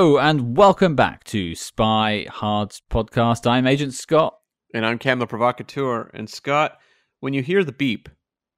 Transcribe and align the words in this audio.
Hello 0.00 0.16
and 0.16 0.56
welcome 0.56 0.96
back 0.96 1.24
to 1.24 1.54
Spy 1.54 2.24
Hard's 2.30 2.80
podcast. 2.90 3.46
I'm 3.46 3.66
Agent 3.66 3.92
Scott. 3.92 4.34
And 4.72 4.86
I'm 4.86 4.96
Cam 4.96 5.18
the 5.18 5.26
Provocateur. 5.26 6.10
And 6.14 6.30
Scott, 6.30 6.78
when 7.18 7.34
you 7.34 7.42
hear 7.42 7.62
the 7.64 7.70
beep, 7.70 8.08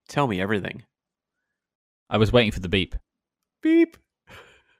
tell 0.08 0.28
me 0.28 0.40
everything. 0.40 0.84
I 2.08 2.18
was 2.18 2.32
waiting 2.32 2.52
for 2.52 2.60
the 2.60 2.68
beep. 2.68 2.94
Beep. 3.60 3.96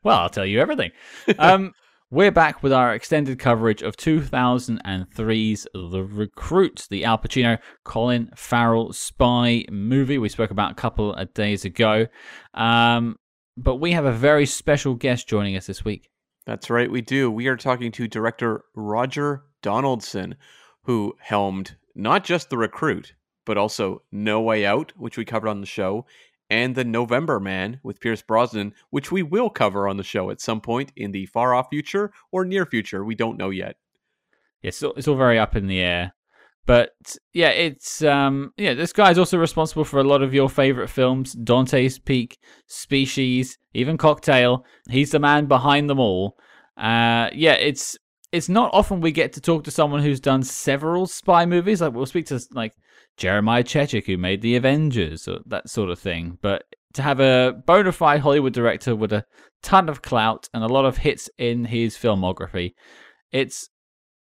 Well, 0.04 0.20
I'll 0.20 0.28
tell 0.28 0.46
you 0.46 0.60
everything. 0.60 0.92
Um, 1.36 1.72
we're 2.12 2.30
back 2.30 2.62
with 2.62 2.72
our 2.72 2.94
extended 2.94 3.40
coverage 3.40 3.82
of 3.82 3.96
2003's 3.96 5.66
The 5.74 6.04
Recruit, 6.04 6.86
the 6.90 7.04
Al 7.04 7.18
Pacino, 7.18 7.58
Colin 7.84 8.30
Farrell 8.36 8.92
spy 8.92 9.64
movie 9.68 10.18
we 10.18 10.28
spoke 10.28 10.52
about 10.52 10.70
a 10.70 10.76
couple 10.76 11.12
of 11.12 11.34
days 11.34 11.64
ago. 11.64 12.06
Um, 12.54 13.16
but 13.56 13.80
we 13.80 13.90
have 13.90 14.04
a 14.04 14.12
very 14.12 14.46
special 14.46 14.94
guest 14.94 15.26
joining 15.26 15.56
us 15.56 15.66
this 15.66 15.84
week. 15.84 16.08
That's 16.44 16.70
right, 16.70 16.90
we 16.90 17.02
do. 17.02 17.30
We 17.30 17.46
are 17.46 17.56
talking 17.56 17.92
to 17.92 18.08
director 18.08 18.64
Roger 18.74 19.44
Donaldson, 19.62 20.34
who 20.82 21.14
helmed 21.20 21.76
not 21.94 22.24
just 22.24 22.50
The 22.50 22.58
Recruit, 22.58 23.14
but 23.44 23.56
also 23.56 24.02
No 24.10 24.40
Way 24.40 24.66
Out, 24.66 24.92
which 24.96 25.16
we 25.16 25.24
covered 25.24 25.48
on 25.48 25.60
the 25.60 25.66
show, 25.66 26.04
and 26.50 26.74
The 26.74 26.84
November 26.84 27.38
Man 27.38 27.80
with 27.82 28.00
Pierce 28.00 28.22
Brosnan, 28.22 28.74
which 28.90 29.12
we 29.12 29.22
will 29.22 29.50
cover 29.50 29.86
on 29.88 29.96
the 29.96 30.02
show 30.02 30.30
at 30.30 30.40
some 30.40 30.60
point 30.60 30.92
in 30.96 31.12
the 31.12 31.26
far 31.26 31.54
off 31.54 31.68
future 31.70 32.12
or 32.30 32.44
near 32.44 32.66
future. 32.66 33.04
We 33.04 33.14
don't 33.14 33.38
know 33.38 33.50
yet. 33.50 33.76
Yeah, 34.62 34.68
it's 34.68 34.82
it's 34.82 35.08
all 35.08 35.16
very 35.16 35.38
up 35.38 35.56
in 35.56 35.66
the 35.66 35.80
air. 35.80 36.12
But 36.64 36.90
yeah, 37.32 37.48
it's 37.48 38.02
um 38.02 38.52
yeah, 38.56 38.74
this 38.74 38.92
guy's 38.92 39.18
also 39.18 39.38
responsible 39.38 39.84
for 39.84 39.98
a 39.98 40.04
lot 40.04 40.22
of 40.22 40.32
your 40.32 40.48
favorite 40.48 40.88
films, 40.88 41.32
Dante's 41.32 41.98
Peak, 41.98 42.38
Species, 42.66 43.58
even 43.74 43.96
Cocktail. 43.96 44.64
He's 44.88 45.10
the 45.10 45.18
man 45.18 45.46
behind 45.46 45.90
them 45.90 45.98
all. 45.98 46.36
Uh 46.76 47.28
yeah, 47.32 47.54
it's 47.54 47.96
it's 48.30 48.48
not 48.48 48.70
often 48.72 49.00
we 49.00 49.12
get 49.12 49.32
to 49.34 49.40
talk 49.40 49.64
to 49.64 49.70
someone 49.70 50.02
who's 50.02 50.20
done 50.20 50.42
several 50.42 51.06
spy 51.06 51.46
movies. 51.46 51.80
Like 51.80 51.92
we'll 51.92 52.06
speak 52.06 52.26
to 52.26 52.40
like 52.52 52.74
Jeremiah 53.16 53.64
Chechik 53.64 54.06
who 54.06 54.16
made 54.16 54.40
The 54.40 54.56
Avengers 54.56 55.26
or 55.26 55.40
that 55.46 55.68
sort 55.68 55.90
of 55.90 55.98
thing. 55.98 56.38
But 56.40 56.64
to 56.94 57.02
have 57.02 57.20
a 57.20 57.54
bona 57.66 57.92
fide 57.92 58.20
Hollywood 58.20 58.52
director 58.52 58.94
with 58.94 59.12
a 59.12 59.24
ton 59.62 59.88
of 59.88 60.02
clout 60.02 60.48
and 60.54 60.62
a 60.62 60.68
lot 60.68 60.84
of 60.84 60.98
hits 60.98 61.28
in 61.38 61.64
his 61.64 61.96
filmography, 61.96 62.74
it's 63.32 63.68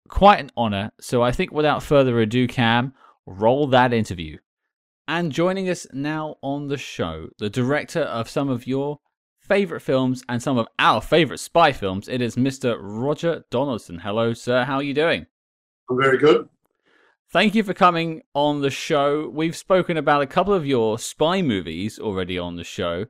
quite 0.09 0.39
an 0.39 0.51
honor. 0.55 0.91
So 0.99 1.21
I 1.21 1.31
think 1.31 1.51
without 1.51 1.83
further 1.83 2.19
ado, 2.19 2.47
Cam, 2.47 2.93
roll 3.25 3.67
that 3.67 3.93
interview. 3.93 4.37
And 5.07 5.31
joining 5.31 5.69
us 5.69 5.85
now 5.91 6.37
on 6.41 6.67
the 6.67 6.77
show, 6.77 7.29
the 7.37 7.49
director 7.49 8.01
of 8.01 8.29
some 8.29 8.49
of 8.49 8.65
your 8.65 8.99
favorite 9.39 9.81
films 9.81 10.23
and 10.29 10.41
some 10.41 10.57
of 10.57 10.67
our 10.79 11.01
favorite 11.01 11.39
spy 11.39 11.73
films, 11.73 12.07
it 12.07 12.21
is 12.21 12.35
Mr. 12.35 12.77
Roger 12.79 13.43
Donaldson. 13.49 13.99
Hello, 13.99 14.33
sir. 14.33 14.63
How 14.63 14.75
are 14.75 14.83
you 14.83 14.93
doing? 14.93 15.25
I'm 15.89 15.97
very 16.01 16.17
good. 16.17 16.47
Thank 17.31 17.55
you 17.55 17.63
for 17.63 17.73
coming 17.73 18.21
on 18.33 18.61
the 18.61 18.69
show. 18.69 19.27
We've 19.27 19.57
spoken 19.57 19.97
about 19.97 20.21
a 20.21 20.27
couple 20.27 20.53
of 20.53 20.65
your 20.65 20.99
spy 20.99 21.41
movies 21.41 21.99
already 21.99 22.37
on 22.37 22.55
the 22.55 22.63
show. 22.63 23.07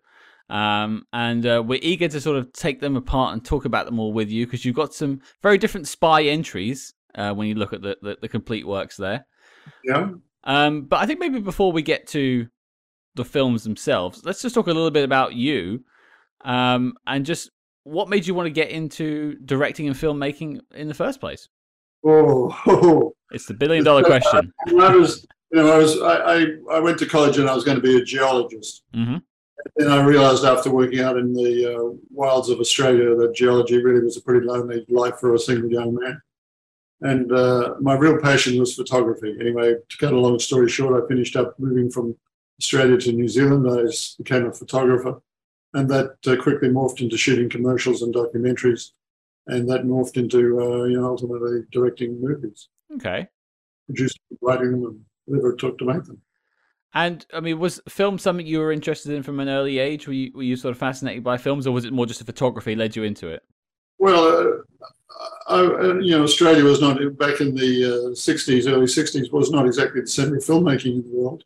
Um, 0.54 1.08
and 1.12 1.48
uh, 1.48 1.64
we're 1.66 1.80
eager 1.82 2.08
to 2.08 2.22
sort 2.22 2.38
of 2.38 2.54
take 2.54 2.80
them 2.80 2.96
apart 2.96 3.34
and 3.34 3.44
talk 3.44 3.66
about 3.66 3.88
them 3.88 4.00
all 4.00 4.14
with 4.14 4.30
you 4.30 4.46
because 4.46 4.64
you've 4.64 4.76
got 4.76 4.94
some 4.94 5.20
very 5.42 5.58
different 5.58 5.88
spy 5.88 6.26
entries 6.26 6.94
uh, 7.16 7.34
when 7.34 7.48
you 7.48 7.56
look 7.56 7.74
at 7.74 7.82
the, 7.82 7.98
the, 8.04 8.20
the, 8.22 8.30
complete 8.30 8.68
works 8.68 8.96
there. 8.96 9.26
Yeah. 9.84 10.12
Um, 10.44 10.84
but 10.84 11.00
I 11.00 11.08
think 11.08 11.20
maybe 11.20 11.40
before 11.40 11.72
we 11.72 11.82
get 11.82 12.06
to 12.10 12.48
the 13.16 13.26
films 13.26 13.64
themselves, 13.64 14.22
let's 14.26 14.44
just 14.44 14.54
talk 14.54 14.68
a 14.68 14.74
little 14.74 14.92
bit 14.92 15.04
about 15.04 15.34
you 15.34 15.86
um, 16.46 16.94
and 17.08 17.26
just 17.26 17.50
what 17.84 18.08
made 18.08 18.28
you 18.28 18.36
want 18.36 18.46
to 18.46 18.52
get 18.52 18.70
into 18.70 19.36
directing 19.46 19.88
and 19.88 19.96
filmmaking 19.96 20.60
in 20.76 20.88
the 20.88 20.94
first 20.94 21.20
place. 21.20 21.50
Oh, 22.06 23.12
it's 23.32 23.48
the 23.48 23.56
billion 23.56 23.84
dollar 23.84 24.04
question. 24.04 24.54
I 24.68 24.96
was, 24.96 25.26
you 25.52 25.64
know, 25.64 25.72
I 25.72 25.78
was, 25.80 26.00
I, 26.00 26.16
I, 26.16 26.46
I, 26.74 26.80
went 26.80 27.00
to 27.00 27.08
college 27.08 27.40
and 27.40 27.50
I 27.50 27.56
was 27.56 27.64
going 27.64 27.78
to 27.78 27.82
be 27.82 27.98
a 27.98 28.04
geologist. 28.04 28.84
Mm-hmm. 28.94 29.18
And 29.78 29.90
I 29.90 30.04
realized 30.04 30.46
after 30.46 30.72
working 30.72 31.00
out 31.00 31.18
in 31.18 31.34
the 31.34 31.76
uh, 31.76 31.98
wilds 32.12 32.50
of 32.50 32.60
Australia 32.60 33.16
that 33.16 33.36
geology 33.36 33.82
really 33.82 34.02
was 34.02 34.18
a 34.18 34.22
pretty 34.22 34.46
lonely 34.46 34.86
life 34.90 35.18
for 35.20 35.34
a 35.34 35.40
single 35.40 35.72
young 35.72 35.96
man. 35.96 36.22
And 37.02 37.32
uh, 37.32 37.76
my 37.82 37.96
real 37.96 38.18
passion 38.20 38.60
was 38.60 38.76
photography. 38.76 39.36
Anyway, 39.40 39.76
to 39.90 39.98
cut 39.98 40.14
a 40.14 40.20
long 40.20 40.40
story 40.40 40.70
short, 40.70 41.02
I 41.02 41.08
finished 41.08 41.36
up 41.36 41.60
moving 41.60 41.90
from 41.92 42.16
Australia 42.62 42.98
to 42.98 43.12
New 43.12 43.28
Zealand. 43.28 43.68
I 43.70 43.92
became 44.18 44.46
a 44.46 44.54
photographer. 44.54 45.22
And 45.74 45.90
that 45.90 46.16
uh, 46.28 46.36
quickly 46.42 46.70
morphed 46.70 47.02
into 47.02 47.18
shooting 47.18 47.50
commercials 47.50 48.04
and 48.04 48.14
documentaries. 48.14 48.92
And 49.48 49.70
that 49.70 49.84
morphed 49.84 50.18
into, 50.18 50.62
uh, 50.62 50.84
you 50.86 51.00
know, 51.00 51.08
ultimately 51.08 51.64
directing 51.72 52.22
movies. 52.22 52.70
Okay. 52.96 53.28
Producing, 53.88 54.22
writing 54.42 54.72
them, 54.72 54.86
and 54.86 55.02
whatever 55.26 55.54
it 55.54 55.60
took 55.60 55.78
to 55.80 55.86
make 55.86 56.04
them. 56.04 56.22
And 56.94 57.26
I 57.34 57.40
mean, 57.40 57.60
was 57.60 57.82
film 57.90 58.20
something 58.20 58.46
you 58.46 58.60
were 58.60 58.72
interested 58.72 59.14
in 59.14 59.24
from 59.24 59.40
an 59.40 59.50
early 59.50 59.80
age? 59.80 60.08
Were 60.08 60.14
you, 60.14 60.32
were 60.36 60.44
you 60.44 60.56
sort 60.56 60.74
of 60.74 60.78
fascinated 60.78 61.24
by 61.24 61.38
films, 61.38 61.66
or 61.66 61.72
was 61.72 61.86
it 61.86 61.94
more 61.94 62.06
just 62.06 62.20
the 62.20 62.26
photography 62.26 62.76
led 62.76 62.96
you 62.96 63.04
into 63.04 63.30
it? 63.30 63.44
Well, 63.98 64.28
uh, 64.28 64.88
I, 65.48 65.62
you 66.02 66.12
know, 66.12 66.24
Australia 66.24 66.64
was 66.64 66.82
not 66.82 66.98
back 67.18 67.42
in 67.42 67.56
the 67.56 67.86
uh, 67.86 68.10
'60s, 68.14 68.72
early 68.72 68.86
'60s, 68.86 69.32
was 69.32 69.50
not 69.50 69.66
exactly 69.66 70.02
the 70.02 70.08
centre 70.08 70.36
of 70.36 70.44
filmmaking 70.44 71.04
in 71.04 71.04
the 71.04 71.18
world. 71.18 71.44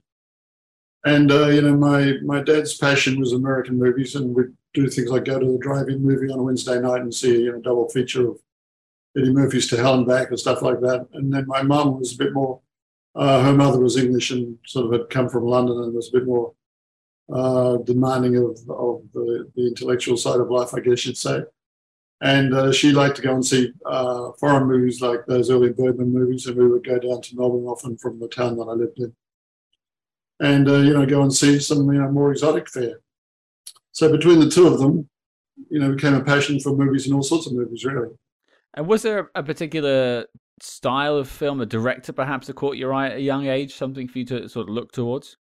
And 1.05 1.31
uh, 1.31 1.47
you 1.47 1.61
know, 1.61 1.77
my 1.77 2.15
my 2.23 2.41
dad's 2.41 2.77
passion 2.77 3.19
was 3.19 3.31
American 3.31 3.79
movies, 3.79 4.15
and 4.15 4.35
we'd 4.35 4.53
do 4.73 4.89
things 4.89 5.09
like 5.09 5.25
go 5.25 5.39
to 5.39 5.45
the 5.45 5.57
drive-in 5.59 6.03
movie 6.03 6.29
on 6.29 6.39
a 6.39 6.43
Wednesday 6.43 6.79
night 6.79 7.01
and 7.01 7.13
see 7.13 7.43
you 7.43 7.53
know 7.53 7.59
double 7.59 7.87
feature 7.87 8.31
of 8.31 8.39
Audie 9.17 9.31
Murphy's 9.31 9.67
To 9.67 9.77
Hell 9.77 9.95
and 9.95 10.05
Back 10.07 10.29
and 10.29 10.39
stuff 10.39 10.61
like 10.61 10.81
that. 10.81 11.07
And 11.13 11.33
then 11.33 11.47
my 11.47 11.61
mum 11.61 11.99
was 11.99 12.13
a 12.13 12.17
bit 12.17 12.33
more 12.33 12.59
uh, 13.17 13.43
her 13.43 13.53
mother 13.53 13.79
was 13.79 13.97
English 13.97 14.31
and 14.31 14.57
sort 14.65 14.85
of 14.85 14.91
had 14.91 15.09
come 15.09 15.27
from 15.27 15.45
London 15.45 15.81
and 15.81 15.93
was 15.93 16.09
a 16.09 16.19
bit 16.19 16.27
more 16.27 16.53
uh, 17.33 17.77
demanding 17.77 18.37
of, 18.37 18.57
of 18.69 19.01
the, 19.13 19.49
the, 19.55 19.67
intellectual 19.67 20.15
side 20.15 20.39
of 20.39 20.49
life, 20.49 20.73
I 20.73 20.79
guess 20.79 21.05
you'd 21.05 21.17
say. 21.17 21.41
And 22.21 22.53
uh, 22.53 22.71
she 22.71 22.91
liked 22.91 23.17
to 23.17 23.21
go 23.21 23.33
and 23.33 23.45
see 23.45 23.73
uh, 23.85 24.31
foreign 24.39 24.67
movies 24.67 25.01
like 25.01 25.25
those 25.25 25.49
early 25.49 25.71
Bergman 25.71 26.13
movies, 26.13 26.45
and 26.45 26.55
we 26.55 26.67
would 26.67 26.85
go 26.85 26.99
down 26.99 27.21
to 27.21 27.35
Melbourne 27.35 27.65
often 27.65 27.97
from 27.97 28.19
the 28.19 28.27
town 28.27 28.55
that 28.57 28.63
I 28.63 28.73
lived 28.73 28.99
in, 28.99 29.13
and 30.39 30.67
uh, 30.67 30.77
you 30.77 30.93
know 30.93 31.05
go 31.05 31.21
and 31.21 31.33
see 31.33 31.59
some 31.59 31.91
you 31.91 32.01
know 32.01 32.09
more 32.09 32.31
exotic 32.31 32.69
fare. 32.69 33.01
So 33.91 34.11
between 34.11 34.39
the 34.39 34.49
two 34.49 34.65
of 34.65 34.79
them, 34.79 35.07
you 35.69 35.79
know, 35.79 35.93
became 35.93 36.15
a 36.15 36.23
passion 36.23 36.59
for 36.59 36.75
movies 36.75 37.05
and 37.05 37.13
all 37.13 37.23
sorts 37.23 37.45
of 37.45 37.53
movies, 37.53 37.85
really. 37.85 38.09
And 38.73 38.87
was 38.87 39.03
there 39.03 39.29
a 39.35 39.43
particular 39.43 40.25
style 40.61 41.17
of 41.17 41.27
film, 41.29 41.61
a 41.61 41.65
director 41.65 42.13
perhaps 42.13 42.47
that 42.47 42.55
caught 42.55 42.77
your 42.77 42.93
eye 42.93 43.07
at 43.07 43.17
a 43.17 43.21
young 43.21 43.47
age, 43.47 43.75
something 43.75 44.07
for 44.07 44.19
you 44.19 44.25
to 44.25 44.49
sort 44.49 44.69
of 44.69 44.73
look 44.73 44.91
towards? 44.91 45.37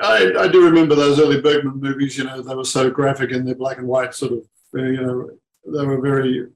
I, 0.00 0.32
I 0.38 0.48
do 0.48 0.64
remember 0.64 0.94
those 0.94 1.18
early 1.18 1.40
Bergman 1.40 1.80
movies. 1.80 2.16
You 2.16 2.24
know, 2.24 2.40
they 2.40 2.54
were 2.54 2.64
so 2.64 2.90
graphic 2.90 3.30
in 3.30 3.44
their 3.44 3.54
black 3.54 3.78
and 3.78 3.86
white 3.86 4.14
sort 4.14 4.32
of. 4.32 4.40
You 4.74 5.02
know, 5.02 5.30
they 5.66 5.86
were 5.86 6.00
very. 6.00 6.46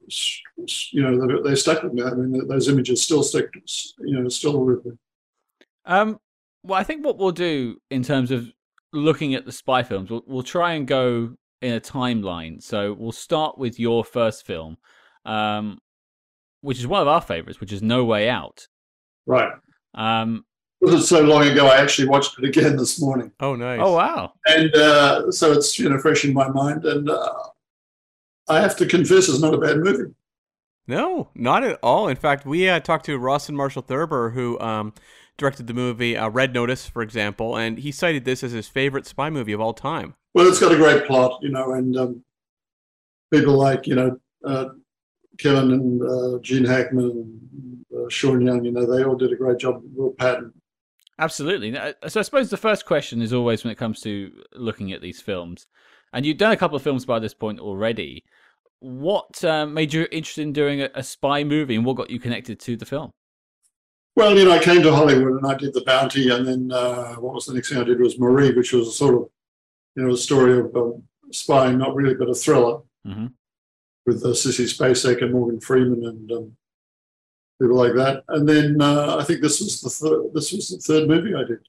You 0.93 1.03
know, 1.03 1.27
they, 1.27 1.51
they 1.51 1.55
stuck 1.57 1.83
with 1.83 1.93
me. 1.93 2.03
I 2.03 2.11
mean, 2.15 2.47
those 2.47 2.69
images 2.69 3.03
still 3.03 3.23
stick. 3.23 3.51
You 3.99 4.21
know, 4.21 4.29
still 4.29 4.65
with 4.65 4.85
me. 4.85 4.93
Um. 5.85 6.19
Well, 6.65 6.79
I 6.79 6.85
think 6.85 7.05
what 7.05 7.19
we'll 7.19 7.33
do 7.33 7.79
in 7.91 8.05
terms 8.05 8.31
of 8.31 8.53
looking 8.93 9.35
at 9.35 9.45
the 9.45 9.51
spy 9.51 9.83
films, 9.83 10.11
we'll, 10.11 10.23
we'll 10.27 10.43
try 10.45 10.75
and 10.75 10.87
go 10.87 11.35
in 11.61 11.73
a 11.75 11.81
timeline. 11.81 12.63
So 12.63 12.93
we'll 12.93 13.13
start 13.13 13.59
with 13.59 13.81
your 13.81 14.05
first 14.05 14.47
film, 14.47 14.77
um, 15.25 15.79
which 16.63 16.79
is 16.79 16.87
one 16.87 17.03
of 17.03 17.09
our 17.09 17.21
favorites, 17.21 17.61
which 17.61 17.73
is 17.73 17.83
No 17.83 18.05
Way 18.05 18.29
Out. 18.29 18.67
Right. 19.27 19.53
Um, 19.95 20.45
it 20.81 20.87
wasn't 20.87 21.05
so 21.05 21.21
long 21.23 21.47
ago. 21.47 21.67
I 21.67 21.77
actually 21.77 22.09
watched 22.09 22.39
it 22.39 22.45
again 22.45 22.77
this 22.77 23.01
morning. 23.01 23.31
Oh, 23.39 23.55
nice. 23.55 23.79
Oh, 23.81 23.93
wow. 23.93 24.33
And 24.47 24.75
uh, 24.75 25.31
so 25.31 25.53
it's 25.53 25.79
you 25.79 25.89
know 25.89 25.99
fresh 25.99 26.25
in 26.25 26.33
my 26.33 26.49
mind, 26.49 26.85
and 26.85 27.09
uh, 27.09 27.33
I 28.49 28.61
have 28.61 28.77
to 28.77 28.87
confess, 28.87 29.29
it's 29.29 29.41
not 29.41 29.55
a 29.55 29.59
bad 29.59 29.79
movie. 29.79 30.13
No, 30.89 31.29
not 31.35 31.63
at 31.63 31.79
all. 31.83 32.09
In 32.09 32.17
fact, 32.17 32.45
we 32.45 32.69
uh, 32.69 32.81
talked 32.81 33.07
to 33.07 33.17
Rawson 33.17 33.55
Marshall 33.55 33.83
Thurber, 33.83 34.31
who 34.31 34.59
um, 34.59 34.93
directed 35.39 35.69
the 35.69 35.75
movie 35.75 36.17
uh, 36.17 36.29
Red 36.29 36.53
Notice, 36.53 36.89
for 36.89 37.03
example, 37.03 37.57
and 37.57 37.79
he 37.79 37.93
cited 37.93 38.25
this 38.25 38.43
as 38.43 38.53
his 38.53 38.67
favorite 38.67 39.07
spy 39.07 39.31
movie 39.31 39.53
of 39.53 39.61
all 39.61 39.75
time. 39.75 40.15
Well, 40.35 40.49
it's 40.49 40.59
got 40.59 40.73
a 40.73 40.77
great 40.77 41.07
plot, 41.07 41.39
you 41.43 41.51
know, 41.51 41.73
and 41.73 41.97
um, 41.97 42.25
people 43.33 43.55
like 43.55 43.87
you 43.87 43.95
know 43.95 44.19
uh, 44.45 44.71
Kevin 45.43 45.73
and 45.73 46.03
uh, 46.03 46.39
Gene 46.41 46.65
Hackman 46.65 47.11
and 47.11 47.85
uh, 47.97 48.09
Sean 48.09 48.41
Young, 48.41 48.65
you 48.65 48.73
know, 48.73 48.87
they 48.87 49.05
all 49.05 49.17
did 49.17 49.33
a 49.33 49.37
great 49.37 49.59
job. 49.59 49.83
Will 49.95 50.13
Patton. 50.13 50.53
Absolutely. 51.19 51.75
So 52.09 52.21
I 52.21 52.23
suppose 52.23 52.51
the 52.51 52.57
first 52.57 52.87
question 52.87 53.21
is 53.23 53.33
always 53.33 53.63
when 53.63 53.71
it 53.71 53.79
comes 53.79 54.01
to 54.01 54.33
looking 54.55 54.93
at 54.93 55.03
these 55.03 55.21
films, 55.21 55.67
and 56.13 56.25
you've 56.25 56.39
done 56.39 56.53
a 56.53 56.57
couple 56.57 56.77
of 56.77 56.83
films 56.83 57.05
by 57.05 57.19
this 57.19 57.35
point 57.35 57.61
already. 57.61 58.25
What 58.81 59.45
uh, 59.45 59.67
made 59.67 59.93
you 59.93 60.09
interested 60.11 60.43
in 60.43 60.53
doing 60.53 60.83
a, 60.83 60.91
a 60.95 61.03
spy 61.03 61.45
movie, 61.45 61.77
and 61.77 61.85
what 61.85 61.97
got 61.97 62.11
you 62.11 62.19
connected 62.19 62.59
to 62.61 62.77
the 62.77 62.87
film? 62.87 63.13
Well, 64.17 64.37
you 64.37 64.45
know, 64.45 64.53
I 64.53 64.59
came 64.59 64.83
to 64.83 64.95
Hollywood 64.95 65.43
and 65.43 65.47
I 65.47 65.55
did 65.55 65.73
The 65.73 65.85
Bounty, 65.85 66.31
and 66.31 66.47
then 66.47 66.73
uh, 66.73 67.15
what 67.15 67.35
was 67.35 67.47
the 67.47 67.55
next 67.55 67.69
thing 67.69 67.79
I 67.79 67.85
did 67.85 68.01
was 68.01 68.19
Marie, 68.19 68.53
which 68.53 68.73
was 68.73 68.89
a 68.89 68.93
sort 68.93 69.15
of, 69.15 69.29
you 69.95 70.03
know, 70.03 70.13
a 70.13 70.17
story 70.17 70.59
of 70.59 70.75
um, 70.75 71.03
spying, 71.31 71.79
not 71.79 71.95
really, 71.95 72.15
but 72.15 72.29
a 72.29 72.35
thriller. 72.35 72.81
Mm-hmm. 73.07 73.27
With 74.07 74.25
uh, 74.25 74.29
Sissy 74.29 74.67
Spacek 74.67 75.23
and 75.23 75.33
Morgan 75.33 75.61
Freeman 75.61 76.05
and 76.05 76.33
um, 76.33 76.57
people 77.61 77.77
like 77.77 77.95
that. 77.95 78.25
And 78.29 78.49
then 78.49 78.81
uh, 78.81 79.17
I 79.19 79.25
think 79.25 79.41
this 79.41 79.61
was 79.61 79.81
the 79.81 79.91
third, 79.91 80.35
this 80.35 80.53
was 80.53 80.69
the 80.69 80.79
third 80.79 81.09
movie 81.09 81.35
I 81.35 81.45
did. 81.45 81.61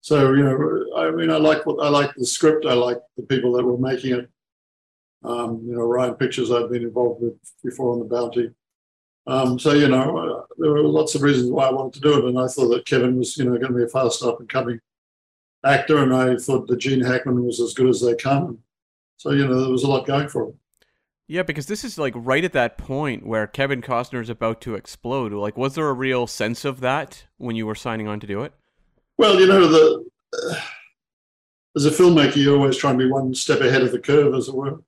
So 0.00 0.32
you 0.32 0.44
know, 0.44 0.96
I 0.96 1.10
mean, 1.10 1.30
I 1.30 1.36
like 1.36 1.66
what 1.66 1.84
I 1.84 1.88
like 1.88 2.14
the 2.14 2.24
script. 2.24 2.66
I 2.66 2.74
like 2.74 2.98
the 3.16 3.24
people 3.24 3.52
that 3.52 3.64
were 3.64 3.78
making 3.78 4.14
it. 4.14 4.30
Um, 5.24 5.62
you 5.66 5.74
know, 5.74 5.80
Orion 5.80 6.14
Pictures 6.14 6.52
I've 6.52 6.70
been 6.70 6.84
involved 6.84 7.22
with 7.22 7.34
before 7.64 7.92
on 7.92 7.98
the 7.98 8.04
Bounty. 8.04 8.50
Um, 9.26 9.58
so 9.58 9.72
you 9.72 9.88
know, 9.88 10.16
uh, 10.16 10.42
there 10.56 10.72
were 10.72 10.82
lots 10.82 11.14
of 11.14 11.22
reasons 11.22 11.50
why 11.50 11.66
I 11.66 11.72
wanted 11.72 11.94
to 11.94 12.00
do 12.00 12.18
it, 12.18 12.24
and 12.24 12.38
I 12.38 12.46
thought 12.46 12.68
that 12.68 12.86
Kevin 12.86 13.18
was 13.18 13.36
you 13.36 13.44
know 13.44 13.58
going 13.58 13.72
to 13.72 13.78
be 13.78 13.84
a 13.84 13.88
fast 13.88 14.22
up 14.22 14.40
and 14.40 14.48
coming 14.48 14.80
actor, 15.64 15.98
and 16.02 16.14
I 16.14 16.36
thought 16.36 16.66
that 16.68 16.78
Gene 16.78 17.02
Hackman 17.02 17.44
was 17.44 17.60
as 17.60 17.74
good 17.74 17.88
as 17.88 18.00
they 18.00 18.14
come. 18.14 18.58
So 19.18 19.32
you 19.32 19.46
know, 19.46 19.60
there 19.60 19.70
was 19.70 19.82
a 19.82 19.88
lot 19.88 20.06
going 20.06 20.28
for 20.28 20.44
him. 20.44 20.54
Yeah, 21.26 21.42
because 21.42 21.66
this 21.66 21.84
is 21.84 21.98
like 21.98 22.14
right 22.16 22.42
at 22.42 22.54
that 22.54 22.78
point 22.78 23.26
where 23.26 23.46
Kevin 23.46 23.82
Costner 23.82 24.22
is 24.22 24.30
about 24.30 24.62
to 24.62 24.76
explode. 24.76 25.32
Like, 25.32 25.58
was 25.58 25.74
there 25.74 25.88
a 25.88 25.92
real 25.92 26.26
sense 26.26 26.64
of 26.64 26.80
that 26.80 27.26
when 27.36 27.54
you 27.54 27.66
were 27.66 27.74
signing 27.74 28.08
on 28.08 28.18
to 28.20 28.26
do 28.26 28.42
it? 28.44 28.54
Well, 29.18 29.38
you 29.38 29.46
know, 29.46 29.68
the 29.68 30.08
uh, 30.32 30.60
as 31.76 31.84
a 31.84 31.90
filmmaker, 31.90 32.36
you're 32.36 32.56
always 32.56 32.78
try 32.78 32.90
and 32.90 32.98
be 32.98 33.10
one 33.10 33.34
step 33.34 33.60
ahead 33.60 33.82
of 33.82 33.92
the 33.92 33.98
curve, 33.98 34.34
as 34.34 34.48
it 34.48 34.54
were. 34.54 34.80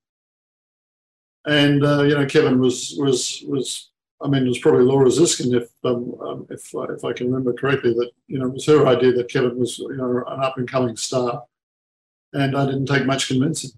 And 1.45 1.85
uh, 1.85 2.05
you 2.05 2.15
know, 2.15 2.25
Kevin 2.25 2.59
was 2.59 2.95
was 2.99 3.45
was 3.47 3.91
I 4.23 4.29
mean, 4.29 4.45
it 4.45 4.49
was 4.49 4.59
probably 4.59 4.85
Laura 4.85 5.09
Ziskin, 5.09 5.55
if 5.55 5.71
um, 5.85 6.15
um, 6.21 6.47
if 6.51 6.71
if 6.75 7.05
I 7.05 7.13
can 7.13 7.27
remember 7.27 7.53
correctly, 7.53 7.93
that 7.95 8.11
you 8.29 8.39
know 8.39 8.47
it 8.47 8.53
was 8.53 8.67
her 8.67 8.87
idea 8.87 9.13
that 9.13 9.31
Kevin 9.31 9.59
was 9.59 9.79
you 9.79 9.97
know 9.97 10.25
an 10.27 10.43
up 10.43 10.59
and 10.59 10.69
coming 10.69 10.97
star, 10.97 11.43
and 12.33 12.57
I 12.57 12.67
didn't 12.67 12.87
take 12.87 13.07
much 13.07 13.29
convincing. 13.29 13.71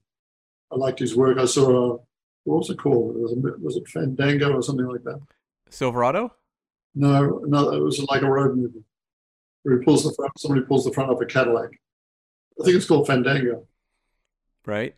I 0.73 0.77
liked 0.77 0.99
his 0.99 1.15
work. 1.15 1.39
I 1.39 1.45
saw 1.45 1.95
a 1.95 1.99
what 2.45 2.59
was 2.59 2.71
it 2.71 2.79
called? 2.79 3.17
Was 3.17 3.33
it, 3.33 3.61
was 3.61 3.77
it 3.77 3.89
Fandango 3.89 4.53
or 4.53 4.63
something 4.63 4.87
like 4.87 5.05
that? 5.05 5.21
Silverado? 5.71 6.33
No, 6.95 7.41
no, 7.47 7.73
it 7.73 7.81
was 7.81 8.03
like 8.05 8.23
a 8.23 8.31
road 8.31 8.57
movie. 8.57 8.83
Where 9.63 9.79
he 9.79 9.85
pulls 9.85 10.03
the 10.03 10.13
front, 10.13 10.33
somebody 10.39 10.67
pulls 10.67 10.85
the 10.85 10.93
front 10.93 11.11
of 11.11 11.21
a 11.21 11.27
Cadillac. 11.27 11.71
I 12.61 12.65
think 12.65 12.77
it's 12.77 12.87
called 12.87 13.07
Fandango. 13.07 13.67
Right. 14.67 14.97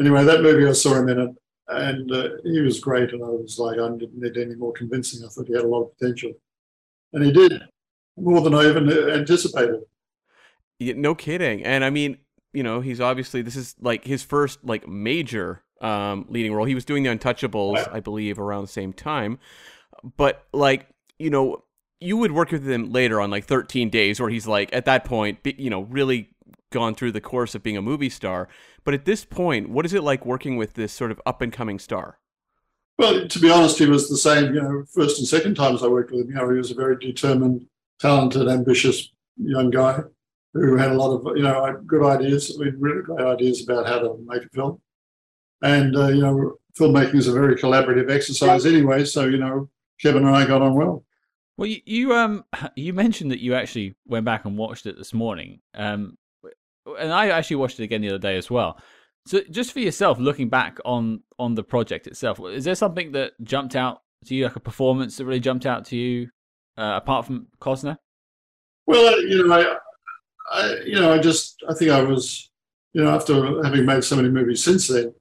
Anyway, 0.00 0.24
that 0.24 0.42
movie 0.42 0.66
I 0.66 0.72
saw 0.72 0.94
him 0.94 1.10
in 1.10 1.20
it, 1.20 1.30
and 1.68 2.10
uh, 2.10 2.28
he 2.42 2.60
was 2.60 2.80
great. 2.80 3.12
And 3.12 3.22
I 3.22 3.28
was 3.28 3.58
like, 3.58 3.78
I 3.78 3.88
didn't 3.88 4.18
need 4.18 4.36
any 4.38 4.54
more 4.54 4.72
convincing. 4.72 5.24
I 5.24 5.28
thought 5.28 5.46
he 5.46 5.52
had 5.52 5.64
a 5.64 5.68
lot 5.68 5.82
of 5.82 5.98
potential, 5.98 6.32
and 7.12 7.22
he 7.22 7.32
did 7.32 7.60
more 8.16 8.40
than 8.40 8.54
I 8.54 8.68
even 8.68 8.90
anticipated. 8.90 9.82
Yeah, 10.78 10.94
no 10.96 11.14
kidding. 11.14 11.62
And 11.64 11.84
I 11.84 11.90
mean, 11.90 12.16
you 12.52 12.62
know, 12.62 12.80
he's 12.80 13.00
obviously 13.00 13.42
this 13.42 13.56
is 13.56 13.74
like 13.80 14.04
his 14.04 14.22
first 14.22 14.64
like 14.64 14.88
major 14.88 15.62
um, 15.80 16.26
leading 16.28 16.52
role. 16.52 16.66
He 16.66 16.74
was 16.74 16.84
doing 16.84 17.02
the 17.02 17.10
Untouchables, 17.10 17.88
I 17.92 18.00
believe, 18.00 18.38
around 18.38 18.62
the 18.62 18.68
same 18.68 18.92
time. 18.92 19.38
But 20.16 20.44
like, 20.52 20.88
you 21.18 21.30
know, 21.30 21.64
you 22.00 22.16
would 22.16 22.32
work 22.32 22.50
with 22.50 22.68
him 22.68 22.92
later 22.92 23.20
on 23.20 23.30
like 23.30 23.44
13 23.44 23.90
days, 23.90 24.20
where 24.20 24.30
he's 24.30 24.46
like 24.46 24.70
at 24.72 24.84
that 24.86 25.04
point, 25.04 25.38
you 25.44 25.70
know, 25.70 25.82
really 25.82 26.30
gone 26.72 26.94
through 26.94 27.12
the 27.12 27.20
course 27.20 27.54
of 27.54 27.62
being 27.62 27.76
a 27.76 27.82
movie 27.82 28.08
star. 28.08 28.48
But 28.84 28.94
at 28.94 29.04
this 29.04 29.24
point, 29.24 29.68
what 29.68 29.84
is 29.84 29.92
it 29.92 30.02
like 30.02 30.24
working 30.24 30.56
with 30.56 30.74
this 30.74 30.92
sort 30.92 31.10
of 31.10 31.20
up 31.26 31.42
and 31.42 31.52
coming 31.52 31.78
star? 31.78 32.18
Well, 32.98 33.28
to 33.28 33.38
be 33.38 33.50
honest, 33.50 33.78
he 33.78 33.86
was 33.86 34.08
the 34.08 34.16
same. 34.16 34.54
You 34.54 34.62
know, 34.62 34.84
first 34.92 35.18
and 35.18 35.28
second 35.28 35.54
times 35.54 35.82
I 35.82 35.88
worked 35.88 36.10
with 36.10 36.22
him, 36.22 36.28
you 36.28 36.34
know, 36.34 36.50
he 36.50 36.58
was 36.58 36.70
a 36.70 36.74
very 36.74 36.96
determined, 36.96 37.66
talented, 38.00 38.48
ambitious 38.48 39.10
young 39.36 39.70
guy 39.70 40.02
who 40.52 40.76
had 40.76 40.90
a 40.90 40.94
lot 40.94 41.14
of 41.14 41.36
you 41.36 41.42
know 41.42 41.80
good 41.86 42.04
ideas. 42.04 42.56
I 42.56 42.64
mean, 42.64 42.76
really 42.78 43.02
great 43.02 43.26
ideas 43.26 43.62
about 43.62 43.86
how 43.86 44.00
to 44.00 44.18
make 44.26 44.44
a 44.44 44.48
film. 44.50 44.80
And, 45.62 45.96
uh, 45.96 46.08
you 46.08 46.22
know, 46.22 46.56
filmmaking 46.78 47.16
is 47.16 47.28
a 47.28 47.32
very 47.32 47.56
collaborative 47.56 48.10
exercise 48.10 48.64
anyway. 48.64 49.04
So, 49.04 49.26
you 49.26 49.38
know, 49.38 49.68
Kevin 50.00 50.26
and 50.26 50.34
I 50.34 50.46
got 50.46 50.62
on 50.62 50.74
well. 50.74 51.04
Well, 51.56 51.66
you, 51.66 51.80
you 51.84 52.14
um 52.14 52.44
you 52.76 52.92
mentioned 52.92 53.30
that 53.32 53.40
you 53.40 53.54
actually 53.54 53.94
went 54.06 54.24
back 54.24 54.44
and 54.44 54.56
watched 54.56 54.86
it 54.86 54.96
this 54.96 55.12
morning, 55.12 55.60
um, 55.74 56.16
and 56.98 57.12
I 57.12 57.28
actually 57.28 57.56
watched 57.56 57.78
it 57.78 57.84
again 57.84 58.00
the 58.00 58.08
other 58.08 58.18
day 58.18 58.36
as 58.36 58.50
well. 58.50 58.80
So, 59.26 59.42
just 59.50 59.72
for 59.72 59.80
yourself, 59.80 60.18
looking 60.18 60.48
back 60.48 60.78
on 60.84 61.22
on 61.38 61.54
the 61.54 61.62
project 61.62 62.06
itself, 62.06 62.40
is 62.40 62.64
there 62.64 62.74
something 62.74 63.12
that 63.12 63.32
jumped 63.42 63.76
out 63.76 64.00
to 64.24 64.34
you, 64.34 64.44
like 64.44 64.56
a 64.56 64.60
performance 64.60 65.18
that 65.18 65.26
really 65.26 65.40
jumped 65.40 65.66
out 65.66 65.84
to 65.86 65.96
you, 65.96 66.30
uh, 66.78 66.94
apart 66.96 67.26
from 67.26 67.48
Costner? 67.60 67.98
Well, 68.86 69.22
you 69.22 69.46
know, 69.46 69.54
I, 69.54 69.76
I, 70.50 70.76
you 70.84 70.96
know, 70.96 71.12
I 71.12 71.18
just, 71.18 71.62
I 71.68 71.74
think 71.74 71.90
I 71.90 72.02
was, 72.02 72.50
you 72.92 73.02
know, 73.02 73.14
after 73.14 73.62
having 73.62 73.86
made 73.86 74.02
so 74.04 74.16
many 74.16 74.28
movies 74.28 74.64
since 74.64 74.88
then, 74.88 75.14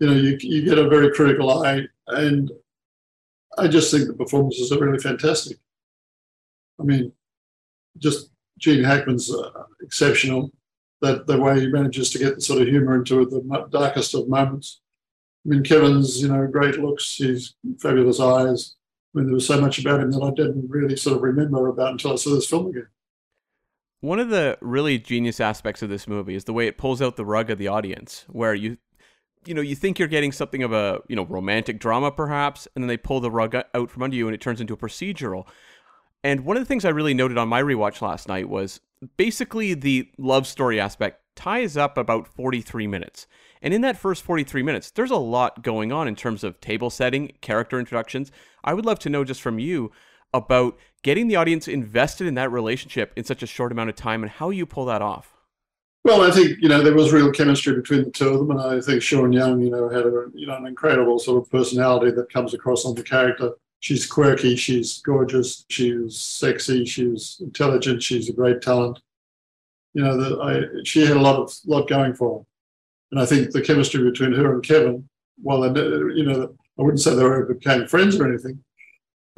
you 0.00 0.06
know, 0.06 0.14
you, 0.14 0.38
you 0.40 0.64
get 0.64 0.78
a 0.78 0.88
very 0.88 1.12
critical 1.12 1.62
eye. 1.62 1.82
And 2.06 2.50
I 3.58 3.68
just 3.68 3.90
think 3.90 4.06
the 4.06 4.14
performances 4.14 4.72
are 4.72 4.78
really 4.78 4.98
fantastic. 4.98 5.58
I 6.80 6.84
mean, 6.84 7.12
just 7.98 8.30
Gene 8.58 8.84
Hackman's 8.84 9.32
uh, 9.32 9.64
exceptional. 9.82 10.50
That 11.00 11.28
the 11.28 11.40
way 11.40 11.60
he 11.60 11.68
manages 11.68 12.10
to 12.10 12.18
get 12.18 12.34
the 12.34 12.40
sort 12.40 12.60
of 12.60 12.66
humour 12.66 12.96
into 12.96 13.20
it, 13.20 13.30
the 13.30 13.68
darkest 13.70 14.14
of 14.14 14.28
moments. 14.28 14.80
I 15.46 15.50
mean, 15.50 15.62
Kevin's, 15.62 16.20
you 16.20 16.26
know, 16.26 16.44
great 16.48 16.76
looks, 16.76 17.18
his 17.18 17.54
fabulous 17.80 18.18
eyes. 18.18 18.74
I 19.14 19.18
mean, 19.18 19.26
there 19.26 19.34
was 19.34 19.46
so 19.46 19.60
much 19.60 19.78
about 19.78 20.00
him 20.00 20.10
that 20.10 20.22
I 20.22 20.30
didn't 20.30 20.68
really 20.68 20.96
sort 20.96 21.16
of 21.16 21.22
remember 21.22 21.68
about 21.68 21.92
until 21.92 22.14
I 22.14 22.16
saw 22.16 22.34
this 22.34 22.48
film 22.48 22.66
again. 22.66 22.88
One 24.00 24.20
of 24.20 24.28
the 24.28 24.56
really 24.60 24.98
genius 24.98 25.40
aspects 25.40 25.82
of 25.82 25.88
this 25.88 26.06
movie 26.06 26.34
is 26.34 26.44
the 26.44 26.52
way 26.52 26.66
it 26.66 26.78
pulls 26.78 27.02
out 27.02 27.16
the 27.16 27.24
rug 27.24 27.50
of 27.50 27.58
the 27.58 27.68
audience, 27.68 28.24
where 28.28 28.54
you 28.54 28.78
you 29.44 29.54
know, 29.54 29.60
you 29.62 29.74
think 29.74 29.98
you're 29.98 30.08
getting 30.08 30.32
something 30.32 30.62
of 30.62 30.72
a, 30.72 31.00
you 31.08 31.16
know, 31.16 31.24
romantic 31.24 31.78
drama 31.78 32.10
perhaps, 32.10 32.68
and 32.74 32.82
then 32.82 32.88
they 32.88 32.96
pull 32.96 33.20
the 33.20 33.30
rug 33.30 33.54
out 33.54 33.90
from 33.90 34.02
under 34.02 34.16
you 34.16 34.26
and 34.26 34.34
it 34.34 34.40
turns 34.40 34.60
into 34.60 34.74
a 34.74 34.76
procedural. 34.76 35.46
And 36.22 36.44
one 36.44 36.56
of 36.56 36.62
the 36.62 36.66
things 36.66 36.84
I 36.84 36.90
really 36.90 37.14
noted 37.14 37.38
on 37.38 37.48
my 37.48 37.62
rewatch 37.62 38.02
last 38.02 38.28
night 38.28 38.48
was 38.48 38.80
basically 39.16 39.74
the 39.74 40.10
love 40.18 40.46
story 40.46 40.80
aspect 40.80 41.22
ties 41.36 41.76
up 41.76 41.96
about 41.96 42.26
43 42.26 42.86
minutes. 42.88 43.26
And 43.62 43.72
in 43.72 43.80
that 43.82 43.96
first 43.96 44.22
43 44.22 44.62
minutes, 44.62 44.90
there's 44.90 45.10
a 45.10 45.16
lot 45.16 45.62
going 45.62 45.92
on 45.92 46.08
in 46.08 46.16
terms 46.16 46.42
of 46.42 46.60
table 46.60 46.90
setting, 46.90 47.32
character 47.40 47.78
introductions. 47.78 48.32
I 48.64 48.74
would 48.74 48.84
love 48.84 48.98
to 49.00 49.10
know 49.10 49.24
just 49.24 49.40
from 49.40 49.58
you 49.58 49.92
about 50.32 50.76
getting 51.02 51.28
the 51.28 51.36
audience 51.36 51.68
invested 51.68 52.26
in 52.26 52.34
that 52.34 52.50
relationship 52.50 53.12
in 53.16 53.24
such 53.24 53.42
a 53.42 53.46
short 53.46 53.72
amount 53.72 53.90
of 53.90 53.96
time 53.96 54.22
and 54.22 54.30
how 54.30 54.50
you 54.50 54.66
pull 54.66 54.84
that 54.86 55.02
off. 55.02 55.34
Well, 56.04 56.22
I 56.22 56.30
think 56.30 56.58
you 56.60 56.68
know 56.68 56.82
there 56.82 56.94
was 56.94 57.12
real 57.12 57.32
chemistry 57.32 57.74
between 57.74 58.04
the 58.04 58.10
two 58.10 58.28
of 58.28 58.38
them, 58.38 58.50
and 58.52 58.60
I 58.60 58.80
think 58.80 59.02
Sean 59.02 59.32
Young, 59.32 59.60
you 59.60 59.70
know, 59.70 59.88
had 59.88 60.06
a 60.06 60.26
you 60.32 60.46
know 60.46 60.56
an 60.56 60.66
incredible 60.66 61.18
sort 61.18 61.42
of 61.42 61.50
personality 61.50 62.12
that 62.12 62.32
comes 62.32 62.54
across 62.54 62.84
on 62.84 62.94
the 62.94 63.02
character. 63.02 63.52
She's 63.80 64.06
quirky, 64.06 64.56
she's 64.56 64.98
gorgeous, 65.02 65.64
she's 65.68 66.16
sexy, 66.16 66.84
she's 66.84 67.38
intelligent, 67.40 68.02
she's 68.02 68.28
a 68.28 68.32
great 68.32 68.62
talent. 68.62 69.00
You 69.94 70.02
know, 70.02 70.16
the, 70.16 70.40
I, 70.40 70.82
she 70.84 71.04
had 71.04 71.16
a 71.16 71.20
lot 71.20 71.36
of 71.36 71.54
lot 71.66 71.88
going 71.88 72.14
for 72.14 72.38
her, 72.38 72.44
and 73.12 73.20
I 73.20 73.26
think 73.26 73.50
the 73.50 73.62
chemistry 73.62 74.02
between 74.02 74.32
her 74.32 74.54
and 74.54 74.62
Kevin, 74.62 75.08
they, 75.44 75.82
you 75.82 76.24
know, 76.24 76.54
I 76.78 76.82
wouldn't 76.82 77.00
say 77.00 77.14
they 77.14 77.22
were 77.22 77.44
became 77.44 77.86
friends 77.86 78.16
or 78.16 78.26
anything, 78.26 78.62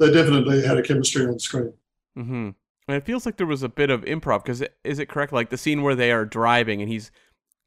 they 0.01 0.11
definitely 0.11 0.65
had 0.65 0.77
a 0.77 0.81
chemistry 0.81 1.25
on 1.27 1.37
screen. 1.37 1.73
Mm-hmm. 2.17 2.49
And 2.87 2.97
it 2.97 3.05
feels 3.05 3.25
like 3.25 3.37
there 3.37 3.47
was 3.47 3.61
a 3.61 3.69
bit 3.69 3.91
of 3.91 4.01
improv 4.01 4.43
because 4.43 4.63
is 4.83 4.97
it 4.97 5.07
correct? 5.07 5.31
Like 5.31 5.51
the 5.51 5.57
scene 5.57 5.83
where 5.83 5.95
they 5.95 6.11
are 6.11 6.25
driving 6.25 6.81
and 6.81 6.89
he's, 6.89 7.11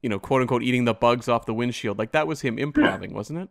you 0.01 0.09
know, 0.09 0.19
quote 0.19 0.41
unquote, 0.41 0.61
eating 0.61 0.83
the 0.83 0.93
bugs 0.93 1.29
off 1.29 1.45
the 1.45 1.53
windshield. 1.53 1.97
Like 1.97 2.11
that 2.11 2.27
was 2.27 2.41
him 2.41 2.59
improvising, 2.59 3.11
yeah. 3.11 3.15
wasn't 3.15 3.39
it? 3.39 3.49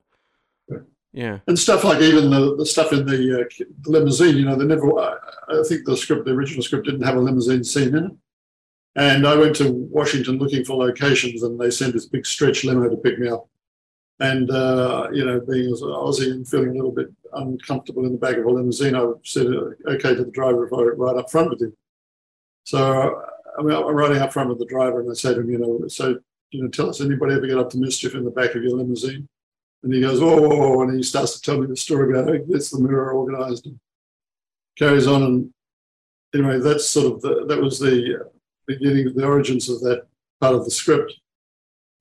Yeah. 0.68 0.78
yeah. 1.12 1.38
And 1.46 1.58
stuff 1.58 1.82
like 1.82 2.02
even 2.02 2.28
the, 2.30 2.54
the 2.56 2.66
stuff 2.66 2.92
in 2.92 3.06
the, 3.06 3.40
uh, 3.40 3.64
limousine, 3.86 4.36
you 4.36 4.44
know, 4.44 4.54
they 4.54 4.66
never, 4.66 4.92
I 5.00 5.62
think 5.66 5.86
the 5.86 5.96
script, 5.96 6.26
the 6.26 6.32
original 6.32 6.62
script 6.62 6.84
didn't 6.84 7.02
have 7.02 7.16
a 7.16 7.20
limousine 7.20 7.64
scene 7.64 7.96
in 7.96 8.04
it. 8.04 8.12
And 8.96 9.26
I 9.26 9.34
went 9.34 9.56
to 9.56 9.72
Washington 9.72 10.38
looking 10.38 10.64
for 10.64 10.76
locations 10.76 11.42
and 11.42 11.58
they 11.58 11.70
sent 11.70 11.94
this 11.94 12.06
big 12.06 12.26
stretch 12.26 12.64
limo 12.64 12.88
to 12.90 12.96
pick 12.98 13.18
me 13.18 13.28
up. 13.28 13.48
And, 14.21 14.50
uh, 14.50 15.09
you 15.12 15.25
know, 15.25 15.40
being 15.40 15.73
as 15.73 15.83
an 15.83 15.88
Aussie 15.88 16.30
and 16.30 16.49
feeling 16.49 16.71
a 16.71 16.75
little 16.75 16.92
bit 16.92 17.12
uncomfortable 17.33 18.06
in 18.06 18.12
the 18.12 18.18
back 18.18 18.37
of 18.37 18.44
a 18.44 18.50
limousine, 18.50 18.94
I 18.94 19.11
said, 19.25 19.47
okay 19.47 20.14
to 20.14 20.25
the 20.25 20.30
driver 20.30 20.66
if 20.66 20.73
I 20.73 20.83
ride 20.83 21.16
up 21.16 21.30
front 21.30 21.50
with 21.50 21.62
him. 21.62 21.76
So 22.62 23.23
I'm 23.59 23.66
riding 23.66 24.23
up 24.23 24.33
front 24.33 24.50
with 24.50 24.61
the 24.61 24.66
driver 24.66 25.00
and 25.00 25.11
I 25.11 25.14
say 25.14 25.35
to 25.35 25.40
him, 25.40 25.50
you 25.50 25.59
know, 25.59 25.88
so, 25.88 26.18
you 26.50 26.62
know, 26.62 26.68
tell 26.68 26.90
us, 26.90 27.00
anybody 27.00 27.35
ever 27.35 27.47
get 27.47 27.59
up 27.59 27.71
to 27.71 27.78
mischief 27.78 28.14
in 28.14 28.25
the 28.25 28.30
back 28.30 28.54
of 28.54 28.62
your 28.62 28.76
limousine? 28.76 29.28
And 29.83 29.92
he 29.92 30.00
goes, 30.00 30.21
oh, 30.23 30.83
and 30.83 30.97
he 30.97 31.02
starts 31.02 31.35
to 31.35 31.42
tell 31.42 31.61
me 31.61 31.66
the 31.66 31.76
story 31.76 32.12
about 32.12 32.28
how 32.28 32.33
he 32.33 32.52
gets 32.52 32.71
the 32.71 32.80
mirror 32.80 33.12
organized 33.12 33.66
and 33.66 33.78
carries 34.78 35.09
on. 35.09 35.23
And 35.25 35.50
anyway, 36.33 36.61
that's 36.61 36.88
sort 36.88 37.12
of 37.12 37.21
the, 37.21 37.44
that 37.47 37.61
was 37.61 37.80
the 37.80 38.30
beginning, 38.66 39.09
of 39.09 39.14
the 39.14 39.26
origins 39.26 39.68
of 39.68 39.80
that 39.80 40.06
part 40.40 40.54
of 40.54 40.64
the 40.64 40.71
script. 40.71 41.14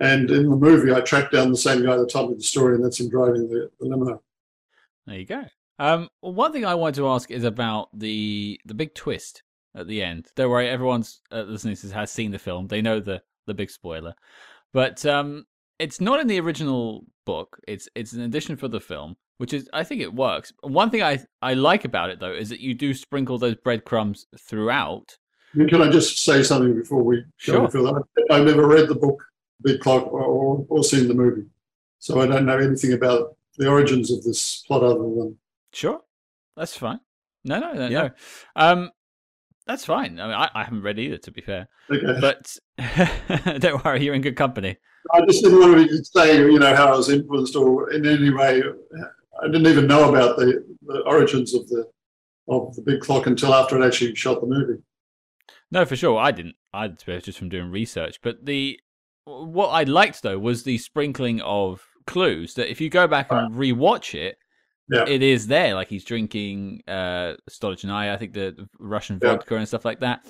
And 0.03 0.29
in 0.29 0.49
the 0.49 0.55
movie, 0.57 0.93
I 0.93 0.99
tracked 0.99 1.31
down 1.31 1.49
the 1.49 1.57
same 1.57 1.81
guy 1.81 1.95
that 1.95 2.09
told 2.09 2.29
me 2.29 2.35
the 2.35 2.43
story, 2.43 2.75
and 2.75 2.83
that's 2.83 2.99
him 2.99 3.07
driving 3.07 3.47
the, 3.47 3.69
the 3.79 3.87
limo. 3.87 4.21
There 5.07 5.17
you 5.17 5.25
go. 5.25 5.45
Um, 5.79 6.09
one 6.19 6.51
thing 6.51 6.65
I 6.65 6.75
wanted 6.75 6.95
to 6.95 7.07
ask 7.07 7.31
is 7.31 7.45
about 7.45 7.87
the 7.97 8.59
the 8.65 8.73
big 8.73 8.93
twist 8.95 9.43
at 9.73 9.87
the 9.87 10.03
end. 10.03 10.27
Don't 10.35 10.49
worry, 10.49 10.67
everyone's 10.67 11.21
uh, 11.31 11.43
listening 11.43 11.77
to 11.77 11.81
this 11.83 11.91
has 11.93 12.11
seen 12.11 12.31
the 12.31 12.37
film; 12.37 12.67
they 12.67 12.81
know 12.81 12.99
the 12.99 13.21
the 13.47 13.53
big 13.53 13.69
spoiler. 13.69 14.13
But 14.73 15.05
um, 15.05 15.45
it's 15.79 16.01
not 16.01 16.19
in 16.19 16.27
the 16.27 16.39
original 16.41 17.05
book. 17.25 17.57
It's 17.65 17.87
it's 17.95 18.11
an 18.11 18.23
addition 18.23 18.57
for 18.57 18.67
the 18.67 18.81
film, 18.81 19.15
which 19.37 19.53
is 19.53 19.69
I 19.71 19.85
think 19.85 20.01
it 20.01 20.13
works. 20.13 20.51
One 20.63 20.89
thing 20.89 21.01
I 21.01 21.19
I 21.41 21.53
like 21.53 21.85
about 21.85 22.09
it 22.09 22.19
though 22.19 22.33
is 22.33 22.49
that 22.49 22.59
you 22.59 22.73
do 22.73 22.93
sprinkle 22.93 23.37
those 23.37 23.55
breadcrumbs 23.55 24.25
throughout. 24.37 25.17
Can 25.53 25.81
I 25.81 25.89
just 25.89 26.17
say 26.25 26.43
something 26.43 26.75
before 26.75 27.03
we 27.03 27.23
Sure. 27.37 27.59
go 27.59 27.67
further? 27.69 28.01
I've 28.29 28.45
never 28.45 28.67
read 28.67 28.89
the 28.89 28.95
book 28.95 29.23
Big 29.63 29.79
Clock 29.79 30.11
or, 30.11 30.65
or, 30.69 30.83
seen 30.83 31.07
the 31.07 31.13
movie, 31.13 31.45
so 31.99 32.21
I 32.21 32.27
don't 32.27 32.45
know 32.45 32.57
anything 32.57 32.93
about 32.93 33.35
the 33.57 33.67
origins 33.67 34.11
of 34.11 34.23
this 34.23 34.63
plot 34.67 34.83
other 34.83 34.95
than 34.99 35.37
Sure, 35.71 36.01
that's 36.55 36.75
fine. 36.77 36.99
No, 37.43 37.59
no, 37.59 37.73
no, 37.73 37.87
Yeah. 37.87 38.09
no. 38.09 38.11
Um, 38.55 38.91
that's 39.65 39.85
fine. 39.85 40.19
I 40.19 40.25
mean, 40.27 40.35
I, 40.35 40.49
I 40.53 40.63
haven't 40.63 40.81
read 40.81 40.99
either, 40.99 41.17
to 41.17 41.31
be 41.31 41.41
fair. 41.41 41.67
okay. 41.89 42.19
But 42.19 42.57
don't 43.61 43.83
worry, 43.83 44.03
you're 44.03 44.13
in 44.13 44.21
good 44.21 44.35
company. 44.35 44.77
I 45.13 45.21
just 45.25 45.43
didn't 45.43 45.59
want 45.59 45.89
to 45.89 46.05
say, 46.05 46.37
you 46.37 46.59
know, 46.59 46.75
how 46.75 46.93
I 46.93 46.97
was 46.97 47.09
influenced 47.09 47.55
or 47.55 47.91
in 47.91 48.05
any 48.05 48.29
way. 48.29 48.61
I 49.41 49.47
didn't 49.47 49.67
even 49.67 49.87
know 49.87 50.09
about 50.09 50.37
the, 50.37 50.63
the 50.85 50.99
origins 51.01 51.53
of 51.53 51.67
the 51.69 51.85
of 52.49 52.75
the 52.75 52.81
big 52.81 52.99
clock 52.99 53.25
until 53.25 53.53
after 53.53 53.77
I'd 53.77 53.85
actually 53.87 54.15
shot 54.15 54.41
the 54.41 54.47
movie. 54.47 54.81
No, 55.71 55.85
for 55.85 55.95
sure. 55.95 56.19
I 56.19 56.31
didn't. 56.31 56.55
I 56.73 56.89
just 56.89 57.37
from 57.37 57.49
doing 57.49 57.71
research. 57.71 58.19
But 58.21 58.45
the 58.45 58.79
what 59.25 59.67
I 59.69 59.83
liked 59.83 60.21
though 60.21 60.39
was 60.39 60.63
the 60.63 60.77
sprinkling 60.77 61.41
of 61.41 61.81
clues 62.07 62.55
that 62.55 62.69
if 62.69 62.81
you 62.81 62.89
go 62.89 63.07
back 63.07 63.31
and 63.31 63.53
rewatch 63.55 64.13
it, 64.15 64.37
Yeah. 64.89 65.05
it 65.07 65.21
is 65.23 65.47
there. 65.47 65.75
Like 65.75 65.87
he's 65.87 66.03
drinking 66.03 66.83
uh 66.87 67.35
Stolichnaya, 67.49 68.09
I 68.09 68.13
I 68.13 68.17
think 68.17 68.33
the 68.33 68.67
Russian 68.79 69.19
Yeah. 69.21 69.35
vodka 69.35 69.55
and 69.55 69.67
stuff 69.67 69.85
like 69.85 70.01
that. 70.01 70.25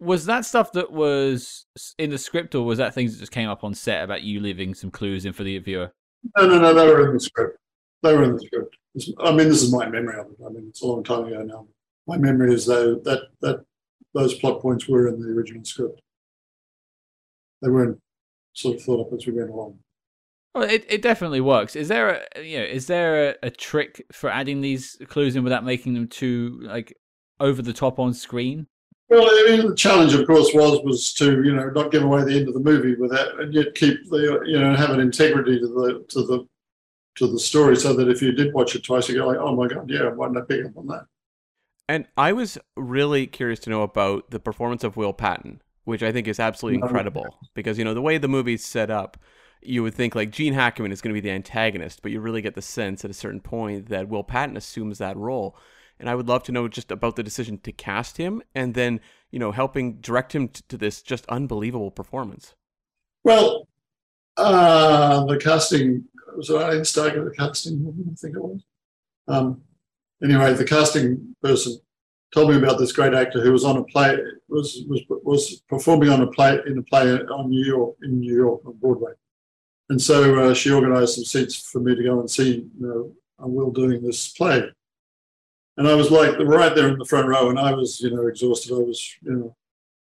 Was 0.00 0.26
that 0.26 0.44
stuff 0.44 0.70
that 0.72 0.92
was 0.92 1.66
in 1.98 2.10
the 2.10 2.18
script, 2.18 2.54
or 2.54 2.64
was 2.64 2.78
that 2.78 2.94
things 2.94 3.14
that 3.14 3.18
just 3.18 3.32
came 3.32 3.48
up 3.48 3.64
on 3.64 3.74
set 3.74 4.04
about 4.04 4.22
you 4.22 4.38
leaving 4.38 4.72
some 4.74 4.92
clues 4.92 5.24
in 5.24 5.32
for 5.32 5.42
the 5.42 5.58
viewer? 5.58 5.92
No, 6.36 6.46
no, 6.46 6.58
no, 6.60 6.72
they 6.72 6.86
were 6.86 7.08
in 7.08 7.14
the 7.14 7.20
script. 7.20 7.58
They 8.04 8.14
were 8.16 8.22
in 8.22 8.34
the 8.34 8.40
script. 8.40 8.76
I 9.18 9.30
mean, 9.32 9.48
this 9.48 9.60
is 9.62 9.72
my 9.72 9.88
memory 9.88 10.18
of 10.20 10.26
it. 10.26 10.36
I 10.44 10.50
mean, 10.50 10.66
it's 10.68 10.82
a 10.82 10.86
long 10.86 11.02
time 11.02 11.24
ago 11.24 11.42
now. 11.42 11.66
My 12.06 12.16
memory 12.16 12.54
is 12.54 12.64
though 12.64 12.94
that 13.00 13.22
that 13.40 13.64
those 14.14 14.34
plot 14.34 14.60
points 14.62 14.88
were 14.88 15.08
in 15.08 15.20
the 15.20 15.28
original 15.30 15.64
script. 15.64 16.00
They 17.62 17.70
weren't 17.70 18.00
sort 18.52 18.76
of 18.76 18.82
thought 18.82 19.06
up 19.06 19.12
as 19.12 19.26
we 19.26 19.32
went 19.32 19.50
along. 19.50 19.78
Well, 20.54 20.68
it, 20.68 20.84
it 20.88 21.02
definitely 21.02 21.40
works. 21.40 21.76
Is 21.76 21.88
there 21.88 22.08
a 22.36 22.42
you 22.42 22.58
know 22.58 22.64
is 22.64 22.86
there 22.86 23.30
a, 23.30 23.34
a 23.44 23.50
trick 23.50 24.04
for 24.12 24.30
adding 24.30 24.60
these 24.60 24.96
clues 25.08 25.36
in 25.36 25.44
without 25.44 25.64
making 25.64 25.94
them 25.94 26.08
too 26.08 26.58
like 26.62 26.96
over 27.40 27.62
the 27.62 27.72
top 27.72 27.98
on 27.98 28.14
screen? 28.14 28.66
Well, 29.08 29.24
I 29.24 29.56
mean, 29.56 29.68
the 29.68 29.74
challenge, 29.74 30.12
of 30.12 30.26
course, 30.26 30.50
was 30.52 30.80
was 30.84 31.14
to 31.14 31.42
you 31.42 31.54
know 31.54 31.70
not 31.70 31.90
give 31.90 32.02
away 32.02 32.24
the 32.24 32.36
end 32.36 32.48
of 32.48 32.54
the 32.54 32.60
movie 32.60 32.94
with 32.94 33.10
that, 33.10 33.38
and 33.38 33.54
yet 33.54 33.74
keep 33.74 34.08
the 34.10 34.42
you 34.46 34.58
know 34.58 34.74
have 34.74 34.90
an 34.90 35.00
integrity 35.00 35.58
to 35.60 35.66
the 35.66 36.04
to 36.08 36.26
the 36.26 36.46
to 37.16 37.26
the 37.26 37.38
story, 37.38 37.76
so 37.76 37.94
that 37.94 38.08
if 38.08 38.20
you 38.20 38.32
did 38.32 38.52
watch 38.52 38.74
it 38.74 38.84
twice, 38.84 39.08
you 39.08 39.16
go 39.16 39.26
like, 39.26 39.38
oh 39.38 39.54
my 39.54 39.66
god, 39.66 39.88
yeah, 39.90 40.08
why 40.08 40.26
didn't 40.26 40.42
I 40.42 40.44
pick 40.44 40.66
up 40.66 40.76
on 40.76 40.86
that? 40.88 41.06
And 41.88 42.06
I 42.16 42.34
was 42.34 42.58
really 42.76 43.26
curious 43.26 43.60
to 43.60 43.70
know 43.70 43.82
about 43.82 44.30
the 44.30 44.38
performance 44.38 44.84
of 44.84 44.96
Will 44.96 45.14
Patton, 45.14 45.62
which 45.88 46.02
I 46.02 46.12
think 46.12 46.28
is 46.28 46.38
absolutely 46.38 46.82
incredible 46.82 47.38
because 47.54 47.78
you 47.78 47.84
know 47.84 47.94
the 47.94 48.02
way 48.02 48.18
the 48.18 48.28
movie's 48.28 48.62
set 48.62 48.90
up, 48.90 49.16
you 49.62 49.82
would 49.82 49.94
think 49.94 50.14
like 50.14 50.30
Gene 50.30 50.52
Hackman 50.52 50.92
is 50.92 51.00
going 51.00 51.14
to 51.14 51.18
be 51.18 51.26
the 51.26 51.34
antagonist, 51.34 52.02
but 52.02 52.12
you 52.12 52.20
really 52.20 52.42
get 52.42 52.54
the 52.54 52.60
sense 52.60 53.06
at 53.06 53.10
a 53.10 53.14
certain 53.14 53.40
point 53.40 53.88
that 53.88 54.06
Will 54.06 54.22
Patton 54.22 54.58
assumes 54.58 54.98
that 54.98 55.16
role. 55.16 55.56
And 55.98 56.10
I 56.10 56.14
would 56.14 56.28
love 56.28 56.42
to 56.42 56.52
know 56.52 56.68
just 56.68 56.90
about 56.90 57.16
the 57.16 57.22
decision 57.22 57.56
to 57.60 57.72
cast 57.72 58.18
him 58.18 58.42
and 58.54 58.74
then, 58.74 59.00
you 59.30 59.38
know, 59.38 59.50
helping 59.50 59.94
direct 59.94 60.34
him 60.34 60.48
t- 60.48 60.60
to 60.68 60.76
this 60.76 61.00
just 61.00 61.24
unbelievable 61.30 61.90
performance. 61.90 62.54
Well, 63.24 63.66
uh, 64.36 65.24
the 65.24 65.38
casting 65.38 66.04
was 66.36 66.50
I 66.50 66.72
didn't 66.72 66.84
start 66.84 67.16
with 67.16 67.30
the 67.30 67.34
casting. 67.34 67.82
I 67.88 68.14
think 68.14 68.36
it 68.36 68.42
was. 68.42 68.62
Um, 69.26 69.62
anyway, 70.22 70.52
the 70.52 70.66
casting 70.66 71.34
person 71.42 71.80
told 72.34 72.50
me 72.50 72.56
about 72.56 72.78
this 72.78 72.92
great 72.92 73.14
actor 73.14 73.42
who 73.42 73.52
was 73.52 73.64
on 73.64 73.78
a 73.78 73.84
play 73.84 74.16
was 74.48 74.84
was 74.88 75.02
was 75.08 75.62
performing 75.68 76.10
on 76.10 76.22
a 76.22 76.26
play 76.26 76.58
in 76.66 76.78
a 76.78 76.82
play 76.82 77.10
on 77.12 77.50
New 77.50 77.64
York 77.64 77.96
in 78.02 78.20
New 78.20 78.34
York 78.34 78.60
on 78.66 78.76
Broadway, 78.76 79.12
and 79.88 80.00
so 80.00 80.38
uh, 80.38 80.54
she 80.54 80.72
organised 80.72 81.14
some 81.14 81.24
seats 81.24 81.56
for 81.56 81.80
me 81.80 81.94
to 81.94 82.02
go 82.02 82.20
and 82.20 82.30
see. 82.30 82.68
You 82.78 82.86
know, 82.86 83.12
Will 83.40 83.70
doing 83.70 84.02
this 84.02 84.28
play, 84.28 84.64
and 85.76 85.88
I 85.88 85.94
was 85.94 86.10
like 86.10 86.38
right 86.40 86.74
there 86.74 86.88
in 86.88 86.98
the 86.98 87.04
front 87.04 87.28
row, 87.28 87.50
and 87.50 87.58
I 87.58 87.72
was 87.72 88.00
you 88.00 88.10
know 88.10 88.26
exhausted. 88.26 88.72
I 88.72 88.78
was 88.78 89.16
you 89.22 89.32
know 89.32 89.56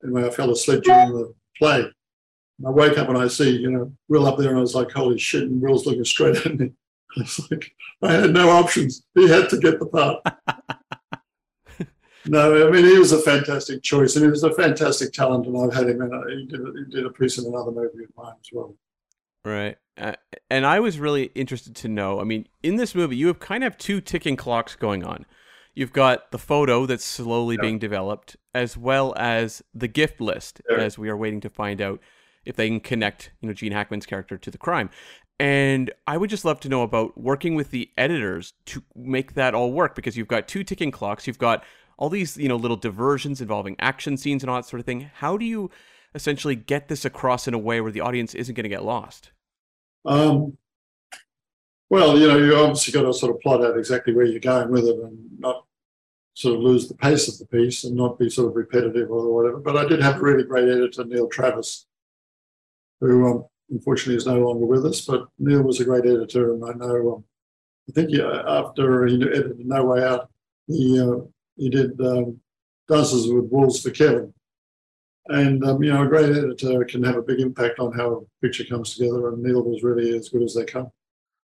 anyway, 0.02 0.26
I 0.26 0.31
fell 0.31 0.50
asleep 0.50 0.83
during 0.83 1.12
the 1.12 1.35
play. 1.57 1.81
And 1.81 2.67
I 2.67 2.71
wake 2.71 2.99
up 2.99 3.09
and 3.09 3.19
I 3.19 3.29
see, 3.29 3.57
you 3.57 3.71
know, 3.71 3.93
Will 4.09 4.26
up 4.26 4.38
there, 4.38 4.50
and 4.50 4.59
I 4.59 4.61
was 4.61 4.75
like, 4.75 4.90
holy 4.90 5.19
shit, 5.19 5.45
and 5.45 5.61
Will's 5.61 5.87
looking 5.87 6.05
straight 6.05 6.45
at 6.45 6.59
me. 6.59 6.73
I 7.17 7.21
was 7.21 7.50
like, 7.50 7.73
I 8.02 8.12
had 8.12 8.33
no 8.33 8.50
options. 8.50 9.02
He 9.14 9.29
had 9.29 9.49
to 9.50 9.59
get 9.59 9.81
the 9.81 9.87
part. 9.87 10.23
no, 12.27 12.69
I 12.69 12.71
mean, 12.71 12.85
he 12.85 12.99
was 12.99 13.12
a 13.12 13.21
fantastic 13.21 13.83
choice, 13.83 14.17
and 14.17 14.25
he 14.25 14.31
was 14.31 14.43
a 14.45 14.53
fantastic 14.53 15.12
talent, 15.12 15.47
and 15.47 15.57
I've 15.57 15.73
had 15.75 15.89
him 15.89 16.03
in. 16.03 16.12
A, 16.12 16.31
he, 16.31 16.47
did, 16.47 16.61
he 16.61 16.97
did 16.97 17.07
a 17.07 17.11
piece 17.11 17.39
in 17.39 17.47
another 17.47 17.71
movie 17.71 18.05
of 18.05 18.11
mine 18.17 18.35
as 18.41 18.49
well. 18.53 18.75
Right. 19.45 19.77
Uh, 19.97 20.12
and 20.50 20.67
I 20.67 20.81
was 20.81 20.99
really 20.99 21.25
interested 21.35 21.75
to 21.77 21.89
know. 21.89 22.21
I 22.21 22.25
mean, 22.25 22.47
in 22.62 22.77
this 22.77 22.95
movie, 22.95 23.17
you 23.17 23.27
have 23.29 23.41
kind 23.41 23.65
of 23.65 23.79
two 23.79 24.00
ticking 24.00 24.37
clocks 24.37 24.77
going 24.77 25.05
on. 25.05 25.27
You've 25.75 25.93
got 25.93 26.31
the 26.31 26.39
photo 26.39 26.85
that's 26.87 27.05
slowly 27.05 27.57
Yeah. 27.57 27.62
being 27.62 27.79
developed, 27.79 28.37
as 28.55 28.77
well 28.77 29.15
as 29.17 29.62
the 29.75 29.89
gift 29.89 30.21
list, 30.21 30.61
Yeah. 30.71 30.79
as 30.79 30.99
we 30.99 31.09
are 31.09 31.17
waiting 31.17 31.41
to 31.41 31.50
find 31.50 31.81
out 31.81 32.00
if 32.45 32.57
they 32.57 32.69
can 32.69 32.81
connect, 32.81 33.31
you 33.41 33.49
know, 33.49 33.55
Gene 33.55 33.73
Hackman's 33.73 34.07
character 34.07 34.37
to 34.39 34.50
the 34.50 34.59
crime. 34.59 34.91
And 35.39 35.91
I 36.07 36.19
would 36.19 36.29
just 36.29 36.45
love 36.45 36.61
to 36.61 36.69
know 36.69 36.83
about 36.83 37.17
working 37.19 37.55
with 37.55 37.71
the 37.71 37.91
editors 37.97 38.53
to 38.67 38.83
make 38.95 39.35
that 39.35 39.55
all 39.55 39.73
work 39.73 39.95
because 39.95 40.17
you've 40.17 40.29
got 40.29 40.49
two 40.49 40.65
ticking 40.65 40.91
clocks, 40.91 41.27
you've 41.27 41.39
got 41.39 41.65
all 42.00 42.09
these, 42.09 42.37
you 42.37 42.49
know, 42.49 42.57
little 42.57 42.78
diversions 42.78 43.40
involving 43.40 43.76
action 43.78 44.16
scenes 44.16 44.42
and 44.42 44.50
all 44.50 44.57
that 44.57 44.66
sort 44.66 44.80
of 44.80 44.87
thing. 44.87 45.11
How 45.16 45.37
do 45.37 45.45
you 45.45 45.71
essentially 46.14 46.57
get 46.57 46.88
this 46.88 47.04
across 47.04 47.47
in 47.47 47.54
a 47.54 47.59
way 47.59 47.80
where 47.80 47.92
the 47.92 48.00
audience 48.00 48.35
isn't 48.35 48.54
going 48.54 48.64
to 48.64 48.71
get 48.71 48.85
lost? 48.85 49.30
Um, 50.07 50.57
well, 51.90 52.19
you 52.19 52.26
know, 52.26 52.38
you 52.38 52.57
obviously 52.57 52.92
got 52.92 53.02
to 53.02 53.12
sort 53.12 53.37
of 53.37 53.40
plot 53.42 53.62
out 53.62 53.76
exactly 53.76 54.14
where 54.14 54.25
you're 54.25 54.40
going 54.40 54.71
with 54.71 54.87
it 54.87 54.97
and 54.97 55.38
not 55.38 55.66
sort 56.33 56.57
of 56.57 56.62
lose 56.62 56.88
the 56.88 56.95
pace 56.95 57.28
of 57.28 57.38
the 57.38 57.47
piece 57.47 57.85
and 57.85 57.95
not 57.95 58.19
be 58.19 58.30
sort 58.30 58.49
of 58.49 58.57
repetitive 58.57 59.11
or 59.11 59.35
whatever. 59.35 59.59
But 59.59 59.76
I 59.76 59.87
did 59.87 60.02
have 60.02 60.16
a 60.16 60.21
really 60.21 60.45
great 60.45 60.69
editor, 60.69 61.04
Neil 61.04 61.28
Travis, 61.28 61.87
who 63.00 63.26
um, 63.26 63.45
unfortunately 63.69 64.16
is 64.16 64.26
no 64.26 64.38
longer 64.38 64.64
with 64.64 64.87
us. 64.87 65.02
But 65.02 65.26
Neil 65.38 65.62
was 65.62 65.80
a 65.80 65.85
great 65.85 66.07
editor, 66.07 66.54
and 66.54 66.64
I 66.64 66.73
know, 66.73 67.16
um, 67.16 67.25
I 67.90 67.92
think 67.92 68.11
yeah, 68.11 68.42
after 68.47 69.04
he 69.07 69.16
edited 69.16 69.66
No 69.66 69.85
Way 69.85 70.02
Out, 70.02 70.30
he 70.66 70.99
uh, 70.99 71.26
he 71.61 71.69
did 71.69 72.00
um, 72.00 72.40
Dances 72.88 73.31
with 73.31 73.45
Wolves 73.50 73.81
for 73.83 73.90
Kevin. 73.90 74.33
And 75.26 75.62
um, 75.64 75.83
you 75.83 75.93
know, 75.93 76.02
a 76.02 76.09
great 76.09 76.31
editor 76.31 76.85
can 76.85 77.05
have 77.05 77.17
a 77.17 77.23
big 77.23 77.38
impact 77.38 77.79
on 77.79 77.93
how 77.93 78.12
a 78.12 78.45
picture 78.45 78.64
comes 78.64 78.97
together. 78.97 79.29
And 79.29 79.43
Neil 79.43 79.62
was 79.62 79.85
really 79.85 80.17
as 80.17 80.31
good 80.31 80.43
as 80.43 80.55
they 80.55 80.64
come. 80.64 80.90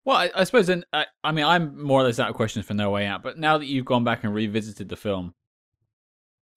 Well, 0.05 0.17
I, 0.17 0.31
I 0.35 0.45
suppose 0.45 0.67
then. 0.67 0.85
I, 0.93 1.05
I 1.23 1.33
mean, 1.33 1.45
I'm 1.45 1.81
more 1.81 2.01
or 2.01 2.05
less 2.05 2.19
out 2.19 2.31
of 2.31 2.35
questions 2.35 2.65
for 2.65 2.75
No 2.75 2.91
Way 2.91 3.07
Out. 3.07 3.23
But 3.23 3.39
now 3.39 3.59
that 3.59 3.67
you've 3.67 3.85
gone 3.85 4.05
back 4.05 4.25
and 4.25 4.35
revisited 4.35 4.89
the 4.89 4.97
film, 4.97 5.35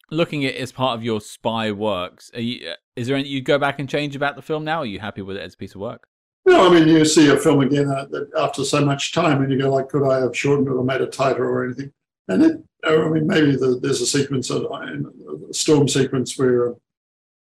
looking 0.09 0.45
at 0.45 0.55
it 0.55 0.61
as 0.61 0.71
part 0.71 0.97
of 0.97 1.03
your 1.03 1.19
spy 1.19 1.71
works, 1.71 2.31
are 2.33 2.39
you, 2.39 2.69
uh, 2.69 2.75
is 2.95 3.07
there 3.07 3.15
anything 3.17 3.33
you 3.33 3.41
go 3.41 3.59
back 3.59 3.79
and 3.79 3.89
change 3.89 4.15
about 4.15 4.37
the 4.37 4.41
film 4.41 4.63
now? 4.63 4.79
Are 4.79 4.85
you 4.85 4.99
happy 4.99 5.21
with 5.21 5.35
it 5.35 5.43
as 5.43 5.53
a 5.53 5.57
piece 5.57 5.75
of 5.75 5.81
work? 5.81 6.07
No, 6.45 6.67
I 6.67 6.73
mean, 6.73 6.87
you 6.87 7.05
see 7.05 7.29
a 7.29 7.37
film 7.37 7.61
again 7.61 7.89
uh, 7.89 8.07
after 8.39 8.63
so 8.63 8.83
much 8.83 9.13
time, 9.13 9.43
and 9.43 9.51
you 9.51 9.59
go 9.59 9.69
like, 9.69 9.89
could 9.89 10.09
I 10.09 10.21
have 10.21 10.35
shortened 10.35 10.69
it 10.69 10.71
or 10.71 10.83
made 10.83 11.01
it 11.01 11.11
tighter 11.11 11.47
or 11.47 11.65
anything? 11.65 11.91
And 12.27 12.43
it, 12.43 12.57
I 12.83 12.95
mean, 13.09 13.27
maybe 13.27 13.55
the, 13.55 13.79
there's 13.81 14.01
a 14.01 14.05
sequence, 14.05 14.49
of, 14.49 14.63
a 14.63 15.53
storm 15.53 15.87
sequence 15.87 16.37
where 16.37 16.71
uh, 16.71 16.73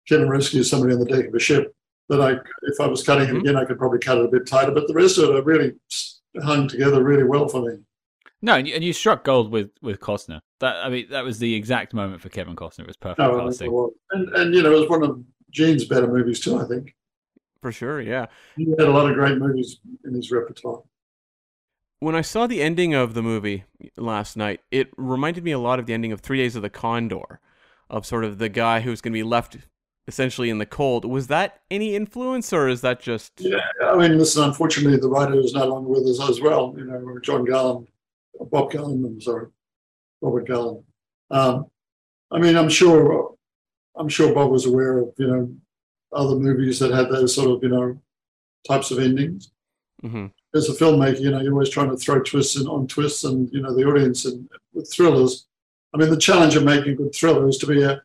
Kevin 0.08 0.28
rescues 0.28 0.70
somebody 0.70 0.94
on 0.94 1.00
the 1.00 1.06
deck 1.06 1.26
of 1.26 1.34
a 1.34 1.38
ship. 1.38 1.74
That 2.08 2.22
I, 2.22 2.32
if 2.62 2.80
I 2.80 2.86
was 2.86 3.02
cutting 3.02 3.28
it 3.28 3.32
Mhm. 3.34 3.40
again, 3.40 3.56
I 3.56 3.66
could 3.66 3.76
probably 3.78 3.98
cut 3.98 4.16
it 4.16 4.24
a 4.24 4.28
bit 4.28 4.46
tighter. 4.46 4.70
But 4.72 4.88
the 4.88 4.94
rest 4.94 5.18
of 5.18 5.24
it, 5.28 5.36
are 5.36 5.42
really 5.42 5.74
hung 6.42 6.66
together 6.66 7.02
really 7.04 7.24
well 7.24 7.48
for 7.48 7.60
me. 7.68 7.76
No, 8.40 8.54
and 8.54 8.66
you, 8.66 8.74
and 8.74 8.82
you 8.82 8.94
struck 8.94 9.24
gold 9.24 9.50
with 9.52 9.70
with 9.82 10.00
Costner. 10.00 10.40
That 10.60 10.76
I 10.76 10.88
mean, 10.88 11.08
that 11.10 11.24
was 11.24 11.38
the 11.38 11.54
exact 11.54 11.92
moment 11.92 12.22
for 12.22 12.30
Kevin 12.30 12.56
Costner. 12.56 12.80
It 12.80 12.86
was 12.86 12.96
perfect 12.96 13.18
No, 13.18 13.44
casting. 13.44 13.90
and 14.12 14.28
and 14.36 14.54
you 14.54 14.62
know, 14.62 14.72
it 14.72 14.80
was 14.80 14.88
one 14.88 15.02
of 15.02 15.22
Gene's 15.50 15.84
better 15.84 16.06
movies 16.06 16.40
too. 16.40 16.56
I 16.58 16.64
think 16.66 16.94
For 17.60 17.72
sure, 17.72 18.00
yeah. 18.00 18.26
he 18.56 18.70
had 18.70 18.88
a 18.88 18.90
lot 18.90 19.10
of 19.10 19.14
great 19.14 19.36
movies 19.36 19.80
in 20.06 20.14
his 20.14 20.30
repertoire. 20.30 20.82
When 22.00 22.14
I 22.14 22.20
saw 22.20 22.46
the 22.46 22.62
ending 22.62 22.94
of 22.94 23.14
the 23.14 23.22
movie 23.22 23.64
last 23.96 24.36
night, 24.36 24.60
it 24.70 24.90
reminded 24.96 25.42
me 25.42 25.50
a 25.50 25.58
lot 25.58 25.80
of 25.80 25.86
the 25.86 25.94
ending 25.94 26.12
of 26.12 26.20
Three 26.20 26.38
Days 26.38 26.54
of 26.54 26.62
the 26.62 26.70
Condor, 26.70 27.40
of 27.90 28.06
sort 28.06 28.24
of 28.24 28.38
the 28.38 28.48
guy 28.48 28.80
who's 28.80 29.00
going 29.00 29.12
to 29.12 29.18
be 29.18 29.24
left 29.24 29.56
essentially 30.06 30.48
in 30.48 30.58
the 30.58 30.66
cold. 30.66 31.04
Was 31.04 31.26
that 31.26 31.60
any 31.70 31.96
influence, 31.96 32.52
or 32.52 32.68
is 32.68 32.80
that 32.82 33.00
just? 33.00 33.32
Yeah, 33.38 33.60
I 33.82 33.96
mean, 33.96 34.16
listen, 34.16 34.44
unfortunately, 34.44 34.98
the 34.98 35.08
writer 35.08 35.38
is 35.38 35.54
no 35.54 35.66
longer 35.66 35.90
with 35.90 36.06
us 36.06 36.28
as 36.28 36.40
well. 36.40 36.74
You 36.76 36.84
know, 36.84 37.18
John 37.22 37.44
Garland, 37.44 37.88
Bob 38.40 38.70
Garland, 38.70 39.04
I'm 39.04 39.20
sorry, 39.20 39.48
Robert 40.20 40.46
Garland. 40.46 40.84
Um, 41.30 41.66
I 42.30 42.38
mean, 42.38 42.56
I'm 42.56 42.68
sure, 42.68 43.34
I'm 43.96 44.08
sure 44.08 44.34
Bob 44.34 44.50
was 44.50 44.66
aware 44.66 44.98
of 44.98 45.12
you 45.18 45.26
know 45.26 45.54
other 46.12 46.36
movies 46.36 46.78
that 46.78 46.92
had 46.92 47.10
those 47.10 47.34
sort 47.34 47.50
of 47.50 47.62
you 47.62 47.68
know 47.68 48.00
types 48.66 48.90
of 48.90 48.98
endings. 48.98 49.50
Hmm 50.00 50.26
As 50.54 50.68
a 50.68 50.72
filmmaker, 50.72 51.20
you 51.20 51.30
know, 51.30 51.40
you're 51.40 51.52
always 51.52 51.70
trying 51.70 51.90
to 51.90 51.96
throw 51.96 52.22
twists 52.22 52.56
in, 52.56 52.66
on 52.66 52.86
twists, 52.86 53.24
and 53.24 53.52
you 53.52 53.60
know, 53.60 53.74
the 53.74 53.84
audience 53.84 54.24
and 54.24 54.48
with 54.72 54.92
thrillers. 54.92 55.46
I 55.94 55.98
mean, 55.98 56.10
the 56.10 56.16
challenge 56.16 56.54
of 56.54 56.64
making 56.64 56.92
a 56.92 56.96
good 56.96 57.14
thriller 57.14 57.48
is 57.48 57.58
to 57.58 57.66
be 57.66 57.82
a 57.82 58.02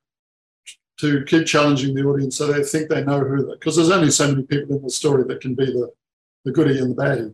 to 0.99 1.23
keep 1.25 1.45
challenging 1.45 1.95
the 1.95 2.03
audience 2.03 2.37
so 2.37 2.47
they 2.47 2.63
think 2.63 2.87
they 2.87 3.03
know 3.03 3.19
who 3.19 3.45
they 3.45 3.53
because 3.53 3.75
there's 3.75 3.89
only 3.89 4.11
so 4.11 4.27
many 4.27 4.43
people 4.43 4.75
in 4.75 4.83
the 4.83 4.89
story 4.89 5.23
that 5.23 5.41
can 5.41 5.55
be 5.55 5.65
the 5.65 5.91
the 6.45 6.51
goody 6.51 6.79
and 6.79 6.91
the 6.91 7.01
baddie. 7.01 7.33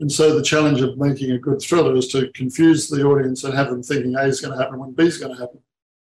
And 0.00 0.10
so 0.10 0.36
the 0.36 0.42
challenge 0.42 0.80
of 0.80 0.96
making 0.96 1.32
a 1.32 1.38
good 1.38 1.60
thriller 1.60 1.96
is 1.96 2.08
to 2.08 2.30
confuse 2.32 2.88
the 2.88 3.02
audience 3.04 3.42
and 3.44 3.54
have 3.54 3.68
them 3.68 3.82
thinking 3.82 4.14
A 4.14 4.22
is 4.22 4.40
going 4.40 4.56
to 4.56 4.62
happen 4.62 4.78
when 4.78 4.92
B 4.92 5.04
is 5.04 5.18
going 5.18 5.34
to 5.34 5.40
happen, 5.40 5.60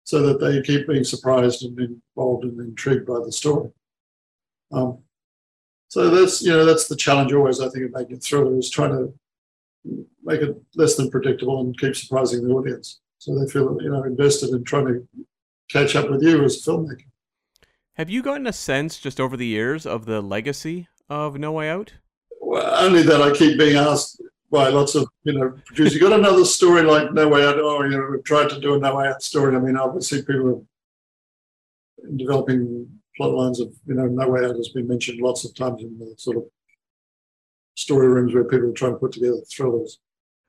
so 0.04 0.22
that 0.22 0.40
they 0.40 0.60
keep 0.62 0.86
being 0.86 1.04
surprised 1.04 1.64
and 1.64 1.78
involved 1.78 2.44
and 2.44 2.60
intrigued 2.60 3.06
by 3.06 3.20
the 3.24 3.32
story. 3.32 3.70
Um, 4.72 4.98
so 5.88 6.10
that's 6.10 6.42
you 6.42 6.50
know 6.50 6.64
that's 6.64 6.88
the 6.88 6.96
challenge 6.96 7.32
always 7.32 7.60
I 7.60 7.68
think 7.68 7.86
of 7.86 7.92
making 7.92 8.16
a 8.16 8.20
thriller 8.20 8.58
is 8.58 8.70
trying 8.70 8.90
to 8.90 9.12
make 10.24 10.40
it 10.40 10.56
less 10.76 10.96
than 10.96 11.10
predictable 11.10 11.60
and 11.60 11.78
keep 11.78 11.96
surprising 11.96 12.46
the 12.46 12.52
audience 12.52 13.00
so 13.18 13.38
they 13.38 13.50
feel 13.50 13.76
you 13.80 13.90
know 13.90 14.04
invested 14.04 14.50
in 14.50 14.64
trying 14.64 14.86
to 14.86 15.08
catch 15.70 15.96
up 15.96 16.10
with 16.10 16.22
you 16.22 16.44
as 16.44 16.56
a 16.56 16.70
filmmaker. 16.70 17.04
Have 17.94 18.08
you 18.08 18.22
gotten 18.22 18.46
a 18.46 18.52
sense 18.52 18.98
just 18.98 19.20
over 19.20 19.36
the 19.36 19.46
years 19.46 19.84
of 19.84 20.06
the 20.06 20.20
legacy 20.20 20.88
of 21.10 21.36
No 21.38 21.52
Way 21.52 21.68
Out? 21.68 21.94
Well, 22.40 22.84
only 22.84 23.02
that 23.02 23.20
I 23.20 23.32
keep 23.32 23.58
being 23.58 23.76
asked 23.76 24.22
by 24.50 24.68
lots 24.68 24.94
of 24.94 25.08
you 25.24 25.32
know 25.32 25.58
producers. 25.66 25.94
You 25.94 26.00
got 26.00 26.18
another 26.18 26.44
story 26.44 26.82
like 26.82 27.12
No 27.12 27.28
Way 27.28 27.44
Out? 27.44 27.58
Oh, 27.58 27.82
you 27.82 27.90
know, 27.90 28.08
we've 28.10 28.24
tried 28.24 28.50
to 28.50 28.60
do 28.60 28.74
a 28.74 28.78
No 28.78 28.96
Way 28.96 29.08
Out 29.08 29.22
story. 29.22 29.56
I 29.56 29.58
mean, 29.58 29.76
obviously, 29.76 30.22
people 30.22 30.64
are 32.04 32.10
developing 32.16 32.97
plot 33.18 33.34
lines 33.34 33.60
of 33.60 33.68
you 33.86 33.94
know 33.94 34.06
No 34.06 34.28
Way 34.30 34.46
Out 34.46 34.56
has 34.56 34.70
been 34.70 34.88
mentioned 34.88 35.20
lots 35.20 35.44
of 35.44 35.54
times 35.54 35.82
in 35.82 35.98
the 35.98 36.14
sort 36.16 36.38
of 36.38 36.44
story 37.74 38.08
rooms 38.08 38.34
where 38.34 38.44
people 38.44 38.70
are 38.70 38.72
trying 38.72 38.92
to 38.92 38.98
put 38.98 39.12
together 39.12 39.36
thrillers. 39.54 39.98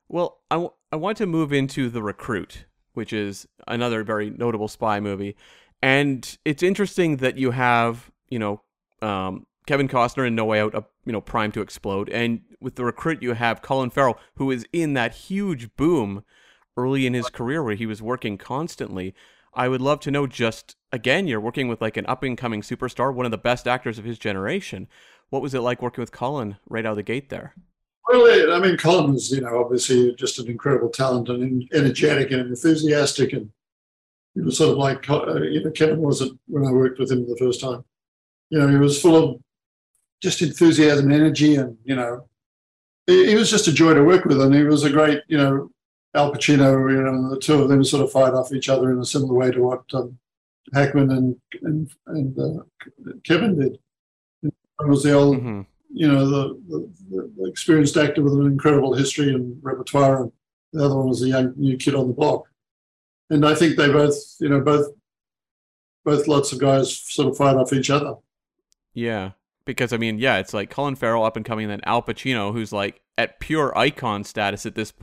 Well, 0.07 0.39
I, 0.49 0.55
w- 0.55 0.73
I 0.91 0.95
want 0.95 1.17
to 1.17 1.27
move 1.27 1.53
into 1.53 1.89
The 1.89 2.01
Recruit, 2.01 2.65
which 2.93 3.13
is 3.13 3.47
another 3.67 4.03
very 4.03 4.31
notable 4.31 4.67
spy 4.67 4.99
movie. 4.99 5.35
And 5.81 6.37
it's 6.43 6.63
interesting 6.63 7.17
that 7.17 7.37
you 7.37 7.51
have, 7.51 8.09
you 8.29 8.39
know, 8.39 8.61
um, 9.01 9.45
Kevin 9.67 9.87
Costner 9.87 10.25
in 10.25 10.33
No 10.33 10.45
Way 10.45 10.59
Out, 10.59 10.73
uh, 10.73 10.81
you 11.05 11.13
know, 11.13 11.21
primed 11.21 11.53
to 11.53 11.61
explode. 11.61 12.09
And 12.09 12.41
with 12.59 12.75
The 12.75 12.83
Recruit, 12.83 13.21
you 13.21 13.33
have 13.33 13.61
Colin 13.61 13.91
Farrell, 13.91 14.19
who 14.35 14.49
is 14.49 14.65
in 14.73 14.93
that 14.95 15.13
huge 15.13 15.75
boom 15.75 16.23
early 16.75 17.05
in 17.05 17.13
his 17.13 17.29
career 17.29 17.61
where 17.61 17.75
he 17.75 17.85
was 17.85 18.01
working 18.01 18.37
constantly. 18.37 19.13
I 19.53 19.67
would 19.67 19.81
love 19.81 19.99
to 20.01 20.11
know 20.11 20.25
just, 20.25 20.75
again, 20.91 21.27
you're 21.27 21.41
working 21.41 21.67
with 21.67 21.81
like 21.81 21.97
an 21.97 22.05
up 22.07 22.23
and 22.23 22.37
coming 22.37 22.61
superstar, 22.61 23.13
one 23.13 23.25
of 23.25 23.31
the 23.31 23.37
best 23.37 23.67
actors 23.67 23.97
of 23.97 24.05
his 24.05 24.19
generation. 24.19 24.87
What 25.29 25.41
was 25.41 25.53
it 25.53 25.61
like 25.61 25.81
working 25.81 26.01
with 26.01 26.11
Colin 26.11 26.57
right 26.67 26.85
out 26.85 26.91
of 26.91 26.97
the 26.97 27.03
gate 27.03 27.29
there? 27.29 27.53
Well, 28.07 28.53
I 28.53 28.59
mean, 28.59 28.75
Colin 28.77 29.13
was, 29.13 29.29
you 29.31 29.41
know, 29.41 29.63
obviously 29.63 30.15
just 30.15 30.39
an 30.39 30.47
incredible 30.47 30.89
talent 30.89 31.29
and 31.29 31.69
energetic 31.73 32.31
and 32.31 32.49
enthusiastic, 32.49 33.33
and 33.33 33.51
he 34.33 34.41
was 34.41 34.57
sort 34.57 34.71
of 34.71 34.77
like, 34.77 35.07
uh, 35.09 35.41
you 35.41 35.63
know, 35.63 35.69
Kevin 35.71 35.99
wasn't 35.99 36.39
when 36.47 36.65
I 36.65 36.71
worked 36.71 36.99
with 36.99 37.11
him 37.11 37.27
the 37.27 37.37
first 37.37 37.61
time. 37.61 37.83
You 38.49 38.59
know, 38.59 38.67
he 38.67 38.77
was 38.77 38.99
full 38.99 39.15
of 39.15 39.41
just 40.21 40.41
enthusiasm, 40.41 41.05
and 41.05 41.13
energy, 41.13 41.55
and 41.55 41.77
you 41.83 41.95
know, 41.95 42.27
he, 43.05 43.35
was 43.35 43.49
just 43.49 43.67
a 43.67 43.71
joy 43.71 43.93
to 43.93 44.03
work 44.03 44.25
with, 44.25 44.41
and 44.41 44.55
he 44.55 44.63
was 44.63 44.83
a 44.83 44.89
great, 44.89 45.21
you 45.27 45.37
know, 45.37 45.69
Al 46.15 46.33
Pacino. 46.33 46.91
You 46.91 47.03
know, 47.03 47.29
the 47.29 47.39
two 47.39 47.61
of 47.61 47.69
them 47.69 47.83
sort 47.83 48.03
of 48.03 48.11
fight 48.11 48.33
off 48.33 48.51
each 48.51 48.69
other 48.69 48.91
in 48.91 48.99
a 48.99 49.05
similar 49.05 49.35
way 49.35 49.51
to 49.51 49.61
what 49.61 49.83
um, 49.93 50.17
Hackman 50.73 51.11
and 51.11 51.35
and, 51.61 51.91
and 52.07 52.39
uh, 52.39 52.63
Kevin 53.23 53.59
did. 53.59 53.79
It 54.43 54.53
was 54.87 55.03
the 55.03 55.13
old 55.13 55.37
Mhm. 55.37 55.65
you 55.91 56.07
know, 56.07 56.25
the, 56.29 56.59
the, 57.09 57.31
the 57.37 57.49
experienced 57.49 57.97
actor 57.97 58.21
with 58.21 58.33
an 58.33 58.45
incredible 58.45 58.93
history 58.93 59.33
and 59.33 59.57
repertoire, 59.61 60.21
and 60.23 60.31
the 60.71 60.85
other 60.85 60.95
one 60.95 61.09
was 61.09 61.21
a 61.23 61.27
young 61.27 61.53
new 61.57 61.75
kid 61.77 61.95
on 61.95 62.07
the 62.07 62.13
block. 62.13 62.43
And 63.29 63.45
I 63.45 63.55
think 63.55 63.75
they 63.75 63.87
both, 63.91 64.15
you 64.39 64.49
know, 64.49 64.61
both 64.61 64.87
both 66.05 66.27
lots 66.27 66.53
of 66.53 66.59
guys 66.59 66.97
sort 66.97 67.27
of 67.27 67.37
fight 67.37 67.55
off 67.55 67.73
each 67.73 67.89
other. 67.89 68.15
Yeah. 68.93 69.31
Because 69.65 69.93
I 69.93 69.97
mean, 69.97 70.17
yeah, 70.17 70.37
it's 70.37 70.53
like 70.53 70.69
Colin 70.69 70.95
Farrell 70.95 71.23
up 71.25 71.35
and 71.35 71.45
coming, 71.45 71.65
and 71.65 71.71
then 71.71 71.81
Al 71.83 72.01
Pacino, 72.01 72.53
who's 72.53 72.71
like 72.71 73.01
at 73.17 73.39
pure 73.39 73.77
icon 73.77 74.23
status 74.23 74.65
at 74.65 74.75
this. 74.75 74.93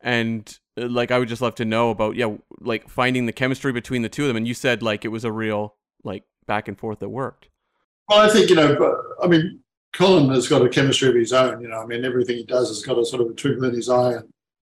And 0.00 0.58
uh, 0.67 0.67
like, 0.86 1.10
I 1.10 1.18
would 1.18 1.28
just 1.28 1.42
love 1.42 1.54
to 1.56 1.64
know 1.64 1.90
about, 1.90 2.16
yeah, 2.16 2.34
like 2.60 2.88
finding 2.88 3.26
the 3.26 3.32
chemistry 3.32 3.72
between 3.72 4.02
the 4.02 4.08
two 4.08 4.22
of 4.24 4.28
them. 4.28 4.36
And 4.36 4.46
you 4.46 4.54
said 4.54 4.82
like 4.82 5.04
it 5.04 5.08
was 5.08 5.24
a 5.24 5.32
real 5.32 5.74
like 6.04 6.24
back 6.46 6.68
and 6.68 6.78
forth 6.78 7.00
that 7.00 7.08
worked. 7.08 7.48
Well, 8.08 8.20
I 8.20 8.32
think 8.32 8.48
you 8.48 8.56
know, 8.56 9.02
I 9.22 9.26
mean, 9.26 9.60
Colin 9.92 10.30
has 10.30 10.48
got 10.48 10.64
a 10.64 10.68
chemistry 10.68 11.08
of 11.08 11.14
his 11.14 11.32
own. 11.32 11.60
You 11.60 11.68
know, 11.68 11.82
I 11.82 11.86
mean, 11.86 12.04
everything 12.04 12.36
he 12.36 12.44
does 12.44 12.68
has 12.68 12.82
got 12.82 12.98
a 12.98 13.04
sort 13.04 13.22
of 13.22 13.28
a 13.28 13.34
twinkle 13.34 13.64
in 13.64 13.74
his 13.74 13.88
eye, 13.88 14.14
and 14.14 14.28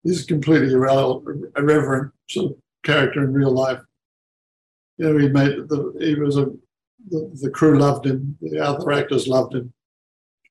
he's 0.03 0.25
a 0.25 0.27
completely 0.27 0.69
irrele- 0.69 1.25
irreverent 1.57 2.13
sort 2.29 2.53
of 2.53 2.59
character 2.83 3.25
in 3.25 3.33
real 3.33 3.53
life. 3.53 3.81
You 4.99 5.09
know, 5.09 5.19
he 5.19 5.29
made 5.29 5.69
the 5.69 5.95
he 6.01 6.15
was 6.15 6.37
a 6.37 6.53
the, 7.09 7.31
the 7.41 7.51
crew 7.51 7.79
loved 7.79 8.07
him, 8.07 8.37
the 8.41 8.61
other 8.61 8.93
actors 8.93 9.27
loved 9.27 9.55
him. 9.55 9.73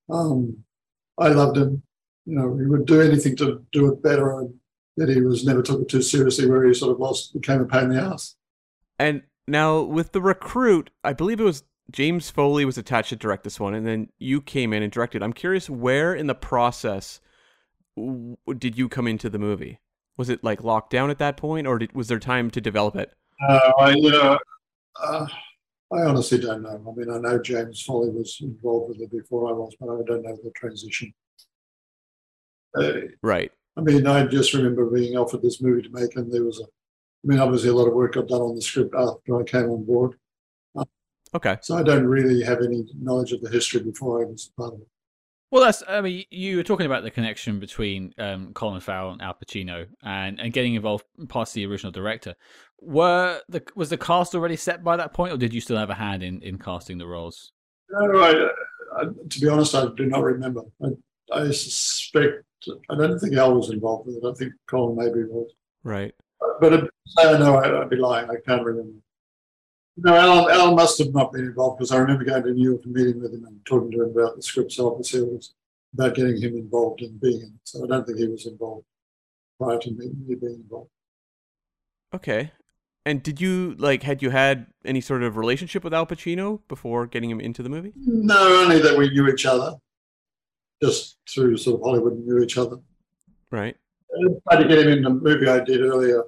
Um, 0.10 0.58
I 1.18 1.30
loved 1.30 1.58
him. 1.58 1.82
You 2.26 2.36
know, 2.36 2.58
he 2.58 2.66
would 2.66 2.86
do 2.86 3.02
anything 3.02 3.36
to 3.38 3.64
do 3.72 3.92
it 3.92 4.04
better, 4.04 4.40
and 4.40 4.54
that 4.98 5.10
he 5.10 5.22
was 5.22 5.46
never 5.46 5.62
took 5.62 5.82
it 5.82 5.90
too 5.90 6.02
seriously. 6.02 6.50
Where 6.50 6.66
he 6.66 6.74
sort 6.74 6.92
of 6.92 7.00
lost 7.00 7.34
became 7.34 7.62
a 7.62 7.66
pain 7.66 7.86
in 7.86 7.90
the 7.90 8.02
ass. 8.02 8.36
And 9.00 9.24
now 9.48 9.82
with 9.82 10.12
the 10.12 10.22
recruit, 10.22 10.90
I 11.04 11.14
believe 11.14 11.40
it 11.40 11.46
was 11.46 11.64
James 11.92 12.30
Foley 12.30 12.66
was 12.66 12.78
attached 12.78 13.10
to 13.10 13.16
direct 13.16 13.44
this 13.44 13.60
one, 13.60 13.74
and 13.74 13.86
then 13.86 14.10
you 14.18 14.42
came 14.42 14.74
in 14.74 14.84
and 14.84 14.92
directed. 14.92 15.22
I'm 15.22 15.34
curious 15.34 15.70
where 15.70 16.14
in 16.14 16.28
the 16.28 16.36
process 16.36 17.20
did 18.58 18.78
you 18.78 18.88
come 18.88 19.08
into 19.08 19.30
the 19.30 19.40
movie? 19.40 19.80
Was 20.18 20.30
it 20.30 20.44
like 20.44 20.64
locked 20.64 20.92
down 20.92 21.10
at 21.10 21.18
that 21.20 21.38
point, 21.38 21.68
or 21.68 21.80
did, 21.80 21.94
was 21.94 22.08
there 22.08 22.20
time 22.20 22.50
to 22.52 22.62
develop 22.62 22.96
it? 22.96 23.12
Uh, 23.48 23.72
I, 23.80 23.92
you 23.92 24.12
know, 24.12 24.38
uh, 25.02 25.28
I 25.92 26.02
honestly 26.04 26.38
don't 26.38 26.62
know. 26.62 26.82
I 26.88 26.98
mean, 26.98 27.10
I 27.10 27.18
know 27.18 27.42
James 27.42 27.82
Foley 27.82 28.10
was 28.10 28.38
involved 28.42 28.90
with 28.90 29.02
it 29.02 29.12
before 29.12 29.50
I 29.50 29.54
was, 29.54 29.76
but 29.80 29.90
I 29.90 30.02
don't 30.06 30.22
know 30.24 30.38
the 30.44 30.52
transition. 30.56 31.14
Uh, 32.76 32.92
Right. 33.22 33.52
I 33.78 33.82
mean, 33.82 34.06
I 34.06 34.26
just 34.26 34.54
remember 34.54 34.90
being 34.90 35.16
offered 35.18 35.42
this 35.42 35.62
movie 35.62 35.84
to 35.84 35.90
make, 35.92 36.16
and 36.16 36.32
there 36.32 36.44
was 36.44 36.60
a, 36.60 36.64
I 36.64 36.68
mean, 37.24 37.40
obviously 37.40 37.70
a 37.70 37.74
lot 37.74 37.88
of 37.88 37.94
work 37.94 38.14
got 38.14 38.28
done 38.28 38.42
on 38.42 38.56
the 38.56 38.62
script 38.62 38.94
after 38.96 39.40
I 39.40 39.44
came 39.44 39.70
on 39.70 39.86
board. 39.86 40.18
Okay. 41.34 41.58
So 41.62 41.78
I 41.78 41.84
don't 41.84 42.06
really 42.06 42.44
have 42.44 42.62
any 42.62 42.84
knowledge 43.00 43.32
of 43.32 43.42
the 43.42 43.50
history 43.50 43.82
before 43.82 44.22
I 44.22 44.26
was 44.26 44.52
part 44.58 44.74
of 44.74 44.82
it. 44.82 44.88
Well, 45.50 45.64
that's. 45.64 45.84
I 45.88 46.02
mean, 46.02 46.26
you 46.30 46.58
were 46.58 46.64
talking 46.64 46.86
about 46.86 47.04
the 47.04 47.12
connection 47.12 47.60
between 47.60 48.14
um, 48.18 48.54
Colin 48.54 48.80
Farrell 48.80 49.12
and 49.12 49.22
Al 49.22 49.34
Pacino, 49.34 49.86
and, 50.02 50.40
and 50.40 50.54
getting 50.54 50.76
involved 50.76 51.06
past 51.28 51.54
the 51.54 51.66
original 51.66 51.92
director. 51.92 52.36
Were 52.80 53.42
the 53.50 53.62
was 53.76 53.90
the 53.90 53.98
cast 53.98 54.34
already 54.34 54.56
set 54.56 54.84
by 54.84 54.96
that 54.98 55.14
point, 55.14 55.34
or 55.34 55.38
did 55.38 55.54
you 55.54 55.60
still 55.60 55.78
have 55.78 55.90
a 55.90 55.94
hand 55.94 56.24
in, 56.24 56.42
in 56.42 56.58
casting 56.58 56.98
the 56.98 57.08
roles? 57.08 57.52
No, 57.90 58.22
I, 58.22 58.50
I, 58.98 59.04
to 59.30 59.40
be 59.40 59.50
honest, 59.50 59.76
I 59.76 59.88
do 59.96 60.06
not 60.06 60.24
remember. 60.24 60.62
I, 60.82 60.88
I 61.34 61.52
suspect, 61.52 62.44
I 62.90 62.96
don't 62.96 63.20
think 63.20 63.36
Al 63.36 63.56
was 63.56 63.70
involved 63.70 64.08
with 64.08 64.18
it. 64.18 64.28
I 64.28 64.34
think 64.34 64.54
Colin 64.68 64.96
maybe 64.98 65.24
was. 65.28 65.52
Right. 65.84 66.14
But 66.60 66.74
if 66.74 66.90
I 67.18 67.38
know, 67.38 67.56
I, 67.56 67.82
I'd 67.82 67.90
be 67.90 67.96
lying. 67.96 68.30
I 68.30 68.36
can't 68.46 68.64
remember. 68.64 69.00
No, 69.98 70.16
Alan, 70.16 70.52
Alan 70.52 70.76
must 70.76 70.98
have 71.00 71.14
not 71.14 71.32
been 71.34 71.46
involved 71.46 71.78
because 71.78 71.92
I 71.92 71.98
remember 71.98 72.24
going 72.24 72.44
to 72.44 72.54
New 72.54 72.72
York 72.72 72.82
and 72.86 72.94
meeting 72.94 73.22
with 73.22 73.34
him 73.34 73.46
and 73.46 73.60
talking 73.66 73.92
to 73.92 74.04
him 74.04 74.12
about 74.12 74.36
the 74.36 74.42
script. 74.42 74.72
So 74.72 74.90
obviously 74.90 75.22
it 75.22 75.32
was 75.32 75.54
about 75.94 76.16
getting 76.16 76.42
him 76.42 76.56
involved 76.56 77.02
in 77.02 77.18
being 77.18 77.42
in. 77.42 77.60
So 77.64 77.84
I 77.84 77.88
don't 77.88 78.06
think 78.06 78.18
he 78.18 78.28
was 78.28 78.46
involved 78.46 78.86
prior 79.60 79.80
to 79.80 79.92
me, 79.92 80.12
me 80.26 80.36
being 80.36 80.64
involved. 80.64 80.90
Okay. 82.14 82.52
And 83.06 83.24
did 83.24 83.42
you 83.42 83.76
like 83.80 84.04
had 84.04 84.22
you 84.22 84.30
had 84.30 84.68
any 84.86 85.02
sort 85.02 85.24
of 85.24 85.36
relationship 85.36 85.84
with 85.84 85.94
Al 85.94 86.06
Pacino 86.06 86.62
before 86.68 87.08
getting 87.08 87.30
him 87.30 87.42
into 87.42 87.64
the 87.64 87.70
movie? 87.70 87.94
No, 87.96 88.62
only 88.62 88.80
that 88.80 88.98
we 88.98 89.10
knew 89.10 89.28
each 89.28 89.46
other, 89.46 89.76
just 90.82 91.18
through 91.30 91.58
sort 91.58 91.80
of 91.80 91.86
Hollywood, 91.86 92.18
knew 92.26 92.42
each 92.42 92.58
other. 92.58 92.78
Right. 93.52 93.76
I 94.14 94.56
tried 94.56 94.64
to 94.64 94.68
get 94.68 94.80
him 94.80 94.98
in 94.98 95.06
a 95.06 95.10
movie 95.10 95.48
I 95.48 95.60
did 95.60 95.82
earlier. 95.82 96.24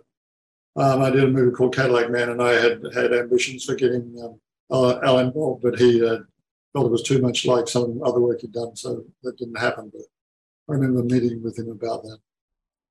Um, 0.76 1.02
I 1.02 1.10
did 1.10 1.24
a 1.24 1.28
movie 1.28 1.52
called 1.52 1.76
Cadillac 1.76 2.10
Man, 2.10 2.30
and 2.30 2.42
I 2.42 2.54
had 2.54 2.82
had 2.94 3.14
ambitions 3.14 3.66
for 3.66 3.76
getting 3.76 4.16
um, 4.24 4.40
uh, 4.72 5.00
Al 5.04 5.20
involved, 5.20 5.62
but 5.62 5.78
he 5.78 6.04
uh, 6.04 6.20
felt 6.74 6.88
it 6.88 6.92
was 6.92 7.04
too 7.04 7.22
much 7.22 7.46
like 7.46 7.68
some 7.68 8.02
other 8.04 8.20
work 8.20 8.42
he'd 8.42 8.54
done, 8.54 8.76
so 8.76 9.04
that 9.22 9.38
didn't 9.38 9.60
happen. 9.60 9.92
But 9.94 10.02
I 10.70 10.78
remember 10.78 11.04
meeting 11.04 11.44
with 11.44 11.58
him 11.60 11.70
about 11.70 12.04
that. 12.04 12.18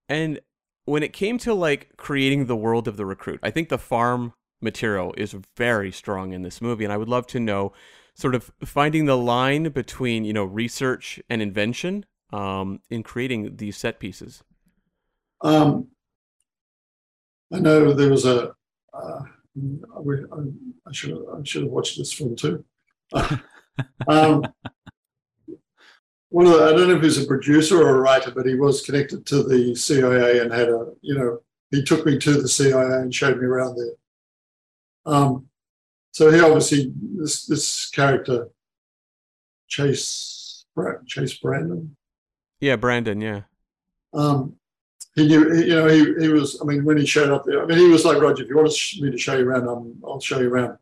And 0.09 0.41
when 0.85 1.03
it 1.03 1.13
came 1.13 1.39
to 1.39 1.55
like 1.55 1.97
creating 1.97 2.47
the 2.47 2.57
world 2.57 2.87
of 2.87 2.97
the 2.97 3.07
recruit, 3.07 3.41
I 3.43 3.51
think 3.51 3.69
the 3.69 3.79
farm 3.79 4.35
material 4.61 5.15
is 5.17 5.35
very 5.57 5.91
strong 5.91 6.33
in 6.33 6.43
this 6.43 6.61
movie, 6.61 6.85
and 6.85 6.93
I 6.93 6.97
would 6.97 7.09
love 7.09 7.27
to 7.29 7.41
know 7.41 7.73
sort 8.15 8.35
of 8.35 8.51
finding 8.65 9.07
the 9.07 9.17
line 9.17 9.71
between 9.71 10.25
you 10.25 10.33
know 10.33 10.45
research 10.45 11.21
and 11.29 11.43
invention 11.43 12.05
um, 12.33 12.81
in 12.91 13.03
creating 13.03 13.57
these 13.57 13.77
set 13.77 13.99
pieces. 13.99 14.43
Um, 15.43 15.89
I 17.53 17.59
know 17.59 17.93
there 17.93 18.11
was 18.11 18.25
a. 18.25 18.55
Uh, 18.95 19.23
I, 19.55 20.93
should 20.93 21.13
I 21.13 21.43
should 21.45 21.63
have 21.63 21.71
watched 21.71 21.99
this 21.99 22.13
film 22.13 22.35
too. 22.37 22.65
um, 24.09 24.43
one 26.31 26.47
of 26.47 26.53
the, 26.53 26.65
I 26.65 26.71
don't 26.71 26.89
know 26.89 26.97
if 26.97 27.03
he's 27.03 27.23
a 27.23 27.27
producer 27.27 27.83
or 27.83 27.99
a 27.99 28.01
writer, 28.01 28.31
but 28.31 28.47
he 28.47 28.55
was 28.55 28.81
connected 28.81 29.27
to 29.27 29.43
the 29.43 29.75
CIA 29.75 30.39
and 30.39 30.51
had 30.51 30.71
a, 30.71 30.93
you 31.03 31.15
know, 31.15 31.41
he 31.71 31.83
took 31.83 32.07
me 32.07 32.19
to 32.19 32.41
the 32.41 32.49
CIA 32.49 33.03
and 33.03 33.15
showed 33.15 33.39
me 33.39 33.45
around 33.45 33.77
there. 33.77 35.15
Um, 35.15 35.47
so 36.13 36.31
he 36.31 36.41
obviously 36.41 36.93
this 37.17 37.47
this 37.47 37.91
character, 37.91 38.49
Chase 39.67 40.65
Chase 41.07 41.35
Brandon. 41.39 41.97
Yeah, 42.61 42.77
Brandon. 42.77 43.21
Yeah. 43.21 43.43
Um, 44.15 44.57
he 45.15 45.27
knew, 45.27 45.55
you 45.55 45.75
know, 45.75 45.89
he, 45.89 46.15
he 46.21 46.29
was. 46.29 46.61
I 46.61 46.65
mean, 46.65 46.85
when 46.85 46.97
he 46.97 47.07
showed 47.07 47.31
up 47.31 47.45
there, 47.45 47.63
I 47.63 47.67
mean, 47.67 47.79
he 47.79 47.89
was 47.89 48.05
like 48.05 48.21
Roger. 48.21 48.45
If 48.45 48.49
you 48.49 48.57
want 48.57 48.73
me 49.01 49.11
to 49.11 49.19
show 49.19 49.37
you 49.37 49.49
around, 49.49 49.69
I'm, 49.69 49.97
I'll 50.05 50.21
show 50.21 50.41
you 50.41 50.49
around. 50.49 50.79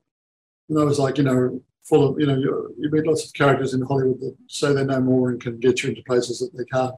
And 0.68 0.78
I 0.78 0.84
was 0.84 0.98
like, 0.98 1.18
you 1.18 1.24
know, 1.24 1.60
full 1.84 2.08
of, 2.08 2.20
you 2.20 2.26
know, 2.26 2.36
you, 2.36 2.74
you 2.78 2.90
meet 2.90 3.06
lots 3.06 3.24
of 3.24 3.32
characters 3.32 3.74
in 3.74 3.82
Hollywood 3.82 4.20
that 4.20 4.36
say 4.48 4.72
they 4.72 4.84
know 4.84 5.00
more 5.00 5.30
and 5.30 5.40
can 5.40 5.58
get 5.58 5.82
you 5.82 5.90
into 5.90 6.02
places 6.04 6.38
that 6.40 6.56
they 6.56 6.64
can't. 6.64 6.94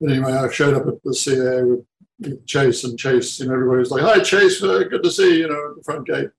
But 0.00 0.10
anyway, 0.10 0.32
I 0.32 0.50
showed 0.50 0.74
up 0.74 0.86
at 0.88 1.02
the 1.04 1.14
CIA 1.14 1.62
with, 1.62 1.84
with 2.20 2.46
Chase, 2.46 2.84
and 2.84 2.98
Chase, 2.98 3.38
you 3.38 3.46
know, 3.46 3.54
everybody 3.54 3.80
was 3.80 3.90
like, 3.90 4.02
"Hi, 4.02 4.20
Chase, 4.20 4.62
uh, 4.62 4.84
good 4.90 5.02
to 5.02 5.10
see 5.10 5.34
you," 5.34 5.42
you 5.42 5.48
know, 5.48 5.70
at 5.70 5.76
the 5.76 5.82
front 5.84 6.06
gate. 6.06 6.30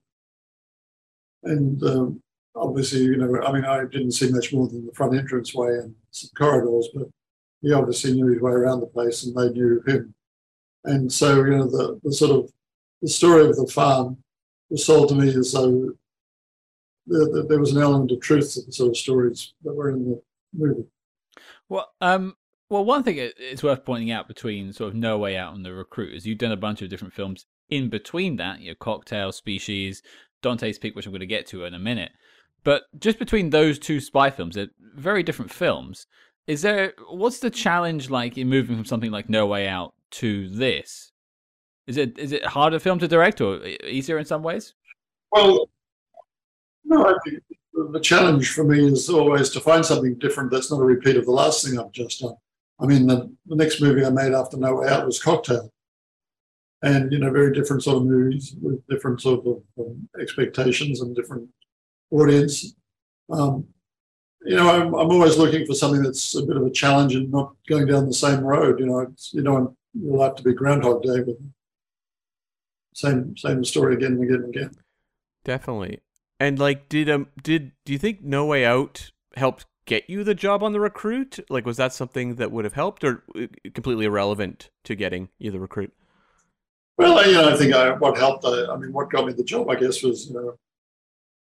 And 1.43 1.82
um, 1.84 2.21
obviously, 2.56 3.04
you 3.04 3.17
know, 3.17 3.41
I 3.43 3.51
mean, 3.51 3.65
I 3.65 3.86
didn't 3.86 4.12
see 4.12 4.32
much 4.32 4.54
more 4.54 4.67
than 4.67 4.86
the 4.86 4.93
front 4.93 5.15
entrance 5.15 5.54
way 5.54 5.69
and 5.69 5.95
some 6.12 6.30
corridors, 6.38 6.89
but 6.93 7.08
he 7.62 7.73
obviously 7.73 8.13
knew 8.13 8.27
his 8.27 8.41
way 8.41 8.51
around 8.51 8.80
the 8.80 8.88
place, 8.88 9.23
and 9.23 9.36
they 9.36 9.49
knew 9.49 9.82
him. 9.86 10.13
And 10.84 11.12
so, 11.12 11.43
you 11.43 11.58
know, 11.58 11.69
the, 11.69 11.99
the 12.04 12.13
sort 12.13 12.32
of 12.32 12.51
the 13.01 13.08
story 13.08 13.47
of 13.47 13.56
the 13.56 13.67
farm 13.67 14.17
was 14.69 14.86
sold 14.86 15.10
to 15.10 15.15
me 15.15 15.30
as 15.30 15.51
though 15.51 15.91
there, 17.08 17.43
there 17.47 17.60
was 17.60 17.73
an 17.73 17.82
element 17.82 18.12
of 18.12 18.21
truth 18.21 18.54
to 18.54 18.62
the 18.62 18.71
sort 18.71 18.89
of 18.89 18.97
stories 18.97 19.54
that 19.63 19.73
were 19.73 19.89
in 19.89 20.06
the 20.06 20.21
movie. 20.54 20.86
Well, 21.69 21.91
um, 22.01 22.36
well, 22.69 22.86
one 22.86 23.04
thing 23.04 23.15
it's 23.17 23.63
worth 23.63 23.86
pointing 23.86 24.12
out 24.12 24.27
between 24.27 24.73
sort 24.73 24.89
of 24.89 24.95
No 24.95 25.17
Way 25.17 25.38
Out 25.38 25.54
and 25.56 25.65
The 25.65 25.73
Recruit 25.73 26.13
is 26.13 26.25
you've 26.25 26.38
done 26.38 26.51
a 26.51 26.58
bunch 26.58 26.82
of 26.82 26.89
different 26.89 27.13
films 27.13 27.45
in 27.69 27.89
between 27.89 28.38
that, 28.38 28.60
you 28.60 28.71
know, 28.71 28.75
Cocktail, 28.80 29.32
Species, 29.32 30.01
Dante's 30.41 30.77
Peak, 30.77 30.95
which 30.95 31.06
I'm 31.06 31.12
going 31.12 31.21
to 31.21 31.25
get 31.27 31.47
to 31.47 31.65
in 31.65 31.73
a 31.73 31.80
minute. 31.80 32.12
But 32.63 32.84
just 32.99 33.19
between 33.19 33.49
those 33.49 33.80
two 33.80 33.99
spy 33.99 34.30
films, 34.30 34.56
they're 34.56 34.67
very 34.95 35.23
different 35.23 35.51
films. 35.51 36.06
Is 36.47 36.62
there 36.62 36.93
what's 37.10 37.39
the 37.39 37.49
challenge 37.49 38.10
like 38.10 38.38
in 38.38 38.49
moving 38.49 38.75
from 38.75 38.86
something 38.86 39.12
like 39.12 39.30
No 39.30 39.45
Way 39.45 39.67
Out 39.67 39.93
to 40.12 40.49
this? 40.49 41.12
Is 41.88 41.97
it 41.97 42.17
is 42.17 42.32
it 42.32 42.45
harder 42.45 42.80
film 42.80 42.99
to 42.99 43.08
direct 43.08 43.41
or 43.41 43.63
easier 43.86 44.17
in 44.17 44.25
some 44.25 44.43
ways? 44.43 44.73
Well, 45.32 45.69
no, 46.84 47.06
I 47.06 47.13
think 47.23 47.41
the 47.73 47.99
challenge 47.99 48.51
for 48.51 48.63
me 48.63 48.86
is 48.86 49.10
always 49.10 49.49
to 49.51 49.60
find 49.60 49.86
something 49.86 50.15
different 50.19 50.51
that's 50.51 50.71
not 50.71 50.82
a 50.82 50.86
repeat 50.86 51.15
of 51.15 51.25
the 51.25 51.32
last 51.32 51.65
thing 51.65 51.80
I've 51.80 51.91
just 51.91 52.19
done. 52.19 52.36
I 52.80 52.86
mean, 52.86 53.08
the, 53.08 53.32
the 53.45 53.56
next 53.56 53.82
movie 53.82 54.04
I 54.04 54.10
made 54.10 54.34
after 54.34 54.58
No 54.58 54.75
Way 54.75 54.89
Out 54.89 55.06
was 55.06 55.21
Cocktail, 55.21 55.71
and 56.84 57.12
you 57.12 57.20
know, 57.20 57.32
very 57.32 57.54
different 57.54 57.84
sort 57.84 57.98
of 57.98 58.06
movies 58.06 58.56
with 58.62 58.86
different 58.88 59.22
sort 59.22 59.46
of 59.46 59.62
um, 59.80 60.10
expectations 60.20 61.02
and 61.02 61.15
different 61.15 61.48
audience. 62.12 62.76
Um, 63.30 63.67
you 64.44 64.56
know, 64.56 64.70
I'm, 64.70 64.88
I'm 64.88 65.12
always 65.12 65.38
looking 65.38 65.65
for 65.65 65.76
something 65.76 66.02
that's 66.02 66.36
a 66.36 66.44
bit 66.44 66.58
of 66.58 66.65
a 66.65 66.72
challenge 66.72 67.15
and 67.15 67.32
not 67.32 67.54
going 67.70 67.86
down 67.86 68.08
the 68.08 68.13
same 68.13 68.41
road. 68.41 68.80
You 68.80 68.88
know, 68.88 69.13
you 69.32 69.41
know, 69.41 69.76
you'll 69.94 70.24
have 70.24 70.36
to 70.36 70.44
be 70.44 70.54
Groundhog 70.54 71.04
Day 71.04 71.22
with 71.22 71.38
same 72.94 73.38
same 73.38 73.63
story 73.63 73.96
again 73.96 74.13
and 74.13 74.24
again 74.24 74.44
and 74.44 74.56
again. 74.56 74.72
Definitely. 75.44 76.02
And 76.39 76.58
like, 76.58 76.89
did 76.89 77.10
um, 77.10 77.28
did 77.44 77.74
do 77.86 77.94
you 77.94 78.00
think 78.00 78.24
No 78.24 78.46
Way 78.46 78.65
Out 78.65 79.12
helped 79.36 79.65
get 79.86 80.10
you 80.10 80.24
the 80.24 80.34
job 80.34 80.63
on 80.63 80.74
the 80.74 80.80
recruit? 80.80 81.39
Like, 81.50 81.65
was 81.65 81.78
that 81.78 81.94
something 81.94 82.36
that 82.36 82.52
would 82.52 82.65
have 82.65 82.74
helped, 82.74 83.04
or 83.04 83.24
uh, 83.36 83.46
completely 83.74 84.06
irrelevant 84.06 84.72
to 84.86 84.96
getting 84.96 85.30
you 85.38 85.52
the 85.52 85.60
recruit? 85.60 85.94
Well, 87.02 87.28
you 87.28 87.34
know, 87.34 87.50
I 87.50 87.58
think 87.58 87.74
I, 87.74 87.92
what 87.94 88.18
helped. 88.18 88.46
I, 88.46 88.68
I 88.72 88.78
mean, 88.78 88.94
what 88.94 89.10
got 89.10 89.26
me 89.26 89.34
the 89.34 89.44
job, 89.44 89.70
I 89.70 89.76
guess, 89.76 90.04
was 90.04 90.28
you 90.28 90.36
know, 90.36 90.58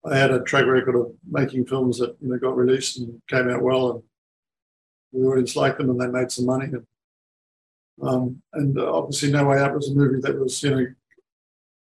I 0.06 0.18
had 0.18 0.32
a 0.32 0.42
track 0.42 0.66
record 0.66 0.96
of 0.96 1.14
making 1.30 1.66
films 1.66 2.00
that 2.00 2.16
you 2.22 2.30
know 2.30 2.38
got 2.38 2.58
released 2.58 2.98
and 2.98 3.22
came 3.30 3.50
out 3.50 3.62
well, 3.62 3.92
and 3.92 4.04
the 5.14 5.28
audience 5.28 5.56
liked 5.56 5.78
them, 5.78 5.92
and 5.92 6.02
they 6.02 6.08
made 6.08 6.32
some 6.32 6.48
money. 6.48 6.66
And, 6.66 6.88
um, 8.02 8.42
and 8.54 8.80
obviously, 8.80 9.32
No 9.32 9.46
Way 9.46 9.60
Out 9.60 9.76
was 9.76 9.90
a 9.90 9.94
movie 9.94 10.22
that 10.22 10.40
was 10.40 10.62
you 10.64 10.72
know, 10.72 10.88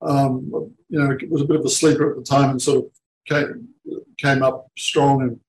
um, 0.03 0.75
you 0.89 0.99
know, 0.99 1.11
it 1.11 1.31
was 1.31 1.43
a 1.43 1.47
bit 1.47 1.57
of 1.57 1.65
a 1.65 1.71
sleeper 1.71 2.11
at 2.11 2.17
the 2.17 2.23
time, 2.23 2.51
and 2.51 2.61
sort 2.61 2.85
of 2.85 2.91
came 3.27 3.69
came 4.19 4.43
up 4.43 4.71
strong, 4.77 5.23
and 5.23 5.41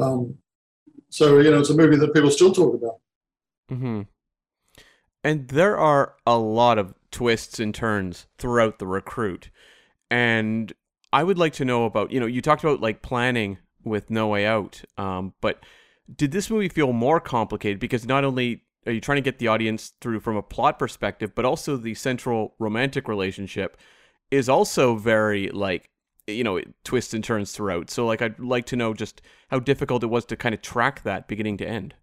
um, 0.00 0.38
so 1.10 1.40
you 1.40 1.50
know, 1.50 1.58
it's 1.58 1.70
a 1.70 1.76
movie 1.76 1.96
that 1.96 2.14
people 2.14 2.30
still 2.30 2.52
talk 2.52 2.74
about. 2.74 2.98
Mm-hmm. 3.70 4.02
And 5.24 5.48
there 5.48 5.78
are 5.78 6.14
a 6.26 6.36
lot 6.38 6.78
of 6.78 6.94
twists 7.10 7.60
and 7.60 7.74
turns 7.74 8.26
throughout 8.38 8.78
the 8.78 8.86
recruit, 8.86 9.50
and 10.10 10.72
I 11.12 11.22
would 11.22 11.38
like 11.38 11.52
to 11.54 11.64
know 11.64 11.84
about, 11.84 12.10
you 12.10 12.18
know, 12.18 12.26
you 12.26 12.40
talked 12.40 12.64
about 12.64 12.80
like 12.80 13.02
planning 13.02 13.58
with 13.84 14.10
No 14.10 14.28
Way 14.28 14.46
Out, 14.46 14.82
um, 14.96 15.34
but 15.40 15.62
did 16.14 16.32
this 16.32 16.50
movie 16.50 16.68
feel 16.68 16.92
more 16.92 17.20
complicated 17.20 17.78
because 17.78 18.06
not 18.06 18.24
only 18.24 18.64
are 18.86 18.92
you 18.92 19.00
trying 19.00 19.16
to 19.16 19.22
get 19.22 19.38
the 19.38 19.48
audience 19.48 19.92
through 20.00 20.20
from 20.20 20.36
a 20.36 20.42
plot 20.42 20.78
perspective, 20.78 21.34
but 21.34 21.44
also 21.44 21.76
the 21.76 21.94
central 21.94 22.54
romantic 22.58 23.08
relationship 23.08 23.76
is 24.30 24.48
also 24.48 24.96
very 24.96 25.48
like 25.50 25.90
you 26.26 26.42
know 26.42 26.60
twists 26.84 27.14
and 27.14 27.22
turns 27.22 27.52
throughout. 27.52 27.90
So 27.90 28.06
like 28.06 28.22
I'd 28.22 28.40
like 28.40 28.66
to 28.66 28.76
know 28.76 28.94
just 28.94 29.22
how 29.50 29.58
difficult 29.58 30.02
it 30.02 30.08
was 30.08 30.24
to 30.26 30.36
kind 30.36 30.54
of 30.54 30.62
track 30.62 31.02
that 31.02 31.28
beginning 31.28 31.58
to 31.58 31.68
end. 31.68 31.94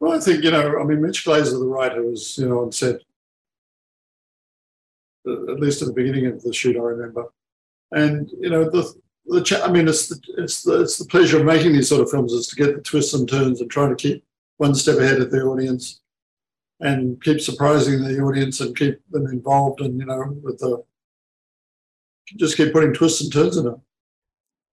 Well, 0.00 0.12
I 0.12 0.20
think 0.20 0.44
you 0.44 0.50
know, 0.50 0.78
I 0.78 0.84
mean, 0.84 1.02
Mitch 1.02 1.24
Glazer, 1.24 1.58
the 1.58 1.66
writer, 1.66 2.02
was 2.02 2.38
you 2.38 2.48
know, 2.48 2.62
and 2.62 2.74
said 2.74 3.00
uh, 5.26 5.52
at 5.52 5.60
least 5.60 5.82
at 5.82 5.88
the 5.88 5.94
beginning 5.94 6.26
of 6.26 6.42
the 6.42 6.52
shoot, 6.52 6.76
I 6.76 6.80
remember 6.80 7.28
and 7.92 8.30
you 8.40 8.50
know 8.50 8.64
the 8.64 8.92
the 9.26 9.62
I 9.64 9.70
mean 9.70 9.88
it's 9.88 10.08
the, 10.08 10.20
it's 10.38 10.62
the 10.62 10.82
it's 10.82 10.98
the 10.98 11.06
pleasure 11.06 11.38
of 11.38 11.46
making 11.46 11.72
these 11.72 11.88
sort 11.88 12.02
of 12.02 12.10
films 12.10 12.32
is 12.32 12.46
to 12.48 12.56
get 12.56 12.74
the 12.74 12.82
twists 12.82 13.14
and 13.14 13.28
turns 13.28 13.60
and 13.60 13.70
trying 13.70 13.90
to 13.90 13.96
keep 13.96 14.24
one 14.56 14.74
step 14.74 14.98
ahead 14.98 15.20
of 15.20 15.30
the 15.30 15.42
audience 15.42 16.00
and 16.80 17.22
keep 17.22 17.40
surprising 17.40 18.02
the 18.02 18.20
audience 18.20 18.60
and 18.60 18.76
keep 18.76 19.00
them 19.10 19.26
involved 19.26 19.80
and 19.80 19.98
you 19.98 20.06
know 20.06 20.36
with 20.42 20.58
the 20.58 20.82
just 22.36 22.56
keep 22.56 22.72
putting 22.72 22.92
twists 22.92 23.22
and 23.22 23.32
turns 23.32 23.56
in 23.56 23.66
it. 23.66 23.74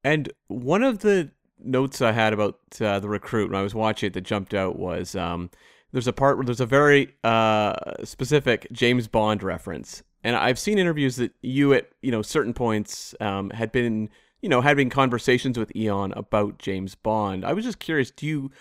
And 0.03 0.31
one 0.47 0.83
of 0.83 0.99
the 0.99 1.31
notes 1.65 2.01
I 2.01 2.11
had 2.11 2.33
about 2.33 2.59
uh, 2.79 2.99
the 2.99 3.09
recruit 3.09 3.49
when 3.49 3.59
I 3.59 3.63
was 3.63 3.75
watching 3.75 4.07
it 4.07 4.13
that 4.13 4.21
jumped 4.21 4.53
out 4.53 4.77
was 4.77 5.15
um, 5.15 5.49
there's 5.91 6.07
a 6.07 6.13
part 6.13 6.37
where 6.37 6.45
there's 6.45 6.61
a 6.61 6.65
very 6.65 7.15
uh, 7.23 7.73
specific 8.03 8.67
James 8.71 9.07
Bond 9.07 9.43
reference, 9.43 10.03
and 10.23 10.35
I've 10.35 10.59
seen 10.59 10.77
interviews 10.77 11.15
that 11.17 11.31
you 11.41 11.73
at 11.73 11.89
you 12.01 12.11
know 12.11 12.21
certain 12.21 12.53
points 12.53 13.15
um, 13.19 13.49
had 13.51 13.71
been 13.71 14.09
you 14.41 14.49
know 14.49 14.61
having 14.61 14.89
conversations 14.89 15.57
with 15.57 15.75
Eon 15.75 16.11
about 16.13 16.59
James 16.59 16.95
Bond. 16.95 17.45
I 17.45 17.53
was 17.53 17.65
just 17.65 17.79
curious. 17.79 18.11
Do 18.11 18.27
you, 18.27 18.51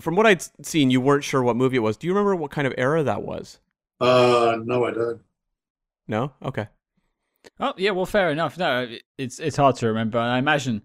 from 0.00 0.16
what 0.16 0.26
I'd 0.26 0.42
seen, 0.64 0.90
you 0.90 1.00
weren't 1.00 1.24
sure 1.24 1.42
what 1.42 1.56
movie 1.56 1.76
it 1.76 1.80
was. 1.80 1.96
Do 1.96 2.06
you 2.06 2.12
remember 2.12 2.34
what 2.36 2.50
kind 2.50 2.66
of 2.66 2.74
era 2.76 3.02
that 3.02 3.22
was? 3.22 3.60
Uh, 4.00 4.56
no, 4.64 4.84
I 4.84 4.90
don't. 4.92 5.20
No. 6.08 6.32
Okay. 6.42 6.68
Oh 7.60 7.74
yeah, 7.76 7.90
well, 7.90 8.06
fair 8.06 8.30
enough. 8.30 8.56
No, 8.56 8.88
it's 9.18 9.38
it's 9.38 9.56
hard 9.56 9.76
to 9.76 9.88
remember. 9.88 10.18
I 10.18 10.38
imagine 10.38 10.82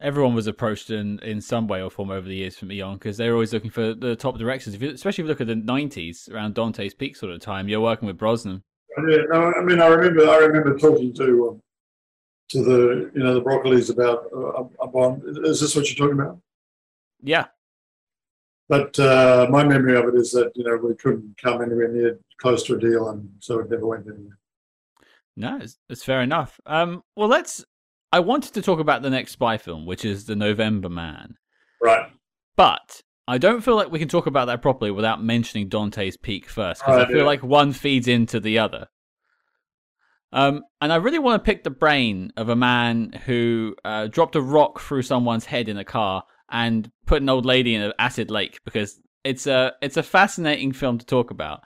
everyone 0.00 0.34
was 0.34 0.46
approached 0.46 0.90
in, 0.90 1.18
in 1.20 1.40
some 1.40 1.68
way 1.68 1.82
or 1.82 1.90
form 1.90 2.10
over 2.10 2.28
the 2.28 2.34
years 2.34 2.56
from 2.56 2.72
Eon 2.72 2.94
because 2.94 3.16
they're 3.16 3.32
always 3.32 3.52
looking 3.52 3.70
for 3.70 3.94
the 3.94 4.16
top 4.16 4.38
directors. 4.38 4.74
If 4.74 4.82
you, 4.82 4.90
especially 4.90 5.22
if 5.22 5.26
you 5.26 5.28
look 5.28 5.40
at 5.40 5.46
the 5.46 5.54
'90s, 5.54 6.32
around 6.32 6.54
Dante's 6.54 6.94
Peak 6.94 7.16
sort 7.16 7.32
of 7.32 7.40
time, 7.40 7.68
you're 7.68 7.80
working 7.80 8.06
with 8.06 8.18
Brosnan. 8.18 8.62
Yeah, 9.08 9.22
no, 9.30 9.52
I 9.52 9.62
mean, 9.62 9.80
I 9.80 9.86
remember, 9.86 10.28
I 10.28 10.36
remember 10.38 10.76
talking 10.78 11.14
to 11.14 11.48
um, 11.50 11.62
to 12.48 12.62
the 12.62 13.10
you 13.14 13.22
know 13.22 13.34
the 13.34 13.42
Broccoli's 13.42 13.90
about 13.90 14.26
uh, 14.34 14.64
a 14.80 14.88
bond. 14.88 15.22
Is 15.44 15.60
this 15.60 15.76
what 15.76 15.88
you're 15.88 16.06
talking 16.06 16.20
about? 16.20 16.38
Yeah. 17.22 17.46
But 18.68 18.98
uh, 18.98 19.46
my 19.50 19.64
memory 19.64 19.96
of 19.96 20.06
it 20.08 20.14
is 20.14 20.30
that 20.32 20.52
you 20.54 20.64
know 20.64 20.76
we 20.76 20.94
couldn't 20.94 21.36
come 21.42 21.62
anywhere 21.62 21.88
near 21.88 22.18
close 22.38 22.62
to 22.64 22.74
a 22.74 22.78
deal, 22.78 23.08
and 23.10 23.28
so 23.40 23.60
it 23.60 23.70
never 23.70 23.86
went 23.86 24.06
anywhere. 24.06 24.38
No, 25.36 25.58
it's, 25.62 25.78
it's 25.88 26.04
fair 26.04 26.20
enough. 26.22 26.60
Um, 26.66 27.02
well, 27.16 27.28
let's. 27.28 27.64
I 28.10 28.20
wanted 28.20 28.54
to 28.54 28.62
talk 28.62 28.80
about 28.80 29.02
the 29.02 29.10
next 29.10 29.32
spy 29.32 29.58
film, 29.58 29.86
which 29.86 30.04
is 30.04 30.24
The 30.24 30.36
November 30.36 30.88
Man. 30.88 31.34
Right. 31.82 32.10
But 32.56 33.02
I 33.26 33.38
don't 33.38 33.60
feel 33.60 33.76
like 33.76 33.90
we 33.90 33.98
can 33.98 34.08
talk 34.08 34.26
about 34.26 34.46
that 34.46 34.62
properly 34.62 34.90
without 34.90 35.22
mentioning 35.22 35.68
Dante's 35.68 36.16
Peak 36.16 36.48
first, 36.48 36.80
because 36.80 37.04
I 37.04 37.06
feel 37.06 37.26
like 37.26 37.42
one 37.42 37.72
feeds 37.72 38.08
into 38.08 38.40
the 38.40 38.58
other. 38.58 38.86
Um, 40.32 40.62
and 40.80 40.92
I 40.92 40.96
really 40.96 41.18
want 41.18 41.42
to 41.42 41.46
pick 41.46 41.64
the 41.64 41.70
brain 41.70 42.32
of 42.36 42.48
a 42.48 42.56
man 42.56 43.12
who 43.26 43.74
uh, 43.84 44.06
dropped 44.08 44.36
a 44.36 44.42
rock 44.42 44.80
through 44.80 45.02
someone's 45.02 45.46
head 45.46 45.68
in 45.68 45.78
a 45.78 45.84
car 45.84 46.22
and 46.50 46.90
put 47.06 47.22
an 47.22 47.28
old 47.28 47.46
lady 47.46 47.74
in 47.74 47.82
an 47.82 47.92
acid 47.98 48.30
lake 48.30 48.58
because 48.64 48.98
it's 49.24 49.46
a 49.46 49.72
it's 49.82 49.96
a 49.96 50.02
fascinating 50.02 50.72
film 50.72 50.98
to 50.98 51.06
talk 51.06 51.30
about. 51.30 51.60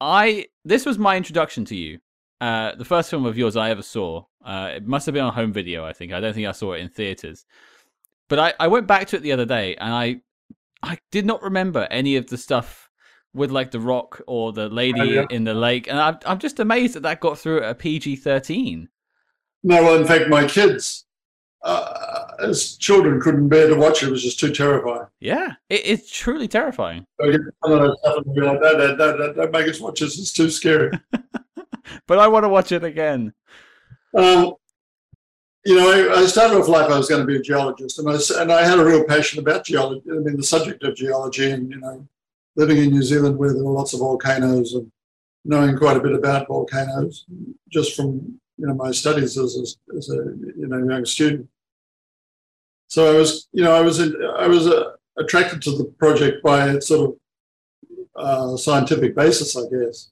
I 0.00 0.46
this 0.64 0.84
was 0.84 0.98
my 0.98 1.16
introduction 1.16 1.64
to 1.66 1.76
you. 1.76 1.98
Uh, 2.40 2.74
the 2.74 2.84
first 2.84 3.08
film 3.08 3.24
of 3.24 3.38
yours 3.38 3.56
I 3.56 3.70
ever 3.70 3.82
saw. 3.82 4.24
Uh, 4.46 4.70
it 4.76 4.86
must 4.86 5.04
have 5.06 5.12
been 5.14 5.24
on 5.24 5.32
home 5.34 5.52
video. 5.52 5.84
I 5.84 5.92
think 5.92 6.12
I 6.12 6.20
don't 6.20 6.32
think 6.32 6.46
I 6.46 6.52
saw 6.52 6.72
it 6.74 6.80
in 6.80 6.88
theaters. 6.88 7.44
But 8.28 8.38
I, 8.38 8.54
I 8.60 8.68
went 8.68 8.86
back 8.86 9.08
to 9.08 9.16
it 9.16 9.22
the 9.22 9.32
other 9.32 9.44
day 9.44 9.74
and 9.76 9.92
I 9.92 10.20
I 10.82 10.98
did 11.10 11.26
not 11.26 11.42
remember 11.42 11.86
any 11.90 12.16
of 12.16 12.28
the 12.28 12.38
stuff 12.38 12.88
with 13.34 13.50
like 13.50 13.70
the 13.72 13.80
rock 13.80 14.20
or 14.26 14.52
the 14.52 14.68
lady 14.68 15.00
Oh, 15.00 15.04
yeah. 15.04 15.26
in 15.30 15.44
the 15.44 15.52
lake, 15.54 15.88
and 15.88 15.98
I'm 15.98 16.18
I'm 16.24 16.38
just 16.38 16.60
amazed 16.60 16.94
that 16.94 17.02
that 17.02 17.20
got 17.20 17.38
through 17.38 17.62
at 17.62 17.70
a 17.70 17.74
PG 17.74 18.16
thirteen. 18.16 18.88
No, 19.64 19.82
well, 19.82 19.96
in 20.00 20.06
fact, 20.06 20.28
my 20.28 20.46
kids, 20.46 21.06
uh, 21.64 22.28
as 22.38 22.76
children, 22.76 23.20
couldn't 23.20 23.48
bear 23.48 23.66
to 23.68 23.74
watch 23.74 24.02
it. 24.02 24.08
It 24.08 24.12
was 24.12 24.22
just 24.22 24.38
too 24.38 24.52
terrifying. 24.52 25.06
Yeah, 25.20 25.54
it, 25.68 25.82
it's 25.84 26.10
truly 26.10 26.46
terrifying. 26.46 27.04
Like, 27.18 27.40
no, 27.66 27.78
no, 27.78 27.96
no, 28.26 28.94
no, 28.94 29.32
don't 29.32 29.50
make 29.52 29.68
us 29.68 29.80
watch 29.80 29.98
this. 30.00 30.18
It's 30.18 30.32
too 30.32 30.50
scary. 30.50 30.90
But 32.08 32.18
I 32.18 32.26
want 32.28 32.44
to 32.44 32.48
watch 32.48 32.72
it 32.72 32.82
again. 32.84 33.32
Um, 34.16 34.54
you 35.64 35.76
know, 35.76 35.90
I, 35.90 36.20
I 36.20 36.26
started 36.26 36.56
off 36.56 36.68
life. 36.68 36.90
I 36.90 36.96
was 36.96 37.08
going 37.08 37.20
to 37.20 37.26
be 37.26 37.36
a 37.36 37.42
geologist, 37.42 37.98
and 37.98 38.08
I 38.08 38.16
and 38.40 38.52
I 38.52 38.64
had 38.64 38.78
a 38.78 38.84
real 38.84 39.04
passion 39.04 39.40
about 39.40 39.64
geology. 39.64 40.02
I 40.10 40.14
mean, 40.14 40.36
the 40.36 40.42
subject 40.42 40.82
of 40.84 40.96
geology, 40.96 41.50
and 41.50 41.70
you 41.70 41.78
know, 41.78 42.06
living 42.54 42.78
in 42.78 42.90
New 42.90 43.02
Zealand 43.02 43.36
where 43.36 43.52
there 43.52 43.64
were 43.64 43.72
lots 43.72 43.92
of 43.92 44.00
volcanoes, 44.00 44.74
and 44.74 44.90
knowing 45.44 45.76
quite 45.76 45.96
a 45.96 46.00
bit 46.00 46.12
about 46.12 46.48
volcanoes 46.48 47.24
just 47.68 47.94
from 47.94 48.40
you 48.56 48.66
know 48.66 48.74
my 48.74 48.90
studies 48.90 49.36
as 49.36 49.56
a, 49.56 49.96
as 49.96 50.08
a 50.10 50.14
you 50.56 50.66
know 50.68 50.88
young 50.88 51.04
student. 51.04 51.48
So 52.88 53.12
I 53.12 53.18
was, 53.18 53.48
you 53.52 53.64
know, 53.64 53.74
I 53.74 53.80
was 53.80 53.98
in, 53.98 54.14
I 54.38 54.46
was 54.46 54.66
uh, 54.68 54.92
attracted 55.18 55.60
to 55.62 55.72
the 55.72 55.84
project 55.98 56.42
by 56.42 56.70
its 56.70 56.86
sort 56.88 57.10
of 57.10 57.16
uh, 58.14 58.56
scientific 58.56 59.14
basis, 59.16 59.56
I 59.56 59.62
guess. 59.68 60.10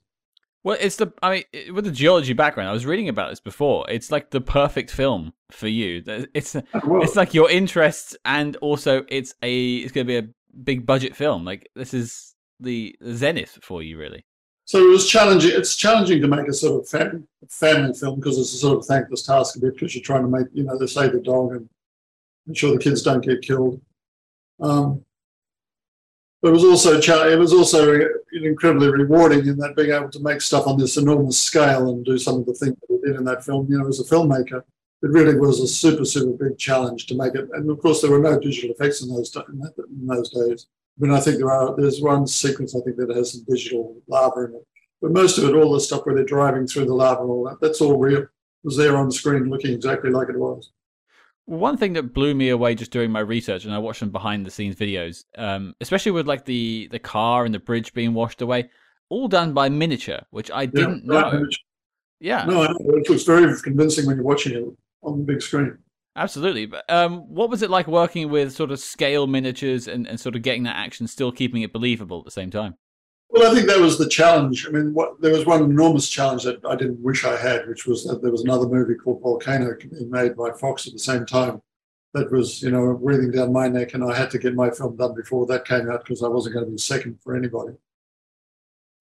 Well, 0.65 0.77
it's 0.81 0.95
the 0.95 1.13
I 1.21 1.29
mean, 1.31 1.43
it- 1.53 1.73
with 1.75 1.85
the 1.85 1.91
geology 1.91 2.33
background, 2.33 2.67
I 2.69 2.73
was 2.73 2.87
reading 2.87 3.07
about 3.07 3.29
this 3.29 3.39
before. 3.39 3.85
It's 3.87 4.11
like 4.11 4.31
the 4.31 4.41
perfect 4.41 4.89
film 4.89 5.31
for 5.51 5.67
you. 5.67 6.01
It's 6.33 6.55
it's 6.93 7.15
like 7.15 7.35
your 7.35 7.49
interests, 7.51 8.17
and 8.25 8.55
also 8.57 9.05
it's 9.07 9.35
a 9.43 9.75
it's 9.75 9.91
going 9.91 10.07
to 10.07 10.21
be 10.21 10.27
a 10.27 10.29
big 10.63 10.85
budget 10.87 11.15
film. 11.15 11.45
Like 11.45 11.69
this 11.75 11.93
is 11.93 12.33
the 12.59 12.95
zenith 13.11 13.59
for 13.61 13.83
you, 13.83 13.97
really. 13.99 14.25
So 14.65 14.79
it 14.83 14.89
was 14.89 15.07
challenging. 15.07 15.51
It's 15.53 15.75
challenging 15.75 16.19
to 16.23 16.27
make 16.27 16.47
a 16.47 16.53
sort 16.53 16.81
of 16.81 16.89
family, 16.89 17.21
family 17.47 17.93
film 17.93 18.15
because 18.19 18.39
it's 18.39 18.51
a 18.55 18.57
sort 18.57 18.79
of 18.79 18.85
thankless 18.87 19.21
task 19.21 19.55
a 19.57 19.59
bit 19.59 19.73
because 19.75 19.93
you're 19.93 20.03
trying 20.03 20.23
to 20.23 20.27
make, 20.27 20.47
you 20.51 20.63
know, 20.63 20.75
they 20.79 20.87
save 20.87 21.11
the 21.11 21.19
dog 21.19 21.51
and 21.51 21.69
ensure 22.47 22.71
the 22.71 22.79
kids 22.79 23.03
don't 23.03 23.23
get 23.23 23.43
killed. 23.43 23.79
Um, 24.59 25.05
but 26.41 26.47
it 26.49 26.53
was 26.53 26.63
also 26.63 26.99
cha- 26.99 27.27
it 27.27 27.37
was 27.37 27.53
also 27.53 28.07
incredibly 28.43 28.89
rewarding 28.89 29.47
in 29.47 29.57
that 29.57 29.75
being 29.75 29.91
able 29.91 30.09
to 30.09 30.19
make 30.19 30.41
stuff 30.41 30.67
on 30.67 30.77
this 30.77 30.97
enormous 30.97 31.39
scale 31.39 31.89
and 31.89 32.03
do 32.03 32.17
some 32.17 32.39
of 32.39 32.45
the 32.45 32.53
things 32.53 32.75
that 32.79 32.89
we 32.89 32.99
did 32.99 33.15
in 33.15 33.25
that 33.25 33.43
film. 33.43 33.67
You 33.69 33.79
know, 33.79 33.87
as 33.87 33.99
a 33.99 34.03
filmmaker, 34.03 34.63
it 35.03 35.09
really 35.09 35.37
was 35.37 35.59
a 35.59 35.67
super 35.67 36.05
super 36.05 36.31
big 36.31 36.57
challenge 36.57 37.05
to 37.07 37.15
make 37.15 37.35
it. 37.35 37.47
And 37.53 37.69
of 37.69 37.79
course, 37.79 38.01
there 38.01 38.11
were 38.11 38.19
no 38.19 38.39
digital 38.39 38.71
effects 38.71 39.01
in 39.01 39.09
those 39.09 39.35
in, 39.35 40.07
those 40.07 40.29
days. 40.29 40.67
I 40.97 41.05
mean, 41.05 41.13
I 41.13 41.19
think 41.19 41.37
there 41.37 41.51
are. 41.51 41.75
There's 41.75 42.01
one 42.01 42.25
sequence 42.27 42.75
I 42.75 42.81
think 42.81 42.97
that 42.97 43.15
has 43.15 43.33
some 43.33 43.45
digital 43.47 43.95
lava 44.07 44.45
in 44.45 44.55
it, 44.55 44.67
but 45.01 45.11
most 45.11 45.37
of 45.37 45.43
it, 45.43 45.55
all 45.55 45.73
the 45.73 45.79
stuff 45.79 46.05
where 46.05 46.15
they're 46.15 46.25
driving 46.25 46.67
through 46.67 46.85
the 46.85 46.93
lava 46.93 47.21
and 47.21 47.29
all 47.29 47.43
that, 47.45 47.59
that's 47.61 47.81
all 47.81 47.97
real. 47.97 48.21
It 48.21 48.29
was 48.63 48.77
there 48.77 48.97
on 48.97 49.11
screen, 49.11 49.49
looking 49.49 49.73
exactly 49.73 50.09
like 50.09 50.29
it 50.29 50.39
was. 50.39 50.71
One 51.45 51.77
thing 51.77 51.93
that 51.93 52.13
blew 52.13 52.33
me 52.33 52.49
away 52.49 52.73
just 52.73 52.91
doing 52.91 53.11
my 53.11 53.19
research, 53.19 53.65
and 53.65 53.73
I 53.73 53.77
watched 53.77 53.99
some 53.99 54.09
behind 54.09 54.45
the 54.45 54.51
scenes 54.51 54.75
videos, 54.75 55.25
um, 55.37 55.75
especially 55.79 56.11
with 56.11 56.27
like 56.27 56.45
the 56.45 56.87
the 56.91 56.97
car 56.99 57.45
and 57.45 57.53
the 57.53 57.59
bridge 57.59 57.93
being 57.93 58.13
washed 58.15 58.41
away, 58.41 58.69
all 59.09 59.27
done 59.27 59.53
by 59.53 59.69
miniature, 59.69 60.21
which 60.31 60.49
I 60.49 60.65
didn't 60.65 61.03
Yeah, 61.05 61.21
know. 61.21 61.31
right. 61.43 61.55
Yeah, 62.19 62.45
No, 62.45 62.63
I 62.63 62.67
know. 62.67 62.77
it 62.79 63.09
looks 63.09 63.23
very 63.23 63.53
convincing 63.61 64.07
when 64.07 64.15
you're 64.15 64.25
watching 64.25 64.53
it 64.55 64.63
on 65.03 65.19
the 65.19 65.23
big 65.23 65.41
screen. 65.41 65.77
absolutely. 66.15 66.65
But 66.65 66.89
um, 66.89 67.19
what 67.33 67.49
was 67.49 67.61
it 67.61 67.69
like 67.69 67.87
working 67.87 68.29
with 68.29 68.53
sort 68.53 68.71
of 68.71 68.79
scale 68.79 69.27
miniatures 69.27 69.87
and, 69.87 70.07
and 70.07 70.19
sort 70.19 70.35
of 70.35 70.41
getting 70.41 70.63
that 70.63 70.77
action, 70.77 71.07
still 71.07 71.31
keeping 71.31 71.61
it 71.61 71.71
believable 71.73 72.19
at 72.19 72.25
the 72.25 72.31
same 72.31 72.49
time? 72.49 72.75
Well, 73.29 73.51
I 73.51 73.55
think 73.55 73.67
that 73.67 73.79
was 73.79 73.97
the 73.97 74.07
challenge. 74.07 74.65
I 74.67 74.71
mean, 74.71 74.93
what, 74.93 75.19
there 75.21 75.33
was 75.33 75.45
one 75.45 75.63
enormous 75.63 76.07
challenge 76.07 76.43
that 76.43 76.63
I 76.65 76.75
didn't 76.75 77.01
wish 77.01 77.25
I 77.25 77.35
had, 77.35 77.67
which 77.67 77.85
was 77.85 78.05
that 78.05 78.21
there 78.21 78.31
was 78.31 78.43
another 78.43 78.67
movie 78.67 78.95
called 78.95 79.21
Volcano 79.21 79.75
being 79.77 80.09
made 80.09 80.37
by 80.37 80.51
Fox 80.51 80.87
at 80.87 80.93
the 80.93 80.99
same 80.99 81.25
time. 81.25 81.61
That 82.13 82.31
was, 82.31 82.61
you 82.61 82.71
know, 82.71 82.93
breathing 82.93 83.31
down 83.31 83.51
my 83.51 83.67
neck, 83.67 83.93
and 83.93 84.03
I 84.03 84.15
had 84.15 84.31
to 84.31 84.39
get 84.39 84.55
my 84.55 84.69
film 84.69 84.95
done 84.95 85.15
before 85.15 85.45
that 85.47 85.65
came 85.65 85.89
out 85.89 86.05
because 86.05 86.23
I 86.23 86.29
wasn't 86.29 86.53
going 86.53 86.65
to 86.65 86.71
be 86.71 86.77
second 86.77 87.19
for 87.21 87.35
anybody. 87.35 87.73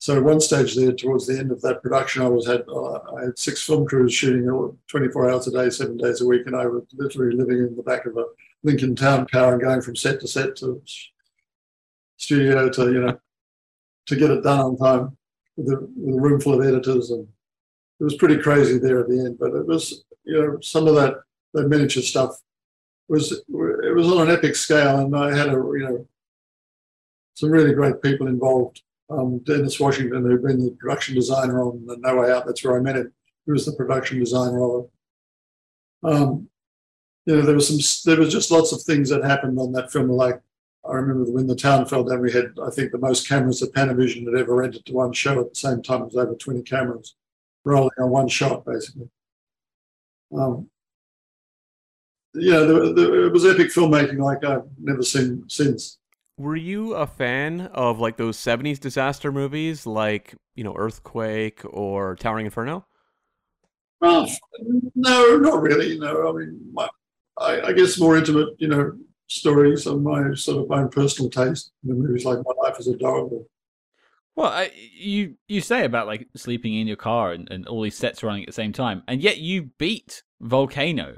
So 0.05 0.17
at 0.17 0.25
one 0.25 0.41
stage 0.41 0.75
there, 0.75 0.93
towards 0.93 1.27
the 1.27 1.39
end 1.39 1.53
of 1.53 1.63
that 1.63 1.81
production, 1.81 2.23
I 2.23 2.29
was 2.29 2.47
had 2.47 2.65
uh, 2.69 2.99
I 3.17 3.25
had 3.27 3.39
six 3.39 3.63
film 3.63 3.87
crews 3.87 4.13
shooting 4.13 4.45
24 4.89 5.31
hours 5.31 5.47
a 5.47 5.53
day, 5.53 5.71
seven 5.71 5.97
days 5.97 6.21
a 6.21 6.27
week, 6.27 6.43
and 6.47 6.57
I 6.57 6.67
was 6.67 6.83
literally 6.93 7.37
living 7.37 7.59
in 7.59 7.77
the 7.77 7.83
back 7.83 8.05
of 8.05 8.17
a 8.17 8.25
Lincoln 8.65 8.97
Town 8.97 9.27
car 9.27 9.53
and 9.53 9.63
going 9.63 9.81
from 9.81 9.97
set 9.97 10.21
to 10.21 10.29
set 10.29 10.57
to 10.57 10.83
studio 12.17 12.69
to 12.69 12.93
you 12.93 13.01
know 13.01 13.19
to 14.07 14.17
get 14.17 14.31
it 14.31 14.43
done 14.43 14.61
on 14.61 14.77
time 14.77 15.17
with 15.57 15.69
a, 15.69 15.89
with 15.97 16.17
a 16.17 16.21
room 16.21 16.41
full 16.41 16.61
of 16.61 16.67
editors 16.67 17.11
and 17.11 17.27
it 18.01 18.05
was 18.05 18.17
pretty 18.17 18.39
crazy 18.39 18.79
there 18.79 19.01
at 19.01 19.09
the 19.09 19.19
end 19.19 19.39
but 19.39 19.55
it 19.55 19.67
was 19.67 20.05
you 20.25 20.35
know 20.35 20.59
some 20.61 20.87
of 20.87 20.95
that 20.95 21.15
that 21.53 21.69
miniature 21.69 22.03
stuff 22.03 22.37
was 23.09 23.33
it 23.33 23.95
was 23.95 24.09
on 24.09 24.29
an 24.29 24.35
epic 24.35 24.57
scale 24.57 24.99
and 24.99 25.17
i 25.17 25.35
had 25.35 25.49
a 25.49 25.53
you 25.53 25.87
know 25.89 26.07
some 27.37 27.51
really 27.51 27.75
great 27.75 28.01
people 28.01 28.29
involved. 28.29 28.83
Um, 29.11 29.39
dennis 29.41 29.79
washington 29.79 30.23
who'd 30.23 30.43
been 30.43 30.65
the 30.65 30.71
production 30.73 31.15
designer 31.15 31.63
on 31.63 31.85
the 31.87 31.97
no 31.99 32.17
way 32.17 32.33
out 32.33 32.47
that's 32.47 32.65
where 32.65 32.77
i 32.77 32.81
met 32.81 32.97
him 32.97 33.13
he 33.45 33.53
was 33.53 33.67
the 33.67 33.73
production 33.73 34.19
designer 34.19 34.65
of 34.65 34.85
it. 34.85 34.91
Um, 36.11 36.49
you 37.27 37.37
know 37.37 37.43
there 37.43 37.55
was 37.55 37.69
some 37.69 38.11
there 38.11 38.21
was 38.21 38.33
just 38.33 38.51
lots 38.51 38.73
of 38.73 38.83
things 38.83 39.09
that 39.11 39.25
happened 39.25 39.59
on 39.59 39.73
that 39.73 39.93
film 39.93 40.09
like 40.09 40.41
I 40.87 40.95
remember 40.95 41.31
when 41.31 41.47
the 41.47 41.57
town 41.57 41.87
fell 41.87 42.05
down, 42.05 42.21
we 42.21 42.33
had, 42.33 42.53
I 42.63 42.71
think, 42.71 42.93
the 42.93 42.99
most 42.99 43.27
cameras 43.29 43.61
that 43.61 43.73
Panavision 43.73 44.27
had 44.27 44.39
ever 44.39 44.55
rented 44.55 44.85
to 44.85 44.93
one 44.93 45.13
show 45.13 45.41
at 45.41 45.49
the 45.49 45.55
same 45.55 45.83
time. 45.83 46.03
It 46.03 46.07
was 46.07 46.17
over 46.17 46.35
20 46.35 46.63
cameras 46.63 47.17
rolling 47.65 47.91
on 47.99 48.11
one 48.11 48.29
shot, 48.29 48.67
basically. 48.67 49.09
Um, 50.37 50.69
yeah, 52.35 52.59
the, 52.59 52.93
the, 52.93 53.27
it 53.27 53.33
was 53.33 53.47
epic 53.47 53.69
filmmaking 53.69 54.19
like 54.19 54.45
I've 54.45 54.65
never 54.79 55.03
seen 55.03 55.45
since. 55.49 55.99
Were 56.37 56.57
you 56.57 56.95
a 56.95 57.07
fan 57.07 57.63
of 57.73 58.01
like 58.01 58.17
those 58.17 58.37
70s 58.37 58.81
disaster 58.81 59.31
movies 59.31 59.87
like, 59.87 60.35
you 60.55 60.65
know, 60.65 60.75
Earthquake 60.77 61.63
or 61.65 62.17
Towering 62.17 62.47
Inferno? 62.47 62.85
Well, 64.01 64.29
no, 64.97 65.39
not 65.39 65.63
really. 65.63 65.99
No, 65.99 66.29
I 66.29 66.33
mean, 66.33 66.61
my, 66.73 66.89
I, 67.39 67.61
I 67.69 67.73
guess 67.73 67.99
more 67.99 68.17
intimate, 68.17 68.49
you 68.59 68.69
know, 68.69 68.99
stories 69.35 69.87
of 69.87 70.03
my 70.03 70.35
sort 70.35 70.65
of 70.65 70.71
own 70.71 70.89
personal 70.89 71.31
taste. 71.31 71.73
The 71.83 71.95
movies 71.95 72.25
like 72.25 72.39
My 72.39 72.69
Life 72.69 72.77
as 72.79 72.89
a 72.89 72.97
Dog. 72.97 73.33
Or, 73.33 73.45
Well, 74.37 74.49
I, 74.49 74.71
you 74.95 75.37
you 75.49 75.61
say 75.61 75.85
about 75.85 76.07
like 76.07 76.29
sleeping 76.37 76.75
in 76.75 76.87
your 76.87 76.97
car 76.97 77.33
and, 77.33 77.51
and 77.51 77.67
all 77.67 77.83
these 77.83 77.97
sets 77.97 78.23
running 78.23 78.43
at 78.43 78.47
the 78.47 78.53
same 78.53 78.73
time, 78.73 79.03
and 79.09 79.21
yet 79.21 79.39
you 79.39 79.71
beat 79.79 80.23
Volcano 80.41 81.17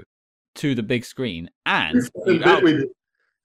to 0.55 0.75
the 0.75 0.83
big 0.83 1.05
screen, 1.05 1.49
and 1.65 2.09
out- 2.43 2.63
we 2.63 2.73
did. 2.73 2.89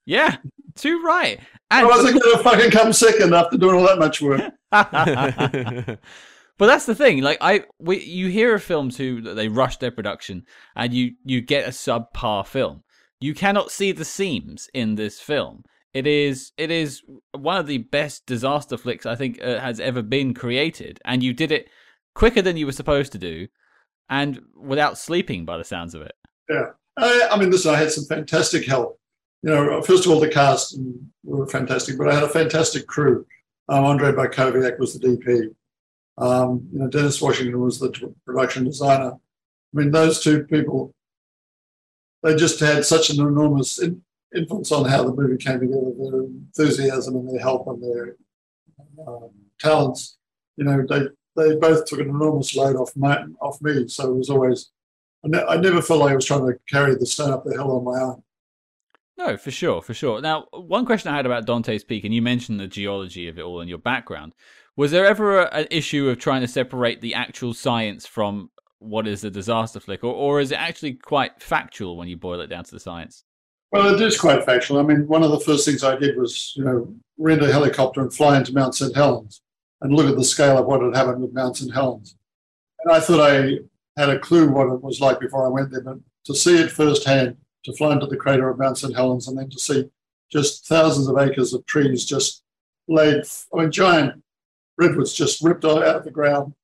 yeah, 0.06 0.36
too 0.74 1.02
right. 1.02 1.40
I 1.70 1.84
wasn't 1.84 2.22
going 2.22 2.36
to 2.36 2.42
fucking 2.42 2.70
come 2.70 2.92
second 2.92 3.34
after 3.34 3.56
doing 3.56 3.76
all 3.76 3.86
that 3.86 3.98
much 3.98 4.20
work. 4.20 4.40
but 4.70 6.66
that's 6.66 6.86
the 6.86 6.94
thing. 6.94 7.22
Like 7.22 7.38
I, 7.40 7.64
we, 7.78 8.00
you 8.00 8.28
hear 8.28 8.54
of 8.54 8.62
films 8.62 8.96
who 8.96 9.20
that 9.22 9.34
they 9.34 9.48
rush 9.48 9.78
their 9.78 9.90
production, 9.90 10.44
and 10.76 10.92
you 10.92 11.12
you 11.24 11.40
get 11.40 11.66
a 11.66 11.70
subpar 11.70 12.46
film. 12.46 12.82
You 13.22 13.34
cannot 13.34 13.70
see 13.70 13.92
the 13.92 14.04
seams 14.04 14.68
in 14.74 14.96
this 14.96 15.20
film. 15.20 15.64
It 15.94 16.06
is 16.06 16.52
it 16.56 16.70
is 16.70 17.02
one 17.32 17.58
of 17.58 17.66
the 17.66 17.78
best 17.78 18.26
disaster 18.26 18.76
flicks 18.76 19.06
I 19.06 19.14
think 19.14 19.42
uh, 19.42 19.60
has 19.60 19.78
ever 19.78 20.02
been 20.02 20.34
created, 20.34 20.98
and 21.04 21.22
you 21.22 21.32
did 21.32 21.52
it 21.52 21.68
quicker 22.14 22.42
than 22.42 22.56
you 22.56 22.66
were 22.66 22.72
supposed 22.72 23.12
to 23.12 23.18
do, 23.18 23.46
and 24.08 24.40
without 24.56 24.98
sleeping 24.98 25.44
by 25.44 25.58
the 25.58 25.64
sounds 25.64 25.94
of 25.94 26.02
it. 26.02 26.14
I, 26.96 27.28
I 27.30 27.38
mean, 27.38 27.50
listen, 27.50 27.74
I 27.74 27.78
had 27.78 27.92
some 27.92 28.04
fantastic 28.04 28.66
help. 28.66 28.98
You 29.42 29.50
know, 29.50 29.82
first 29.82 30.06
of 30.06 30.12
all, 30.12 30.20
the 30.20 30.28
cast 30.28 30.78
were 31.24 31.46
fantastic, 31.46 31.98
but 31.98 32.08
I 32.08 32.14
had 32.14 32.22
a 32.22 32.28
fantastic 32.28 32.86
crew. 32.86 33.26
Um, 33.68 33.84
Andre 33.84 34.12
Bartkowiak 34.12 34.78
was 34.78 34.98
the 34.98 35.06
DP. 35.06 35.54
Um, 36.18 36.68
you 36.72 36.78
know, 36.78 36.88
Dennis 36.88 37.22
Washington 37.22 37.60
was 37.60 37.78
the 37.78 38.14
production 38.26 38.64
designer. 38.64 39.12
I 39.12 39.16
mean, 39.72 39.90
those 39.90 40.22
two 40.22 40.44
people, 40.44 40.94
they 42.22 42.34
just 42.36 42.60
had 42.60 42.84
such 42.84 43.10
an 43.10 43.20
enormous 43.20 43.78
in, 43.78 44.02
influence 44.34 44.72
on 44.72 44.84
how 44.84 45.04
the 45.04 45.12
movie 45.12 45.42
came 45.42 45.60
together. 45.60 45.92
Their 45.98 46.20
enthusiasm 46.22 47.16
and 47.16 47.28
their 47.28 47.40
help 47.40 47.66
and 47.66 47.82
their 47.82 48.16
um, 49.06 49.30
talents. 49.58 50.18
You 50.56 50.64
know, 50.64 50.84
they 50.88 51.02
they 51.36 51.56
both 51.56 51.86
took 51.86 52.00
an 52.00 52.08
enormous 52.08 52.54
load 52.54 52.76
off 52.76 52.92
my, 52.94 53.24
off 53.40 53.60
me. 53.62 53.88
So 53.88 54.12
it 54.12 54.16
was 54.16 54.30
always 54.30 54.70
I, 55.24 55.28
ne- 55.28 55.44
I 55.44 55.56
never 55.56 55.82
felt 55.82 56.00
like 56.00 56.12
I 56.12 56.16
was 56.16 56.24
trying 56.24 56.46
to 56.46 56.58
carry 56.68 56.94
the 56.94 57.06
stone 57.06 57.30
up 57.30 57.44
the 57.44 57.52
hill 57.52 57.76
on 57.76 57.84
my 57.84 58.00
own. 58.00 58.22
No, 59.18 59.36
for 59.36 59.50
sure, 59.50 59.82
for 59.82 59.94
sure. 59.94 60.20
Now, 60.20 60.46
one 60.52 60.86
question 60.86 61.12
I 61.12 61.16
had 61.16 61.26
about 61.26 61.46
Dante's 61.46 61.84
Peak, 61.84 62.04
and 62.04 62.14
you 62.14 62.22
mentioned 62.22 62.58
the 62.58 62.66
geology 62.66 63.28
of 63.28 63.38
it 63.38 63.42
all 63.42 63.60
in 63.60 63.68
your 63.68 63.78
background. 63.78 64.34
Was 64.74 64.90
there 64.90 65.06
ever 65.06 65.42
a, 65.42 65.54
an 65.54 65.66
issue 65.70 66.08
of 66.08 66.18
trying 66.18 66.40
to 66.40 66.48
separate 66.48 67.00
the 67.00 67.14
actual 67.14 67.52
science 67.52 68.06
from 68.06 68.50
what 68.82 69.06
is 69.06 69.24
a 69.24 69.30
disaster 69.30 69.80
flick, 69.80 70.04
or, 70.04 70.12
or 70.12 70.40
is 70.40 70.52
it 70.52 70.56
actually 70.56 70.94
quite 70.94 71.40
factual 71.42 71.96
when 71.96 72.08
you 72.08 72.16
boil 72.16 72.40
it 72.40 72.48
down 72.48 72.64
to 72.64 72.70
the 72.70 72.80
science? 72.80 73.24
Well, 73.70 73.94
it 73.94 74.02
is 74.02 74.20
quite 74.20 74.44
factual. 74.44 74.78
I 74.78 74.82
mean, 74.82 75.06
one 75.06 75.22
of 75.22 75.30
the 75.30 75.40
first 75.40 75.64
things 75.64 75.82
I 75.82 75.96
did 75.96 76.18
was, 76.18 76.52
you 76.56 76.64
know, 76.64 76.94
rent 77.16 77.42
a 77.42 77.50
helicopter 77.50 78.02
and 78.02 78.12
fly 78.12 78.36
into 78.36 78.52
Mount 78.52 78.74
St. 78.74 78.94
Helens 78.94 79.40
and 79.80 79.94
look 79.94 80.08
at 80.08 80.16
the 80.16 80.24
scale 80.24 80.58
of 80.58 80.66
what 80.66 80.82
had 80.82 80.94
happened 80.94 81.22
with 81.22 81.32
Mount 81.32 81.56
St. 81.56 81.72
Helens. 81.72 82.16
And 82.84 82.92
I 82.92 83.00
thought 83.00 83.20
I 83.20 83.60
had 83.96 84.10
a 84.10 84.18
clue 84.18 84.50
what 84.50 84.68
it 84.68 84.82
was 84.82 85.00
like 85.00 85.20
before 85.20 85.46
I 85.46 85.50
went 85.50 85.70
there, 85.70 85.80
but 85.80 85.98
to 86.24 86.34
see 86.34 86.60
it 86.60 86.70
firsthand, 86.70 87.36
to 87.64 87.72
fly 87.74 87.92
into 87.92 88.06
the 88.06 88.16
crater 88.16 88.48
of 88.48 88.58
Mount 88.58 88.76
St. 88.76 88.94
Helens 88.94 89.28
and 89.28 89.38
then 89.38 89.48
to 89.48 89.58
see 89.58 89.88
just 90.30 90.66
thousands 90.66 91.08
of 91.08 91.16
acres 91.16 91.54
of 91.54 91.64
trees 91.66 92.04
just 92.04 92.42
laid, 92.88 93.22
I 93.54 93.58
mean, 93.58 93.70
giant 93.70 94.22
redwoods 94.76 95.14
just 95.14 95.42
ripped 95.42 95.64
out 95.64 95.82
of 95.82 96.04
the 96.04 96.10
ground, 96.10 96.54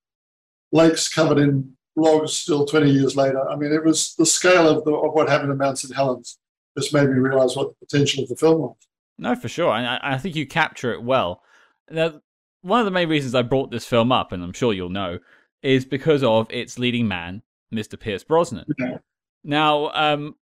lakes 0.73 1.09
covered 1.09 1.39
in 1.39 1.77
logs 1.99 2.33
still 2.33 2.65
20 2.67 2.91
years 2.91 3.17
later. 3.17 3.47
I 3.49 3.57
mean, 3.57 3.73
it 3.73 3.85
was 3.85 4.15
the 4.17 4.27
scale 4.27 4.69
of, 4.69 4.85
the, 4.85 4.93
of 4.93 5.13
what 5.13 5.29
happened 5.29 5.51
in 5.53 5.59
Mount 5.59 5.79
St. 5.79 5.95
Helens 5.95 6.39
just 6.77 6.95
made 6.95 7.09
me 7.09 7.19
realize 7.19 7.57
what 7.57 7.69
the 7.69 7.87
potential 7.87 8.23
of 8.23 8.29
the 8.29 8.37
film 8.37 8.61
was. 8.61 8.77
No, 9.19 9.35
for 9.35 9.49
sure. 9.49 9.73
And 9.75 9.87
I, 9.87 9.99
I 10.03 10.19
think 10.19 10.37
you 10.37 10.47
capture 10.47 10.93
it 10.93 11.03
well. 11.03 11.43
Now, 11.91 12.21
one 12.63 12.79
of 12.81 12.85
the 12.85 12.91
main 12.93 13.09
reasons 13.09 13.35
I 13.35 13.43
brought 13.43 13.71
this 13.71 13.85
film 13.85 14.13
up, 14.13 14.33
and 14.33 14.43
I'm 14.43 14.53
sure 14.53 14.73
you'll 14.73 14.89
know, 14.89 15.19
is 15.63 15.85
because 15.85 16.23
of 16.23 16.47
its 16.51 16.79
leading 16.79 17.09
man, 17.09 17.43
Mr. 17.75 17.99
Pierce 17.99 18.23
Brosnan. 18.25 18.65
Yeah. 18.79 18.99
Now, 19.45 19.91
um, 19.93 20.37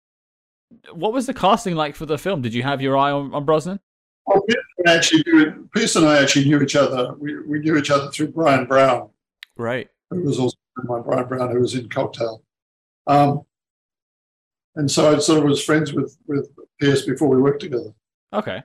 what 0.93 1.13
was 1.13 1.27
the 1.27 1.35
casting 1.35 1.77
like 1.77 1.95
for 1.95 2.07
the 2.07 2.19
film? 2.19 2.43
Did 2.43 2.55
you 2.55 2.63
have 2.65 2.81
your 2.83 2.97
eye 2.97 3.11
on, 3.13 3.33
on 3.35 3.45
Brosnan? 3.45 3.79
Well, 4.27 4.41
Pierce 4.49 4.65
and 4.79 4.89
I 4.89 4.97
actually 4.97 5.23
knew, 5.27 5.69
Pierce 5.75 5.97
and 5.97 6.07
I 6.07 6.21
actually 6.23 6.47
knew 6.47 6.61
each 6.63 6.75
other. 6.77 7.15
We, 7.19 7.41
we 7.47 7.59
knew 7.61 7.77
each 7.77 7.91
other 7.91 8.11
through 8.11 8.29
Bryan 8.29 8.65
Brown, 8.65 9.11
Right. 9.57 9.89
who 10.11 10.23
was 10.23 10.39
also 10.39 10.57
my 10.77 11.01
Bryan 11.01 11.29
Brown, 11.29 11.51
who 11.51 11.61
was 11.61 11.75
in 11.75 11.89
Cocktail. 11.89 12.43
Um, 13.07 13.43
and 14.77 14.91
so 14.91 15.15
I 15.15 15.19
sort 15.19 15.39
of 15.39 15.45
was 15.45 15.63
friends 15.63 15.93
with, 15.93 16.17
with 16.27 16.49
Pierce 16.81 17.03
before 17.03 17.29
we 17.29 17.41
worked 17.41 17.61
together. 17.61 17.95
Okay. 18.33 18.63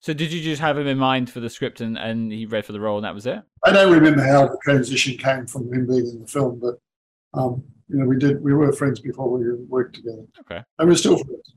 So 0.00 0.12
did 0.12 0.32
you 0.32 0.42
just 0.42 0.60
have 0.60 0.78
him 0.78 0.86
in 0.86 0.98
mind 0.98 1.30
for 1.30 1.40
the 1.40 1.50
script 1.50 1.80
and, 1.80 1.98
and 1.98 2.30
he 2.30 2.46
read 2.46 2.64
for 2.64 2.72
the 2.72 2.80
role 2.80 2.96
and 2.96 3.04
that 3.04 3.14
was 3.14 3.26
it? 3.26 3.42
I 3.64 3.72
don't 3.72 3.92
remember 3.92 4.22
how 4.22 4.46
the 4.46 4.58
transition 4.62 5.16
came 5.16 5.46
from 5.46 5.72
him 5.72 5.86
being 5.86 6.06
in 6.06 6.20
the 6.20 6.26
film, 6.26 6.60
but 6.60 6.76
um, 7.38 7.64
you 7.88 7.98
know, 7.98 8.06
we 8.06 8.18
did 8.18 8.42
we 8.42 8.54
were 8.54 8.72
friends 8.72 9.00
before 9.00 9.30
we 9.30 9.50
worked 9.66 9.96
together. 9.96 10.24
Okay. 10.40 10.62
And 10.78 10.88
we're 10.88 10.96
still 10.96 11.16
friends. 11.16 11.54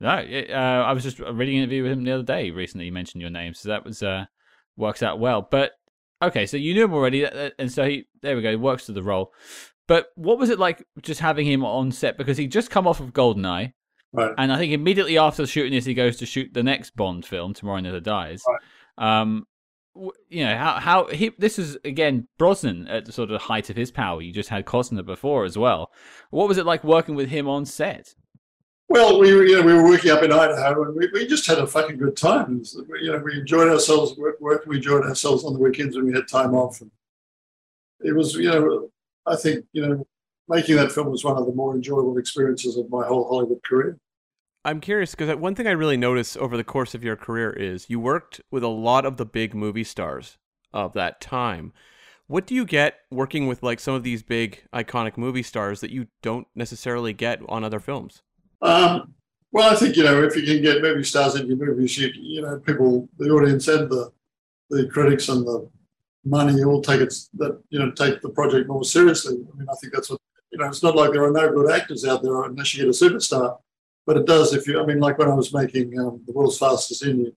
No, 0.00 0.16
it, 0.16 0.50
uh, 0.50 0.84
I 0.86 0.92
was 0.92 1.02
just 1.02 1.18
reading 1.18 1.56
an 1.56 1.62
interview 1.62 1.82
with 1.84 1.92
him 1.92 2.04
the 2.04 2.12
other 2.12 2.22
day 2.22 2.50
recently. 2.50 2.86
He 2.86 2.90
mentioned 2.90 3.22
your 3.22 3.30
name, 3.30 3.54
so 3.54 3.70
that 3.70 3.84
was 3.84 4.02
uh, 4.02 4.26
works 4.76 5.02
out 5.02 5.18
well. 5.18 5.40
But 5.40 5.72
okay, 6.24 6.46
so 6.46 6.56
you 6.56 6.74
knew 6.74 6.84
him 6.84 6.94
already, 6.94 7.24
uh, 7.26 7.50
and 7.58 7.70
so 7.72 7.84
he 7.84 8.06
there 8.22 8.36
we 8.36 8.42
go, 8.42 8.50
he 8.50 8.56
works 8.56 8.86
to 8.86 8.92
the 8.92 9.02
role. 9.02 9.32
But 9.86 10.08
what 10.14 10.38
was 10.38 10.48
it 10.50 10.58
like 10.58 10.86
just 11.02 11.20
having 11.20 11.46
him 11.46 11.64
on 11.64 11.92
set 11.92 12.16
because 12.16 12.38
he 12.38 12.46
just 12.46 12.70
come 12.70 12.86
off 12.86 13.00
of 13.00 13.12
Goldeneye, 13.12 13.72
Right. 14.12 14.32
and 14.38 14.52
I 14.52 14.58
think 14.58 14.72
immediately 14.72 15.18
after 15.18 15.46
shooting 15.46 15.72
this, 15.72 15.84
he 15.84 15.94
goes 15.94 16.16
to 16.18 16.26
shoot 16.26 16.54
the 16.54 16.62
next 16.62 16.94
Bond 16.96 17.26
film, 17.26 17.52
Tomorrow 17.52 17.80
Never 17.80 18.00
Dies. 18.00 18.42
Um, 18.96 19.46
you 20.28 20.44
know 20.44 20.56
how 20.56 20.80
how 20.80 21.06
he 21.08 21.30
this 21.38 21.58
is 21.58 21.76
again 21.84 22.26
Brosnan 22.38 22.88
at 22.88 23.04
the 23.04 23.12
sort 23.12 23.30
of 23.30 23.42
height 23.42 23.70
of 23.70 23.76
his 23.76 23.90
power. 23.92 24.20
You 24.22 24.32
just 24.32 24.48
had 24.48 24.64
Costner 24.66 25.04
before 25.06 25.44
as 25.44 25.56
well. 25.56 25.90
What 26.30 26.48
was 26.48 26.58
it 26.58 26.66
like 26.66 26.82
working 26.82 27.14
with 27.14 27.28
him 27.28 27.46
on 27.48 27.64
set? 27.64 28.14
Well, 28.88 29.18
we 29.18 29.34
were, 29.34 29.44
you 29.44 29.56
know, 29.56 29.62
we 29.62 29.72
were 29.72 29.84
working 29.84 30.10
up 30.10 30.22
in 30.22 30.30
Idaho, 30.30 30.84
and 30.84 30.94
we, 30.94 31.08
we 31.12 31.26
just 31.26 31.46
had 31.46 31.58
a 31.58 31.66
fucking 31.66 31.96
good 31.96 32.16
time. 32.16 32.62
You 33.00 33.12
know, 33.12 33.18
we 33.18 33.40
enjoyed 33.40 33.68
ourselves 33.68 34.16
work. 34.16 34.66
We 34.66 34.76
enjoyed 34.76 35.04
ourselves 35.04 35.44
on 35.44 35.54
the 35.54 35.58
weekends 35.58 35.96
when 35.96 36.06
we 36.06 36.12
had 36.12 36.28
time 36.28 36.54
off. 36.54 36.80
And 36.80 36.90
it 38.00 38.12
was, 38.12 38.34
you 38.34 38.50
know, 38.50 38.90
I 39.26 39.36
think 39.36 39.64
you 39.72 39.86
know, 39.86 40.06
making 40.48 40.76
that 40.76 40.92
film 40.92 41.10
was 41.10 41.24
one 41.24 41.36
of 41.36 41.46
the 41.46 41.52
more 41.52 41.74
enjoyable 41.74 42.18
experiences 42.18 42.76
of 42.76 42.90
my 42.90 43.06
whole 43.06 43.26
Hollywood 43.26 43.62
career. 43.62 43.98
I'm 44.66 44.80
curious 44.80 45.14
because 45.14 45.34
one 45.36 45.54
thing 45.54 45.66
I 45.66 45.72
really 45.72 45.96
noticed 45.96 46.36
over 46.38 46.56
the 46.56 46.64
course 46.64 46.94
of 46.94 47.04
your 47.04 47.16
career 47.16 47.50
is 47.50 47.90
you 47.90 48.00
worked 48.00 48.40
with 48.50 48.62
a 48.62 48.68
lot 48.68 49.04
of 49.04 49.16
the 49.18 49.26
big 49.26 49.54
movie 49.54 49.84
stars 49.84 50.38
of 50.72 50.94
that 50.94 51.20
time. 51.20 51.72
What 52.26 52.46
do 52.46 52.54
you 52.54 52.64
get 52.64 53.00
working 53.10 53.46
with 53.46 53.62
like 53.62 53.78
some 53.78 53.94
of 53.94 54.02
these 54.02 54.22
big 54.22 54.64
iconic 54.72 55.18
movie 55.18 55.42
stars 55.42 55.80
that 55.80 55.90
you 55.90 56.06
don't 56.22 56.46
necessarily 56.54 57.12
get 57.12 57.40
on 57.48 57.62
other 57.62 57.80
films? 57.80 58.22
Um, 58.62 59.14
well, 59.52 59.72
I 59.72 59.76
think 59.76 59.96
you 59.96 60.02
know 60.02 60.22
if 60.22 60.36
you 60.36 60.42
can 60.42 60.62
get 60.62 60.82
movie 60.82 61.04
stars 61.04 61.36
in 61.36 61.46
your 61.46 61.56
movies, 61.56 61.96
you 61.96 62.10
you 62.14 62.42
know 62.42 62.58
people, 62.58 63.08
the 63.18 63.30
audience 63.30 63.68
and 63.68 63.88
the 63.90 64.12
the 64.70 64.88
critics 64.88 65.28
and 65.28 65.46
the 65.46 65.68
money 66.24 66.64
all 66.64 66.80
take 66.80 67.00
it 67.00 67.14
that 67.34 67.62
you 67.70 67.78
know 67.78 67.90
take 67.92 68.20
the 68.20 68.30
project 68.30 68.68
more 68.68 68.84
seriously. 68.84 69.34
I 69.34 69.56
mean, 69.56 69.68
I 69.70 69.74
think 69.80 69.92
that's 69.92 70.10
what 70.10 70.20
you 70.50 70.58
know. 70.58 70.66
It's 70.66 70.82
not 70.82 70.96
like 70.96 71.12
there 71.12 71.24
are 71.24 71.30
no 71.30 71.52
good 71.52 71.70
actors 71.70 72.04
out 72.04 72.22
there 72.22 72.42
unless 72.44 72.74
you 72.74 72.84
get 72.84 72.88
a 72.88 73.04
superstar, 73.04 73.58
but 74.06 74.16
it 74.16 74.26
does 74.26 74.54
if 74.54 74.66
you. 74.66 74.80
I 74.80 74.86
mean, 74.86 75.00
like 75.00 75.18
when 75.18 75.30
I 75.30 75.34
was 75.34 75.52
making 75.52 75.98
um, 75.98 76.22
the 76.26 76.32
world's 76.32 76.58
fastest 76.58 77.04
Indian, 77.04 77.36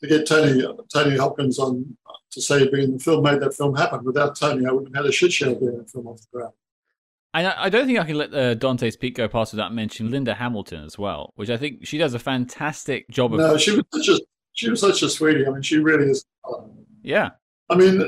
to 0.00 0.06
get 0.06 0.26
Tony 0.26 0.62
Tony 0.92 1.16
Hopkins 1.16 1.58
on 1.58 1.96
to 2.32 2.40
say 2.40 2.62
in 2.62 2.92
the 2.92 2.98
film 2.98 3.22
made 3.22 3.40
that 3.40 3.54
film 3.54 3.74
happen. 3.74 4.04
Without 4.04 4.36
Tony, 4.36 4.66
I 4.66 4.72
wouldn't 4.72 4.94
have 4.94 5.04
had 5.04 5.10
a 5.10 5.12
shit 5.12 5.32
show 5.32 5.54
getting 5.54 5.78
that 5.78 5.90
film 5.90 6.06
off 6.06 6.20
the 6.20 6.38
ground. 6.38 6.54
And 7.36 7.46
I 7.48 7.64
I 7.64 7.68
don't 7.68 7.86
think 7.86 7.98
I 7.98 8.04
can 8.04 8.16
let 8.16 8.34
uh, 8.34 8.54
Dante's 8.54 8.96
Peak 8.96 9.14
go 9.14 9.28
past 9.28 9.52
without 9.52 9.74
mentioning 9.74 10.10
Linda 10.10 10.34
Hamilton 10.34 10.84
as 10.84 10.98
well, 10.98 11.34
which 11.36 11.50
I 11.50 11.58
think 11.58 11.86
she 11.86 11.98
does 11.98 12.14
a 12.14 12.18
fantastic 12.18 13.10
job 13.10 13.34
of. 13.34 13.40
No, 13.40 13.58
she 13.58 13.72
was 13.72 13.84
such 13.92 14.08
a 14.08 14.20
she 14.52 14.70
was 14.70 14.80
such 14.80 15.02
a 15.02 15.10
sweetie. 15.10 15.46
I 15.46 15.50
mean, 15.50 15.60
she 15.60 15.76
really 15.76 16.10
is. 16.10 16.24
Yeah, 17.02 17.30
I 17.68 17.74
mean, 17.74 18.00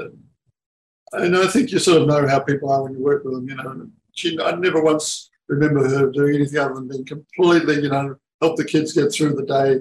and 1.12 1.36
I 1.36 1.46
think 1.46 1.70
you 1.70 1.78
sort 1.78 2.00
of 2.00 2.08
know 2.08 2.26
how 2.26 2.38
people 2.38 2.70
are 2.70 2.82
when 2.82 2.94
you 2.94 3.00
work 3.00 3.22
with 3.24 3.34
them. 3.34 3.46
You 3.46 3.56
know, 3.56 3.86
she 4.14 4.38
I 4.40 4.52
never 4.56 4.82
once 4.82 5.28
remember 5.46 5.86
her 5.86 6.10
doing 6.10 6.36
anything 6.36 6.58
other 6.58 6.74
than 6.74 6.88
being 6.88 7.04
completely, 7.04 7.82
you 7.82 7.90
know, 7.90 8.16
help 8.40 8.56
the 8.56 8.64
kids 8.64 8.94
get 8.94 9.12
through 9.12 9.34
the 9.34 9.44
day. 9.44 9.80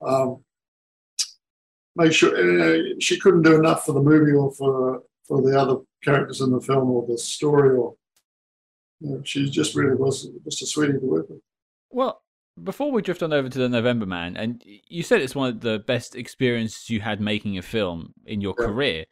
Um, 0.00 0.44
make 1.96 2.12
sure 2.12 2.36
uh, 2.36 2.78
she 3.00 3.18
couldn't 3.18 3.42
do 3.42 3.56
enough 3.56 3.84
for 3.84 3.94
the 3.94 4.00
movie 4.00 4.32
or 4.32 4.52
for 4.52 5.02
for 5.26 5.42
the 5.42 5.58
other 5.60 5.78
characters 6.04 6.40
in 6.40 6.52
the 6.52 6.60
film 6.60 6.88
or 6.88 7.04
the 7.04 7.18
story 7.18 7.76
or. 7.76 7.96
You 9.00 9.10
know, 9.10 9.22
she 9.24 9.48
just 9.50 9.74
really 9.74 9.94
was 9.94 10.28
just 10.44 10.62
a 10.62 10.66
sweetie 10.66 10.94
to 10.94 10.98
work 10.98 11.28
with. 11.28 11.40
Well, 11.90 12.22
before 12.62 12.90
we 12.90 13.02
drift 13.02 13.22
on 13.22 13.32
over 13.32 13.48
to 13.48 13.58
the 13.58 13.68
November 13.68 14.06
Man, 14.06 14.36
and 14.36 14.62
you 14.64 15.02
said 15.02 15.20
it's 15.20 15.34
one 15.34 15.50
of 15.50 15.60
the 15.60 15.78
best 15.80 16.16
experiences 16.16 16.88
you 16.88 17.00
had 17.00 17.20
making 17.20 17.58
a 17.58 17.62
film 17.62 18.14
in 18.24 18.40
your 18.40 18.54
Yeah. 18.58 18.66
career. 18.66 19.04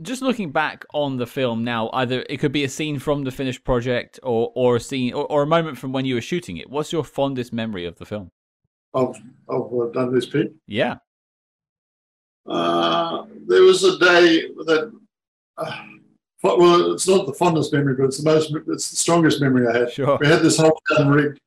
Just 0.00 0.22
looking 0.22 0.50
back 0.52 0.86
on 0.94 1.18
the 1.18 1.26
film 1.26 1.64
now, 1.64 1.90
either 1.92 2.24
it 2.30 2.38
could 2.38 2.52
be 2.52 2.64
a 2.64 2.68
scene 2.68 2.98
from 2.98 3.24
the 3.24 3.30
finished 3.30 3.62
project, 3.62 4.18
or 4.22 4.50
or 4.54 4.76
a 4.76 4.80
scene, 4.80 5.12
or, 5.12 5.26
or 5.26 5.42
a 5.42 5.46
moment 5.46 5.76
from 5.76 5.92
when 5.92 6.06
you 6.06 6.14
were 6.14 6.22
shooting 6.22 6.56
it. 6.56 6.70
What's 6.70 6.92
your 6.92 7.04
fondest 7.04 7.52
memory 7.52 7.84
of 7.84 7.96
the 7.98 8.06
film? 8.06 8.30
Of 8.94 9.18
of 9.48 9.70
uh, 9.72 9.86
Dante's 9.92 10.26
Peak. 10.26 10.52
Yeah, 10.66 10.96
Uh, 12.46 13.24
there 13.46 13.62
was 13.62 13.84
a 13.84 13.98
day 13.98 14.48
that, 14.66 14.92
uh, 15.58 15.84
well, 16.42 16.92
it's 16.92 17.06
not 17.06 17.26
the 17.26 17.32
fondest 17.32 17.72
memory, 17.72 17.94
but 17.94 18.06
it's 18.06 18.18
the 18.18 18.30
most, 18.30 18.54
it's 18.68 18.90
the 18.90 18.96
strongest 18.96 19.40
memory 19.40 19.66
I 19.66 19.78
had. 19.78 19.92
sure. 19.92 20.18
We 20.20 20.26
had 20.26 20.42
this 20.42 20.58
whole 20.58 20.78
town 20.96 21.08
rigged. 21.08 21.40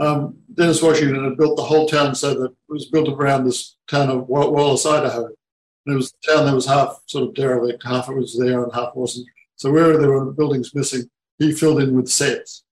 Um, 0.00 0.38
Dennis 0.54 0.82
Washington 0.82 1.24
had 1.24 1.36
built 1.36 1.56
the 1.56 1.64
whole 1.64 1.88
town 1.88 2.14
so 2.14 2.34
that 2.34 2.50
it 2.50 2.56
was 2.68 2.86
built 2.86 3.08
around 3.08 3.44
this 3.44 3.76
town 3.88 4.10
of 4.10 4.28
Wallace, 4.28 4.86
Idaho. 4.86 5.26
And 5.26 5.94
it 5.94 5.96
was 5.96 6.12
a 6.12 6.30
town 6.30 6.46
that 6.46 6.54
was 6.54 6.66
half 6.66 7.00
sort 7.06 7.28
of 7.28 7.34
derelict, 7.34 7.82
half 7.84 8.08
it 8.08 8.14
was 8.14 8.36
there 8.38 8.62
and 8.62 8.72
half 8.72 8.94
wasn't. 8.94 9.26
So 9.56 9.72
wherever 9.72 9.98
there 9.98 10.10
were 10.10 10.32
buildings 10.32 10.74
missing, 10.74 11.08
he 11.38 11.52
filled 11.52 11.80
in 11.80 11.94
with 11.94 12.08
sets. 12.08 12.64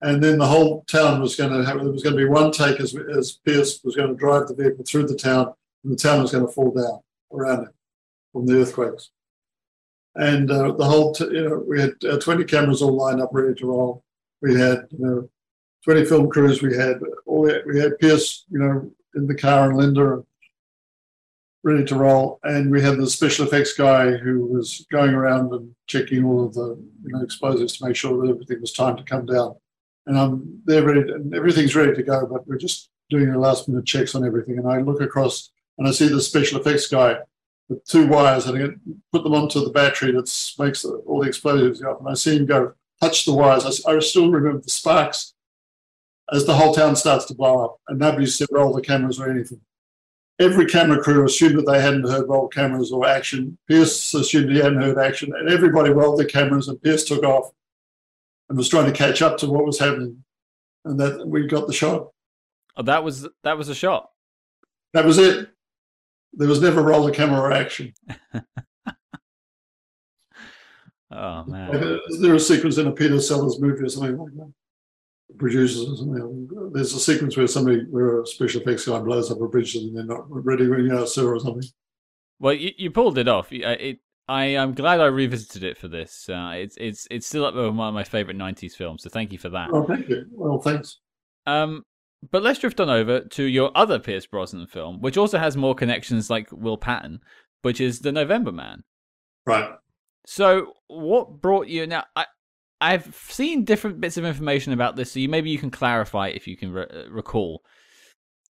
And 0.00 0.22
then 0.22 0.38
the 0.38 0.46
whole 0.46 0.84
town 0.84 1.20
was 1.20 1.36
going 1.36 1.50
to 1.50 1.64
have, 1.64 1.78
there 1.78 1.90
was 1.90 2.02
going 2.02 2.16
to 2.16 2.22
be 2.22 2.28
one 2.28 2.52
take 2.52 2.80
as, 2.80 2.94
as 3.16 3.38
Pierce 3.44 3.82
was 3.84 3.96
going 3.96 4.10
to 4.10 4.14
drive 4.14 4.48
the 4.48 4.54
vehicle 4.54 4.84
through 4.84 5.06
the 5.06 5.16
town, 5.16 5.52
and 5.82 5.92
the 5.92 5.96
town 5.96 6.20
was 6.20 6.32
going 6.32 6.46
to 6.46 6.52
fall 6.52 6.72
down 6.72 7.00
around 7.32 7.64
it 7.64 7.74
from 8.32 8.46
the 8.46 8.60
earthquakes. 8.60 9.10
And 10.16 10.50
uh, 10.50 10.72
the 10.72 10.84
whole, 10.84 11.12
t- 11.12 11.24
you 11.24 11.48
know, 11.48 11.64
we 11.66 11.80
had 11.80 11.92
uh, 12.08 12.18
20 12.18 12.44
cameras 12.44 12.82
all 12.82 12.96
lined 12.96 13.20
up 13.20 13.30
ready 13.32 13.54
to 13.54 13.66
roll. 13.66 14.04
We 14.40 14.58
had, 14.58 14.86
you 14.90 14.98
know, 15.04 15.28
20 15.84 16.04
film 16.04 16.30
crews. 16.30 16.62
We 16.62 16.76
had 16.76 17.00
all 17.26 17.42
we 17.42 17.80
had 17.80 17.98
Pierce, 17.98 18.44
you 18.50 18.58
know, 18.58 18.90
in 19.14 19.26
the 19.26 19.34
car 19.34 19.68
and 19.68 19.76
Linda 19.76 20.22
ready 21.62 21.84
to 21.84 21.96
roll. 21.96 22.38
And 22.44 22.70
we 22.70 22.82
had 22.82 22.98
the 22.98 23.08
special 23.08 23.46
effects 23.46 23.72
guy 23.72 24.12
who 24.12 24.46
was 24.46 24.86
going 24.92 25.14
around 25.14 25.52
and 25.52 25.74
checking 25.86 26.24
all 26.24 26.44
of 26.44 26.54
the, 26.54 26.78
you 27.02 27.12
know, 27.12 27.22
explosives 27.22 27.78
to 27.78 27.86
make 27.86 27.96
sure 27.96 28.20
that 28.20 28.30
everything 28.30 28.60
was 28.60 28.72
timed 28.72 28.98
to 28.98 29.04
come 29.04 29.26
down. 29.26 29.56
And 30.06 30.18
I'm 30.18 30.60
there 30.66 30.84
ready, 30.84 31.04
to, 31.04 31.14
and 31.14 31.34
everything's 31.34 31.74
ready 31.74 31.94
to 31.94 32.02
go, 32.02 32.26
but 32.26 32.46
we're 32.46 32.58
just 32.58 32.90
doing 33.08 33.32
the 33.32 33.38
last 33.38 33.68
minute 33.68 33.86
checks 33.86 34.14
on 34.14 34.26
everything. 34.26 34.58
And 34.58 34.68
I 34.68 34.80
look 34.80 35.00
across 35.00 35.50
and 35.78 35.88
I 35.88 35.90
see 35.90 36.08
the 36.08 36.20
special 36.20 36.60
effects 36.60 36.86
guy 36.86 37.16
with 37.68 37.84
two 37.84 38.06
wires 38.06 38.46
and 38.46 38.62
I 38.62 38.68
put 39.12 39.24
them 39.24 39.34
onto 39.34 39.64
the 39.64 39.70
battery 39.70 40.12
that 40.12 40.52
makes 40.58 40.84
all 40.84 41.20
the 41.20 41.28
explosives 41.28 41.80
go 41.80 41.92
up. 41.92 42.00
And 42.00 42.08
I 42.08 42.14
see 42.14 42.36
him 42.36 42.46
go 42.46 42.74
touch 43.00 43.24
the 43.24 43.32
wires. 43.32 43.84
I 43.86 43.98
still 44.00 44.30
remember 44.30 44.60
the 44.60 44.70
sparks 44.70 45.34
as 46.32 46.46
the 46.46 46.54
whole 46.54 46.74
town 46.74 46.96
starts 46.96 47.26
to 47.26 47.34
blow 47.34 47.64
up, 47.64 47.80
and 47.88 47.98
nobody 47.98 48.26
said 48.26 48.48
roll 48.50 48.72
the 48.72 48.80
cameras 48.80 49.20
or 49.20 49.30
anything. 49.30 49.60
Every 50.40 50.66
camera 50.66 51.00
crew 51.00 51.24
assumed 51.24 51.58
that 51.58 51.66
they 51.66 51.80
hadn't 51.80 52.08
heard 52.08 52.28
roll 52.28 52.48
cameras 52.48 52.90
or 52.90 53.06
action. 53.06 53.56
Pierce 53.68 54.12
assumed 54.14 54.50
he 54.50 54.58
hadn't 54.58 54.80
heard 54.80 54.98
action, 54.98 55.32
and 55.36 55.48
everybody 55.48 55.90
rolled 55.90 56.18
their 56.18 56.26
cameras, 56.26 56.68
and 56.68 56.82
Pierce 56.82 57.04
took 57.04 57.22
off 57.22 57.52
and 58.48 58.58
was 58.58 58.68
trying 58.68 58.86
to 58.86 58.92
catch 58.92 59.22
up 59.22 59.38
to 59.38 59.46
what 59.46 59.64
was 59.64 59.78
happening, 59.78 60.24
and 60.84 60.98
that 60.98 61.26
we 61.26 61.46
got 61.46 61.66
the 61.66 61.72
shot. 61.72 62.08
Oh, 62.76 62.82
that 62.82 63.04
was 63.04 63.28
that 63.44 63.56
was 63.56 63.68
a 63.68 63.74
shot. 63.74 64.10
That 64.92 65.04
was 65.04 65.18
it. 65.18 65.48
There 66.36 66.48
was 66.48 66.60
never 66.60 66.82
roller 66.82 67.12
camera 67.12 67.56
action. 67.56 67.92
oh 71.10 71.44
man! 71.44 72.00
There 72.20 72.34
a 72.34 72.40
sequence 72.40 72.78
in 72.78 72.86
a 72.86 72.92
Peter 72.92 73.20
Sellers 73.20 73.60
movie 73.60 73.84
or 73.84 73.88
something 73.88 74.16
like 74.18 74.34
that. 74.34 74.52
Producers 75.38 75.88
or 75.88 75.96
something. 75.96 76.48
There's 76.72 76.94
a 76.94 77.00
sequence 77.00 77.36
where 77.36 77.46
somebody, 77.46 77.84
where 77.90 78.22
a 78.22 78.26
special 78.26 78.60
effects 78.60 78.86
guy 78.86 78.98
blows 79.00 79.30
up 79.30 79.40
a 79.40 79.48
bridge 79.48 79.74
and 79.74 79.96
they're 79.96 80.04
not 80.04 80.24
ready 80.28 80.68
when 80.68 80.86
you're 80.86 81.06
sir 81.06 81.34
or 81.34 81.40
something. 81.40 81.68
Well, 82.38 82.54
you, 82.54 82.72
you 82.76 82.90
pulled 82.90 83.18
it 83.18 83.28
off. 83.28 83.48
It, 83.50 84.00
I 84.28 84.44
am 84.44 84.74
glad 84.74 85.00
I 85.00 85.06
revisited 85.06 85.64
it 85.64 85.76
for 85.76 85.88
this. 85.88 86.28
Uh, 86.28 86.52
it's 86.54 86.76
it's 86.78 87.06
it's 87.10 87.26
still 87.26 87.44
up 87.44 87.54
there 87.54 87.64
with 87.64 87.74
one 87.74 87.88
of 87.88 87.94
my 87.94 88.04
favorite 88.04 88.38
'90s 88.38 88.72
films. 88.72 89.02
So 89.02 89.10
thank 89.10 89.32
you 89.32 89.38
for 89.38 89.50
that. 89.50 89.70
Oh, 89.72 89.84
thank 89.84 90.08
you. 90.08 90.24
Well, 90.30 90.60
thanks. 90.60 90.98
Um, 91.46 91.84
but 92.30 92.42
let's 92.42 92.58
drift 92.58 92.80
on 92.80 92.90
over 92.90 93.20
to 93.20 93.44
your 93.44 93.70
other 93.74 93.98
Pierce 93.98 94.26
Brosnan 94.26 94.66
film, 94.66 95.00
which 95.00 95.16
also 95.16 95.38
has 95.38 95.56
more 95.56 95.74
connections 95.74 96.30
like 96.30 96.50
Will 96.52 96.76
Patton, 96.76 97.20
which 97.62 97.80
is 97.80 98.00
The 98.00 98.12
November 98.12 98.52
Man. 98.52 98.84
Right. 99.46 99.70
So, 100.26 100.72
what 100.88 101.40
brought 101.40 101.68
you 101.68 101.86
now? 101.86 102.04
I 102.16 102.26
I've 102.80 103.14
seen 103.30 103.64
different 103.64 104.00
bits 104.00 104.16
of 104.16 104.24
information 104.24 104.72
about 104.72 104.96
this, 104.96 105.12
so 105.12 105.20
you, 105.20 105.28
maybe 105.28 105.50
you 105.50 105.58
can 105.58 105.70
clarify 105.70 106.28
if 106.28 106.46
you 106.46 106.56
can 106.56 106.72
re- 106.72 106.86
uh, 106.92 107.10
recall. 107.10 107.62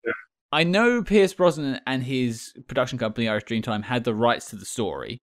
Yeah. 0.06 0.12
I 0.52 0.64
know 0.64 1.04
Pierce 1.04 1.34
Brosnan 1.34 1.80
and 1.86 2.04
his 2.04 2.54
production 2.68 2.98
company 2.98 3.30
Irish 3.30 3.46
Dreamtime 3.46 3.84
had 3.84 4.04
the 4.04 4.16
rights 4.16 4.50
to 4.50 4.56
the 4.56 4.66
story. 4.66 5.22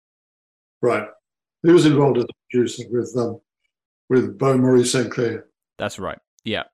Right. 0.82 1.06
He 1.62 1.72
was 1.72 1.86
involved 1.86 2.18
as 2.18 2.24
a 2.24 2.26
producer 2.50 2.84
with 2.90 3.14
um, 3.16 3.40
with 4.08 4.38
Beau 4.38 4.56
Marie 4.56 4.84
St. 4.84 5.10
Clair. 5.10 5.46
That's 5.78 5.98
right. 5.98 6.18
Yeah. 6.44 6.64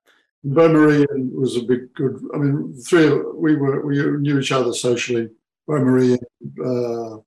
Beau 0.45 0.69
Marie 0.69 1.07
was 1.11 1.57
a 1.57 1.63
big 1.63 1.93
good. 1.95 2.21
I 2.35 2.39
mean, 2.39 2.75
three 2.75 3.07
of 3.07 3.21
we 3.35 3.57
were 3.57 3.85
we 3.85 3.97
knew 4.19 4.39
each 4.39 4.53
other 4.53 4.73
socially. 4.73 5.29
Beau 5.67 5.81
Marie 5.81 6.19
and 6.41 6.59
uh, 6.65 7.19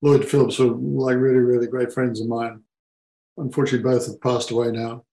Lloyd 0.00 0.26
Phillips 0.26 0.58
were 0.58 0.74
like 0.74 1.16
really 1.16 1.40
really 1.40 1.66
great 1.66 1.92
friends 1.92 2.20
of 2.20 2.28
mine. 2.28 2.62
Unfortunately, 3.36 3.90
both 3.90 4.06
have 4.06 4.20
passed 4.20 4.50
away 4.50 4.70
now. 4.72 5.04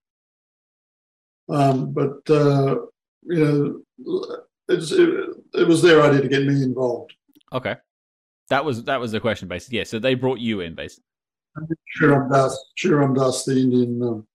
Um, 1.50 1.92
but 1.92 2.28
uh, 2.30 2.78
you 3.24 3.84
know, 3.98 4.26
it, 4.68 5.34
it 5.54 5.68
was 5.68 5.82
their 5.82 6.02
idea 6.02 6.22
to 6.22 6.28
get 6.28 6.46
me 6.46 6.64
involved. 6.64 7.14
Okay, 7.54 7.76
that 8.50 8.64
was 8.64 8.84
that 8.86 9.00
was 9.00 9.12
the 9.12 9.20
question, 9.20 9.48
basically. 9.48 9.80
Yeah, 9.80 9.84
so 9.84 10.00
they 10.00 10.16
brought 10.16 10.40
you 10.40 10.62
in, 10.62 10.76
basically. 10.76 11.04
Sriram 11.98 12.30
Das, 12.30 12.58
Sriram 12.78 13.16
Das, 13.16 13.46
the 13.46 13.54
Indian 13.54 14.02
um, 14.02 14.28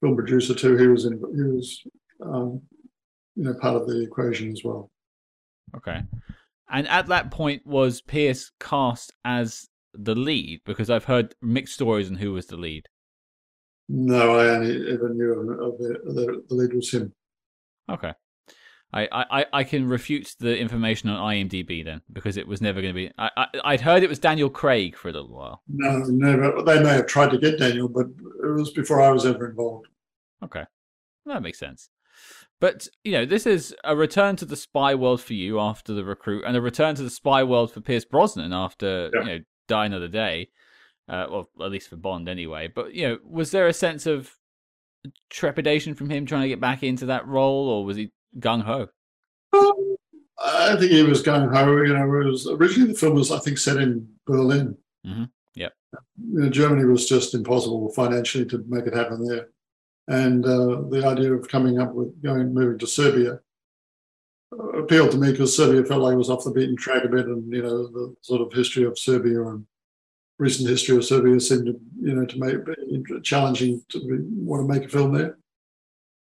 film 0.00 0.16
producer 0.16 0.54
too. 0.54 0.76
He 0.76 0.86
was 0.86 1.04
in. 1.04 1.12
He 1.12 1.42
was 1.42 1.82
um, 2.24 2.62
you 3.36 3.44
know, 3.44 3.54
part 3.54 3.76
of 3.76 3.86
the 3.86 4.02
equation 4.02 4.52
as 4.52 4.62
well. 4.64 4.90
Okay. 5.76 6.02
And 6.70 6.88
at 6.88 7.06
that 7.06 7.30
point, 7.30 7.66
was 7.66 8.00
Pierce 8.00 8.50
cast 8.60 9.12
as 9.24 9.68
the 9.94 10.14
lead? 10.14 10.60
Because 10.64 10.90
I've 10.90 11.04
heard 11.04 11.34
mixed 11.40 11.74
stories 11.74 12.10
on 12.10 12.16
who 12.16 12.32
was 12.32 12.46
the 12.46 12.56
lead. 12.56 12.86
No, 13.88 14.38
I 14.38 14.48
only 14.48 14.92
ever 14.92 15.08
knew 15.08 15.32
of 15.32 15.78
the, 15.78 15.98
the, 16.04 16.42
the 16.48 16.54
lead 16.54 16.74
was 16.74 16.90
him. 16.90 17.12
Okay. 17.90 18.12
I, 18.92 19.08
I, 19.12 19.46
I 19.52 19.64
can 19.64 19.86
refute 19.86 20.34
the 20.38 20.56
information 20.56 21.10
on 21.10 21.20
IMDb 21.34 21.84
then 21.84 22.00
because 22.10 22.38
it 22.38 22.48
was 22.48 22.62
never 22.62 22.80
going 22.80 22.94
to 22.94 22.96
be. 22.96 23.12
I, 23.18 23.30
I 23.36 23.46
I'd 23.64 23.80
heard 23.82 24.02
it 24.02 24.08
was 24.08 24.18
Daniel 24.18 24.48
Craig 24.48 24.96
for 24.96 25.08
a 25.08 25.12
little 25.12 25.34
while. 25.34 25.62
No, 25.68 25.98
never. 26.04 26.62
They 26.62 26.82
may 26.82 26.94
have 26.94 27.06
tried 27.06 27.30
to 27.32 27.38
get 27.38 27.58
Daniel, 27.58 27.88
but 27.88 28.06
it 28.06 28.54
was 28.56 28.70
before 28.70 29.02
I 29.02 29.10
was 29.10 29.26
ever 29.26 29.50
involved. 29.50 29.88
Okay, 30.42 30.64
that 31.26 31.42
makes 31.42 31.58
sense. 31.58 31.90
But 32.60 32.88
you 33.04 33.12
know, 33.12 33.24
this 33.24 33.46
is 33.46 33.74
a 33.84 33.94
return 33.94 34.36
to 34.36 34.44
the 34.44 34.56
spy 34.56 34.94
world 34.94 35.20
for 35.20 35.34
you 35.34 35.60
after 35.60 35.94
the 35.94 36.04
recruit, 36.04 36.44
and 36.46 36.56
a 36.56 36.60
return 36.60 36.94
to 36.96 37.02
the 37.02 37.10
spy 37.10 37.42
world 37.44 37.72
for 37.72 37.80
Pierce 37.80 38.04
Brosnan 38.04 38.52
after 38.52 39.10
yeah. 39.14 39.20
you 39.20 39.26
know 39.26 39.38
Die 39.68 39.86
Another 39.86 40.08
Day. 40.08 40.48
Uh, 41.08 41.26
well, 41.30 41.48
at 41.62 41.70
least 41.70 41.88
for 41.88 41.96
Bond, 41.96 42.28
anyway. 42.28 42.68
But 42.72 42.94
you 42.94 43.08
know, 43.08 43.18
was 43.24 43.52
there 43.52 43.68
a 43.68 43.72
sense 43.72 44.06
of 44.06 44.32
trepidation 45.30 45.94
from 45.94 46.10
him 46.10 46.26
trying 46.26 46.42
to 46.42 46.48
get 46.48 46.60
back 46.60 46.82
into 46.82 47.06
that 47.06 47.26
role, 47.26 47.68
or 47.68 47.84
was 47.84 47.96
he 47.96 48.10
gung 48.38 48.62
ho? 48.62 48.88
Um, 49.52 49.96
I 50.44 50.76
think 50.76 50.90
he 50.90 51.02
was 51.04 51.22
gung 51.22 51.54
ho. 51.54 51.76
You 51.82 51.94
know, 51.94 52.20
it 52.20 52.26
was 52.26 52.48
originally 52.48 52.92
the 52.92 52.98
film 52.98 53.14
was 53.14 53.30
I 53.30 53.38
think 53.38 53.58
set 53.58 53.76
in 53.76 54.08
Berlin. 54.26 54.76
Mm-hmm. 55.06 55.24
Yep. 55.54 55.72
You 56.32 56.40
know, 56.40 56.50
Germany 56.50 56.84
was 56.86 57.08
just 57.08 57.34
impossible 57.34 57.92
financially 57.92 58.46
to 58.46 58.64
make 58.68 58.86
it 58.86 58.94
happen 58.94 59.24
there 59.24 59.48
and 60.08 60.44
uh, 60.44 60.82
the 60.90 61.02
idea 61.06 61.32
of 61.32 61.48
coming 61.48 61.80
up 61.80 61.94
with 61.94 62.20
going 62.22 62.52
moving 62.52 62.78
to 62.78 62.86
Serbia 62.86 63.40
uh, 64.52 64.68
appealed 64.78 65.10
to 65.12 65.18
me 65.18 65.30
because 65.30 65.56
Serbia 65.56 65.84
felt 65.84 66.02
like 66.02 66.14
it 66.14 66.18
was 66.18 66.30
off 66.30 66.44
the 66.44 66.50
beaten 66.50 66.76
track 66.76 67.04
a 67.04 67.08
bit, 67.08 67.26
and 67.26 67.52
you 67.52 67.62
know 67.62 67.86
the 67.86 68.16
sort 68.22 68.40
of 68.40 68.52
history 68.52 68.84
of 68.84 68.98
Serbia 68.98 69.42
and 69.42 69.66
recent 70.38 70.68
history 70.68 70.96
of 70.96 71.04
Serbia 71.04 71.38
seemed 71.38 71.66
to 71.66 71.78
you 72.00 72.14
know 72.14 72.24
to 72.24 72.38
make 72.38 73.22
challenging 73.22 73.82
to 73.90 74.00
be, 74.00 74.18
want 74.44 74.66
to 74.66 74.74
make 74.74 74.88
a 74.88 74.90
film 74.90 75.12
there. 75.12 75.38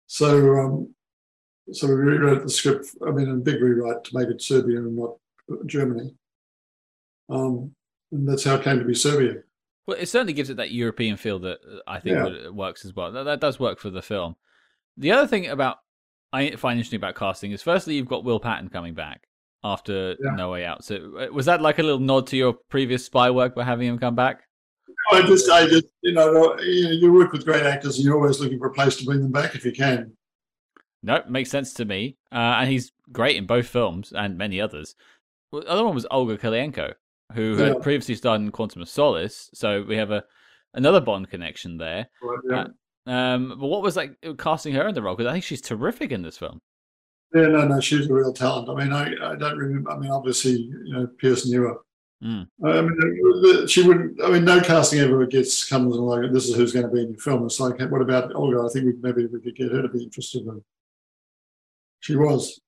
So 0.07 0.57
um, 0.57 0.95
so 1.71 1.88
we 1.88 1.93
rewrote 1.93 2.43
the 2.43 2.49
script. 2.49 2.88
I 3.05 3.11
mean, 3.11 3.29
a 3.29 3.36
big 3.36 3.61
rewrite 3.61 4.03
to 4.05 4.17
make 4.17 4.29
it 4.29 4.41
Serbia 4.41 4.77
and 4.77 4.95
not 4.95 5.17
Germany. 5.65 6.15
Um, 7.29 7.73
and 8.11 8.27
that's 8.27 8.43
how 8.43 8.55
it 8.55 8.63
came 8.63 8.79
to 8.79 8.86
be 8.86 8.95
Serbia. 8.95 9.41
Well, 9.86 9.97
it 9.99 10.07
certainly 10.07 10.34
gives 10.34 10.49
it 10.49 10.57
that 10.57 10.71
European 10.71 11.17
feel 11.17 11.39
that 11.39 11.59
uh, 11.69 11.79
I 11.88 11.99
think 11.99 12.15
yeah. 12.15 12.49
works 12.49 12.86
as 12.86 12.95
well. 12.95 13.11
That, 13.11 13.23
that 13.23 13.41
does 13.41 13.59
work 13.59 13.79
for 13.79 13.89
the 13.89 14.01
film. 14.01 14.36
The 14.97 15.11
other 15.11 15.27
thing 15.27 15.47
about 15.47 15.77
I 16.34 16.55
find 16.55 16.77
interesting 16.77 16.97
about 16.97 17.15
casting 17.15 17.51
is, 17.51 17.61
firstly, 17.61 17.95
you've 17.95 18.07
got 18.07 18.23
Will 18.23 18.39
Patton 18.39 18.69
coming 18.69 18.95
back 18.95 19.27
after 19.63 20.15
yeah. 20.19 20.36
No 20.36 20.51
Way 20.51 20.65
Out. 20.65 20.84
So 20.84 20.95
uh, 21.17 21.31
was 21.31 21.45
that 21.45 21.61
like 21.61 21.77
a 21.77 21.84
little 21.84 21.99
nod 21.99 22.27
to 22.27 22.38
your 22.38 22.53
previous 22.69 23.05
spy 23.05 23.29
work 23.29 23.53
by 23.53 23.63
having 23.63 23.88
him 23.88 23.99
come 23.99 24.15
back? 24.15 24.41
I 25.11 25.21
just, 25.21 25.49
I 25.49 25.67
just, 25.67 25.86
you 26.01 26.13
know, 26.13 26.57
you 26.59 27.13
work 27.13 27.34
with 27.34 27.45
great 27.45 27.63
actors, 27.63 27.97
and 27.97 28.05
you're 28.05 28.15
always 28.15 28.39
looking 28.39 28.57
for 28.57 28.67
a 28.67 28.73
place 28.73 28.95
to 28.97 29.05
bring 29.05 29.21
them 29.21 29.31
back 29.31 29.53
if 29.53 29.63
you 29.63 29.71
can. 29.71 30.13
No, 31.03 31.21
makes 31.29 31.51
sense 31.51 31.73
to 31.75 31.86
me, 31.86 32.17
uh, 32.31 32.36
and 32.59 32.69
he's 32.69 32.91
great 33.11 33.36
in 33.36 33.45
both 33.45 33.67
films 33.67 34.13
and 34.15 34.38
many 34.38 34.59
others. 34.59 34.95
the 35.51 35.59
other 35.59 35.84
one 35.84 35.93
was 35.93 36.07
Olga 36.09 36.38
Kurylenko, 36.38 36.93
who 37.34 37.57
yeah. 37.57 37.67
had 37.67 37.81
previously 37.81 38.15
starred 38.15 38.41
in 38.41 38.51
Quantum 38.51 38.81
of 38.81 38.89
Solace. 38.89 39.49
So 39.53 39.84
we 39.84 39.97
have 39.97 40.11
a 40.11 40.23
another 40.73 41.01
Bond 41.01 41.29
connection 41.29 41.77
there. 41.77 42.07
Right, 42.21 42.39
yeah. 42.49 42.65
uh, 43.07 43.11
um, 43.11 43.57
but 43.59 43.67
what 43.67 43.81
was 43.81 43.95
like 43.95 44.15
casting 44.38 44.73
her 44.73 44.88
in 44.88 44.95
the 44.95 45.01
role? 45.01 45.15
Because 45.15 45.29
I 45.29 45.34
think 45.34 45.43
she's 45.43 45.61
terrific 45.61 46.11
in 46.11 46.21
this 46.21 46.38
film. 46.38 46.61
Yeah, 47.34 47.47
no, 47.47 47.67
no, 47.67 47.79
she's 47.79 48.09
a 48.09 48.13
real 48.13 48.31
talent. 48.31 48.69
I 48.69 48.75
mean, 48.75 48.93
I, 48.93 49.31
I 49.31 49.36
don't 49.36 49.57
remember. 49.57 49.91
I 49.91 49.97
mean, 49.97 50.11
obviously, 50.11 50.51
you 50.51 50.93
know, 50.93 51.07
Pierce 51.17 51.47
knew 51.47 51.63
her. 51.63 51.75
Mm. 52.23 52.47
I 52.63 52.81
mean, 52.81 53.67
she 53.67 53.81
wouldn't. 53.86 54.23
I 54.23 54.29
mean, 54.29 54.45
no 54.45 54.61
casting 54.61 54.99
ever 54.99 55.25
gets 55.25 55.67
comes 55.67 55.95
and 55.95 56.05
like 56.05 56.31
this 56.31 56.47
is 56.47 56.55
who's 56.55 56.71
going 56.71 56.86
to 56.86 56.91
be 56.91 57.01
in 57.01 57.11
your 57.11 57.19
film. 57.19 57.45
It's 57.45 57.59
like, 57.59 57.79
what 57.91 58.01
about 58.01 58.34
Olga? 58.34 58.61
I 58.61 58.69
think 58.71 58.86
we, 58.86 58.93
maybe 59.01 59.25
we 59.25 59.41
could 59.41 59.55
get 59.55 59.71
her 59.71 59.81
to 59.81 59.89
be 59.89 60.03
interested 60.03 60.43
in. 60.43 60.63
She 61.99 62.15
was. 62.15 62.61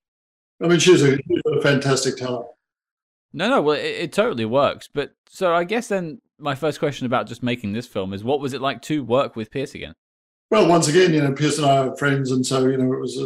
I 0.61 0.68
mean, 0.68 0.80
she's 0.80 1.03
a, 1.03 1.16
she's 1.16 1.41
a 1.53 1.61
fantastic 1.61 2.18
talent. 2.18 2.47
No, 3.36 3.50
no, 3.50 3.62
well, 3.62 3.76
it, 3.76 3.84
it, 3.84 4.14
totally 4.14 4.46
works. 4.46 4.88
But 4.92 5.14
so 5.28 5.54
I 5.54 5.66
guess 5.66 5.90
then 5.90 6.22
my 6.40 6.56
first 6.56 6.80
question 6.80 7.06
about 7.06 7.28
just 7.28 7.44
making 7.44 7.74
this 7.74 7.86
film 7.86 8.14
is 8.14 8.24
what 8.24 8.40
was 8.40 8.54
it 8.54 8.62
like 8.62 8.82
to 8.84 9.04
work 9.04 9.36
with 9.36 9.52
Pierce 9.52 9.76
again? 9.76 9.94
Well, 10.50 10.70
once 10.70 10.88
again, 10.88 11.14
you 11.14 11.22
know, 11.22 11.34
Pierce 11.34 11.58
and 11.58 11.68
I 11.68 11.80
are 11.80 11.98
friends, 11.98 12.32
and 12.32 12.46
so 12.46 12.66
you 12.66 12.78
know, 12.78 12.94
it 12.94 13.00
was 13.00 13.18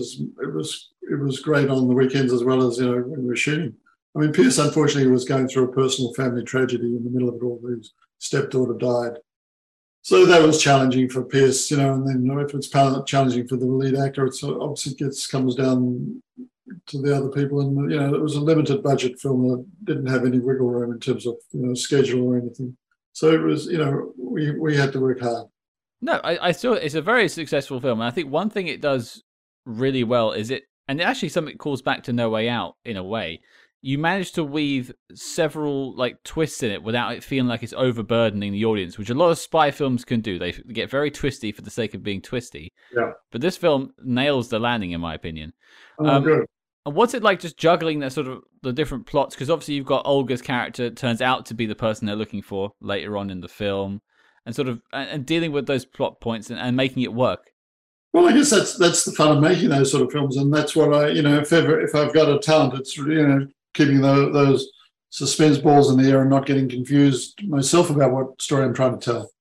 it 0.41 0.53
was 0.53 0.89
it 1.03 1.20
was 1.20 1.39
great 1.41 1.70
on 1.70 1.88
the 1.88 1.93
weekends 1.93 2.34
as 2.34 2.43
well 2.43 2.68
as 2.68 2.80
you 2.80 2.86
know 2.86 3.01
when 3.01 3.22
we 3.22 3.28
were 3.28 3.36
shooting. 3.36 3.76
I 4.16 4.20
mean, 4.20 4.34
Pierce 4.34 4.57
unfortunately 4.57 5.12
was 5.12 5.26
going 5.26 5.47
through 5.47 5.66
a 5.66 5.74
personal 5.74 6.12
family 6.16 6.43
tragedy 6.43 6.95
in 6.95 7.03
the 7.03 7.12
middle 7.12 7.30
of 7.30 7.36
it 7.36 7.43
all. 7.43 7.62
His 7.70 7.93
stepdaughter 8.18 8.74
died, 8.74 9.20
so 10.01 10.26
that 10.26 10.41
was 10.41 10.60
challenging 10.60 11.07
for 11.07 11.24
Pierce, 11.24 11.70
you 11.70 11.78
know. 11.78 11.93
And 11.93 12.07
then 12.07 12.26
you 12.26 12.34
know, 12.34 12.39
if 12.39 12.55
it's 12.55 12.70
challenging 12.70 13.47
for 13.47 13.57
the 13.57 13.68
lead 13.68 13.95
actor, 13.95 14.26
it's 14.26 14.43
obviously 14.43 14.95
gets 14.95 15.28
comes 15.28 15.53
down 15.53 16.24
to 16.88 17.01
the 17.01 17.15
other 17.15 17.30
people. 17.30 17.61
And, 17.61 17.91
you 17.91 17.99
know, 17.99 18.13
it 18.13 18.22
was 18.22 18.36
a 18.36 18.41
limited 18.41 18.84
budget 18.84 19.20
film 19.20 19.47
that 19.47 19.65
didn't 19.86 20.07
have 20.07 20.26
any 20.26 20.39
wiggle 20.39 20.70
room 20.70 20.91
in 20.91 20.99
terms 20.99 21.26
of, 21.26 21.36
you 21.51 21.65
know, 21.65 21.74
schedule 21.74 22.28
or 22.28 22.38
anything. 22.38 22.76
So 23.13 23.32
it 23.32 23.41
was, 23.41 23.65
you 23.65 23.78
know, 23.78 24.13
we, 24.17 24.51
we 24.51 24.78
had 24.78 24.91
to 24.93 24.99
work 24.99 25.20
hard. 25.20 25.47
No, 26.01 26.13
I, 26.24 26.49
I 26.49 26.51
still, 26.53 26.74
it's 26.74 26.95
a 26.95 27.01
very 27.01 27.28
successful 27.28 27.82
film. 27.82 27.99
And 27.99 28.07
I 28.07 28.11
think 28.11 28.32
one 28.32 28.49
thing 28.49 28.67
it 28.67 28.82
does 28.82 29.24
really 29.65 30.03
well 30.03 30.32
is 30.32 30.51
it, 30.51 30.63
and 30.88 31.01
actually 31.01 31.30
something 31.30 31.57
calls 31.57 31.82
back 31.82 32.03
to 32.03 32.13
No 32.13 32.30
Way 32.30 32.49
Out 32.49 32.76
in 32.86 32.97
a 32.97 33.03
way. 33.03 33.41
You 33.82 33.97
manage 33.97 34.34
to 34.34 34.43
weave 34.43 34.91
several 35.13 35.95
like 35.95 36.22
twists 36.24 36.63
in 36.63 36.72
it 36.72 36.84
without 36.84 37.13
it 37.13 37.24
feeling 37.24 37.47
like 37.47 37.63
it's 37.63 37.74
overburdening 37.74 38.51
the 38.51 38.65
audience, 38.65 38.97
which 38.97 39.09
a 39.09 39.13
lot 39.13 39.30
of 39.30 39.39
spy 39.39 39.72
films 39.72 40.03
can 40.03 40.20
do. 40.20 40.38
They 40.38 40.51
get 40.51 40.89
very 40.89 41.09
twisty 41.09 41.53
for 41.53 41.61
the 41.61 41.70
sake 41.70 41.93
of 41.93 42.03
being 42.03 42.22
twisty. 42.22 42.74
Yeah. 42.93 43.11
But 43.32 43.39
this 43.39 43.55
film 43.55 43.93
nails 44.03 44.49
the 44.49 44.59
landing, 44.59 44.91
in 44.91 44.99
my 44.99 45.13
opinion. 45.13 45.53
Oh, 45.97 46.07
um, 46.07 46.24
good. 46.24 46.45
And 46.86 46.95
what's 46.95 47.13
it 47.13 47.23
like 47.23 47.39
just 47.39 47.57
juggling 47.57 47.99
that 47.99 48.13
sort 48.13 48.27
of 48.27 48.43
the 48.61 48.73
different 48.73 49.05
plots? 49.05 49.36
Because 49.36 49.49
obviously 49.49 49.75
you've 49.75 49.86
got 49.86 50.05
Olga's 50.05 50.41
character 50.41 50.89
turns 50.89 51.21
out 51.21 51.45
to 51.47 51.53
be 51.53 51.65
the 51.65 51.75
person 51.75 52.07
they're 52.07 52.15
looking 52.15 52.41
for 52.41 52.73
later 52.82 53.17
on 53.17 53.30
in 53.30 53.41
the 53.41 53.47
film, 53.47 54.01
and 54.45 54.55
sort 54.55 54.67
of 54.67 54.82
and, 54.93 55.25
dealing 55.25 55.51
with 55.51 55.67
those 55.67 55.86
plot 55.86 56.21
points 56.21 56.49
and, 56.49 56.59
and 56.59 56.75
making 56.75 57.03
it 57.03 57.13
work. 57.13 57.51
Well, 58.13 58.27
I 58.27 58.34
guess 58.34 58.49
that's 58.49 58.77
that's 58.77 59.03
the 59.03 59.11
fun 59.11 59.36
of 59.36 59.43
making 59.43 59.69
those 59.69 59.91
sort 59.91 60.03
of 60.03 60.11
films, 60.11 60.38
and 60.38 60.53
that's 60.53 60.75
what 60.75 60.93
I, 60.93 61.09
you 61.09 61.21
know, 61.21 61.38
if 61.38 61.53
ever 61.53 61.80
if 61.82 61.93
I've 61.93 62.13
got 62.13 62.30
a 62.30 62.39
talent, 62.39 62.73
it's 62.80 62.97
you 62.97 63.27
know 63.27 63.47
keeping 63.73 64.01
those, 64.01 64.34
those 64.34 64.69
suspense 65.09 65.57
balls 65.57 65.91
in 65.91 65.97
the 65.97 66.09
air 66.09 66.21
and 66.21 66.30
not 66.30 66.45
getting 66.45 66.69
confused 66.69 67.39
myself 67.47 67.89
about 67.89 68.11
what 68.11 68.41
story 68.41 68.65
I'm 68.65 68.73
trying 68.73 68.99
to 68.99 69.11
tell. 69.11 69.32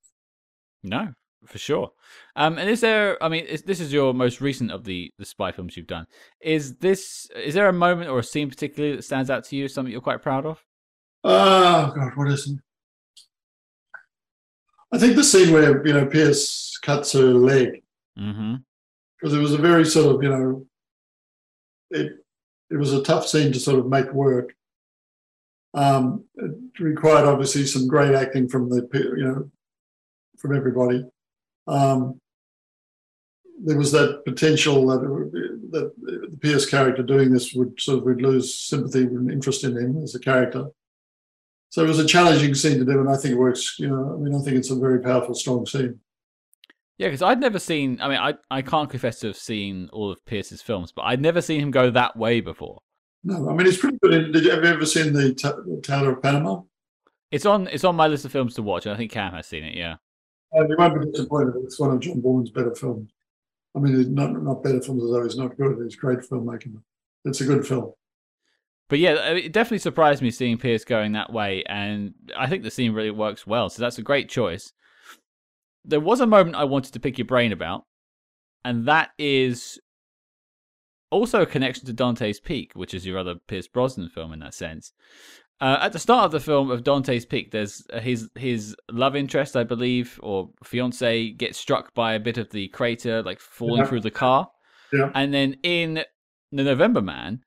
No, 0.83 1.13
for 1.47 1.59
sure. 1.59 1.93
Um, 2.39 2.57
and 2.57 2.71
is 2.71 2.81
there? 2.81 3.21
I 3.23 3.29
mean, 3.29 3.45
is, 3.47 3.63
this 3.63 3.81
is 3.81 3.93
your 3.93 4.15
most 4.15 4.41
recent 4.41 4.71
of 4.71 4.85
the 4.85 5.11
the 5.19 5.25
spy 5.25 5.51
films 5.51 5.77
you've 5.77 5.89
done. 5.89 6.07
Is 6.41 6.77
this? 6.77 7.29
Is 7.35 7.53
there 7.55 7.69
a 7.69 7.73
moment 7.73 8.09
or 8.09 8.21
a 8.21 8.23
scene 8.23 8.49
particularly 8.49 8.95
that 8.95 9.03
stands 9.03 9.29
out 9.29 9.43
to 9.47 9.57
you? 9.57 9.67
Something 9.67 9.91
you're 9.91 10.01
quite 10.01 10.23
proud 10.23 10.47
of? 10.47 10.65
Oh 11.25 11.93
God, 11.97 12.13
what 12.15 12.29
is 12.29 12.49
it? 12.49 12.59
I 14.93 14.99
think 14.99 15.17
the 15.17 15.25
scene 15.25 15.53
where 15.53 15.85
you 15.85 15.93
know 15.93 16.07
Pierce 16.07 16.79
cuts 16.81 17.13
her 17.13 17.35
leg 17.35 17.83
Mm-hmm. 18.19 18.55
because 19.21 19.35
it 19.35 19.41
was 19.41 19.53
a 19.53 19.59
very 19.59 19.85
sort 19.85 20.15
of 20.17 20.23
you 20.23 20.29
know 20.29 20.67
it 21.91 22.13
it 22.71 22.77
was 22.77 22.93
a 22.93 23.03
tough 23.03 23.27
scene 23.27 23.53
to 23.53 23.59
sort 23.61 23.81
of 23.81 23.89
make 23.89 24.13
work. 24.13 24.55
Um, 25.75 26.25
it 26.37 26.53
required 26.81 27.27
obviously 27.27 27.67
some 27.67 27.89
great 27.89 28.15
acting 28.15 28.49
from 28.49 28.69
the 28.71 28.89
you 29.17 29.25
know 29.25 29.51
from 30.39 30.57
everybody. 30.57 31.05
Um, 31.67 32.21
there 33.65 33.79
was 33.79 33.93
that 33.93 34.23
potential 34.25 34.87
that, 34.89 35.03
it 35.03 35.71
that 35.73 35.93
the 36.01 36.37
Pierce 36.41 36.69
character 36.69 37.03
doing 37.03 37.33
this 37.33 37.53
would 37.55 37.81
sort 37.81 37.99
of 37.99 38.05
would 38.05 38.23
lose 38.23 38.59
sympathy 38.59 39.03
and 39.03 39.31
interest 39.31 39.65
in 39.65 39.77
him 39.77 40.03
as 40.03 40.15
a 40.15 40.21
character. 40.21 40.67
So 41.71 41.85
it 41.85 41.89
was 41.89 41.99
a 41.99 42.07
challenging 42.07 42.55
scene 42.55 42.79
to 42.79 42.85
do, 42.85 43.01
and 43.01 43.11
I 43.11 43.17
think 43.17 43.33
it 43.33 43.39
works. 43.39 43.79
You 43.79 43.89
know, 43.89 44.15
I 44.15 44.23
mean, 44.23 44.35
I 44.35 44.43
think 44.43 44.57
it's 44.57 44.71
a 44.71 44.77
very 44.77 45.01
powerful, 45.01 45.35
strong 45.35 45.67
scene. 45.67 46.01
Yeah, 46.97 47.09
because 47.09 47.23
I'd 47.23 47.41
never 47.41 47.59
seen. 47.59 48.01
I 48.01 48.09
mean, 48.09 48.19
I 48.19 48.35
I 48.51 48.63
can't 48.63 48.91
confess 48.91 49.21
to 49.21 49.29
have 49.29 49.37
seen 49.37 49.89
all 49.93 50.11
of 50.11 50.25
Pierce's 50.25 50.63
films, 50.63 50.93
but 50.93 51.03
I'd 51.03 51.21
never 51.21 51.41
seen 51.41 51.61
him 51.61 51.71
go 51.71 51.91
that 51.91 52.17
way 52.17 52.41
before. 52.41 52.81
No, 53.25 53.49
I 53.51 53.55
mean, 53.55 53.67
it's 53.67 53.77
pretty 53.77 53.99
good. 54.03 54.33
Did 54.33 54.45
you 54.45 54.51
have 54.51 54.65
you 54.65 54.71
ever 54.71 54.87
seen 54.87 55.13
the, 55.13 55.33
the 55.33 55.81
Tailor 55.83 56.13
of 56.13 56.23
Panama? 56.23 56.63
It's 57.31 57.45
on 57.45 57.69
it's 57.69 57.85
on 57.85 57.97
my 57.97 58.07
list 58.07 58.25
of 58.25 58.33
films 58.33 58.55
to 58.55 58.63
watch, 58.63 58.87
and 58.87 58.95
I 58.95 58.97
think 58.97 59.13
Cam 59.13 59.35
has 59.35 59.47
seen 59.47 59.65
it. 59.65 59.77
Yeah. 59.77 59.97
Uh, 60.57 60.67
you 60.67 60.77
won't 60.79 60.99
be 60.99 61.11
disappointed. 61.11 61.55
It's 61.63 61.79
one 61.79 61.91
of 61.91 62.01
John 62.01 62.23
Boorman's 62.23 62.51
better 62.51 62.75
films. 62.75 63.11
I 63.77 63.81
mean, 63.81 64.01
it's 64.01 64.09
not 64.09 64.33
not 64.43 64.63
better 64.63 64.81
films 64.81 65.03
though 65.03 65.23
he's 65.23 65.37
not 65.37 65.57
good. 65.57 65.79
He's 65.83 65.97
great 65.97 66.21
filmmaking. 66.21 66.81
It's 67.25 67.41
a 67.41 67.45
good 67.45 67.67
film. 67.67 67.93
But 68.89 69.01
yeah, 69.01 69.33
it 69.35 69.53
definitely 69.53 69.79
surprised 69.79 70.23
me 70.23 70.31
seeing 70.31 70.57
Pierce 70.57 70.85
going 70.85 71.13
that 71.13 71.33
way, 71.33 71.63
and 71.69 72.15
I 72.37 72.47
think 72.47 72.63
the 72.63 72.71
scene 72.71 72.93
really 72.93 73.11
works 73.11 73.47
well. 73.47 73.69
So 73.69 73.83
that's 73.83 73.99
a 73.99 74.03
great 74.03 74.31
choice. 74.31 74.73
There 75.85 76.01
was 76.01 76.21
a 76.21 76.27
moment 76.27 76.57
I 76.57 76.65
wanted 76.65 76.95
to 76.95 77.01
pick 77.01 77.19
your 77.19 77.27
brain 77.27 77.53
about, 77.53 77.85
and 78.65 78.87
that 78.89 79.11
is 79.19 79.79
also 81.11 81.43
a 81.43 81.47
connection 81.47 81.85
to 81.87 81.93
Dante's 81.93 82.41
Peak, 82.41 82.73
which 82.75 82.95
is 82.95 83.07
your 83.07 83.19
other 83.19 83.35
Pierce 83.47 83.69
Brosnan 83.69 84.09
film 84.09 84.33
in 84.33 84.41
that 84.41 84.55
sense. 84.55 84.93
Uh, 85.61 85.79
at 85.81 85.93
the 85.93 85.99
start 85.99 86.25
of 86.25 86.31
the 86.31 86.39
film 86.41 86.71
of 86.71 86.85
Dante's 86.85 87.27
Peak, 87.27 87.51
there's 87.51 87.85
uh, 87.93 87.99
his 87.99 88.29
his 88.37 88.77
love 88.93 89.17
interest, 89.17 89.57
I 89.57 89.65
believe, 89.65 90.21
or 90.23 90.51
fiance 90.63 91.31
gets 91.31 91.59
struck 91.59 91.95
by 91.95 92.15
a 92.15 92.21
bit 92.21 92.39
of 92.39 92.51
the 92.51 92.69
crater, 92.69 93.23
like 93.23 93.41
falling 93.41 93.79
Yeah. 93.83 93.87
through 93.87 94.03
the 94.03 94.11
car. 94.11 94.49
Yeah. 94.93 95.11
And 95.15 95.35
then 95.35 95.57
in 95.65 96.05
the 96.53 96.63
November 96.63 97.03
Man, 97.03 97.41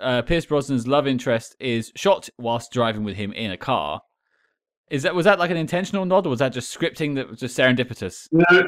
uh, 0.00 0.22
Pierce 0.22 0.46
Brosnan's 0.46 0.86
love 0.86 1.06
interest 1.06 1.54
is 1.60 1.92
shot 1.94 2.28
whilst 2.38 2.72
driving 2.72 3.04
with 3.04 3.16
him 3.16 3.32
in 3.32 3.50
a 3.50 3.56
car. 3.58 4.00
Is 4.90 5.02
that 5.02 5.14
was 5.14 5.24
that 5.24 5.38
like 5.38 5.50
an 5.50 5.56
intentional 5.58 6.06
nod, 6.06 6.26
or 6.26 6.30
was 6.30 6.38
that 6.38 6.52
just 6.54 6.76
scripting 6.76 7.16
that 7.16 7.28
was 7.28 7.40
just 7.40 7.58
serendipitous? 7.58 8.28
You 8.32 8.44
know, 8.50 8.62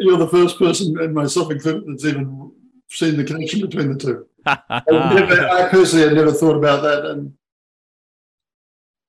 you're 0.00 0.18
the 0.18 0.28
first 0.28 0.58
person, 0.58 0.96
and 0.98 1.14
myself 1.14 1.52
included, 1.52 1.84
that's 1.86 2.04
even 2.04 2.50
seen 2.88 3.16
the 3.16 3.24
connection 3.24 3.60
between 3.60 3.92
the 3.92 3.98
two. 3.98 4.26
I, 4.46 4.82
never, 4.88 5.48
I 5.48 5.68
personally 5.68 6.06
had 6.06 6.14
never 6.14 6.32
thought 6.32 6.56
about 6.56 6.82
that, 6.82 7.04
and 7.06 7.32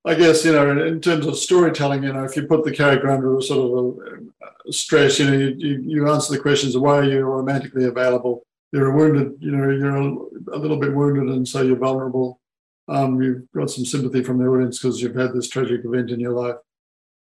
I 0.07 0.15
guess 0.15 0.45
you 0.45 0.53
know, 0.53 0.71
in, 0.71 0.79
in 0.79 1.01
terms 1.01 1.25
of 1.25 1.37
storytelling, 1.37 2.03
you 2.03 2.13
know, 2.13 2.23
if 2.23 2.35
you 2.35 2.43
put 2.43 2.63
the 2.63 2.71
character 2.71 3.11
under 3.11 3.37
a 3.37 3.41
sort 3.41 3.59
of 3.59 4.11
a, 4.45 4.69
a 4.69 4.73
stress, 4.73 5.19
you 5.19 5.29
know, 5.29 5.37
you, 5.37 5.55
you, 5.57 5.83
you 5.85 6.09
answer 6.09 6.33
the 6.33 6.41
questions 6.41 6.75
of 6.75 6.81
why 6.81 6.99
are 6.99 7.03
you 7.03 7.19
romantically 7.19 7.85
available. 7.85 8.45
You're 8.71 8.91
a 8.91 8.95
wounded, 8.95 9.35
you 9.39 9.51
know, 9.51 9.69
you're 9.69 9.95
a, 9.95 10.55
a 10.55 10.59
little 10.59 10.77
bit 10.77 10.93
wounded, 10.93 11.35
and 11.35 11.47
so 11.47 11.61
you're 11.61 11.75
vulnerable. 11.75 12.39
Um, 12.87 13.21
you've 13.21 13.51
got 13.53 13.69
some 13.69 13.85
sympathy 13.85 14.23
from 14.23 14.37
the 14.37 14.47
audience 14.47 14.79
because 14.79 15.01
you've 15.01 15.15
had 15.15 15.33
this 15.33 15.49
tragic 15.49 15.83
event 15.83 16.09
in 16.09 16.21
your 16.21 16.33
life, 16.33 16.55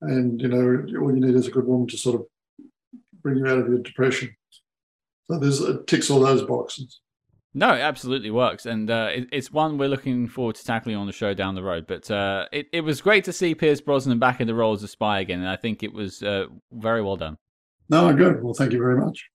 and 0.01 0.39
you 0.39 0.47
know, 0.47 1.01
all 1.01 1.13
you 1.13 1.25
need 1.25 1.35
is 1.35 1.47
a 1.47 1.51
good 1.51 1.65
woman 1.65 1.87
to 1.87 1.97
sort 1.97 2.21
of 2.21 2.27
bring 3.23 3.37
you 3.37 3.47
out 3.47 3.57
of 3.57 3.67
your 3.67 3.79
depression. 3.79 4.35
So 5.29 5.39
there's 5.39 5.61
it 5.61 5.87
ticks 5.87 6.09
all 6.09 6.19
those 6.19 6.43
boxes. 6.43 7.01
No, 7.57 7.73
it 7.73 7.79
absolutely 7.79 8.31
works, 8.31 8.65
and 8.65 8.91
uh, 8.91 9.09
it, 9.13 9.29
it's 9.31 9.49
one 9.49 9.77
we're 9.77 9.87
looking 9.87 10.27
forward 10.27 10.55
to 10.55 10.65
tackling 10.65 10.97
on 10.97 11.07
the 11.07 11.13
show 11.13 11.33
down 11.33 11.55
the 11.55 11.63
road. 11.63 11.87
But 11.87 12.11
uh, 12.11 12.47
it 12.51 12.67
it 12.73 12.81
was 12.81 13.01
great 13.01 13.23
to 13.25 13.33
see 13.33 13.55
Pierce 13.55 13.79
Brosnan 13.79 14.19
back 14.19 14.41
in 14.41 14.47
the 14.47 14.53
role 14.53 14.73
as 14.73 14.83
a 14.83 14.89
spy 14.89 15.21
again, 15.21 15.39
and 15.39 15.49
I 15.49 15.55
think 15.55 15.81
it 15.81 15.93
was 15.93 16.21
uh, 16.21 16.47
very 16.73 17.01
well 17.01 17.15
done. 17.15 17.37
No, 17.89 18.13
good. 18.13 18.43
Well, 18.43 18.53
thank 18.53 18.73
you 18.73 18.79
very 18.79 18.97
much. 18.97 19.29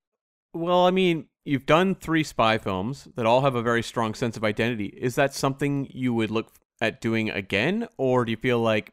Well, 0.52 0.84
I 0.84 0.90
mean, 0.90 1.28
you've 1.44 1.66
done 1.66 1.94
three 1.94 2.24
spy 2.24 2.58
films 2.58 3.08
that 3.16 3.24
all 3.24 3.40
have 3.40 3.54
a 3.54 3.62
very 3.62 3.82
strong 3.82 4.14
sense 4.14 4.36
of 4.36 4.44
identity. 4.44 4.86
Is 4.86 5.14
that 5.14 5.32
something 5.32 5.88
you 5.90 6.12
would 6.12 6.30
look 6.30 6.52
at 6.80 7.00
doing 7.00 7.30
again, 7.30 7.88
or 7.96 8.24
do 8.24 8.32
you 8.32 8.36
feel 8.36 8.58
like, 8.58 8.92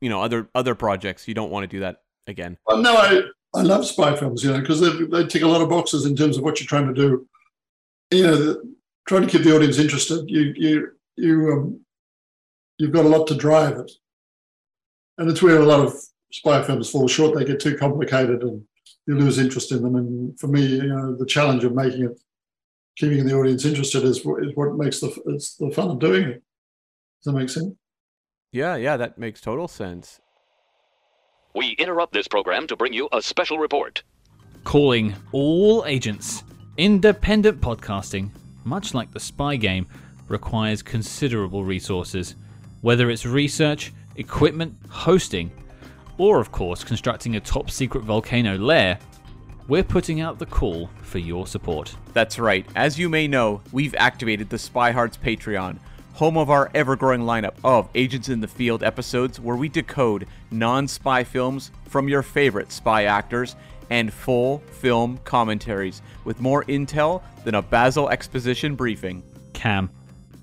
you 0.00 0.08
know, 0.08 0.22
other 0.22 0.48
other 0.54 0.74
projects 0.74 1.26
you 1.26 1.34
don't 1.34 1.50
want 1.50 1.64
to 1.64 1.68
do 1.68 1.80
that 1.80 2.02
again? 2.26 2.58
Well, 2.66 2.78
no, 2.78 2.94
I, 2.94 3.22
I 3.54 3.62
love 3.62 3.84
spy 3.86 4.16
films, 4.16 4.42
you 4.42 4.50
know, 4.52 4.60
because 4.60 4.80
they, 4.80 4.90
they 5.04 5.26
tick 5.26 5.42
a 5.42 5.46
lot 5.46 5.60
of 5.60 5.68
boxes 5.68 6.06
in 6.06 6.16
terms 6.16 6.38
of 6.38 6.44
what 6.44 6.58
you're 6.58 6.66
trying 6.66 6.86
to 6.92 6.94
do. 6.94 7.28
You 8.10 8.22
know, 8.22 8.36
the, 8.36 8.74
trying 9.06 9.22
to 9.22 9.28
keep 9.28 9.42
the 9.42 9.54
audience 9.54 9.78
interested. 9.78 10.28
You 10.30 10.52
you 10.56 10.90
you 11.16 11.52
um, 11.52 11.80
you've 12.78 12.92
got 12.92 13.04
a 13.04 13.08
lot 13.08 13.26
to 13.26 13.34
drive 13.34 13.76
it, 13.78 13.90
and 15.18 15.28
it's 15.30 15.42
where 15.42 15.60
a 15.60 15.64
lot 15.66 15.80
of 15.80 15.94
spy 16.32 16.62
films 16.62 16.90
fall 16.90 17.08
short. 17.08 17.34
They 17.34 17.44
get 17.44 17.60
too 17.60 17.76
complicated, 17.76 18.42
and 18.42 18.62
you 19.06 19.18
lose 19.18 19.38
interest 19.38 19.72
in 19.72 19.82
them. 19.82 19.96
And 19.96 20.38
for 20.40 20.46
me, 20.46 20.64
you 20.64 20.86
know, 20.86 21.14
the 21.14 21.26
challenge 21.26 21.64
of 21.64 21.74
making 21.74 22.04
it, 22.04 22.18
keeping 22.96 23.26
the 23.26 23.34
audience 23.34 23.64
interested, 23.66 24.04
is 24.04 24.24
what- 24.24 24.42
is 24.44 24.52
what 24.54 24.76
makes 24.76 25.00
the 25.00 25.08
it's 25.26 25.56
the 25.56 25.70
fun 25.70 25.90
of 25.90 25.98
doing 25.98 26.24
it. 26.24 26.42
Does 27.22 27.32
that 27.32 27.38
make 27.38 27.50
sense? 27.50 27.74
Yeah, 28.50 28.76
yeah, 28.76 28.96
that 28.96 29.18
makes 29.18 29.40
total 29.42 29.68
sense. 29.68 30.20
We 31.54 31.72
interrupt 31.72 32.14
this 32.14 32.28
program 32.28 32.66
to 32.68 32.76
bring 32.76 32.94
you 32.94 33.10
a 33.12 33.20
special 33.20 33.58
report. 33.58 34.02
Calling 34.64 35.14
all 35.32 35.84
agents. 35.86 36.44
Independent 36.78 37.60
podcasting, 37.60 38.30
much 38.64 38.94
like 38.94 39.12
the 39.12 39.20
spy 39.20 39.56
game, 39.56 39.86
requires 40.28 40.82
considerable 40.82 41.62
resources, 41.62 42.36
whether 42.80 43.10
it's 43.10 43.26
research, 43.26 43.92
equipment, 44.16 44.74
hosting, 44.88 45.50
or 46.16 46.40
of 46.40 46.52
course 46.52 46.84
constructing 46.84 47.36
a 47.36 47.40
top 47.40 47.70
secret 47.70 48.04
volcano 48.04 48.56
lair. 48.56 48.98
We're 49.68 49.84
putting 49.84 50.22
out 50.22 50.38
the 50.38 50.46
call 50.46 50.88
for 51.02 51.18
your 51.18 51.46
support. 51.46 51.94
That's 52.14 52.38
right. 52.38 52.66
As 52.74 52.98
you 52.98 53.10
may 53.10 53.28
know, 53.28 53.60
we've 53.72 53.94
activated 53.96 54.48
the 54.48 54.58
Spy 54.58 54.90
Hards 54.90 55.18
Patreon, 55.18 55.78
home 56.14 56.36
of 56.36 56.50
our 56.50 56.70
ever 56.74 56.96
growing 56.96 57.22
lineup 57.22 57.54
of 57.64 57.88
Agents 57.94 58.28
in 58.28 58.40
the 58.40 58.48
Field 58.48 58.82
episodes 58.82 59.40
where 59.40 59.56
we 59.56 59.68
decode 59.68 60.26
non 60.50 60.86
spy 60.86 61.24
films 61.24 61.70
from 61.86 62.08
your 62.08 62.22
favorite 62.22 62.72
spy 62.72 63.04
actors 63.04 63.56
and 63.90 64.12
full 64.12 64.58
film 64.80 65.18
commentaries 65.24 66.02
with 66.24 66.40
more 66.40 66.64
intel 66.64 67.22
than 67.44 67.54
a 67.54 67.62
Basil 67.62 68.08
exposition 68.08 68.74
briefing. 68.74 69.22
Cam, 69.52 69.90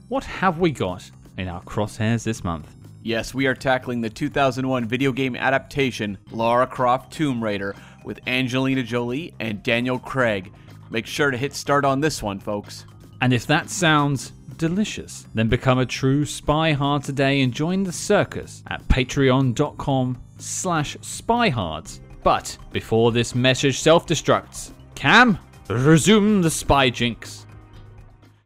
what 0.07 0.23
have 0.23 0.59
we 0.59 0.71
got 0.71 1.09
in 1.37 1.47
our 1.47 1.61
crosshairs 1.63 2.23
this 2.23 2.43
month? 2.43 2.75
Yes, 3.01 3.33
we 3.33 3.47
are 3.47 3.55
tackling 3.55 4.01
the 4.01 4.09
2001 4.09 4.85
video 4.85 5.11
game 5.11 5.35
adaptation 5.35 6.17
Lara 6.31 6.67
Croft 6.67 7.13
Tomb 7.13 7.43
Raider 7.43 7.75
with 8.03 8.19
Angelina 8.27 8.83
Jolie 8.83 9.33
and 9.39 9.63
Daniel 9.63 9.99
Craig. 9.99 10.51
Make 10.89 11.05
sure 11.05 11.31
to 11.31 11.37
hit 11.37 11.53
start 11.53 11.85
on 11.85 12.01
this 12.01 12.21
one, 12.21 12.39
folks. 12.39 12.85
And 13.21 13.31
if 13.33 13.47
that 13.47 13.69
sounds 13.69 14.33
delicious, 14.59 15.25
then 15.33 15.47
become 15.47 15.79
a 15.79 15.85
true 15.85 16.23
spy 16.25 16.73
hard 16.73 17.03
today 17.03 17.41
and 17.41 17.51
join 17.51 17.81
the 17.81 17.91
circus 17.91 18.61
at 18.67 18.87
patreon.com 18.87 20.21
slash 20.37 20.95
spyhards. 20.97 21.99
But 22.21 22.55
before 22.71 23.11
this 23.11 23.33
message 23.33 23.79
self-destructs, 23.79 24.71
Cam, 24.93 25.39
resume 25.69 26.41
the 26.41 26.51
spy 26.51 26.91
jinx. 26.91 27.47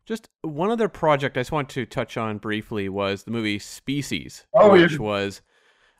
Just 0.05 0.29
one 0.41 0.69
other 0.69 0.87
project 0.87 1.37
I 1.37 1.41
just 1.41 1.51
want 1.51 1.69
to 1.69 1.85
touch 1.85 2.15
on 2.17 2.37
briefly 2.37 2.87
was 2.89 3.23
the 3.23 3.31
movie 3.31 3.59
Species, 3.59 4.45
Oh, 4.53 4.75
yeah. 4.75 4.83
which 4.83 4.99
was, 4.99 5.41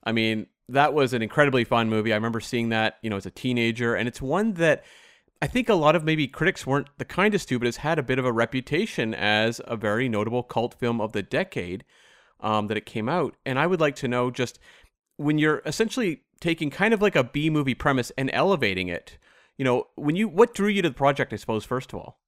I 0.03 0.11
mean, 0.11 0.47
that 0.70 0.93
was 0.93 1.14
an 1.14 1.22
incredibly 1.22 1.64
fun 1.64 1.89
movie. 1.89 2.14
I 2.14 2.16
remember 2.16 2.39
seeing 2.39 2.70
that, 2.70 2.97
you 3.01 3.09
know, 3.09 3.18
as 3.18 3.26
a 3.26 3.32
teenager, 3.32 3.95
and 3.95 4.07
it's 4.07 4.22
one 4.22 4.53
that 4.53 4.84
I 5.43 5.47
think 5.47 5.67
a 5.67 5.75
lot 5.75 5.93
of 5.93 6.05
maybe 6.05 6.25
critics 6.25 6.65
weren't 6.65 6.87
the 6.97 7.03
kindest 7.03 7.49
to, 7.49 7.59
but 7.59 7.65
has 7.65 7.75
had 7.75 7.99
a 7.99 8.03
bit 8.03 8.17
of 8.17 8.23
a 8.23 8.31
reputation 8.31 9.13
as 9.13 9.59
a 9.65 9.75
very 9.75 10.07
notable 10.07 10.41
cult 10.41 10.73
film 10.73 11.01
of 11.01 11.11
the 11.11 11.21
decade 11.21 11.83
um, 12.39 12.67
that 12.67 12.77
it 12.77 12.85
came 12.85 13.09
out. 13.09 13.35
And 13.45 13.59
I 13.59 13.67
would 13.67 13.81
like 13.81 13.97
to 13.97 14.07
know 14.07 14.31
just 14.31 14.57
when 15.17 15.37
you're 15.37 15.61
essentially 15.65 16.21
taking 16.39 16.69
kind 16.69 16.93
of 16.93 17.01
like 17.01 17.17
a 17.17 17.25
B 17.25 17.49
movie 17.49 17.75
premise 17.75 18.09
and 18.17 18.29
elevating 18.31 18.87
it, 18.87 19.17
you 19.57 19.65
know, 19.65 19.87
when 19.95 20.15
you 20.15 20.29
what 20.29 20.53
drew 20.53 20.69
you 20.69 20.81
to 20.81 20.87
the 20.87 20.95
project? 20.95 21.33
I 21.33 21.35
suppose 21.35 21.65
first 21.65 21.91
of 21.91 21.99
all. 21.99 22.21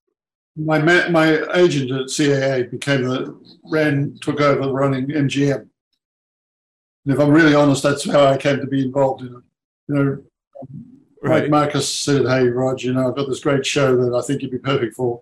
My 0.58 0.80
my 1.08 1.40
agent 1.54 1.92
at 1.92 2.08
CAA 2.08 2.70
became 2.70 3.04
the 3.04 3.34
ran 3.64 4.18
took 4.20 4.42
over 4.42 4.70
running 4.74 5.08
MGM. 5.08 5.62
And 5.62 7.14
if 7.14 7.18
I'm 7.18 7.32
really 7.32 7.56
honest, 7.56 7.82
that's 7.82 8.12
how 8.12 8.26
I 8.26 8.36
came 8.36 8.60
to 8.60 8.68
be 8.68 8.84
involved 8.84 9.22
in 9.22 9.28
it. 9.28 9.44
You 9.88 9.96
know, 9.96 10.24
Right. 11.30 11.50
Marcus 11.50 11.94
said, 11.94 12.26
"Hey, 12.26 12.48
Rod, 12.48 12.82
you 12.82 12.94
know, 12.94 13.08
I've 13.08 13.16
got 13.16 13.28
this 13.28 13.40
great 13.40 13.66
show 13.66 13.96
that 13.96 14.16
I 14.16 14.22
think 14.22 14.42
you'd 14.42 14.52
be 14.52 14.58
perfect 14.60 14.96
for." 14.96 15.22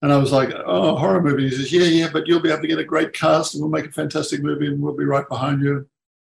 And 0.00 0.12
I 0.12 0.16
was 0.16 0.32
like, 0.32 0.52
"Oh, 0.66 0.96
horror 0.96 1.22
movie." 1.22 1.48
He 1.48 1.56
says, 1.56 1.72
"Yeah, 1.72 1.84
yeah, 1.84 2.10
but 2.12 2.26
you'll 2.26 2.40
be 2.40 2.50
able 2.50 2.62
to 2.62 2.68
get 2.68 2.78
a 2.78 2.84
great 2.84 3.12
cast, 3.12 3.54
and 3.54 3.62
we'll 3.62 3.70
make 3.70 3.86
a 3.86 3.92
fantastic 3.92 4.42
movie, 4.42 4.66
and 4.66 4.80
we'll 4.80 4.96
be 4.96 5.04
right 5.04 5.28
behind 5.28 5.62
you. 5.62 5.88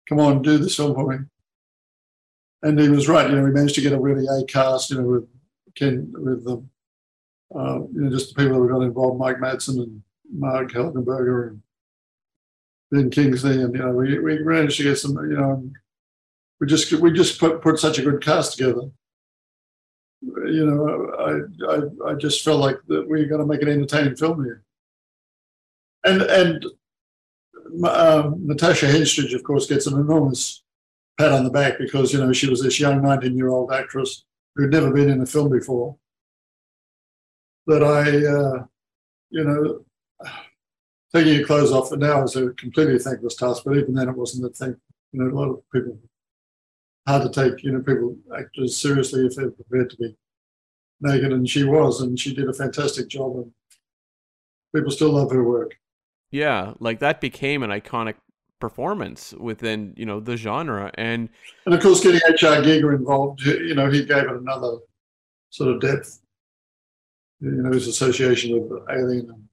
Come 0.07 0.19
on, 0.19 0.41
do 0.41 0.57
this 0.57 0.75
film 0.75 0.93
for 0.93 1.07
me." 1.07 1.25
And 2.63 2.79
he 2.79 2.89
was 2.89 3.07
right. 3.07 3.29
You 3.29 3.35
know, 3.35 3.43
we 3.43 3.51
managed 3.51 3.75
to 3.75 3.81
get 3.81 3.93
a 3.93 3.99
really 3.99 4.25
A 4.25 4.45
cast. 4.45 4.89
You 4.89 4.97
know, 4.97 5.07
with 5.07 5.27
Ken, 5.75 6.11
with 6.17 6.43
the, 6.43 6.63
uh, 7.55 7.79
you 7.93 8.01
know, 8.01 8.09
just 8.09 8.35
the 8.35 8.41
people 8.41 8.57
that 8.57 8.61
we 8.61 8.69
got 8.69 8.81
involved: 8.81 9.19
Mike 9.19 9.37
Madsen 9.37 9.81
and 9.83 10.01
Marg 10.31 10.71
Helgenberger 10.71 11.49
and 11.49 11.61
Ben 12.91 13.09
Kingsley, 13.09 13.61
and 13.61 13.73
you 13.73 13.79
know, 13.81 13.91
we 13.91 14.19
we 14.19 14.39
managed 14.39 14.77
to 14.77 14.83
get 14.83 14.97
some. 14.97 15.15
You 15.29 15.37
know, 15.37 15.71
we 16.59 16.67
just 16.67 16.91
we 16.93 17.11
just 17.11 17.39
put 17.39 17.61
put 17.61 17.79
such 17.79 17.99
a 17.99 18.03
good 18.03 18.23
cast 18.23 18.57
together 18.57 18.89
you 20.21 20.65
know, 20.65 21.11
I, 21.19 21.73
I, 21.73 22.11
I 22.11 22.15
just 22.15 22.43
felt 22.43 22.59
like 22.59 22.77
that 22.87 23.07
we 23.07 23.21
are 23.21 23.27
going 23.27 23.41
to 23.41 23.47
make 23.47 23.61
an 23.61 23.69
entertaining 23.69 24.15
film 24.15 24.43
here. 24.43 24.63
And 26.03 26.21
and 26.23 26.65
um, 27.85 28.47
Natasha 28.47 28.87
Henstridge, 28.87 29.35
of 29.35 29.43
course, 29.43 29.67
gets 29.67 29.87
an 29.87 29.99
enormous 29.99 30.63
pat 31.19 31.31
on 31.31 31.43
the 31.43 31.49
back 31.49 31.77
because 31.77 32.13
you 32.13 32.19
know 32.19 32.31
she 32.33 32.49
was 32.49 32.61
this 32.61 32.79
young 32.79 33.01
19 33.01 33.35
year 33.35 33.49
old 33.49 33.71
actress 33.71 34.23
who'd 34.55 34.71
never 34.71 34.91
been 34.91 35.09
in 35.09 35.21
a 35.21 35.25
film 35.25 35.49
before. 35.49 35.97
That 37.67 37.83
I, 37.83 38.25
uh, 38.25 38.65
you 39.29 39.43
know, 39.43 39.85
taking 41.13 41.33
your 41.33 41.45
clothes 41.45 41.71
off 41.71 41.89
for 41.89 41.97
now 41.97 42.23
is 42.23 42.35
a 42.35 42.51
completely 42.51 42.97
thankless 42.97 43.35
task, 43.35 43.63
but 43.65 43.77
even 43.77 43.93
then 43.93 44.09
it 44.09 44.15
wasn't 44.15 44.45
a 44.45 44.49
thing. 44.49 44.77
You 45.11 45.23
know, 45.23 45.35
a 45.35 45.37
lot 45.37 45.49
of 45.49 45.61
people 45.71 45.99
hard 47.07 47.23
to 47.23 47.29
take, 47.29 47.63
you 47.63 47.71
know, 47.71 47.81
people 47.81 48.15
actors 48.37 48.77
seriously 48.77 49.25
if 49.25 49.35
they're 49.35 49.51
prepared 49.51 49.89
to 49.91 49.97
be 49.97 50.15
naked, 51.01 51.31
and 51.31 51.49
she 51.49 51.63
was, 51.63 52.01
and 52.01 52.19
she 52.19 52.33
did 52.33 52.49
a 52.49 52.53
fantastic 52.53 53.07
job, 53.07 53.35
and 53.37 53.51
people 54.75 54.91
still 54.91 55.11
love 55.11 55.31
her 55.31 55.43
work. 55.43 55.75
Yeah, 56.31 56.73
like 56.79 56.99
that 56.99 57.21
became 57.21 57.63
an 57.63 57.69
iconic 57.69 58.15
performance 58.59 59.33
within 59.33 59.93
you 59.95 60.05
know 60.05 60.19
the 60.19 60.35
genre, 60.35 60.91
and 60.95 61.29
And 61.65 61.73
of 61.73 61.81
course, 61.81 62.01
getting 62.01 62.21
H.R. 62.29 62.61
Giger 62.61 62.95
involved, 62.95 63.41
you 63.45 63.75
know, 63.75 63.89
he 63.89 64.03
gave 64.03 64.23
it 64.23 64.35
another 64.35 64.77
sort 65.49 65.73
of 65.73 65.81
depth. 65.81 66.19
You 67.39 67.51
know, 67.51 67.71
his 67.71 67.87
association 67.87 68.59
with 68.59 68.81
Alien. 68.89 69.29
And, 69.29 69.47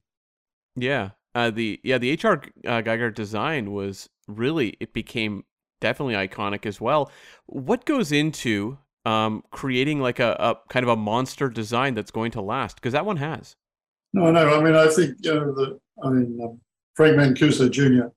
yeah, 0.83 1.11
uh, 1.35 1.51
the 1.51 1.81
yeah 1.85 1.99
the 1.99 2.15
HR 2.15 2.43
uh, 2.67 2.83
Giger 2.83 3.15
design 3.15 3.73
was 3.73 4.09
really 4.27 4.77
it 4.81 4.93
became 4.93 5.45
definitely 5.81 6.15
iconic 6.15 6.67
as 6.67 6.81
well. 6.81 7.11
What 7.47 7.85
goes 7.85 8.13
into 8.13 8.79
um, 9.05 9.43
creating 9.51 10.01
like 10.01 10.19
a, 10.19 10.37
a 10.39 10.57
kind 10.69 10.85
of 10.85 10.91
a 10.91 10.97
monster 10.97 11.49
design 11.49 11.95
that's 11.95 12.11
going 12.11 12.31
to 12.33 12.41
last? 12.41 12.77
Because 12.77 12.93
that 12.93 13.07
one 13.07 13.19
has. 13.19 13.57
no, 14.13 14.31
no, 14.31 14.59
I 14.59 14.63
mean, 14.63 14.75
I 14.75 14.89
think 14.89 15.17
you 15.21 15.35
know 15.35 15.55
the. 15.55 15.79
I 16.03 16.09
mean, 16.11 16.39
um, 16.43 16.61
Frank 16.95 17.17
Mancuso 17.17 17.71
Jr. 17.71 18.09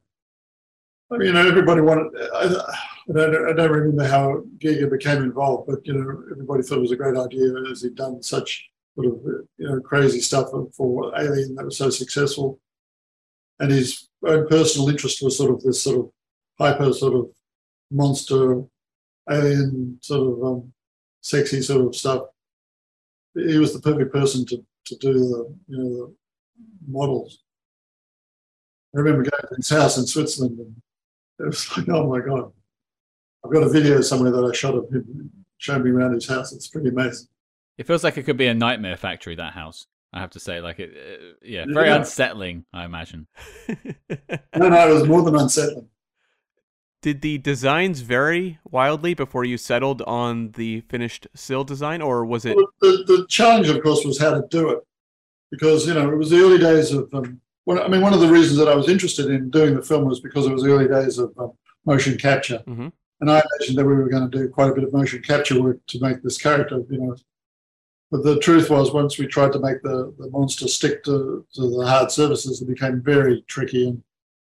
I 1.10 1.18
mean, 1.18 1.28
you 1.28 1.34
know, 1.34 1.48
everybody 1.48 1.82
wanted. 1.82 2.12
I, 2.34 2.46
I, 3.10 3.14
don't, 3.14 3.50
I 3.50 3.54
don't 3.54 3.72
remember 3.72 4.08
how 4.08 4.44
Giger 4.58 4.92
became 4.92 5.24
involved, 5.24 5.68
but 5.68 5.86
you 5.86 5.94
know, 5.94 6.24
everybody 6.32 6.64
thought 6.64 6.80
it 6.80 6.82
was 6.82 6.92
a 6.92 6.98
great 6.98 7.18
idea 7.18 7.54
as 7.72 7.82
he'd 7.82 7.96
done 7.96 8.22
such 8.22 8.70
sort 8.96 9.08
of 9.08 9.22
you 9.58 9.68
know 9.68 9.80
crazy 9.80 10.20
stuff 10.20 10.50
for 10.76 11.18
Alien 11.18 11.56
that 11.56 11.66
was 11.66 11.78
so 11.78 11.90
successful, 11.90 12.60
and 13.60 13.72
his 13.72 14.10
own 14.26 14.48
personal 14.48 14.90
interest 14.90 15.22
was 15.22 15.38
sort 15.38 15.52
of 15.52 15.62
this 15.64 15.82
sort 15.84 16.00
of 16.00 16.12
hyper 16.60 16.92
sort 16.92 17.14
of 17.14 17.30
monster 17.92 18.64
alien 19.30 19.98
sort 20.02 20.38
of 20.38 20.44
um, 20.46 20.74
sexy 21.22 21.62
sort 21.62 21.86
of 21.86 21.96
stuff. 21.96 22.24
He 23.36 23.58
was 23.58 23.74
the 23.74 23.80
perfect 23.80 24.12
person 24.14 24.46
to, 24.48 24.64
to 24.86 24.96
do 24.98 25.14
the 25.14 25.56
you 25.68 25.78
know 25.78 25.90
the 25.90 26.14
models. 26.88 27.44
I 28.96 29.00
remember 29.00 29.30
going 29.30 29.42
to 29.50 29.56
his 29.58 29.70
house 29.70 29.98
in 29.98 30.08
Switzerland 30.08 30.60
and 30.60 30.76
it 31.40 31.46
was 31.46 31.70
like, 31.78 31.88
oh 31.90 32.08
my 32.10 32.20
god. 32.20 32.52
I've 33.46 33.52
got 33.54 33.64
a 33.64 33.70
video 33.70 34.02
somewhere 34.02 34.32
that 34.32 34.44
I 34.44 34.52
shot 34.56 34.76
of 34.76 34.90
him 34.90 35.30
showing 35.58 35.84
me 35.84 35.92
around 35.92 36.14
his 36.14 36.28
house. 36.28 36.52
It's 36.54 36.68
pretty 36.68 36.90
amazing. 36.90 37.28
It 37.78 37.86
feels 37.86 38.04
like 38.04 38.18
it 38.18 38.24
could 38.24 38.38
be 38.38 38.48
a 38.48 38.54
nightmare 38.54 38.98
factory. 38.98 39.36
That 39.36 39.54
house, 39.54 39.86
I 40.12 40.20
have 40.20 40.32
to 40.32 40.40
say, 40.40 40.60
like 40.62 40.80
it, 40.80 40.92
uh, 40.98 41.36
yeah, 41.44 41.66
very 41.68 41.90
Yeah. 41.90 41.98
unsettling. 41.98 42.66
I 42.74 42.86
imagine. 42.86 43.28
No, 44.56 44.70
no, 44.70 44.90
it 44.90 44.94
was 44.94 45.08
more 45.08 45.22
than 45.22 45.36
unsettling. 45.36 45.88
Did 47.02 47.22
the 47.22 47.38
designs 47.38 48.02
vary 48.02 48.60
wildly 48.70 49.14
before 49.14 49.46
you 49.46 49.58
settled 49.58 50.02
on 50.04 50.52
the 50.52 50.82
finished 50.82 51.28
Sil 51.38 51.64
design, 51.64 52.02
or 52.02 52.26
was 52.26 52.44
it? 52.44 52.56
Well, 52.56 52.68
the, 52.82 53.04
the 53.06 53.26
challenge, 53.30 53.70
of 53.70 53.82
course, 53.84 54.04
was 54.04 54.20
how 54.20 54.34
to 54.34 54.48
do 54.50 54.70
it, 54.70 54.80
because 55.52 55.88
you 55.88 55.94
know 55.94 56.10
it 56.12 56.18
was 56.18 56.32
the 56.32 56.40
early 56.40 56.58
days 56.58 56.92
of. 56.92 57.14
Um, 57.14 57.40
well, 57.66 57.84
I 57.84 57.88
mean, 57.88 58.02
one 58.02 58.14
of 58.14 58.20
the 58.22 58.30
reasons 58.30 58.58
that 58.58 58.68
I 58.70 58.76
was 58.76 58.90
interested 58.90 59.30
in 59.30 59.50
doing 59.52 59.76
the 59.76 59.82
film 59.82 60.06
was 60.06 60.22
because 60.22 60.48
it 60.48 60.54
was 60.54 60.64
the 60.64 60.72
early 60.72 60.88
days 60.88 61.20
of 61.20 61.34
um, 61.38 61.52
motion 61.86 62.18
capture, 62.18 62.64
Mhm. 62.68 62.92
and 63.22 63.30
I 63.30 63.44
imagined 63.44 63.78
that 63.78 63.86
we 63.86 63.96
were 63.96 64.10
going 64.10 64.30
to 64.30 64.38
do 64.38 64.50
quite 64.50 64.72
a 64.72 64.74
bit 64.74 64.84
of 64.84 64.94
motion 64.94 65.22
capture 65.22 65.62
work 65.62 65.78
to 65.88 66.00
make 66.00 66.24
this 66.24 66.38
character, 66.38 66.82
you 66.90 66.98
know. 66.98 67.16
But 68.10 68.24
the 68.24 68.40
truth 68.40 68.70
was, 68.70 68.94
once 68.94 69.20
we 69.20 69.28
tried 69.28 69.52
to 69.52 69.60
make 69.60 69.82
the, 69.84 70.14
the 70.18 70.30
monster 70.32 70.68
stick 70.70 71.04
to, 71.04 71.46
to 71.56 71.62
the 71.62 71.86
hard 71.86 72.10
surfaces, 72.10 72.62
it 72.62 72.68
became 72.68 73.02
very 73.02 73.44
tricky, 73.48 73.90
and 73.90 74.02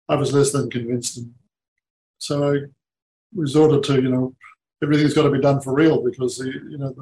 I 0.07 0.15
was 0.15 0.31
less 0.31 0.51
than 0.51 0.69
convinced. 0.69 1.17
And 1.17 1.33
so 2.17 2.53
I 2.53 2.57
resorted 3.35 3.83
to, 3.83 4.01
you 4.01 4.09
know, 4.09 4.35
everything's 4.83 5.13
got 5.13 5.23
to 5.23 5.31
be 5.31 5.41
done 5.41 5.61
for 5.61 5.73
real 5.73 6.03
because 6.03 6.37
the 6.37 6.45
you 6.45 6.77
know 6.77 6.93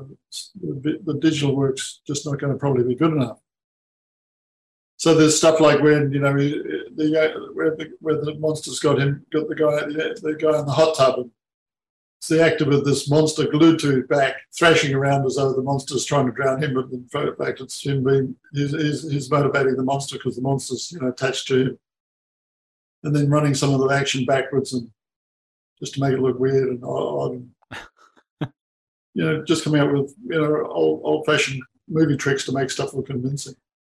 the, 0.61 0.99
the, 1.03 1.13
digital 1.16 1.55
work's 1.55 2.01
just 2.07 2.26
not 2.26 2.39
going 2.39 2.53
to 2.53 2.59
probably 2.59 2.84
be 2.84 2.95
good 2.95 3.11
enough. 3.11 3.39
So 4.97 5.13
there's 5.13 5.38
stuff 5.38 5.59
like 5.59 5.82
when 5.82 6.11
you 6.11 6.20
know 6.20 6.34
the 6.34 7.22
uh, 7.22 7.53
where 7.53 7.76
the 7.76 7.91
where 7.99 8.16
the 8.16 8.36
monster's 8.36 8.80
got 8.80 8.99
him 8.99 9.26
got 9.32 9.47
the 9.49 9.55
guy 9.55 9.82
the, 9.86 10.18
the 10.22 10.36
guy 10.36 10.59
in 10.59 10.66
the 10.66 10.72
hot 10.72 10.95
tub 10.95 11.20
and 11.20 11.32
it's 12.18 12.30
the 12.30 12.43
actor 12.43 12.66
with 12.66 12.86
this 12.86 13.09
monster 13.09 13.45
glued 13.45 13.78
to 13.80 13.97
his 13.97 14.07
back 14.07 14.38
thrashing 14.57 14.95
around 14.95 15.26
as 15.26 15.36
though 15.36 15.51
the 15.53 15.61
monster's 15.61 16.05
trying 16.05 16.26
to 16.26 16.32
drown 16.32 16.63
him 16.63 16.74
but 16.74 16.89
in 16.89 17.36
fact 17.36 17.59
it's 17.59 17.86
him 17.86 18.03
being 18.03 18.36
he's, 18.53 18.72
he's, 18.72 19.11
he's 19.11 19.30
motivating 19.30 19.76
the 19.76 19.84
monster 19.84 20.16
because 20.16 20.38
the 20.38 20.41
monster's 20.41 20.91
you 20.93 20.99
know 21.01 21.09
attached 21.09 21.45
to 21.47 21.61
him 21.61 21.80
and 23.03 23.16
then 23.16 23.30
running 23.30 23.53
some 23.53 23.74
of 23.74 23.82
the 23.82 23.93
action 23.93 24.24
backwards 24.26 24.74
and 24.74 24.89
just 25.80 25.95
to 25.95 26.01
make 26.01 26.13
it 26.13 26.19
look 26.19 26.39
weird 26.39 26.69
and 26.69 26.84
odd. 26.84 27.32
And, 27.34 27.51
you 29.13 29.23
know, 29.23 29.43
just 29.43 29.63
coming 29.63 29.82
out 29.82 29.91
with 29.91 30.13
you 30.26 30.39
know 30.39 30.65
old 30.67 31.01
old 31.03 31.26
fashioned 31.26 31.61
movie 31.88 32.17
tricks 32.17 32.45
to 32.45 32.51
make 32.51 32.69
stuff 32.69 32.93
look 32.93 33.07
convincing. 33.07 33.55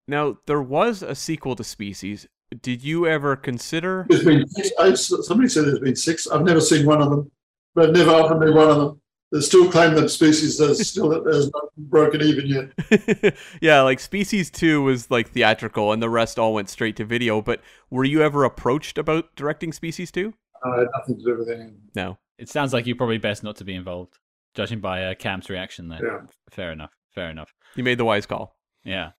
Now 0.07 0.38
there 0.45 0.61
was 0.61 1.01
a 1.01 1.15
sequel 1.15 1.55
to 1.55 1.63
Species. 1.63 2.28
Did 2.61 2.84
you 2.84 3.07
ever 3.07 3.36
consider? 3.36 4.05
There's 4.09 4.23
been 4.23 4.47
six, 4.47 4.71
I, 4.78 4.93
somebody 4.93 5.49
said 5.49 5.65
there's 5.65 5.80
been 5.80 5.95
six. 5.95 6.28
I've 6.28 6.43
never 6.43 6.61
seen 6.61 6.86
one 6.86 7.01
of 7.01 7.09
them, 7.09 7.32
but 7.73 7.89
I've 7.89 7.95
never 7.95 8.11
offered 8.11 8.39
me 8.39 8.51
one 8.51 8.69
of 8.69 8.78
them. 8.78 9.01
They 9.32 9.39
still 9.41 9.69
claim 9.71 9.95
that 9.95 10.09
species 10.09 10.59
is 10.59 10.88
still 10.88 11.11
has 11.26 11.51
not 11.51 11.76
broken 11.78 12.21
even 12.21 12.45
yet. 12.45 13.36
yeah, 13.61 13.82
like 13.82 13.99
Species 13.99 14.51
Two 14.51 14.84
was 14.84 15.09
like 15.09 15.30
theatrical, 15.30 15.91
and 15.91 16.01
the 16.01 16.09
rest 16.09 16.38
all 16.38 16.53
went 16.53 16.69
straight 16.69 16.95
to 16.97 17.05
video. 17.05 17.41
But 17.41 17.61
were 17.89 18.03
you 18.03 18.21
ever 18.21 18.43
approached 18.43 18.97
about 18.97 19.36
directing 19.36 19.73
Species 19.73 20.11
Two? 20.11 20.34
I 20.66 20.86
nothing 20.97 21.18
to 21.18 21.24
do 21.24 21.38
with 21.38 21.49
anything. 21.49 21.78
No. 21.95 22.18
It 22.38 22.49
sounds 22.49 22.74
like 22.74 22.86
you're 22.86 22.97
probably 22.97 23.18
best 23.18 23.43
not 23.43 23.55
to 23.57 23.63
be 23.63 23.74
involved, 23.74 24.20
judging 24.55 24.82
by 24.82 25.05
uh, 25.05 25.13
Cam's 25.16 25.49
reaction 25.49 25.88
there. 25.88 26.03
Yeah. 26.03 26.20
Fair 26.51 26.72
enough. 26.74 26.91
Fair 27.13 27.30
enough. 27.30 27.53
You 27.76 27.84
made 27.86 27.97
the 27.97 28.03
wise 28.03 28.26
call. 28.26 28.57
Yeah. 28.84 29.11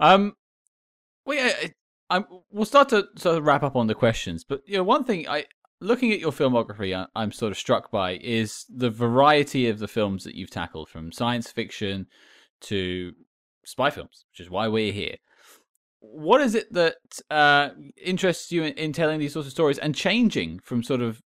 Um. 0.00 0.34
Well, 1.24 1.36
yeah, 1.36 1.52
I, 1.62 1.72
I'm. 2.10 2.26
We'll 2.50 2.64
start 2.64 2.88
to 2.88 3.06
sort 3.16 3.38
of 3.38 3.44
wrap 3.44 3.62
up 3.62 3.76
on 3.76 3.86
the 3.86 3.94
questions, 3.94 4.42
but 4.42 4.62
you 4.66 4.76
know, 4.76 4.82
one 4.82 5.04
thing 5.04 5.28
I, 5.28 5.44
looking 5.80 6.12
at 6.12 6.18
your 6.18 6.32
filmography, 6.32 6.96
I, 6.96 7.06
I'm 7.14 7.30
sort 7.30 7.52
of 7.52 7.58
struck 7.58 7.92
by 7.92 8.18
is 8.20 8.64
the 8.68 8.90
variety 8.90 9.68
of 9.68 9.78
the 9.78 9.88
films 9.88 10.24
that 10.24 10.34
you've 10.34 10.50
tackled, 10.50 10.88
from 10.88 11.12
science 11.12 11.52
fiction 11.52 12.08
to 12.62 13.12
spy 13.64 13.90
films, 13.90 14.24
which 14.32 14.40
is 14.40 14.50
why 14.50 14.66
we're 14.66 14.92
here. 14.92 15.16
What 16.00 16.40
is 16.40 16.54
it 16.54 16.72
that 16.72 16.96
uh, 17.30 17.70
interests 18.02 18.52
you 18.52 18.64
in, 18.64 18.74
in 18.74 18.92
telling 18.92 19.18
these 19.18 19.32
sorts 19.32 19.46
of 19.46 19.52
stories 19.52 19.78
and 19.78 19.94
changing 19.94 20.60
from 20.60 20.82
sort 20.82 21.00
of 21.00 21.20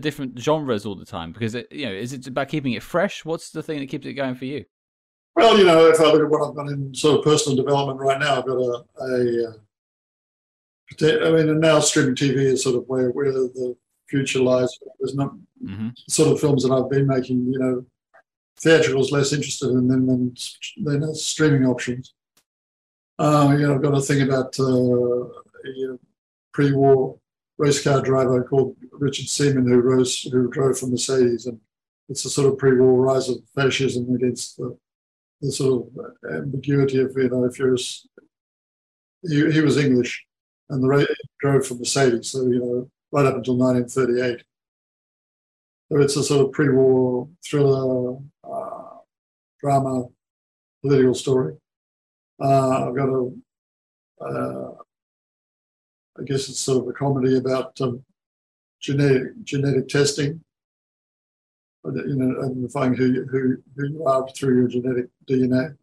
different 0.00 0.38
genres 0.38 0.86
all 0.86 0.94
the 0.94 1.04
time? 1.04 1.32
Because 1.32 1.54
it, 1.54 1.66
you 1.70 1.86
know, 1.86 1.92
is 1.92 2.12
it 2.12 2.26
about 2.26 2.48
keeping 2.48 2.72
it 2.72 2.82
fresh? 2.82 3.24
What's 3.24 3.50
the 3.50 3.62
thing 3.62 3.80
that 3.80 3.88
keeps 3.88 4.06
it 4.06 4.14
going 4.14 4.34
for 4.34 4.44
you? 4.44 4.64
Well, 5.34 5.58
you 5.58 5.64
know, 5.64 5.88
if 5.88 6.00
I 6.00 6.04
look 6.04 6.22
at 6.22 6.30
what 6.30 6.48
I've 6.48 6.56
got 6.56 6.68
in 6.68 6.94
sort 6.94 7.18
of 7.18 7.24
personal 7.24 7.56
development 7.56 8.00
right 8.00 8.18
now, 8.18 8.38
I've 8.38 8.46
got 8.46 8.56
a, 8.56 8.84
a 9.00 9.48
uh, 9.48 9.52
I 11.02 11.30
mean, 11.30 11.48
and 11.50 11.60
now 11.60 11.80
streaming 11.80 12.14
TV 12.14 12.36
is 12.36 12.62
sort 12.62 12.76
of 12.76 12.84
where 12.86 13.10
where 13.10 13.32
the 13.32 13.76
future 14.08 14.40
lies. 14.40 14.76
There's 14.98 15.14
not 15.14 15.32
hmm 15.60 15.88
sort 16.08 16.30
of 16.30 16.40
films 16.40 16.62
that 16.62 16.72
I've 16.72 16.88
been 16.88 17.06
making, 17.06 17.52
you 17.52 17.58
know, 17.58 17.84
theatricals 18.60 19.12
less 19.12 19.32
interested 19.32 19.70
in 19.70 19.88
them 19.88 20.06
than 20.06 20.34
than 20.84 21.14
streaming 21.14 21.66
options. 21.66 22.14
Uh, 23.18 23.56
you 23.58 23.66
know, 23.66 23.74
I've 23.74 23.82
got 23.82 23.96
a 23.96 24.00
thing 24.00 24.22
about 24.22 24.58
uh, 24.60 24.64
a 24.64 25.94
uh, 25.94 25.96
pre-war 26.52 27.18
race 27.58 27.82
car 27.82 28.02
driver 28.02 28.44
called 28.44 28.76
Richard 28.92 29.28
Seaman 29.28 29.66
who 29.66 29.80
rose 29.80 30.20
who 30.22 30.50
drove 30.50 30.78
for 30.78 30.86
Mercedes, 30.86 31.46
and 31.46 31.58
it's 32.08 32.24
a 32.26 32.30
sort 32.30 32.52
of 32.52 32.58
pre-war 32.58 33.00
rise 33.00 33.28
of 33.28 33.38
fascism 33.54 34.14
against 34.14 34.58
the, 34.58 34.76
the 35.40 35.50
sort 35.50 35.86
of 35.86 36.34
ambiguity 36.34 37.00
of 37.00 37.12
you 37.16 37.28
know 37.30 37.44
if 37.44 37.58
you're 37.58 37.76
he, 39.22 39.50
he 39.50 39.60
was 39.60 39.78
English 39.78 40.24
and 40.68 40.82
the 40.82 40.88
race 40.88 41.08
drove 41.40 41.66
for 41.66 41.74
Mercedes, 41.74 42.30
so 42.30 42.42
you 42.42 42.58
know 42.58 42.90
right 43.12 43.26
up 43.26 43.36
until 43.36 43.56
1938. 43.56 44.44
So 45.90 46.00
it's 46.00 46.16
a 46.16 46.22
sort 46.22 46.46
of 46.46 46.52
pre-war 46.52 47.28
thriller, 47.48 48.18
uh, 48.44 48.98
drama, 49.60 50.06
political 50.82 51.14
story. 51.14 51.54
Uh, 52.40 52.88
I've 52.88 52.96
got 52.96 53.08
a, 53.08 53.32
uh, 54.20 54.72
I 56.18 56.22
guess 56.24 56.48
it's 56.48 56.60
sort 56.60 56.82
of 56.82 56.88
a 56.88 56.92
comedy 56.92 57.36
about 57.36 57.80
um, 57.80 58.04
genetic 58.80 59.42
genetic 59.44 59.88
testing. 59.88 60.42
You 61.84 62.16
know, 62.16 62.42
identifying 62.42 62.94
who 62.94 63.12
you, 63.12 63.26
who 63.30 63.56
who 63.76 63.88
you 63.88 64.04
are 64.06 64.28
through 64.30 64.58
your 64.58 64.68
genetic 64.68 65.06
DNA. 65.28 65.76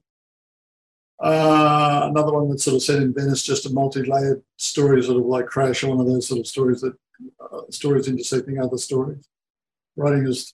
Uh, 1.19 2.09
another 2.09 2.33
one 2.33 2.49
that's 2.49 2.65
sort 2.65 2.75
of 2.75 2.83
set 2.83 3.01
in 3.01 3.13
Venice, 3.13 3.43
just 3.43 3.65
a 3.65 3.69
multi-layered 3.69 4.43
story, 4.57 5.01
sort 5.01 5.19
of 5.19 5.25
like 5.25 5.45
Crash, 5.45 5.83
one 5.83 6.01
of 6.01 6.05
those 6.05 6.27
sort 6.27 6.41
of 6.41 6.47
stories 6.47 6.81
that 6.81 6.93
uh, 7.39 7.61
stories 7.69 8.09
intersecting 8.09 8.59
other 8.59 8.77
stories. 8.77 9.29
Writing 9.95 10.27
is 10.27 10.53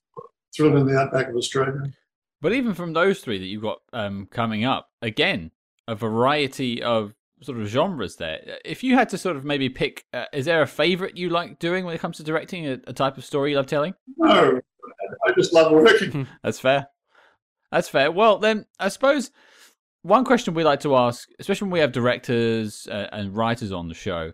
thrilling 0.54 0.82
in 0.82 0.86
the 0.86 1.00
outback 1.00 1.28
of 1.28 1.34
Australia. 1.34 1.92
But 2.40 2.52
even 2.52 2.74
from 2.74 2.92
those 2.92 3.20
three 3.20 3.38
that 3.38 3.46
you've 3.46 3.62
got 3.62 3.80
um, 3.92 4.26
coming 4.30 4.64
up, 4.64 4.90
again, 5.02 5.50
a 5.90 5.94
variety 5.96 6.82
of 6.82 7.14
sort 7.42 7.58
of 7.58 7.66
genres 7.66 8.16
there. 8.16 8.58
If 8.64 8.84
you 8.84 8.94
had 8.94 9.08
to 9.08 9.18
sort 9.18 9.36
of 9.36 9.44
maybe 9.44 9.68
pick, 9.68 10.04
uh, 10.12 10.26
is 10.32 10.44
there 10.44 10.62
a 10.62 10.66
favorite 10.66 11.16
you 11.16 11.30
like 11.30 11.58
doing 11.58 11.84
when 11.84 11.94
it 11.94 12.00
comes 12.00 12.18
to 12.18 12.22
directing, 12.22 12.66
a, 12.66 12.78
a 12.86 12.92
type 12.92 13.18
of 13.18 13.24
story 13.24 13.50
you 13.50 13.56
love 13.56 13.66
telling? 13.66 13.94
No, 14.16 14.60
I 15.26 15.32
just 15.36 15.52
love 15.52 15.72
working. 15.72 16.28
That's 16.44 16.60
fair. 16.60 16.86
That's 17.72 17.88
fair. 17.88 18.12
Well, 18.12 18.38
then 18.38 18.66
I 18.78 18.88
suppose 18.88 19.32
one 20.02 20.24
question 20.24 20.54
we 20.54 20.62
like 20.62 20.80
to 20.80 20.94
ask, 20.94 21.28
especially 21.40 21.66
when 21.66 21.72
we 21.72 21.80
have 21.80 21.92
directors 21.92 22.86
uh, 22.88 23.08
and 23.10 23.36
writers 23.36 23.72
on 23.72 23.88
the 23.88 23.94
show, 23.94 24.32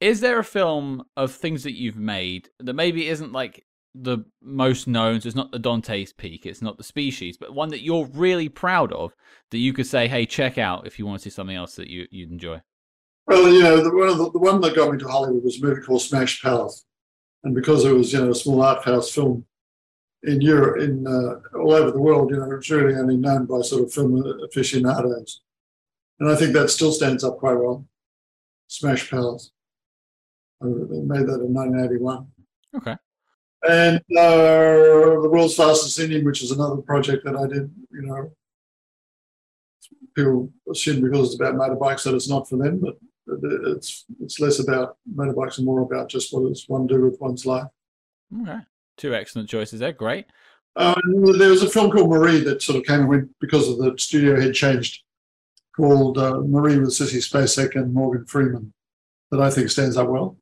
is 0.00 0.20
there 0.20 0.38
a 0.38 0.44
film 0.44 1.02
of 1.16 1.32
things 1.32 1.64
that 1.64 1.76
you've 1.76 1.96
made 1.96 2.50
that 2.60 2.74
maybe 2.74 3.08
isn't 3.08 3.32
like 3.32 3.64
the 3.94 4.18
most 4.42 4.86
known? 4.86 5.20
So 5.20 5.28
it's 5.28 5.36
not 5.36 5.50
the 5.50 5.58
Dante's 5.58 6.12
Peak, 6.12 6.46
it's 6.46 6.62
not 6.62 6.78
the 6.78 6.84
Species, 6.84 7.36
but 7.36 7.54
one 7.54 7.68
that 7.70 7.82
you're 7.82 8.06
really 8.14 8.48
proud 8.48 8.92
of 8.92 9.14
that 9.50 9.58
you 9.58 9.72
could 9.72 9.86
say, 9.86 10.08
"Hey, 10.08 10.26
check 10.26 10.58
out 10.58 10.86
if 10.86 10.98
you 10.98 11.06
want 11.06 11.20
to 11.20 11.30
see 11.30 11.34
something 11.34 11.56
else 11.56 11.76
that 11.76 11.88
you 11.88 12.06
you'd 12.10 12.30
enjoy." 12.30 12.60
Well, 13.26 13.52
you 13.52 13.62
know, 13.62 13.82
the 13.82 13.94
one, 13.94 14.18
the, 14.18 14.30
the 14.30 14.38
one 14.38 14.60
that 14.62 14.74
got 14.74 14.90
me 14.90 14.98
to 14.98 15.08
Hollywood 15.08 15.44
was 15.44 15.60
a 15.60 15.66
movie 15.66 15.82
called 15.82 16.02
Smash 16.02 16.42
Palace, 16.42 16.86
and 17.44 17.54
because 17.54 17.84
it 17.84 17.92
was 17.92 18.12
you 18.12 18.20
know 18.20 18.30
a 18.30 18.34
small 18.34 18.62
art 18.62 18.84
house 18.84 19.10
film, 19.10 19.44
in 20.24 20.40
Europe, 20.40 20.80
in 20.80 21.06
uh, 21.06 21.58
all 21.58 21.72
over 21.72 21.90
the 21.90 22.00
world, 22.00 22.30
you 22.30 22.36
know, 22.36 22.50
it's 22.52 22.70
really 22.70 22.94
only 22.94 23.16
known 23.16 23.46
by 23.46 23.60
sort 23.60 23.84
of 23.84 23.92
film 23.92 24.22
aficionados. 24.44 25.42
And 26.20 26.28
I 26.28 26.34
think 26.34 26.52
that 26.54 26.70
still 26.70 26.92
stands 26.92 27.22
up 27.22 27.38
quite 27.38 27.54
well. 27.54 27.86
Smash 28.66 29.08
Palace. 29.08 29.52
They 30.60 30.68
made 30.68 31.26
that 31.26 31.40
in 31.40 31.54
1981. 31.54 32.26
Okay. 32.76 32.96
And 33.66 33.98
uh, 34.16 35.20
The 35.20 35.28
World's 35.30 35.56
Fastest 35.56 35.98
Indian, 35.98 36.24
which 36.24 36.42
is 36.42 36.52
another 36.52 36.76
project 36.76 37.24
that 37.24 37.36
I 37.36 37.46
did, 37.46 37.70
you 37.90 38.02
know, 38.02 38.30
people 40.14 40.50
assume 40.70 41.02
because 41.02 41.26
it's 41.26 41.40
about 41.40 41.54
motorbikes 41.54 42.04
that 42.04 42.14
it's 42.14 42.28
not 42.28 42.48
for 42.48 42.56
them, 42.56 42.80
but 42.80 42.96
it's 43.42 44.04
it's 44.20 44.40
less 44.40 44.58
about 44.58 44.96
motorbikes 45.14 45.58
and 45.58 45.66
more 45.66 45.80
about 45.80 46.08
just 46.08 46.32
what 46.32 46.48
does 46.48 46.64
one 46.68 46.86
do 46.86 47.02
with 47.02 47.20
one's 47.20 47.46
life. 47.46 47.66
Okay. 48.42 48.58
Two 48.96 49.14
excellent 49.14 49.48
choices 49.48 49.80
there. 49.80 49.92
Great. 49.92 50.26
Uh, 50.76 50.94
there 51.36 51.50
was 51.50 51.62
a 51.62 51.70
film 51.70 51.90
called 51.90 52.10
Marie 52.10 52.40
that 52.40 52.62
sort 52.62 52.78
of 52.78 52.84
came 52.84 53.00
and 53.00 53.08
went 53.08 53.28
because 53.40 53.68
of 53.68 53.78
the 53.78 53.94
studio 53.98 54.40
had 54.40 54.54
changed, 54.54 55.02
called 55.76 56.18
uh, 56.18 56.40
Marie 56.40 56.78
with 56.78 56.90
Sissy 56.90 57.18
Spacek 57.18 57.74
and 57.74 57.92
Morgan 57.92 58.24
Freeman, 58.26 58.72
that 59.30 59.40
I 59.40 59.50
think 59.50 59.70
stands 59.70 59.96
up 59.96 60.08
well. 60.08 60.36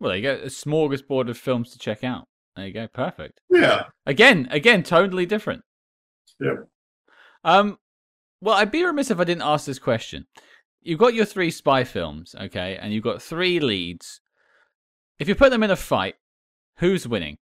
Well, 0.00 0.10
there 0.10 0.16
you 0.16 0.22
go. 0.22 0.34
A 0.34 0.46
smorgasbord 0.46 1.30
of 1.30 1.38
films 1.38 1.70
to 1.70 1.78
check 1.78 2.04
out. 2.04 2.26
There 2.56 2.66
you 2.66 2.72
go. 2.72 2.88
Perfect. 2.88 3.40
Yeah. 3.50 3.84
Again, 4.06 4.48
again, 4.50 4.82
totally 4.82 5.26
different. 5.26 5.62
Yeah. 6.40 6.54
Um. 7.44 7.78
Well, 8.40 8.54
I'd 8.54 8.70
be 8.70 8.84
remiss 8.84 9.10
if 9.10 9.20
I 9.20 9.24
didn't 9.24 9.42
ask 9.42 9.66
this 9.66 9.78
question. 9.78 10.26
You've 10.82 10.98
got 10.98 11.14
your 11.14 11.24
three 11.24 11.50
spy 11.50 11.84
films, 11.84 12.34
okay, 12.40 12.78
and 12.80 12.92
you've 12.92 13.04
got 13.04 13.22
three 13.22 13.60
leads. 13.60 14.20
If 15.18 15.28
you 15.28 15.34
put 15.34 15.50
them 15.50 15.62
in 15.62 15.70
a 15.70 15.76
fight, 15.76 16.14
who's 16.78 17.08
winning? 17.08 17.38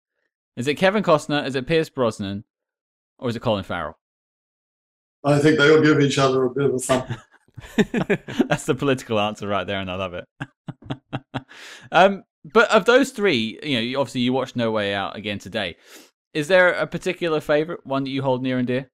Is 0.55 0.67
it 0.67 0.75
Kevin 0.75 1.03
Costner? 1.03 1.45
Is 1.45 1.55
it 1.55 1.67
Pierce 1.67 1.89
Brosnan? 1.89 2.43
Or 3.17 3.29
is 3.29 3.35
it 3.35 3.41
Colin 3.41 3.63
Farrell? 3.63 3.97
I 5.23 5.39
think 5.39 5.57
they 5.57 5.69
all 5.69 5.81
give 5.81 5.99
each 5.99 6.17
other 6.17 6.43
a 6.43 6.49
bit 6.49 6.65
of 6.65 6.75
a 6.75 6.79
thump. 6.79 7.09
That's 8.47 8.65
the 8.65 8.75
political 8.75 9.19
answer 9.19 9.47
right 9.47 9.65
there, 9.65 9.79
and 9.79 9.91
I 9.91 9.95
love 9.95 10.13
it. 10.13 10.25
um, 11.91 12.23
but 12.45 12.69
of 12.71 12.85
those 12.85 13.11
three, 13.11 13.59
you 13.63 13.93
know, 13.93 13.99
obviously 13.99 14.21
you 14.21 14.33
watched 14.33 14.55
No 14.55 14.71
Way 14.71 14.93
Out 14.93 15.15
again 15.15 15.39
today. 15.39 15.75
Is 16.33 16.47
there 16.47 16.69
a 16.69 16.85
particular 16.87 17.41
favorite, 17.41 17.85
one 17.85 18.03
that 18.03 18.11
you 18.11 18.21
hold 18.21 18.43
near 18.43 18.57
and 18.57 18.67
dear? 18.67 18.89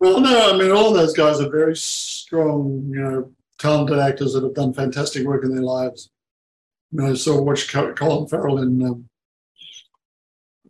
Well, 0.00 0.20
no, 0.20 0.52
I 0.52 0.58
mean, 0.58 0.70
all 0.70 0.92
those 0.92 1.14
guys 1.14 1.40
are 1.40 1.48
very 1.48 1.76
strong, 1.76 2.84
you 2.88 3.00
know, 3.00 3.32
talented 3.58 3.98
actors 3.98 4.34
that 4.34 4.42
have 4.42 4.54
done 4.54 4.74
fantastic 4.74 5.26
work 5.26 5.44
in 5.44 5.54
their 5.54 5.62
lives. 5.62 6.10
You 6.92 7.00
know, 7.00 7.14
so 7.14 7.38
I 7.38 7.40
watched 7.40 7.72
Colin 7.72 8.28
Farrell 8.28 8.58
in 8.58 8.82
um, 8.82 9.08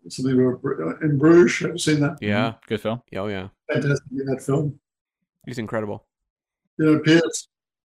something 0.09 0.39
in 1.03 1.19
Bruges. 1.19 1.59
Have 1.61 1.73
you 1.73 1.79
seen 1.79 2.01
that? 2.01 2.19
Yeah, 2.21 2.51
mm-hmm. 2.51 2.59
good 2.69 2.81
film. 2.81 3.03
Oh 3.17 3.27
yeah, 3.27 3.49
fantastic 3.71 4.07
in 4.13 4.27
that 4.27 4.43
film. 4.43 4.79
He's 5.47 5.59
incredible. 5.59 6.07
You 6.79 6.87
know, 6.87 6.99
Pierce. 7.01 7.49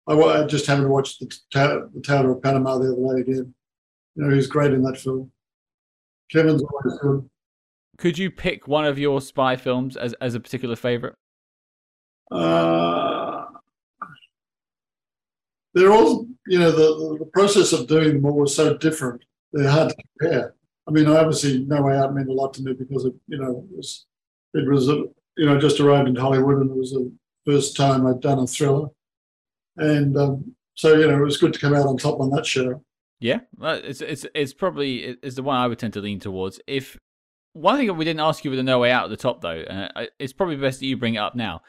I, 0.07 0.13
I 0.13 0.45
just 0.45 0.65
happened 0.65 0.85
to 0.85 0.89
watch 0.89 1.19
the, 1.19 1.25
the 1.53 2.01
Tower 2.01 2.31
of 2.31 2.41
Panama 2.41 2.77
the 2.77 2.93
other 2.93 3.23
day 3.23 3.31
again. 3.31 3.53
You 4.15 4.25
know, 4.25 4.33
he's 4.33 4.47
great 4.47 4.73
in 4.73 4.83
that 4.83 4.97
film. 4.97 5.31
Kevin's 6.31 6.63
always 6.63 6.99
good. 6.99 7.29
Could 7.97 8.17
you 8.17 8.31
pick 8.31 8.67
one 8.67 8.85
of 8.85 8.97
your 8.97 9.21
spy 9.21 9.55
films 9.55 9.97
as 9.97 10.13
as 10.21 10.35
a 10.35 10.39
particular 10.39 10.75
favorite? 10.75 11.15
Uh, 12.31 13.45
they're 15.73 15.91
all, 15.91 16.27
you 16.47 16.59
know, 16.59 16.71
the, 16.71 17.17
the 17.19 17.25
process 17.25 17.73
of 17.73 17.87
doing 17.87 18.15
them 18.15 18.25
all 18.25 18.39
was 18.39 18.55
so 18.55 18.77
different. 18.77 19.23
They're 19.51 19.69
hard 19.69 19.89
to 19.89 19.95
compare. 20.19 20.55
I 20.87 20.91
mean, 20.91 21.07
obviously, 21.07 21.63
No 21.65 21.83
Way 21.83 21.97
Out 21.97 22.13
meant 22.13 22.29
a 22.29 22.33
lot 22.33 22.53
to 22.55 22.63
me 22.63 22.73
because 22.73 23.05
it, 23.05 23.13
you 23.27 23.37
know, 23.37 23.65
it 23.71 23.77
was, 23.77 24.05
it 24.53 24.67
was 24.67 24.89
a, 24.89 25.03
you 25.37 25.45
know, 25.45 25.59
just 25.59 25.79
arrived 25.79 26.09
in 26.09 26.15
Hollywood 26.15 26.59
and 26.59 26.69
it 26.69 26.77
was 26.77 26.91
the 26.91 27.11
first 27.45 27.75
time 27.75 28.05
I'd 28.05 28.21
done 28.21 28.39
a 28.39 28.47
thriller, 28.47 28.89
and 29.77 30.17
um, 30.17 30.55
so 30.75 30.95
you 30.95 31.07
know, 31.07 31.17
it 31.17 31.23
was 31.23 31.37
good 31.37 31.53
to 31.53 31.59
come 31.59 31.73
out 31.73 31.85
on 31.85 31.97
top 31.97 32.19
on 32.19 32.29
that 32.31 32.45
show. 32.45 32.83
Yeah, 33.23 33.39
it's 33.61 34.01
it's 34.01 34.25
it's 34.35 34.53
probably 34.53 34.97
it's 35.23 35.37
the 35.37 35.43
one 35.43 35.55
I 35.55 35.65
would 35.67 35.79
tend 35.79 35.93
to 35.93 36.01
lean 36.01 36.19
towards. 36.19 36.59
If 36.67 36.97
one 37.53 37.77
thing 37.77 37.95
we 37.95 38.03
didn't 38.03 38.19
ask 38.19 38.43
you 38.43 38.51
with 38.51 38.57
the 38.59 38.63
No 38.63 38.79
Way 38.79 38.91
Out 38.91 39.05
at 39.05 39.09
the 39.11 39.15
top 39.17 39.39
though, 39.39 39.61
uh, 39.61 40.07
it's 40.19 40.33
probably 40.33 40.57
best 40.57 40.81
that 40.81 40.87
you 40.87 40.97
bring 40.97 41.15
it 41.15 41.19
up 41.19 41.33
now. 41.33 41.61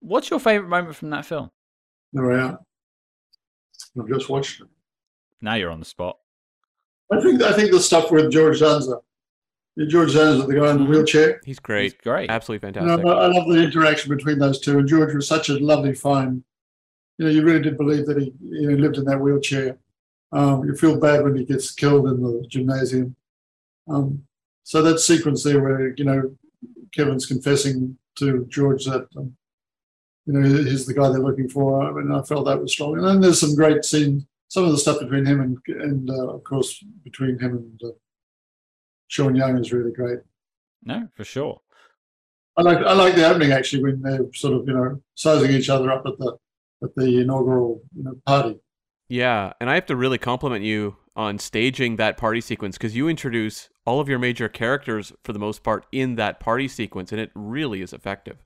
What's 0.00 0.28
your 0.28 0.40
favorite 0.40 0.68
moment 0.68 0.96
from 0.96 1.10
that 1.10 1.24
film? 1.24 1.50
No 2.12 2.26
Way 2.26 2.40
Out. 2.40 2.64
I've 4.00 4.08
just 4.08 4.28
watched 4.28 4.60
it. 4.60 4.66
Now 5.40 5.54
you're 5.54 5.70
on 5.70 5.78
the 5.78 5.86
spot. 5.86 6.18
I 7.12 7.20
think 7.20 7.40
I 7.42 7.52
think 7.52 7.70
the 7.70 7.78
stuff 7.78 8.10
with 8.10 8.32
George 8.32 8.58
Dzundza, 8.60 9.00
George 9.86 10.10
Dzundza, 10.14 10.48
the 10.48 10.54
guy 10.54 10.70
in 10.72 10.78
the 10.78 10.82
Mm-hmm. 10.82 10.90
wheelchair. 10.90 11.40
He's 11.44 11.60
great. 11.60 11.92
He's 11.92 12.00
great. 12.02 12.28
Absolutely 12.28 12.68
You 12.70 12.74
fantastic. 12.74 13.06
know, 13.06 13.12
I 13.18 13.26
love 13.28 13.48
the 13.48 13.62
interaction 13.62 14.10
between 14.14 14.40
those 14.40 14.58
two. 14.58 14.80
And 14.80 14.88
George 14.88 15.14
was 15.14 15.28
such 15.28 15.48
a 15.48 15.58
lovely, 15.60 15.94
fine. 15.94 16.42
You 17.18 17.26
know, 17.26 17.30
you 17.30 17.42
really 17.44 17.62
did 17.62 17.76
believe 17.76 18.04
that 18.06 18.18
he 18.18 18.32
you 18.42 18.70
know, 18.72 18.76
lived 18.76 18.96
in 18.96 19.04
that 19.04 19.20
wheelchair. 19.20 19.78
Um, 20.32 20.64
you 20.64 20.74
feel 20.74 21.00
bad 21.00 21.24
when 21.24 21.36
he 21.36 21.44
gets 21.44 21.70
killed 21.70 22.06
in 22.08 22.22
the 22.22 22.44
gymnasium. 22.48 23.16
Um, 23.88 24.24
so 24.62 24.82
that 24.82 24.98
sequence 24.98 25.42
there, 25.42 25.62
where 25.62 25.94
you 25.96 26.04
know 26.04 26.36
Kevin's 26.92 27.26
confessing 27.26 27.96
to 28.16 28.44
George 28.46 28.84
that 28.84 29.08
um, 29.16 29.36
you 30.26 30.34
know 30.34 30.46
he's 30.46 30.86
the 30.86 30.94
guy 30.94 31.08
they're 31.08 31.20
looking 31.20 31.48
for. 31.48 31.82
I 31.82 31.92
mean, 31.92 32.12
I 32.12 32.22
felt 32.22 32.46
that 32.46 32.60
was 32.60 32.72
strong. 32.72 32.98
And 32.98 33.06
then 33.06 33.20
there's 33.20 33.40
some 33.40 33.54
great 33.54 33.84
scenes. 33.84 34.26
Some 34.48 34.64
of 34.64 34.72
the 34.72 34.78
stuff 34.78 35.00
between 35.00 35.24
him 35.24 35.40
and 35.40 35.58
and 35.80 36.10
uh, 36.10 36.28
of 36.28 36.44
course 36.44 36.84
between 37.04 37.38
him 37.38 37.56
and 37.56 37.80
uh, 37.84 37.96
Sean 39.08 39.34
Young 39.34 39.56
is 39.58 39.72
really 39.72 39.92
great. 39.92 40.20
No, 40.84 41.08
for 41.14 41.24
sure. 41.24 41.60
I 42.56 42.62
like 42.62 42.78
I 42.78 42.92
like 42.92 43.14
the 43.14 43.28
opening 43.28 43.52
actually 43.52 43.82
when 43.82 44.02
they're 44.02 44.26
sort 44.34 44.54
of 44.54 44.66
you 44.66 44.74
know 44.74 45.00
sizing 45.14 45.50
each 45.50 45.70
other 45.70 45.90
up 45.90 46.04
at 46.06 46.18
the 46.18 46.36
at 46.82 46.94
the 46.94 47.20
inaugural 47.20 47.80
you 47.96 48.04
know 48.04 48.16
party. 48.26 48.58
Yeah, 49.08 49.52
and 49.60 49.70
I 49.70 49.74
have 49.74 49.86
to 49.86 49.96
really 49.96 50.18
compliment 50.18 50.64
you 50.64 50.96
on 51.16 51.38
staging 51.38 51.96
that 51.96 52.16
party 52.16 52.40
sequence 52.40 52.76
because 52.76 52.94
you 52.94 53.08
introduce 53.08 53.68
all 53.86 54.00
of 54.00 54.08
your 54.08 54.18
major 54.18 54.48
characters 54.48 55.12
for 55.24 55.32
the 55.32 55.38
most 55.38 55.62
part 55.62 55.86
in 55.90 56.16
that 56.16 56.40
party 56.40 56.68
sequence, 56.68 57.10
and 57.10 57.20
it 57.20 57.30
really 57.34 57.80
is 57.80 57.92
effective. 57.92 58.36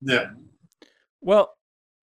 Yeah. 0.00 0.26
Well, 1.20 1.54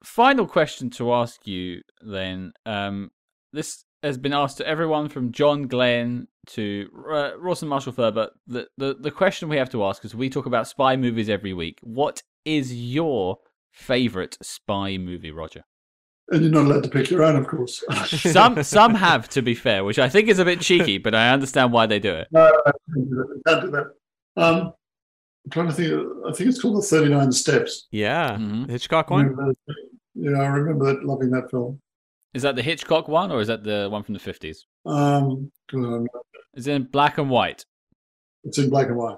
final 0.03 0.45
question 0.45 0.89
to 0.91 1.13
ask 1.13 1.47
you 1.47 1.81
then. 2.01 2.53
Um, 2.65 3.11
this 3.53 3.85
has 4.01 4.17
been 4.17 4.33
asked 4.33 4.57
to 4.57 4.67
everyone 4.67 5.07
from 5.07 5.31
John 5.31 5.67
Glen 5.67 6.27
to 6.47 6.89
uh, 7.09 7.31
and 7.39 7.69
Marshall 7.69 7.93
Thurber. 7.93 8.29
The, 8.47 8.67
the 8.77 8.95
the 8.99 9.11
question 9.11 9.47
we 9.47 9.57
have 9.57 9.69
to 9.69 9.83
ask 9.85 10.03
is: 10.03 10.13
we 10.13 10.29
talk 10.29 10.45
about 10.45 10.67
spy 10.67 10.97
movies 10.97 11.29
every 11.29 11.53
week. 11.53 11.79
What 11.81 12.21
is 12.43 12.73
your 12.73 13.37
favorite 13.71 14.37
spy 14.41 14.97
movie, 14.97 15.31
Roger? 15.31 15.63
And 16.33 16.41
you're 16.41 16.51
not 16.51 16.65
allowed 16.65 16.83
to 16.83 16.89
pick 16.89 17.09
your 17.11 17.23
own, 17.23 17.35
of 17.35 17.47
course. 17.47 17.83
Some 18.07 18.61
some 18.63 18.95
have, 18.95 19.29
to 19.29 19.41
be 19.41 19.53
fair, 19.53 19.83
which 19.83 19.99
I 19.99 20.09
think 20.09 20.27
is 20.29 20.39
a 20.39 20.45
bit 20.45 20.61
cheeky, 20.61 20.97
but 20.97 21.13
I 21.13 21.29
understand 21.29 21.71
why 21.71 21.85
they 21.85 21.99
do 21.99 22.13
it. 22.13 22.27
no, 22.31 22.41
I 22.65 22.71
can't 22.93 23.09
do 23.09 23.15
that. 23.15 23.41
I 23.45 23.49
can't 23.51 23.61
do 23.65 23.71
that. 23.71 23.85
Um, 24.43 24.73
I'm 25.45 25.51
trying 25.51 25.67
to 25.67 25.73
think. 25.73 25.93
I 26.27 26.31
think 26.33 26.49
it's 26.49 26.61
called 26.61 26.77
the 26.77 26.81
39 26.87 27.31
Steps. 27.31 27.87
Yeah, 27.91 28.31
Mhm. 28.37 28.69
Hitchcock 28.69 29.09
one. 29.11 29.27
Remember? 29.27 29.53
Yeah, 30.15 30.41
I 30.41 30.47
remember 30.47 30.85
that, 30.93 31.05
loving 31.05 31.29
that 31.31 31.51
film. 31.51 31.79
Is 32.33 32.41
that 32.41 32.55
the 32.55 32.63
Hitchcock 32.63 33.07
one, 33.07 33.31
or 33.31 33.39
is 33.41 33.47
that 33.47 33.63
the 33.63 33.87
one 33.91 34.01
from 34.03 34.13
the 34.13 34.19
fifties? 34.19 34.65
Um, 34.85 35.51
God, 35.71 36.07
Is 36.55 36.65
it 36.67 36.73
in 36.73 36.83
black 36.85 37.17
and 37.19 37.29
white? 37.29 37.65
it's 38.43 38.57
in 38.57 38.69
black 38.71 38.87
and 38.87 38.97
white. 38.97 39.17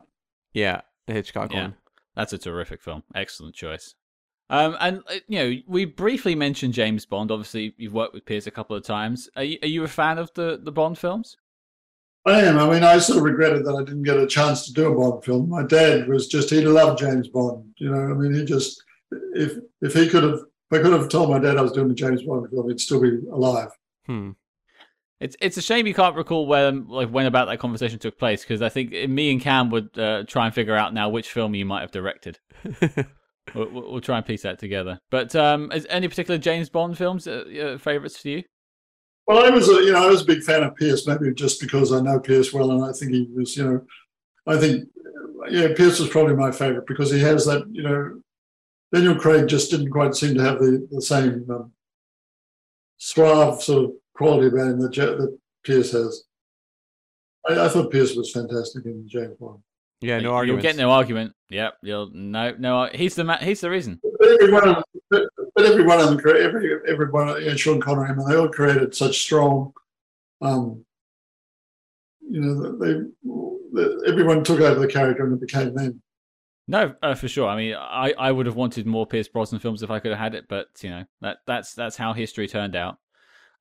Yeah, 0.54 0.82
the 1.08 1.14
Hitchcock 1.14 1.54
Yeah. 1.54 1.62
one. 1.62 1.76
That's 2.16 2.34
a 2.34 2.38
terrific 2.38 2.82
film. 2.82 3.04
Excellent 3.14 3.56
choice. 3.56 3.96
Um, 4.50 4.78
and 4.80 5.02
uh, 5.10 5.16
you 5.28 5.40
know, 5.40 5.62
we 5.68 5.86
briefly 5.86 6.36
mentioned 6.36 6.74
James 6.74 7.06
Bond. 7.06 7.32
Obviously, 7.32 7.74
you've 7.78 7.94
worked 7.94 8.14
with 8.14 8.26
Pierce 8.26 8.48
a 8.48 8.52
couple 8.52 8.76
of 8.76 8.84
times. 8.84 9.30
Are 9.36 9.44
you, 9.44 9.58
are 9.64 9.68
you 9.68 9.84
a 9.84 9.88
fan 9.88 10.18
of 10.18 10.32
the 10.36 10.60
the 10.62 10.72
Bond 10.72 10.98
films? 10.98 11.38
I 12.26 12.42
am. 12.42 12.58
I 12.58 12.68
mean, 12.68 12.84
I 12.84 12.98
sort 12.98 13.20
of 13.20 13.24
regretted 13.24 13.66
that 13.66 13.76
I 13.76 13.84
didn't 13.84 14.04
get 14.04 14.18
a 14.18 14.26
chance 14.26 14.66
to 14.66 14.74
do 14.74 14.92
a 14.92 14.96
Bond 14.96 15.24
film. 15.24 15.48
My 15.48 15.64
dad 15.64 16.08
was 16.08 16.28
just, 16.28 16.50
he 16.50 16.62
loved 16.62 16.98
James 16.98 17.28
Bond. 17.28 17.66
You 17.78 17.92
know, 17.92 18.02
I 18.02 18.14
mean, 18.14 18.34
he 18.34 18.44
just, 18.44 18.84
if 19.34 19.58
if 19.82 19.94
he 19.94 20.10
could 20.10 20.24
have, 20.24 20.40
if 20.72 20.80
I 20.80 20.82
could 20.82 20.94
have 20.94 21.08
told 21.10 21.30
my 21.30 21.38
dad 21.38 21.58
I 21.58 21.62
was 21.62 21.72
doing 21.72 21.92
a 21.92 21.94
James 21.94 22.24
Bond 22.24 22.50
film, 22.50 22.68
he'd 22.68 22.80
still 22.80 23.00
be 23.00 23.20
alive. 23.32 23.70
Hmm. 24.08 24.32
It's 25.20 25.36
it's 25.40 25.58
a 25.58 25.62
shame 25.62 25.88
you 25.88 25.94
can't 25.94 26.16
recall 26.16 26.48
when 26.48 26.88
like 26.88 27.10
when 27.10 27.26
about 27.26 27.48
that 27.48 27.60
conversation 27.60 28.00
took 28.00 28.18
place 28.18 28.42
because 28.42 28.62
I 28.62 28.70
think 28.70 28.92
me 29.10 29.32
and 29.32 29.40
Cam 29.40 29.70
would 29.70 29.98
uh, 29.98 30.24
try 30.24 30.46
and 30.46 30.54
figure 30.54 30.76
out 30.76 30.94
now 30.94 31.10
which 31.10 31.30
film 31.30 31.56
you 31.56 31.66
might 31.66 31.82
have 31.82 31.92
directed. 31.92 32.40
We'll, 33.54 33.70
we'll 33.70 34.02
try 34.02 34.18
and 34.18 34.26
piece 34.26 34.42
that 34.42 34.60
together. 34.60 35.00
But 35.12 35.36
um, 35.36 35.72
is 35.72 35.86
any 35.90 36.08
particular 36.08 36.38
James 36.38 36.70
Bond 36.70 36.98
films 36.98 37.28
uh, 37.28 37.78
favorites 37.80 38.18
for 38.18 38.30
you? 38.30 38.44
Well, 39.28 39.46
I 39.46 39.50
was, 39.50 39.70
a, 39.70 39.74
you 39.84 39.92
know, 39.92 40.04
I 40.04 40.10
was 40.10 40.22
a 40.22 40.26
big 40.26 40.44
fan 40.44 40.64
of 40.64 40.76
Pierce, 40.76 41.08
maybe 41.08 41.34
just 41.34 41.60
because 41.60 41.92
I 41.92 42.00
know 42.00 42.20
Pierce 42.20 42.54
well, 42.54 42.72
and 42.72 42.84
I 42.84 42.92
think 42.92 43.12
he 43.12 43.28
was, 43.34 43.56
you 43.58 43.64
know, 43.64 43.82
I 44.46 44.58
think, 44.58 44.88
yeah, 45.50 45.70
Pierce 45.76 46.00
was 46.00 46.10
probably 46.10 46.36
my 46.36 46.52
favorite 46.52 46.88
because 46.88 47.12
he 47.12 47.20
has 47.22 47.46
that, 47.46 47.66
you 47.72 47.84
know, 47.84 48.22
Daniel 48.94 49.16
Craig 49.16 49.48
just 49.48 49.72
didn't 49.72 49.90
quite 49.90 50.16
seem 50.16 50.36
to 50.36 50.44
have 50.44 50.60
the 50.60 50.88
the 50.92 51.02
same 51.02 51.46
um, 51.50 51.72
suave 52.98 53.62
sort 53.62 53.86
of 53.86 53.92
quality 54.14 54.48
about 54.48 54.68
him 54.68 54.80
that, 54.80 54.94
that 54.94 55.38
Pierce 55.64 55.92
has. 55.92 56.24
I, 57.50 57.66
I 57.66 57.68
thought 57.68 57.92
Pierce 57.92 58.16
was 58.16 58.32
fantastic 58.32 58.86
in 58.86 59.08
James 59.08 59.36
Bond. 59.40 59.60
Yeah, 60.06 60.20
no 60.20 60.34
argument. 60.34 60.64
You'll 60.64 60.72
get 60.72 60.78
no 60.80 60.92
argument. 60.92 61.34
Yep. 61.50 61.78
You'll 61.82 62.12
no 62.14 62.54
no. 62.58 62.90
He's 62.94 63.16
the 63.16 63.24
ma- 63.24 63.38
he's 63.38 63.62
the 63.62 63.70
reason. 63.70 64.00
But 64.20 64.30
every 64.30 64.52
one 64.54 64.68
of 64.68 64.76
them, 64.76 64.84
but, 65.10 65.24
but 65.56 65.66
every 65.66 65.84
one 65.84 66.00
of 66.00 66.06
them, 66.06 66.18
cre- 66.20 66.38
every 66.38 66.80
every 66.88 67.10
one, 67.10 67.30
of, 67.30 67.42
yeah, 67.42 67.56
Sean 67.56 67.82
Connery, 67.82 68.10
I 68.10 68.14
mean, 68.14 68.28
they 68.28 68.36
all 68.36 68.50
created 68.50 68.94
such 68.96 69.20
strong, 69.20 69.74
um, 70.42 70.86
you 72.22 72.40
know, 72.40 72.78
they, 72.78 72.94
they 73.74 74.10
everyone 74.12 74.44
took 74.44 74.60
over 74.60 74.80
the 74.80 74.88
character 74.88 75.26
and 75.26 75.34
it 75.34 75.42
became 75.42 75.74
them. 75.74 76.02
No, 76.68 76.96
uh, 77.02 77.14
for 77.14 77.28
sure. 77.28 77.48
I 77.48 77.56
mean, 77.56 77.76
I, 77.76 78.14
I 78.18 78.32
would 78.32 78.48
have 78.48 78.56
wanted 78.56 78.88
more 78.88 79.06
Pierce 79.06 79.28
Brosnan 79.28 79.62
films 79.62 79.84
if 79.84 79.92
I 79.92 80.00
could 80.00 80.12
have 80.12 80.20
had 80.20 80.36
it, 80.36 80.46
but 80.48 80.68
you 80.82 80.90
know 80.90 81.04
that 81.22 81.38
that's 81.46 81.74
that's 81.74 81.98
how 81.98 82.14
history 82.14 82.48
turned 82.48 82.76
out. 82.76 82.98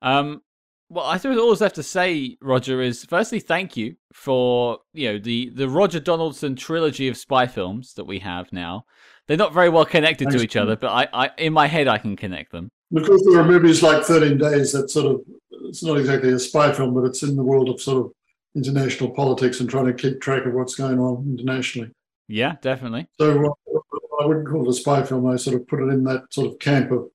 Um, 0.03 0.43
well, 0.89 1.05
I 1.05 1.17
suppose 1.17 1.39
all 1.39 1.49
that's 1.49 1.61
left 1.61 1.75
to 1.77 1.83
say, 1.83 2.37
Roger, 2.41 2.81
is 2.81 3.05
firstly 3.05 3.41
thank 3.41 3.77
you 3.77 3.97
for 4.13 4.79
you 4.93 5.13
know 5.13 5.19
the 5.19 5.51
the 5.51 5.69
Roger 5.69 6.01
Donaldson 6.01 6.57
trilogy 6.57 7.09
of 7.09 7.17
spy 7.17 7.47
films 7.47 7.95
that 7.95 8.05
we 8.05 8.19
have 8.21 8.53
now. 8.53 8.85
They're 9.27 9.37
not 9.37 9.55
very 9.55 9.71
well 9.71 9.87
connected 9.87 10.31
to 10.31 10.43
each 10.43 10.57
other, 10.57 10.77
but 10.77 10.89
I, 10.89 11.09
I 11.13 11.31
in 11.39 11.53
my 11.53 11.67
head 11.67 11.89
I 11.89 11.99
can 11.99 12.17
connect 12.17 12.53
them. 12.53 12.71
Because 12.93 13.25
there 13.25 13.41
are 13.41 13.45
movies 13.45 13.83
like 13.83 14.05
Thirteen 14.05 14.39
Days 14.39 14.73
that 14.73 14.91
sort 14.91 15.07
of 15.07 15.21
it's 15.67 15.83
not 15.83 15.99
exactly 15.99 16.31
a 16.31 16.39
spy 16.39 16.73
film, 16.73 16.95
but 16.95 17.05
it's 17.05 17.23
in 17.23 17.37
the 17.37 17.43
world 17.43 17.69
of 17.69 17.81
sort 17.81 18.05
of 18.05 18.13
international 18.55 19.11
politics 19.11 19.61
and 19.61 19.69
trying 19.69 19.87
to 19.87 19.95
keep 19.95 20.21
track 20.21 20.45
of 20.47 20.55
what's 20.55 20.75
going 20.75 20.99
on 20.99 21.37
internationally. 21.39 21.91
Yeah, 22.29 22.57
definitely. 22.61 23.09
So 23.19 23.47
uh, 23.47 23.81
I 24.23 24.27
wouldn't 24.27 24.49
call 24.49 24.65
it 24.65 24.71
a 24.71 24.75
spy 24.75 25.03
film. 25.03 25.27
I 25.27 25.37
sort 25.37 25.57
of 25.57 25.67
put 25.67 25.81
it 25.81 25.93
in 25.93 26.05
that 26.05 26.25
sort 26.31 26.49
of 26.49 26.59
camp 26.59 26.91
of 26.91 27.09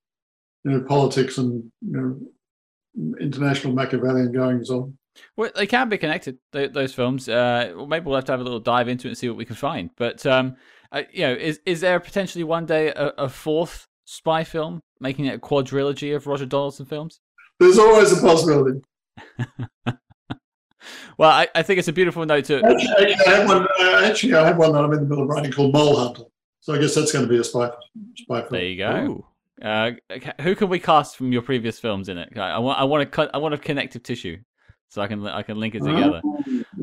you 0.64 0.72
know 0.72 0.82
politics 0.82 1.38
and 1.38 1.72
you 1.82 1.98
know 1.98 2.20
international 3.20 3.74
Machiavellian 3.74 4.32
goings 4.32 4.70
on. 4.70 4.98
Well, 5.36 5.52
they 5.56 5.68
can 5.68 5.90
be 5.90 5.98
connected. 5.98 6.38
th 6.54 6.72
those 6.72 6.94
films. 6.94 7.28
Uh, 7.28 7.74
well, 7.76 7.88
maybe 7.88 8.06
we'll 8.06 8.16
have 8.16 8.26
to 8.26 8.32
have 8.32 8.42
a 8.42 8.44
little 8.44 8.60
dive 8.60 8.88
into 8.88 9.08
it 9.08 9.12
and 9.12 9.18
see 9.18 9.28
what 9.28 9.38
we 9.38 9.46
can 9.46 9.56
find. 9.56 9.90
But 9.98 10.26
um, 10.26 10.56
uh, 10.92 11.04
you 11.12 11.22
know, 11.22 11.34
is 11.34 11.60
is 11.66 11.82
there 11.82 12.00
potentially 12.00 12.44
one 12.44 12.66
day 12.66 12.90
a, 12.90 13.14
a 13.18 13.30
fourth 13.30 13.88
spy 14.06 14.44
film, 14.44 14.82
making 15.00 15.26
it 15.26 15.36
a 15.36 15.40
quadrilogy 15.40 16.16
of 16.16 16.28
Roger 16.28 16.46
Donaldson 16.46 16.86
films? 16.86 17.20
There's 17.60 17.78
always 17.78 18.12
a 18.12 18.22
possibility. 18.22 18.82
Well, 21.18 21.30
I, 21.30 21.50
I 21.54 21.64
think 21.64 21.80
it's 21.80 21.90
a 21.90 21.94
beautiful 21.94 22.26
note 22.26 22.46
to. 22.46 22.64
Actually, 22.64 23.14
I 23.28 23.30
have 23.32 23.48
one. 23.48 23.68
Uh, 23.78 24.02
actually, 24.06 24.36
I 24.36 24.48
have 24.48 24.58
one 24.58 24.72
that 24.72 24.84
I'm 24.84 24.94
in 24.94 25.02
the 25.02 25.06
middle 25.06 25.26
of 25.26 25.30
writing 25.30 25.52
called 25.52 25.74
Mole 25.74 25.98
Hunter. 25.98 26.24
So 26.62 26.74
I 26.74 26.80
guess 26.80 26.96
that's 26.96 27.12
going 27.12 27.26
to 27.26 27.30
be 27.30 27.38
a 27.38 27.44
spy 27.44 27.70
spy 28.16 28.40
film. 28.40 28.52
There 28.52 28.64
you 28.64 28.78
go. 28.78 29.06
Ooh. 29.06 29.26
Uh, 29.62 29.92
who 30.42 30.56
can 30.56 30.70
we 30.70 30.80
cast 30.80 31.18
from 31.18 31.32
your 31.32 31.42
previous 31.42 31.80
films 31.80 32.10
in 32.10 32.18
it? 32.18 32.38
I, 32.38 32.52
I 32.52 32.58
want 32.60 32.80
I 32.80 32.84
want 32.86 33.04
a 33.04 33.06
cut- 33.06 33.32
I 33.34 33.38
want 33.38 33.54
a 33.54 33.58
connective 33.58 34.04
tissue, 34.04 34.38
so 34.90 35.02
I 35.02 35.08
can 35.08 35.26
I 35.28 35.44
can 35.44 35.60
link 35.60 35.76
it 35.76 35.84
together. 35.84 36.22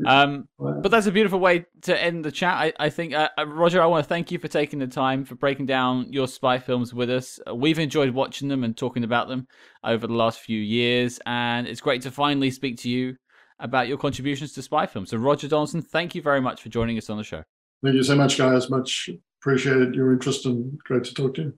Um, 0.05 0.47
But 0.59 0.89
that's 0.89 1.07
a 1.07 1.11
beautiful 1.11 1.39
way 1.39 1.65
to 1.83 2.01
end 2.01 2.23
the 2.23 2.31
chat. 2.31 2.53
I, 2.53 2.73
I 2.79 2.89
think, 2.89 3.13
uh, 3.13 3.29
uh, 3.37 3.47
Roger, 3.47 3.81
I 3.81 3.87
want 3.87 4.03
to 4.03 4.07
thank 4.07 4.31
you 4.31 4.39
for 4.39 4.47
taking 4.47 4.79
the 4.79 4.87
time 4.87 5.25
for 5.25 5.35
breaking 5.35 5.65
down 5.65 6.11
your 6.13 6.27
spy 6.27 6.59
films 6.59 6.93
with 6.93 7.09
us. 7.09 7.39
Uh, 7.47 7.55
we've 7.55 7.79
enjoyed 7.79 8.11
watching 8.11 8.47
them 8.47 8.63
and 8.63 8.77
talking 8.77 9.03
about 9.03 9.27
them 9.27 9.47
over 9.83 10.05
the 10.07 10.13
last 10.13 10.39
few 10.39 10.59
years, 10.59 11.19
and 11.25 11.67
it's 11.67 11.81
great 11.81 12.03
to 12.03 12.11
finally 12.11 12.51
speak 12.51 12.77
to 12.79 12.89
you 12.89 13.15
about 13.59 13.87
your 13.87 13.97
contributions 13.97 14.53
to 14.53 14.61
spy 14.61 14.85
films. 14.85 15.09
So, 15.09 15.17
Roger 15.17 15.47
Donaldson, 15.47 15.81
thank 15.81 16.13
you 16.13 16.21
very 16.21 16.41
much 16.41 16.61
for 16.61 16.69
joining 16.69 16.97
us 16.97 17.09
on 17.09 17.17
the 17.17 17.23
show. 17.23 17.43
Thank 17.83 17.95
you 17.95 18.03
so 18.03 18.15
much, 18.15 18.37
guys. 18.37 18.69
Much 18.69 19.09
appreciated 19.41 19.95
your 19.95 20.13
interest 20.13 20.45
and 20.45 20.77
great 20.79 21.03
to 21.05 21.13
talk 21.13 21.33
to 21.35 21.41
you. 21.41 21.53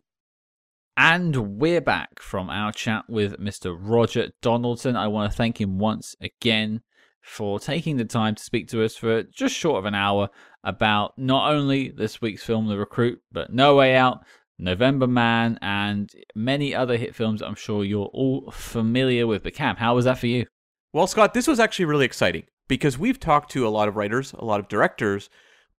And 1.01 1.57
we're 1.57 1.79
back 1.79 2.21
from 2.21 2.49
our 2.49 2.73
chat 2.73 3.05
with 3.07 3.39
Mr. 3.39 3.73
Roger 3.79 4.33
Donaldson. 4.41 4.97
I 4.97 5.07
want 5.07 5.31
to 5.31 5.37
thank 5.37 5.61
him 5.61 5.79
once 5.79 6.13
again 6.19 6.81
for 7.21 7.57
taking 7.57 7.95
the 7.95 8.03
time 8.03 8.35
to 8.35 8.43
speak 8.43 8.67
to 8.67 8.83
us 8.83 8.97
for 8.97 9.23
just 9.23 9.55
short 9.55 9.79
of 9.79 9.85
an 9.85 9.95
hour 9.95 10.27
about 10.61 11.17
not 11.17 11.53
only 11.53 11.87
this 11.87 12.19
week's 12.19 12.43
film, 12.43 12.67
The 12.67 12.77
Recruit, 12.77 13.21
but 13.31 13.53
No 13.53 13.77
Way 13.77 13.95
Out, 13.95 14.25
November 14.57 15.07
Man, 15.07 15.57
and 15.61 16.11
many 16.35 16.75
other 16.75 16.97
hit 16.97 17.15
films 17.15 17.41
I'm 17.41 17.55
sure 17.55 17.85
you're 17.85 18.11
all 18.11 18.51
familiar 18.51 19.25
with. 19.25 19.43
But 19.43 19.53
Cam, 19.53 19.77
how 19.77 19.95
was 19.95 20.03
that 20.03 20.19
for 20.19 20.27
you? 20.27 20.47
Well, 20.91 21.07
Scott, 21.07 21.33
this 21.33 21.47
was 21.47 21.61
actually 21.61 21.85
really 21.85 22.03
exciting 22.03 22.43
because 22.67 22.97
we've 22.97 23.21
talked 23.21 23.51
to 23.51 23.65
a 23.65 23.69
lot 23.69 23.87
of 23.87 23.95
writers, 23.95 24.33
a 24.33 24.43
lot 24.43 24.59
of 24.59 24.67
directors, 24.67 25.29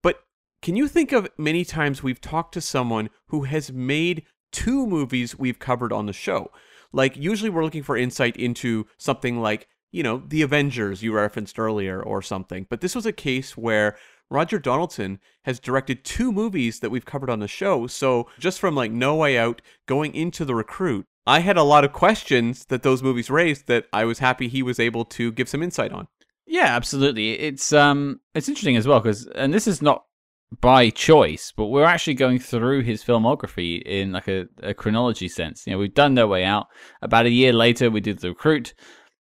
but 0.03 0.21
can 0.63 0.77
you 0.77 0.89
think 0.89 1.13
of 1.13 1.29
many 1.37 1.67
times 1.67 2.03
we've 2.03 2.23
talked 2.23 2.55
to 2.55 2.63
someone 2.63 3.11
who 3.27 3.43
has 3.43 3.71
made 3.71 4.25
two 4.53 4.87
movies 4.87 5.39
we've 5.39 5.59
covered 5.59 5.93
on 5.93 6.07
the 6.07 6.13
show? 6.13 6.51
Like, 6.93 7.17
usually 7.17 7.51
we're 7.51 7.65
looking 7.65 7.83
for 7.83 7.97
insight 7.97 8.37
into 8.37 8.87
something 8.99 9.41
like, 9.41 9.69
you 9.93 10.03
know, 10.03 10.23
The 10.27 10.43
Avengers 10.43 11.03
you 11.03 11.13
referenced 11.13 11.59
earlier 11.59 12.03
or 12.03 12.23
something, 12.23 12.67
but 12.69 12.81
this 12.81 12.95
was 12.95 13.07
a 13.07 13.13
case 13.13 13.57
where 13.57 13.97
Roger 14.31 14.59
Donaldson 14.59 15.19
has 15.45 15.59
directed 15.59 16.05
two 16.05 16.33
movies 16.33 16.81
that 16.81 16.91
we've 16.91 17.05
covered 17.05 17.31
on 17.31 17.41
the 17.41 17.49
show. 17.49 17.87
So, 17.87 18.29
just 18.39 18.61
from 18.61 18.75
like 18.75 18.93
No 18.93 19.17
Way 19.17 19.37
Out 19.37 19.61
going 19.87 20.15
into 20.15 20.45
The 20.45 20.55
Recruit, 20.55 21.07
I 21.27 21.41
had 21.41 21.57
a 21.57 21.63
lot 21.63 21.85
of 21.85 21.93
questions 21.93 22.67
that 22.67 22.83
those 22.83 23.03
movies 23.03 23.31
raised 23.31 23.67
that 23.67 23.87
I 23.93 24.05
was 24.05 24.21
happy 24.21 24.49
he 24.49 24.63
was 24.63 24.81
able 24.81 25.05
to 25.07 25.33
give 25.33 25.49
some 25.49 25.63
insight 25.63 25.93
on. 25.93 26.09
Yeah, 26.47 26.75
absolutely. 26.75 27.39
It's 27.39 27.73
um, 27.73 28.21
it's 28.35 28.49
interesting 28.49 28.77
as 28.77 28.87
well 28.87 29.01
because, 29.01 29.27
and 29.27 29.53
this 29.55 29.67
is 29.67 29.83
not 29.83 30.05
by 30.61 30.91
choice, 30.91 31.53
but 31.57 31.67
we're 31.67 31.85
actually 31.85 32.15
going 32.15 32.39
through 32.39 32.83
his 32.83 33.05
filmography 33.05 33.83
in 33.83 34.13
like 34.13 34.29
a, 34.29 34.47
a 34.63 34.75
chronology 34.75 35.29
sense. 35.29 35.65
You 35.67 35.73
know, 35.73 35.79
we've 35.79 35.95
done 35.95 36.15
No 36.15 36.27
Way 36.27 36.45
Out. 36.45 36.67
About 37.03 37.27
a 37.27 37.31
year 37.31 37.53
later, 37.53 37.91
we 37.91 38.01
did 38.01 38.19
The 38.19 38.31
Recruit. 38.31 38.75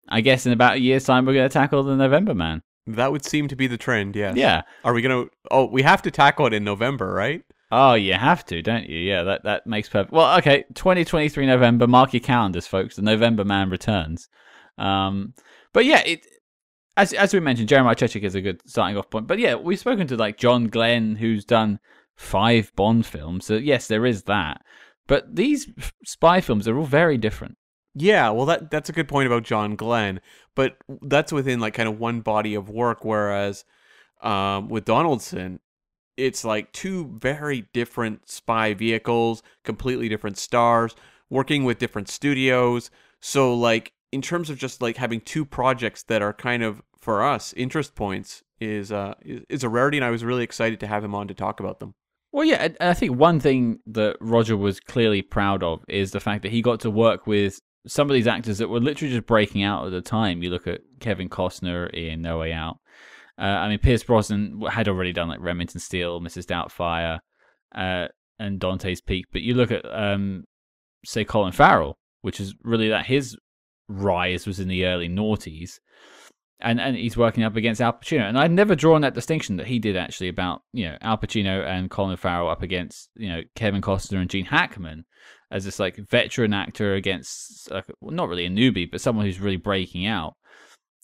I 0.09 0.21
guess 0.21 0.47
in 0.47 0.53
about 0.53 0.77
a 0.77 0.81
year's 0.81 1.05
time, 1.05 1.27
we're 1.27 1.35
going 1.35 1.49
to 1.49 1.53
tackle 1.53 1.83
The 1.83 1.97
November 1.97 2.35
Man. 2.35 2.63
That 2.87 3.13
would 3.13 3.25
seem 3.25 3.49
to 3.49 3.57
be 3.57 3.67
the 3.67 3.77
trend, 3.77 4.17
yes. 4.17 4.37
Yeah. 4.37 4.63
Are 4.85 4.95
we 4.95 5.03
going 5.03 5.27
to 5.27 5.31
Oh, 5.51 5.67
we 5.67 5.83
have 5.83 6.03
to 6.03 6.11
tackle 6.11 6.47
it 6.47 6.55
in 6.55 6.65
November, 6.65 7.13
right? 7.13 7.43
Oh, 7.71 7.95
you 7.95 8.15
have 8.15 8.47
to, 8.47 8.63
don't 8.63 8.89
you? 8.89 8.99
Yeah, 8.99 9.25
that 9.25 9.45
that 9.45 9.67
makes 9.67 9.91
perfect. 9.91 10.13
Well, 10.13 10.39
okay, 10.39 10.65
2023 10.75 11.45
November. 11.45 11.87
Mark 11.87 12.15
your 12.15 12.21
calendars, 12.21 12.67
folks. 12.67 12.97
The 12.97 13.03
November 13.03 13.45
Man 13.45 13.69
returns. 13.69 14.29
Um, 14.79 15.35
but 15.75 15.85
yeah, 15.85 16.01
it 16.07 16.27
as 16.99 17.13
as 17.13 17.33
we 17.33 17.41
mentioned, 17.41 17.69
Jeremiah 17.69 17.95
Chechik 17.95 18.25
is 18.25 18.35
a 18.35 18.41
good 18.41 18.61
starting 18.69 18.99
off 18.99 19.09
point. 19.09 19.29
But 19.29 19.39
yeah, 19.39 19.55
we've 19.55 19.79
spoken 19.79 20.07
to 20.09 20.17
like 20.17 20.37
John 20.37 20.67
Glen, 20.67 21.17
who's 21.17 21.45
done 21.45 21.79
five 22.17 22.73
Bond 22.75 23.07
films. 23.07 23.47
So 23.47 23.55
yes, 23.55 23.87
there 23.87 24.05
is 24.05 24.25
that. 24.25 24.63
But 25.07 25.37
these 25.37 25.69
spy 26.05 26.41
films 26.41 26.67
are 26.67 26.77
all 26.77 26.85
very 26.85 27.17
different. 27.17 27.57
Yeah, 27.95 28.31
well, 28.31 28.47
that 28.47 28.71
that's 28.71 28.91
a 28.91 28.93
good 28.93 29.09
point 29.09 29.29
about 29.29 29.45
John 29.45 29.77
Glen, 29.77 30.21
but 30.57 30.77
that's 31.03 31.33
within 31.33 31.61
like 31.61 31.75
kind 31.75 31.89
of 31.89 31.99
one 32.01 32.21
body 32.21 32.55
of 32.55 32.69
work. 32.69 33.05
Whereas 33.05 33.65
um, 34.21 34.69
with 34.69 34.85
Donaldson, 34.85 35.61
it's 36.17 36.45
like 36.45 36.73
two 36.73 37.17
very 37.21 37.69
different 37.73 38.29
spy 38.29 38.75
vehicles, 38.75 39.43
completely 39.65 40.09
different 40.09 40.37
stars, 40.37 40.97
working 41.31 41.63
with 41.63 41.79
different 41.79 42.09
studios. 42.09 42.91
So 43.21 43.55
like 43.55 43.93
in 44.11 44.23
terms 44.23 44.51
of 44.51 44.59
just 44.59 44.81
like 44.81 44.97
having 44.97 45.21
two 45.21 45.45
projects 45.45 46.03
that 46.05 46.23
are 46.23 46.33
kind 46.33 46.63
of 46.63 46.83
for 47.01 47.23
us 47.23 47.53
interest 47.57 47.95
points 47.95 48.43
is 48.61 48.91
uh 48.91 49.15
is 49.25 49.63
a 49.65 49.69
rarity, 49.69 49.99
and 49.99 50.05
I 50.05 50.11
was 50.11 50.25
really 50.25 50.45
excited 50.45 50.81
to 50.81 50.87
have 50.87 51.05
him 51.05 51.15
on 51.15 51.29
to 51.29 51.35
talk 51.35 51.61
about 51.61 51.81
them. 51.81 51.95
Well, 52.33 52.45
yeah, 52.45 52.69
I 52.81 52.93
think 52.95 53.17
one 53.17 53.41
thing 53.41 53.79
that 53.87 54.17
Roger 54.21 54.57
was 54.57 54.81
clearly 54.81 55.23
proud 55.23 55.63
of 55.63 55.83
is 55.89 56.11
the 56.11 56.21
fact 56.21 56.43
that 56.43 56.53
he 56.53 56.61
got 56.61 56.81
to 56.81 56.91
work 56.91 57.27
with 57.27 57.59
some 57.87 58.11
of 58.11 58.15
these 58.15 58.27
actors 58.27 58.59
that 58.59 58.69
were 58.69 58.81
literally 58.81 59.15
just 59.15 59.27
breaking 59.27 59.63
out 59.63 59.87
at 59.87 59.93
the 59.93 60.03
time. 60.03 60.43
You 60.43 60.51
look 60.51 60.67
at 60.67 60.83
Kevin 61.01 61.31
Costner 61.31 61.89
in 61.91 62.21
No 62.21 62.39
Way 62.39 62.53
Out. 62.53 62.79
Uh, 63.39 63.45
I 63.45 63.69
mean, 63.69 63.79
Pierce 63.79 64.03
Brosnan 64.03 64.63
had 64.71 64.89
already 64.89 65.13
done 65.13 65.29
like 65.29 65.41
Remington 65.41 65.81
Steele, 65.81 66.21
Mrs. 66.21 66.45
Doubtfire, 66.45 67.21
uh, 67.75 68.09
and 68.39 68.59
Dante's 68.59 69.01
Peak. 69.01 69.27
But 69.33 69.43
you 69.43 69.55
look 69.55 69.71
at, 69.71 69.85
um, 69.91 70.45
say, 71.05 71.25
Colin 71.25 71.53
Farrell, 71.53 71.97
which 72.23 72.41
is 72.41 72.55
really 72.63 72.89
that 72.89 73.07
his 73.07 73.37
rise 73.89 74.47
was 74.47 74.61
in 74.61 74.69
the 74.69 74.85
early 74.85 75.09
noughties 75.09 75.79
and 76.61 76.81
and 76.81 76.97
he's 76.97 77.17
working 77.17 77.45
up 77.45 77.57
against 77.57 77.81
Al 77.81 77.93
Pacino. 77.93 78.29
And 78.29 78.39
I'd 78.39 78.51
never 78.51 78.75
drawn 78.75 79.03
that 79.03 79.15
distinction 79.15 79.57
that 79.57 79.67
he 79.67 79.79
did 79.79 79.97
actually 79.97 80.29
about 80.29 80.63
you 80.73 80.87
know 80.87 80.99
Al 81.01 81.19
Pacino 81.19 81.67
and 81.67 81.91
Colin 81.91 82.17
Farrell 82.17 82.49
up 82.49 82.63
against 82.63 83.11
you 83.17 83.29
know 83.29 83.43
Kevin 83.55 83.81
Costner 83.81 84.21
and 84.21 84.31
Gene 84.31 84.47
Hackman 84.47 85.05
as 85.51 85.65
this 85.65 85.79
like 85.79 85.97
veteran 85.97 86.53
actor 86.53 86.95
against 86.95 87.71
like, 87.71 87.87
well, 88.01 88.15
not 88.15 88.29
really 88.29 88.47
a 88.47 88.51
newbie, 88.51 88.91
but 88.91 89.01
someone 89.01 89.25
who's 89.25 89.41
really 89.41 89.57
breaking 89.57 90.07
out. 90.07 90.35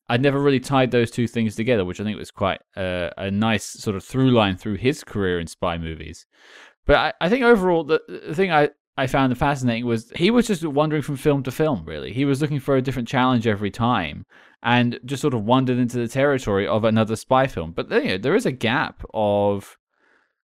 I'd 0.06 0.20
never 0.20 0.38
really 0.38 0.60
tied 0.60 0.90
those 0.90 1.10
two 1.10 1.26
things 1.26 1.56
together, 1.56 1.84
which 1.84 1.98
I 1.98 2.04
think 2.04 2.18
was 2.18 2.30
quite 2.30 2.60
a, 2.76 3.10
a 3.16 3.30
nice 3.30 3.64
sort 3.64 3.96
of 3.96 4.04
through 4.04 4.32
line 4.32 4.56
through 4.56 4.76
his 4.76 5.02
career 5.02 5.40
in 5.40 5.46
spy 5.46 5.78
movies. 5.78 6.26
But 6.84 6.96
I, 6.96 7.12
I 7.22 7.28
think 7.30 7.42
overall, 7.42 7.84
the, 7.84 8.02
the 8.06 8.34
thing 8.34 8.52
I, 8.52 8.68
I 8.96 9.08
found 9.08 9.36
fascinating 9.36 9.86
was 9.86 10.12
he 10.14 10.30
was 10.30 10.46
just 10.46 10.64
wandering 10.64 11.02
from 11.02 11.16
film 11.16 11.42
to 11.44 11.50
film, 11.50 11.84
really. 11.84 12.12
He 12.12 12.24
was 12.24 12.40
looking 12.40 12.60
for 12.60 12.76
a 12.76 12.82
different 12.82 13.08
challenge 13.08 13.46
every 13.46 13.70
time 13.70 14.24
and 14.62 15.00
just 15.04 15.20
sort 15.20 15.34
of 15.34 15.44
wandered 15.44 15.78
into 15.78 15.98
the 15.98 16.08
territory 16.08 16.66
of 16.66 16.84
another 16.84 17.16
spy 17.16 17.46
film. 17.46 17.72
But 17.72 17.90
you 17.90 18.04
know, 18.04 18.18
there 18.18 18.36
is 18.36 18.46
a 18.46 18.52
gap 18.52 19.04
of 19.12 19.76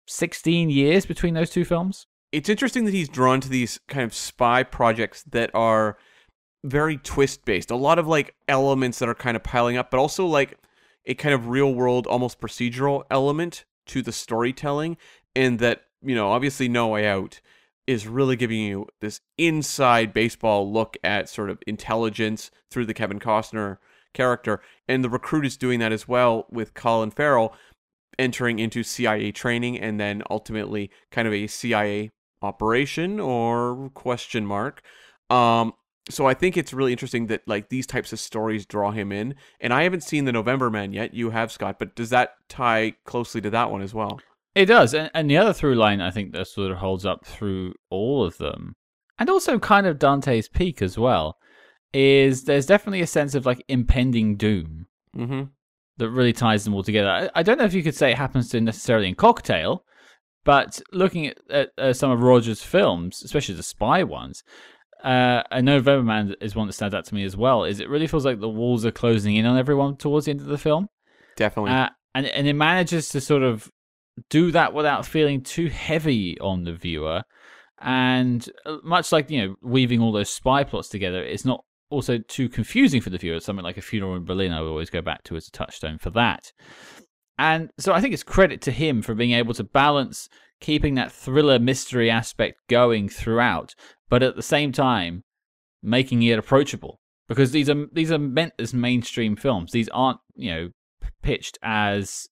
16 0.07 0.69
years 0.69 1.05
between 1.05 1.33
those 1.33 1.49
two 1.49 1.65
films. 1.65 2.07
It's 2.31 2.49
interesting 2.49 2.83
that 2.86 2.93
he's 2.93 3.07
drawn 3.07 3.39
to 3.39 3.49
these 3.49 3.79
kind 3.88 4.03
of 4.03 4.13
spy 4.13 4.63
projects 4.63 5.23
that 5.23 5.49
are 5.53 5.97
very 6.65 6.97
twist 6.97 7.45
based. 7.45 7.71
A 7.71 7.75
lot 7.75 7.99
of 7.99 8.07
like 8.07 8.36
elements 8.49 8.99
that 8.99 9.07
are 9.07 9.15
kind 9.15 9.38
of 9.38 9.43
piling 9.43 9.77
up, 9.77 9.91
but 9.91 9.99
also 9.99 10.25
like 10.25 10.59
a 11.05 11.13
kind 11.13 11.33
of 11.33 11.47
real 11.47 11.73
world, 11.73 12.05
almost 12.07 12.41
procedural 12.41 13.03
element 13.09 13.63
to 13.88 14.01
the 14.01 14.11
storytelling. 14.11 14.97
And 15.36 15.59
that, 15.59 15.83
you 16.01 16.15
know, 16.15 16.31
obviously 16.31 16.67
No 16.67 16.88
Way 16.88 17.07
Out 17.07 17.39
is 17.88 18.07
really 18.07 18.36
giving 18.36 18.59
you 18.59 18.88
this 19.01 19.21
inside 19.38 20.13
baseball 20.13 20.71
look 20.71 20.97
at 21.03 21.29
sort 21.29 21.49
of 21.49 21.61
intelligence 21.67 22.49
through 22.71 22.86
the 22.86 22.93
Kevin 22.93 23.19
Costner 23.19 23.77
character. 24.13 24.61
And 24.88 25.03
the 25.03 25.09
recruit 25.09 25.45
is 25.45 25.57
doing 25.57 25.79
that 25.79 25.91
as 25.91 26.07
well 26.07 26.47
with 26.49 26.73
Colin 26.73 27.11
Farrell 27.11 27.53
entering 28.17 28.59
into 28.59 28.81
CIA 28.81 29.31
training 29.31 29.79
and 29.79 29.99
then 29.99 30.23
ultimately 30.29 30.89
kind 31.11 31.27
of 31.27 31.33
a 31.33 31.47
CIA 31.47 32.11
operation 32.41 33.19
or 33.19 33.89
question 33.93 34.45
mark. 34.45 34.81
Um, 35.29 35.73
so 36.09 36.27
I 36.27 36.33
think 36.33 36.55
it's 36.55 36.73
really 36.73 36.91
interesting 36.91 37.27
that 37.27 37.41
like 37.47 37.69
these 37.69 37.88
types 37.88 38.13
of 38.13 38.19
stories 38.19 38.65
draw 38.65 38.91
him 38.91 39.11
in. 39.11 39.36
And 39.59 39.73
I 39.73 39.83
haven't 39.83 40.03
seen 40.03 40.25
the 40.25 40.31
November 40.31 40.69
Man 40.69 40.93
yet. 40.93 41.13
You 41.13 41.31
have 41.31 41.51
Scott, 41.51 41.77
but 41.79 41.95
does 41.95 42.11
that 42.11 42.36
tie 42.47 42.93
closely 43.05 43.41
to 43.41 43.49
that 43.49 43.71
one 43.71 43.81
as 43.81 43.93
well? 43.93 44.19
It 44.56 44.68
does, 44.68 44.93
and, 44.93 45.12
and 45.14 45.30
the 45.30 45.38
other 45.38 45.53
through 45.53 45.76
line 45.76 45.99
I 46.01 46.12
think 46.12 46.32
that 46.32 46.47
sort 46.47 46.72
of 46.72 46.78
holds 46.78 47.06
up 47.06 47.26
through 47.26 47.74
all 47.89 48.24
of 48.24 48.38
them, 48.38 48.76
and 49.20 49.30
also 49.30 49.60
kind 49.60 49.86
of 49.86 49.99
Dante's 49.99 50.47
Peak 50.47 50.82
as 50.82 50.97
well, 50.97 51.38
is 51.93 52.45
there's 52.45 52.66
definitely 52.66 53.01
a 53.01 53.08
sense 53.08 53.36
of 53.36 53.45
like 53.45 53.64
impending 53.68 54.38
doom 54.38 54.88
mm-hmm. 55.16 55.43
that 55.97 56.10
really 56.10 56.34
ties 56.34 56.64
them 56.64 56.74
all 56.74 56.84
together. 56.84 57.10
I, 57.10 57.30
I, 57.39 57.43
don't 57.43 57.58
know 57.58 57.66
if 57.66 57.74
you 57.74 57.84
could 57.84 57.95
say 57.95 58.12
it 58.12 58.18
happens 58.18 58.49
to 58.49 58.62
necessarily 58.62 59.10
in 59.10 59.16
Cocktail, 59.16 59.84
but 60.45 60.82
looking 60.93 61.28
at, 61.28 61.38
at 61.49 61.70
uh, 61.78 61.93
some 61.93 62.12
of 62.12 62.22
Roger's 62.22 62.62
films, 62.62 63.24
especially 63.24 63.56
the 63.56 63.64
spy 63.64 64.03
ones, 64.03 64.43
uh, 65.03 65.43
a 65.51 65.62
November 65.62 66.03
Man 66.03 66.36
is 66.39 66.56
one 66.56 66.68
that 66.68 66.74
stands 66.74 66.95
out 66.95 67.06
to 67.06 67.16
me 67.16 67.26
as 67.26 67.36
well. 67.36 67.66
Is 67.66 67.80
it 67.80 67.89
really 67.89 68.08
feels 68.08 68.26
like 68.26 68.39
the 68.39 68.49
walls 68.49 68.86
are 68.86 68.91
closing 68.91 69.36
in 69.36 69.45
on 69.45 69.58
everyone 69.58 69.97
towards 69.97 70.26
the 70.26 70.32
end 70.32 70.41
of 70.41 70.47
the 70.47 70.58
film? 70.58 70.89
Definitely, 71.36 71.72
uh, 71.72 71.89
and 72.14 72.26
and 72.28 72.47
it 72.47 72.53
manages 72.53 73.10
to 73.10 73.22
sort 73.22 73.43
of 73.43 73.70
do 74.30 74.51
that 74.51 74.74
without 74.74 75.05
feeling 75.05 75.41
too 75.41 75.68
heavy 75.68 76.39
on 76.39 76.63
the 76.63 76.74
viewer. 76.74 77.24
And 77.82 78.47
uh, 78.66 78.78
much 78.84 79.11
like 79.11 79.30
you 79.30 79.41
know, 79.41 79.55
weaving 79.61 80.01
all 80.01 80.11
those 80.11 80.30
spy 80.30 80.63
plots 80.63 80.89
together, 80.89 81.24
it's 81.24 81.45
not 81.45 81.63
also 81.89 82.18
too 82.18 82.49
confusing 82.49 83.01
for 83.01 83.09
the 83.09 83.18
viewer. 83.18 83.39
Something 83.39 83.66
like 83.66 83.78
a 83.78 83.82
funeral 83.82 84.16
in 84.16 84.26
Berlin, 84.26 84.51
I 84.51 84.61
would 84.61 84.70
always 84.70 84.89
go 84.89 85.01
back 85.01 85.24
to 85.26 85.36
as 85.36 85.47
a 85.47 85.51
touchstone 85.51 85.97
for 85.97 86.09
that. 86.11 86.51
And 87.38 87.70
so 87.78 87.93
I 87.93 87.99
think 87.99 88.13
it's 88.13 88.24
credit 88.24 88.61
to 88.61 88.72
him 88.72 89.01
for 89.01 89.13
being 89.13 89.32
able 89.32 89.53
to 89.55 89.63
balance 89.63 90.30
keeping 90.61 90.95
that 90.95 91.11
thriller 91.11 91.59
mystery 91.59 92.09
aspect 92.09 92.59
going 92.70 93.09
throughout, 93.09 93.76
but 94.09 94.24
at 94.24 94.36
the 94.36 94.41
same 94.41 94.72
time 94.72 95.24
making 95.84 96.24
it 96.24 96.39
approachable. 96.39 96.99
Because 97.28 97.51
these 97.51 97.70
are 97.70 97.88
these 97.91 98.11
are 98.11 98.20
meant 98.20 98.53
as 98.59 98.74
mainstream 98.74 99.36
films. 99.36 99.72
These 99.72 99.89
aren't 99.89 100.20
you 100.36 100.51
know 100.51 100.70
pitched 101.24 101.57
as 101.63 102.28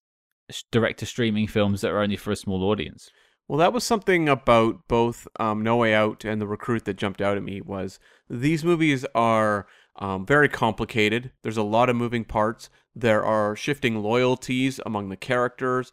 direct 0.70 0.98
to 1.00 1.06
streaming 1.06 1.46
films 1.46 1.80
that 1.80 1.90
are 1.90 2.00
only 2.00 2.16
for 2.16 2.30
a 2.32 2.36
small 2.36 2.64
audience. 2.64 3.10
Well, 3.48 3.58
that 3.58 3.72
was 3.72 3.84
something 3.84 4.28
about 4.28 4.88
both 4.88 5.28
um, 5.38 5.62
No 5.62 5.76
Way 5.76 5.94
Out 5.94 6.24
and 6.24 6.40
The 6.40 6.46
Recruit 6.46 6.86
that 6.86 6.96
jumped 6.96 7.20
out 7.20 7.36
at 7.36 7.42
me 7.42 7.60
was 7.60 7.98
these 8.28 8.64
movies 8.64 9.04
are 9.14 9.66
um, 9.96 10.24
very 10.24 10.48
complicated. 10.48 11.30
There's 11.42 11.58
a 11.58 11.62
lot 11.62 11.90
of 11.90 11.96
moving 11.96 12.24
parts. 12.24 12.70
There 12.94 13.24
are 13.24 13.54
shifting 13.54 14.02
loyalties 14.02 14.80
among 14.86 15.10
the 15.10 15.16
characters, 15.16 15.92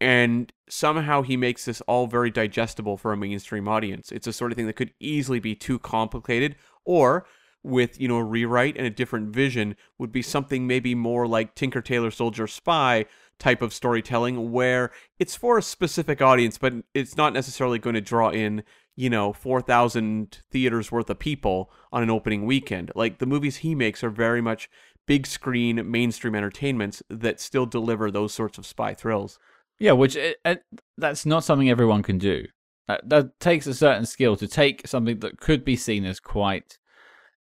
and 0.00 0.52
somehow 0.68 1.22
he 1.22 1.36
makes 1.36 1.64
this 1.64 1.80
all 1.82 2.06
very 2.06 2.30
digestible 2.30 2.98
for 2.98 3.12
a 3.12 3.16
mainstream 3.16 3.68
audience. 3.68 4.12
It's 4.12 4.26
a 4.26 4.32
sort 4.32 4.52
of 4.52 4.56
thing 4.56 4.66
that 4.66 4.76
could 4.76 4.92
easily 5.00 5.40
be 5.40 5.54
too 5.54 5.78
complicated, 5.78 6.56
or 6.84 7.26
with 7.62 8.00
you 8.00 8.08
know 8.08 8.18
a 8.18 8.24
rewrite 8.24 8.76
and 8.76 8.86
a 8.86 8.90
different 8.90 9.34
vision 9.34 9.76
would 9.98 10.12
be 10.12 10.22
something 10.22 10.66
maybe 10.66 10.94
more 10.94 11.26
like 11.26 11.54
Tinker 11.54 11.80
Tailor 11.80 12.10
Soldier 12.10 12.46
Spy 12.46 13.06
type 13.38 13.62
of 13.62 13.72
storytelling 13.72 14.52
where 14.52 14.90
it's 15.18 15.36
for 15.36 15.58
a 15.58 15.62
specific 15.62 16.22
audience, 16.22 16.58
but 16.58 16.74
it's 16.94 17.16
not 17.16 17.32
necessarily 17.32 17.78
going 17.78 17.94
to 17.94 18.00
draw 18.00 18.30
in, 18.30 18.62
you 18.96 19.10
know, 19.10 19.32
4,000 19.32 20.42
theaters 20.50 20.92
worth 20.92 21.10
of 21.10 21.18
people 21.18 21.70
on 21.92 22.02
an 22.02 22.10
opening 22.10 22.46
weekend. 22.46 22.92
Like 22.94 23.18
the 23.18 23.26
movies 23.26 23.58
he 23.58 23.74
makes 23.74 24.04
are 24.04 24.10
very 24.10 24.40
much 24.40 24.68
big 25.06 25.26
screen 25.26 25.90
mainstream 25.90 26.34
entertainments 26.34 27.02
that 27.10 27.40
still 27.40 27.66
deliver 27.66 28.10
those 28.10 28.32
sorts 28.32 28.58
of 28.58 28.66
spy 28.66 28.94
thrills. 28.94 29.38
Yeah, 29.78 29.92
which 29.92 30.16
it, 30.16 30.36
eh, 30.44 30.52
it, 30.52 30.58
eh, 30.72 30.76
that's 30.96 31.26
not 31.26 31.44
something 31.44 31.68
everyone 31.68 32.02
can 32.02 32.18
do. 32.18 32.46
That, 32.88 33.08
that 33.08 33.40
takes 33.40 33.66
a 33.66 33.74
certain 33.74 34.06
skill 34.06 34.36
to 34.36 34.46
take 34.46 34.86
something 34.86 35.18
that 35.20 35.38
could 35.38 35.64
be 35.64 35.76
seen 35.76 36.04
as 36.04 36.20
quite 36.20 36.78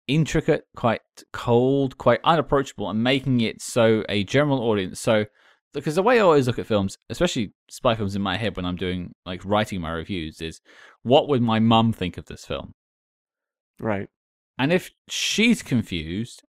intricate, 0.06 0.66
quite 0.76 1.02
cold, 1.32 1.98
quite 1.98 2.20
unapproachable, 2.24 2.90
and 2.90 3.02
making 3.02 3.40
it 3.40 3.60
so 3.60 4.04
a 4.08 4.24
general 4.24 4.60
audience, 4.60 5.00
so 5.00 5.26
because 5.72 5.94
the 5.94 6.02
way 6.02 6.16
I 6.16 6.22
always 6.22 6.46
look 6.46 6.58
at 6.58 6.66
films, 6.66 6.98
especially 7.08 7.52
spy 7.70 7.94
films 7.94 8.16
in 8.16 8.22
my 8.22 8.36
head 8.36 8.56
when 8.56 8.64
I'm 8.64 8.76
doing 8.76 9.12
like 9.24 9.44
writing 9.44 9.80
my 9.80 9.90
reviews, 9.90 10.40
is 10.40 10.60
what 11.02 11.28
would 11.28 11.42
my 11.42 11.58
mum 11.58 11.92
think 11.92 12.18
of 12.18 12.26
this 12.26 12.44
film? 12.44 12.74
Right. 13.78 14.08
And 14.58 14.72
if 14.72 14.90
she's 15.08 15.62
confused, 15.62 16.42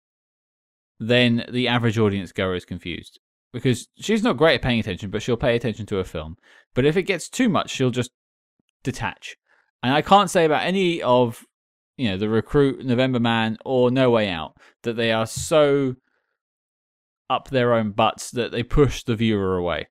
then 0.99 1.45
the 1.51 1.69
average 1.69 1.99
audience 1.99 2.33
goer 2.33 2.55
is 2.55 2.65
confused 2.65 3.21
because 3.53 3.89
she's 3.99 4.23
not 4.23 4.37
great 4.37 4.57
at 4.57 4.63
paying 4.63 4.81
attention, 4.81 5.11
but 5.11 5.23
she'll 5.23 5.37
pay 5.37 5.57
attention 5.57 5.87
to 5.87 5.99
a 5.99 6.05
film. 6.05 6.37
But 6.75 6.85
if 6.85 6.97
it 6.97 7.05
gets 7.05 7.29
too 7.29 7.49
much, 7.49 7.71
she'll 7.71 7.91
just 7.91 8.11
detach. 8.83 9.37
And 9.83 9.95
I 9.95 10.03
can't 10.03 10.31
say 10.31 10.45
about 10.45 10.65
any 10.65 11.03
of 11.03 11.45
you 11.97 12.09
know 12.11 12.17
the 12.17 12.29
recruit, 12.29 12.85
November 12.85 13.21
Man, 13.21 13.59
or 13.65 13.91
No 13.91 14.11
Way 14.11 14.29
Out 14.29 14.57
that 14.83 14.97
they 14.97 15.13
are 15.13 15.27
so 15.27 15.97
up 17.31 17.49
their 17.49 17.73
own 17.73 17.93
butts 17.93 18.31
that 18.33 18.53
they 18.53 18.63
push 18.63 19.03
the 19.05 19.17
viewer 19.17 19.57
away. 19.57 19.89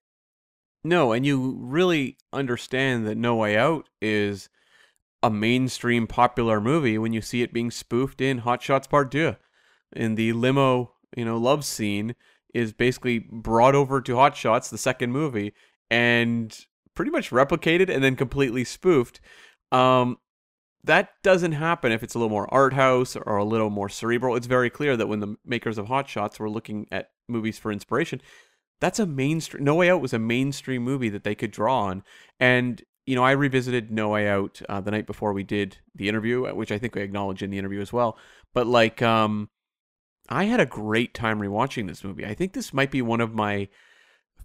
No, 0.83 1.11
and 1.11 1.25
you 1.25 1.57
really 1.59 2.17
understand 2.31 3.07
that 3.07 3.17
No 3.17 3.35
Way 3.35 3.57
Out 3.57 3.89
is 4.01 4.49
a 5.23 5.29
mainstream 5.29 6.07
popular 6.07 6.61
movie 6.61 6.97
when 6.97 7.11
you 7.13 7.21
see 7.21 7.41
it 7.41 7.53
being 7.53 7.71
spoofed 7.71 8.21
in 8.21 8.39
Hot 8.39 8.61
Shots 8.61 8.87
Part 8.87 9.11
2. 9.11 9.35
In 9.95 10.15
the 10.15 10.33
limo, 10.33 10.93
you 11.15 11.25
know, 11.25 11.37
love 11.37 11.65
scene, 11.65 12.15
is 12.53 12.73
basically 12.73 13.19
brought 13.19 13.75
over 13.75 14.01
to 14.01 14.15
Hot 14.15 14.35
Shots, 14.35 14.69
the 14.69 14.77
second 14.77 15.11
movie, 15.11 15.53
and 15.89 16.65
pretty 16.95 17.11
much 17.11 17.31
replicated 17.31 17.89
and 17.89 18.03
then 18.03 18.15
completely 18.15 18.63
spoofed. 18.63 19.19
Um, 19.71 20.17
that 20.83 21.09
doesn't 21.23 21.51
happen 21.51 21.91
if 21.91 22.03
it's 22.03 22.15
a 22.15 22.17
little 22.17 22.29
more 22.29 22.51
art 22.53 22.73
house 22.73 23.15
or 23.15 23.35
a 23.35 23.43
little 23.43 23.69
more 23.69 23.89
cerebral. 23.89 24.35
It's 24.35 24.47
very 24.47 24.69
clear 24.69 24.95
that 24.95 25.07
when 25.07 25.19
the 25.19 25.35
makers 25.45 25.77
of 25.77 25.87
Hot 25.87 26.07
Shots 26.07 26.39
were 26.39 26.49
looking 26.49 26.87
at 26.91 27.09
movies 27.29 27.59
for 27.59 27.71
inspiration, 27.71 28.21
that's 28.79 28.99
a 28.99 29.05
mainstream. 29.05 29.63
No 29.63 29.75
Way 29.75 29.89
Out 29.89 30.01
was 30.01 30.13
a 30.13 30.19
mainstream 30.19 30.83
movie 30.83 31.09
that 31.09 31.23
they 31.23 31.35
could 31.35 31.51
draw 31.51 31.85
on, 31.85 32.03
and 32.39 32.81
you 33.05 33.15
know 33.15 33.23
I 33.23 33.31
revisited 33.31 33.91
No 33.91 34.09
Way 34.09 34.27
Out 34.27 34.61
uh, 34.69 34.81
the 34.81 34.91
night 34.91 35.07
before 35.07 35.33
we 35.33 35.43
did 35.43 35.77
the 35.95 36.09
interview, 36.09 36.45
uh, 36.47 36.53
which 36.53 36.71
I 36.71 36.77
think 36.77 36.95
I 36.95 37.01
acknowledged 37.01 37.41
in 37.41 37.49
the 37.49 37.57
interview 37.57 37.81
as 37.81 37.93
well. 37.93 38.17
But 38.53 38.67
like, 38.67 39.01
um, 39.01 39.49
I 40.29 40.45
had 40.45 40.59
a 40.59 40.65
great 40.65 41.13
time 41.13 41.39
rewatching 41.39 41.87
this 41.87 42.03
movie. 42.03 42.25
I 42.25 42.33
think 42.33 42.53
this 42.53 42.73
might 42.73 42.91
be 42.91 43.01
one 43.01 43.21
of 43.21 43.33
my 43.33 43.67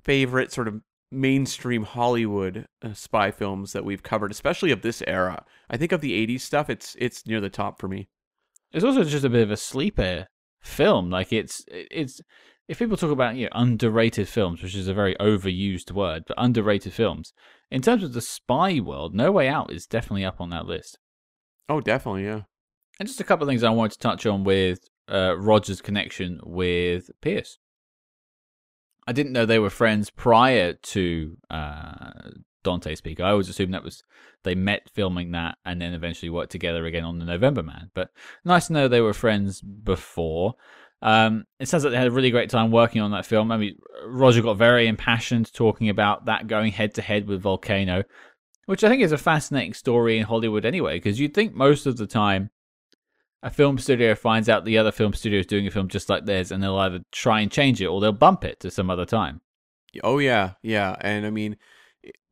favorite 0.02 0.52
sort 0.52 0.68
of 0.68 0.80
mainstream 1.10 1.84
Hollywood 1.84 2.66
uh, 2.82 2.92
spy 2.92 3.30
films 3.30 3.72
that 3.72 3.84
we've 3.84 4.02
covered, 4.02 4.32
especially 4.32 4.72
of 4.72 4.82
this 4.82 5.02
era. 5.06 5.44
I 5.70 5.76
think 5.76 5.92
of 5.92 6.00
the 6.00 6.26
'80s 6.26 6.40
stuff, 6.40 6.68
it's 6.68 6.96
it's 6.98 7.26
near 7.26 7.40
the 7.40 7.50
top 7.50 7.80
for 7.80 7.88
me. 7.88 8.08
It's 8.72 8.84
also 8.84 9.04
just 9.04 9.24
a 9.24 9.30
bit 9.30 9.42
of 9.42 9.52
a 9.52 9.56
sleeper 9.56 10.26
film. 10.60 11.10
Like 11.10 11.32
it's 11.32 11.64
it's 11.68 12.20
if 12.68 12.78
people 12.78 12.96
talk 12.96 13.10
about 13.10 13.36
you 13.36 13.44
know 13.44 13.50
underrated 13.52 14.28
films, 14.28 14.62
which 14.62 14.74
is 14.74 14.88
a 14.88 14.94
very 14.94 15.14
overused 15.16 15.92
word, 15.92 16.24
but 16.26 16.36
underrated 16.38 16.92
films 16.92 17.32
in 17.70 17.82
terms 17.82 18.04
of 18.04 18.12
the 18.12 18.20
spy 18.20 18.78
world, 18.80 19.14
No 19.14 19.32
Way 19.32 19.48
Out 19.48 19.72
is 19.72 19.86
definitely 19.86 20.24
up 20.24 20.40
on 20.40 20.50
that 20.50 20.66
list. 20.66 20.98
Oh, 21.68 21.80
definitely, 21.80 22.24
yeah. 22.24 22.42
And 23.00 23.08
just 23.08 23.20
a 23.20 23.24
couple 23.24 23.44
of 23.44 23.48
things 23.48 23.64
I 23.64 23.70
wanted 23.70 23.92
to 23.92 23.98
touch 23.98 24.26
on 24.26 24.44
with 24.44 24.78
uh, 25.08 25.34
Roger's 25.36 25.80
connection 25.80 26.40
with 26.44 27.10
Pierce. 27.20 27.58
I 29.08 29.12
didn't 29.12 29.32
know 29.32 29.44
they 29.44 29.58
were 29.58 29.70
friends 29.70 30.08
prior 30.08 30.74
to 30.74 31.36
uh, 31.50 32.30
Dante's 32.62 33.00
Peak. 33.00 33.20
I 33.20 33.30
always 33.30 33.48
assumed 33.48 33.74
that 33.74 33.82
was 33.82 34.04
they 34.44 34.54
met 34.54 34.88
filming 34.94 35.32
that 35.32 35.58
and 35.64 35.80
then 35.80 35.94
eventually 35.94 36.30
worked 36.30 36.52
together 36.52 36.86
again 36.86 37.04
on 37.04 37.18
the 37.18 37.24
November 37.24 37.62
Man. 37.62 37.90
But 37.94 38.10
nice 38.44 38.68
to 38.68 38.72
know 38.72 38.86
they 38.86 39.00
were 39.00 39.12
friends 39.12 39.60
before. 39.60 40.54
Um, 41.04 41.44
it 41.60 41.68
says 41.68 41.82
that 41.82 41.90
they 41.90 41.98
had 41.98 42.06
a 42.06 42.10
really 42.10 42.30
great 42.30 42.48
time 42.48 42.70
working 42.70 43.02
on 43.02 43.10
that 43.10 43.26
film. 43.26 43.52
I 43.52 43.58
mean, 43.58 43.78
Roger 44.06 44.40
got 44.40 44.56
very 44.56 44.88
impassioned 44.88 45.52
talking 45.52 45.90
about 45.90 46.24
that 46.24 46.46
going 46.46 46.72
head 46.72 46.94
to 46.94 47.02
head 47.02 47.28
with 47.28 47.42
Volcano, 47.42 48.04
which 48.64 48.82
I 48.82 48.88
think 48.88 49.02
is 49.02 49.12
a 49.12 49.18
fascinating 49.18 49.74
story 49.74 50.16
in 50.16 50.24
Hollywood 50.24 50.64
anyway, 50.64 50.96
because 50.96 51.20
you'd 51.20 51.34
think 51.34 51.54
most 51.54 51.84
of 51.84 51.98
the 51.98 52.06
time 52.06 52.48
a 53.42 53.50
film 53.50 53.76
studio 53.76 54.14
finds 54.14 54.48
out 54.48 54.64
the 54.64 54.78
other 54.78 54.90
film 54.90 55.12
studio 55.12 55.40
is 55.40 55.46
doing 55.46 55.66
a 55.66 55.70
film 55.70 55.88
just 55.88 56.08
like 56.08 56.24
theirs 56.24 56.50
and 56.50 56.62
they'll 56.62 56.78
either 56.78 57.00
try 57.12 57.40
and 57.40 57.52
change 57.52 57.82
it 57.82 57.86
or 57.86 58.00
they'll 58.00 58.10
bump 58.10 58.42
it 58.42 58.58
to 58.60 58.70
some 58.70 58.88
other 58.88 59.04
time. 59.04 59.42
Oh, 60.02 60.18
yeah, 60.18 60.52
yeah. 60.62 60.96
And 61.02 61.26
I 61.26 61.30
mean, 61.30 61.58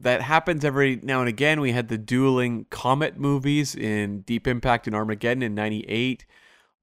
that 0.01 0.23
happens 0.23 0.65
every 0.65 0.99
now 1.03 1.21
and 1.21 1.29
again. 1.29 1.61
We 1.61 1.73
had 1.73 1.89
the 1.89 1.99
dueling 1.99 2.65
Comet 2.71 3.19
movies 3.19 3.75
in 3.75 4.23
Deep 4.23 4.47
Impact 4.47 4.87
and 4.87 4.97
Armageddon 4.97 5.43
in 5.43 5.55
98 5.55 6.25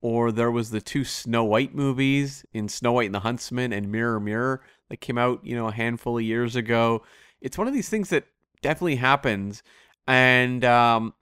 or 0.02 0.32
there 0.32 0.52
was 0.52 0.70
the 0.70 0.82
two 0.82 1.04
Snow 1.04 1.43
White 1.43 1.76
movies 1.76 2.45
in 2.54 2.70
Snow 2.70 2.93
White 2.93 3.08
and 3.08 3.16
the 3.16 3.20
Huntsman 3.20 3.74
and 3.74 3.91
Mirror 3.91 4.20
Mirror 4.22 4.62
that 4.89 5.02
came 5.02 5.18
out, 5.18 5.45
you 5.45 5.56
know, 5.56 5.68
a 5.68 5.74
handful 5.74 6.18
of 6.18 6.24
years 6.24 6.56
ago. 6.56 7.04
It's 7.41 7.58
one 7.58 7.68
of 7.68 7.74
these 7.74 7.89
things 7.89 8.10
that 8.10 8.26
definitely 8.62 8.97
happens, 8.97 9.64
and 10.08 10.64
um, 10.66 11.14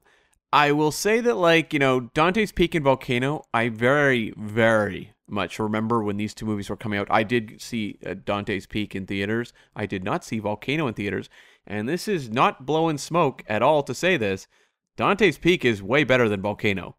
I 0.54 0.72
will 0.72 0.92
say 0.92 1.20
that, 1.20 1.36
like, 1.36 1.74
you 1.74 1.80
know, 1.80 2.00
Dante's 2.00 2.52
Peak 2.52 2.74
and 2.76 2.84
Volcano, 2.84 3.44
I 3.54 3.70
very, 3.70 4.34
very 4.38 5.14
much 5.28 5.60
remember 5.60 6.02
when 6.02 6.18
these 6.18 6.34
two 6.34 6.46
movies 6.46 6.70
were 6.70 6.78
coming 6.78 6.98
out. 6.98 7.08
I 7.10 7.24
did 7.24 7.62
see 7.62 8.00
uh, 8.06 8.16
Dante's 8.24 8.66
Peak 8.66 8.96
in 8.96 9.06
theaters. 9.06 9.52
I 9.76 9.86
did 9.86 10.04
not 10.04 10.24
see 10.24 10.40
Volcano 10.40 10.88
in 10.88 10.94
theaters, 10.94 11.30
and 11.66 11.88
this 11.90 12.08
is 12.08 12.30
not 12.30 12.66
blowing 12.66 12.98
smoke 12.98 13.44
at 13.48 13.62
all 13.62 13.84
to 13.84 13.94
say 13.94 14.18
this. 14.18 14.48
Dante's 14.96 15.38
Peak 15.38 15.66
is 15.66 15.84
way 15.84 16.04
better 16.04 16.30
than 16.30 16.42
Volcano. 16.42 16.96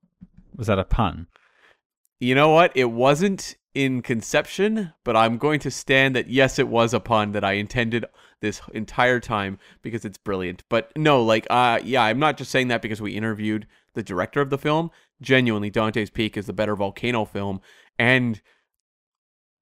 Was 0.55 0.67
that 0.67 0.79
a 0.79 0.85
pun? 0.85 1.27
You 2.21 2.35
know 2.35 2.51
what? 2.51 2.73
It 2.75 2.91
wasn't 2.91 3.57
in 3.75 4.03
conception, 4.03 4.93
but 5.05 5.17
I'm 5.17 5.39
going 5.39 5.61
to 5.61 5.71
stand 5.71 6.17
that 6.17 6.29
yes, 6.29 6.59
it 6.59 6.69
was 6.69 6.93
a 6.93 7.01
pun 7.01 7.33
that 7.33 7.45
I 7.45 7.53
intended 7.53 8.05
this 8.41 8.61
entire 8.73 9.21
time 9.21 9.59
because 9.83 10.05
it's 10.05 10.19
brilliant. 10.19 10.65
But 10.69 10.91
no, 10.97 11.23
like, 11.23 11.47
uh, 11.51 11.81
yeah, 11.85 12.03
I'm 12.03 12.19
not 12.19 12.37
just 12.37 12.51
saying 12.51 12.69
that 12.69 12.83
because 12.83 13.01
we 13.01 13.13
interviewed 13.13 13.67
the 13.95 14.03
director 14.03 14.41
of 14.41 14.51
the 14.51 14.59
film. 14.59 14.91
Genuinely, 15.21 15.71
Dante's 15.71 16.11
Peak 16.11 16.37
is 16.37 16.47
the 16.47 16.53
better 16.53 16.77
volcano 16.77 17.25
film 17.25 17.61
and 17.99 18.41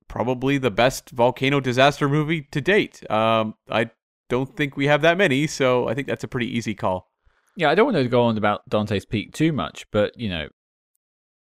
probably 0.08 0.58
the 0.58 0.70
best 0.70 1.10
volcano 1.10 1.60
disaster 1.60 2.08
movie 2.08 2.42
to 2.42 2.60
date. 2.60 3.08
Um, 3.10 3.54
I 3.70 3.90
don't 4.28 4.56
think 4.56 4.76
we 4.76 4.86
have 4.86 5.02
that 5.02 5.18
many, 5.18 5.46
so 5.46 5.88
I 5.88 5.94
think 5.94 6.06
that's 6.06 6.24
a 6.24 6.28
pretty 6.28 6.54
easy 6.54 6.74
call. 6.74 7.10
Yeah, 7.56 7.70
I 7.70 7.74
don't 7.74 7.86
want 7.86 7.96
to 7.96 8.08
go 8.08 8.22
on 8.22 8.36
about 8.36 8.68
Dante's 8.68 9.06
Peak 9.06 9.32
too 9.32 9.52
much, 9.52 9.86
but 9.90 10.18
you 10.18 10.28
know, 10.28 10.48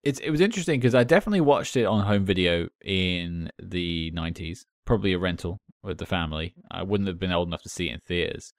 it's 0.04 0.20
it 0.20 0.30
was 0.30 0.42
interesting 0.42 0.80
because 0.80 0.96
I 0.96 1.04
definitely 1.04 1.42
watched 1.42 1.76
it 1.78 1.86
on 1.86 2.06
home 2.06 2.26
video 2.26 2.68
in 2.84 3.50
the 3.62 4.12
'90s, 4.12 4.66
probably 4.86 5.14
a 5.14 5.20
rental 5.20 5.60
with 5.82 5.98
the 5.98 6.06
family. 6.06 6.54
I 6.70 6.84
wouldn't 6.84 7.08
have 7.08 7.20
been 7.20 7.32
old 7.32 7.48
enough 7.48 7.64
to 7.64 7.70
see 7.70 7.90
it 7.90 7.94
in 7.94 8.00
theaters. 8.06 8.54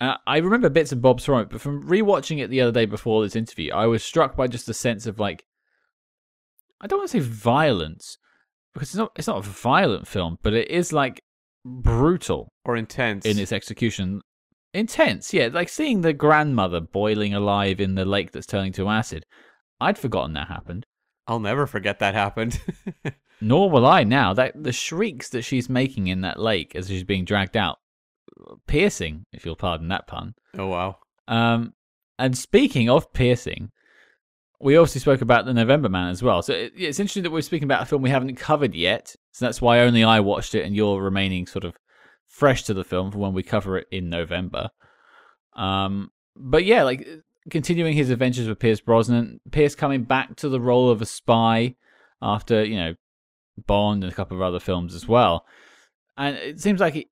Uh, 0.00 0.16
I 0.26 0.38
remember 0.38 0.68
bits 0.68 0.90
and 0.90 1.00
bobs 1.00 1.24
from 1.24 1.40
it, 1.40 1.50
but 1.50 1.60
from 1.60 1.88
rewatching 1.88 2.40
it 2.40 2.48
the 2.48 2.60
other 2.60 2.72
day 2.72 2.86
before 2.86 3.22
this 3.22 3.36
interview, 3.36 3.72
I 3.72 3.86
was 3.86 4.02
struck 4.02 4.36
by 4.36 4.48
just 4.48 4.68
a 4.68 4.74
sense 4.74 5.06
of 5.06 5.20
like, 5.20 5.44
I 6.80 6.88
don't 6.88 6.98
want 6.98 7.10
to 7.10 7.20
say 7.20 7.24
violence 7.24 8.18
because 8.74 8.88
it's 8.88 8.96
not 8.96 9.12
it's 9.14 9.28
not 9.28 9.38
a 9.38 9.48
violent 9.48 10.08
film, 10.08 10.38
but 10.42 10.54
it 10.54 10.68
is 10.70 10.92
like 10.92 11.22
brutal 11.64 12.52
or 12.64 12.76
intense 12.76 13.24
in 13.24 13.38
its 13.38 13.52
execution. 13.52 14.22
Intense, 14.74 15.34
yeah, 15.34 15.50
like 15.52 15.68
seeing 15.68 16.00
the 16.00 16.14
grandmother 16.14 16.80
boiling 16.80 17.34
alive 17.34 17.78
in 17.78 17.94
the 17.94 18.06
lake 18.06 18.32
that's 18.32 18.46
turning 18.46 18.72
to 18.72 18.88
acid. 18.88 19.26
I'd 19.82 19.98
forgotten 19.98 20.34
that 20.34 20.48
happened. 20.48 20.86
I'll 21.26 21.40
never 21.40 21.66
forget 21.66 21.98
that 22.00 22.14
happened. 22.14 22.60
Nor 23.40 23.70
will 23.70 23.86
I 23.86 24.04
now. 24.04 24.32
That 24.34 24.60
the 24.60 24.72
shrieks 24.72 25.28
that 25.30 25.42
she's 25.42 25.68
making 25.68 26.06
in 26.08 26.20
that 26.22 26.38
lake 26.38 26.74
as 26.74 26.88
she's 26.88 27.04
being 27.04 27.24
dragged 27.24 27.56
out, 27.56 27.78
piercing, 28.66 29.24
if 29.32 29.44
you'll 29.44 29.56
pardon 29.56 29.88
that 29.88 30.06
pun. 30.06 30.34
Oh 30.56 30.68
wow. 30.68 30.96
Um, 31.28 31.74
and 32.18 32.36
speaking 32.36 32.88
of 32.88 33.12
piercing, 33.12 33.70
we 34.60 34.76
also 34.76 34.98
spoke 35.00 35.22
about 35.22 35.44
the 35.44 35.54
November 35.54 35.88
Man 35.88 36.10
as 36.10 36.22
well. 36.22 36.42
So 36.42 36.52
it, 36.52 36.72
it's 36.76 37.00
interesting 37.00 37.24
that 37.24 37.32
we're 37.32 37.42
speaking 37.42 37.64
about 37.64 37.82
a 37.82 37.86
film 37.86 38.02
we 38.02 38.10
haven't 38.10 38.36
covered 38.36 38.74
yet. 38.74 39.14
So 39.32 39.44
that's 39.44 39.60
why 39.60 39.80
only 39.80 40.04
I 40.04 40.20
watched 40.20 40.54
it, 40.54 40.64
and 40.64 40.74
you're 40.74 41.02
remaining 41.02 41.46
sort 41.46 41.64
of 41.64 41.76
fresh 42.28 42.62
to 42.64 42.74
the 42.74 42.84
film 42.84 43.10
for 43.10 43.18
when 43.18 43.34
we 43.34 43.42
cover 43.42 43.78
it 43.78 43.88
in 43.90 44.08
November. 44.08 44.70
Um, 45.54 46.10
but 46.36 46.64
yeah, 46.64 46.84
like 46.84 47.06
continuing 47.50 47.94
his 47.94 48.10
adventures 48.10 48.48
with 48.48 48.58
Pierce 48.58 48.80
Brosnan. 48.80 49.40
Pierce 49.50 49.74
coming 49.74 50.04
back 50.04 50.36
to 50.36 50.48
the 50.48 50.60
role 50.60 50.90
of 50.90 51.02
a 51.02 51.06
spy 51.06 51.76
after 52.20 52.64
you 52.64 52.76
know 52.76 52.94
Bond 53.66 54.04
and 54.04 54.12
a 54.12 54.16
couple 54.16 54.36
of 54.36 54.42
other 54.42 54.60
films 54.60 54.94
as 54.94 55.06
well. 55.06 55.44
And 56.16 56.36
it 56.36 56.60
seems 56.60 56.80
like 56.80 56.94
he, 56.94 57.10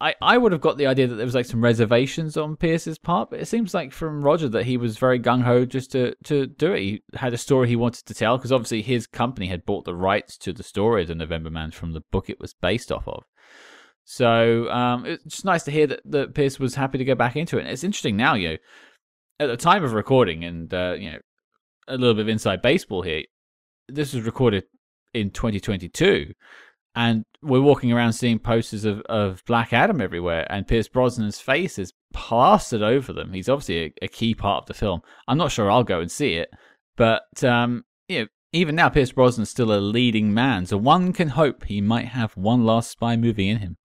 I 0.00 0.14
I 0.20 0.38
would 0.38 0.52
have 0.52 0.60
got 0.60 0.78
the 0.78 0.86
idea 0.86 1.06
that 1.06 1.16
there 1.16 1.26
was 1.26 1.34
like 1.34 1.46
some 1.46 1.62
reservations 1.62 2.36
on 2.36 2.56
Pierce's 2.56 2.98
part, 2.98 3.30
but 3.30 3.40
it 3.40 3.46
seems 3.46 3.74
like 3.74 3.92
from 3.92 4.22
Roger 4.22 4.48
that 4.48 4.66
he 4.66 4.76
was 4.76 4.98
very 4.98 5.20
gung 5.20 5.42
ho 5.42 5.64
just 5.64 5.92
to 5.92 6.14
to 6.24 6.46
do 6.46 6.72
it. 6.72 6.80
He 6.80 7.02
had 7.14 7.34
a 7.34 7.38
story 7.38 7.68
he 7.68 7.76
wanted 7.76 8.06
to 8.06 8.14
tell 8.14 8.36
because 8.36 8.52
obviously 8.52 8.82
his 8.82 9.06
company 9.06 9.46
had 9.46 9.66
bought 9.66 9.84
the 9.84 9.94
rights 9.94 10.36
to 10.38 10.52
the 10.52 10.62
story 10.62 11.02
of 11.02 11.08
the 11.08 11.14
November 11.14 11.50
Man 11.50 11.70
from 11.70 11.92
the 11.92 12.00
book 12.00 12.30
it 12.30 12.40
was 12.40 12.54
based 12.54 12.90
off 12.90 13.06
of. 13.06 13.24
So 14.10 14.70
um, 14.70 15.04
it's 15.04 15.22
just 15.24 15.44
nice 15.44 15.64
to 15.64 15.70
hear 15.70 15.86
that, 15.86 16.00
that 16.06 16.34
Pierce 16.34 16.58
was 16.58 16.76
happy 16.76 16.96
to 16.96 17.04
go 17.04 17.14
back 17.14 17.36
into 17.36 17.58
it. 17.58 17.62
And 17.62 17.68
it's 17.68 17.84
interesting 17.84 18.16
now, 18.16 18.32
you 18.32 18.48
know, 18.48 18.56
at 19.40 19.46
the 19.46 19.56
time 19.56 19.84
of 19.84 19.92
recording, 19.92 20.44
and 20.44 20.72
uh, 20.72 20.94
you 20.98 21.12
know, 21.12 21.18
a 21.86 21.96
little 21.96 22.14
bit 22.14 22.22
of 22.22 22.28
inside 22.28 22.62
baseball 22.62 23.02
here. 23.02 23.22
This 23.88 24.12
was 24.12 24.24
recorded 24.24 24.64
in 25.14 25.30
2022, 25.30 26.32
and 26.94 27.24
we're 27.42 27.60
walking 27.60 27.92
around 27.92 28.12
seeing 28.12 28.38
posters 28.38 28.84
of, 28.84 29.00
of 29.02 29.42
Black 29.46 29.72
Adam 29.72 30.00
everywhere, 30.00 30.46
and 30.50 30.66
Pierce 30.66 30.88
Brosnan's 30.88 31.40
face 31.40 31.78
is 31.78 31.92
plastered 32.12 32.82
over 32.82 33.12
them. 33.12 33.32
He's 33.32 33.48
obviously 33.48 33.84
a, 33.84 33.92
a 34.02 34.08
key 34.08 34.34
part 34.34 34.64
of 34.64 34.66
the 34.66 34.74
film. 34.74 35.00
I'm 35.26 35.38
not 35.38 35.52
sure 35.52 35.70
I'll 35.70 35.84
go 35.84 36.00
and 36.00 36.10
see 36.10 36.34
it, 36.34 36.50
but 36.96 37.42
um, 37.44 37.84
you 38.08 38.20
know, 38.20 38.26
even 38.52 38.74
now, 38.74 38.88
Pierce 38.88 39.12
Brosnan's 39.12 39.50
still 39.50 39.72
a 39.72 39.80
leading 39.80 40.32
man, 40.32 40.66
so 40.66 40.76
one 40.76 41.12
can 41.12 41.28
hope 41.28 41.64
he 41.64 41.80
might 41.80 42.08
have 42.08 42.36
one 42.36 42.64
last 42.64 42.90
spy 42.90 43.16
movie 43.16 43.48
in 43.48 43.58
him. 43.58 43.76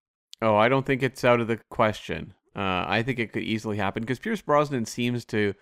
Oh, 0.42 0.56
I 0.56 0.70
don't 0.70 0.86
think 0.86 1.04
it's 1.04 1.24
out 1.24 1.40
of 1.40 1.48
the 1.48 1.60
question. 1.70 2.34
Uh, 2.56 2.86
I 2.88 3.04
think 3.04 3.20
it 3.20 3.34
could 3.34 3.44
easily 3.44 3.78
happen 3.78 4.02
because 4.02 4.20
Pierce 4.20 4.42
Brosnan 4.42 4.86
seems 4.86 5.26
to 5.26 5.54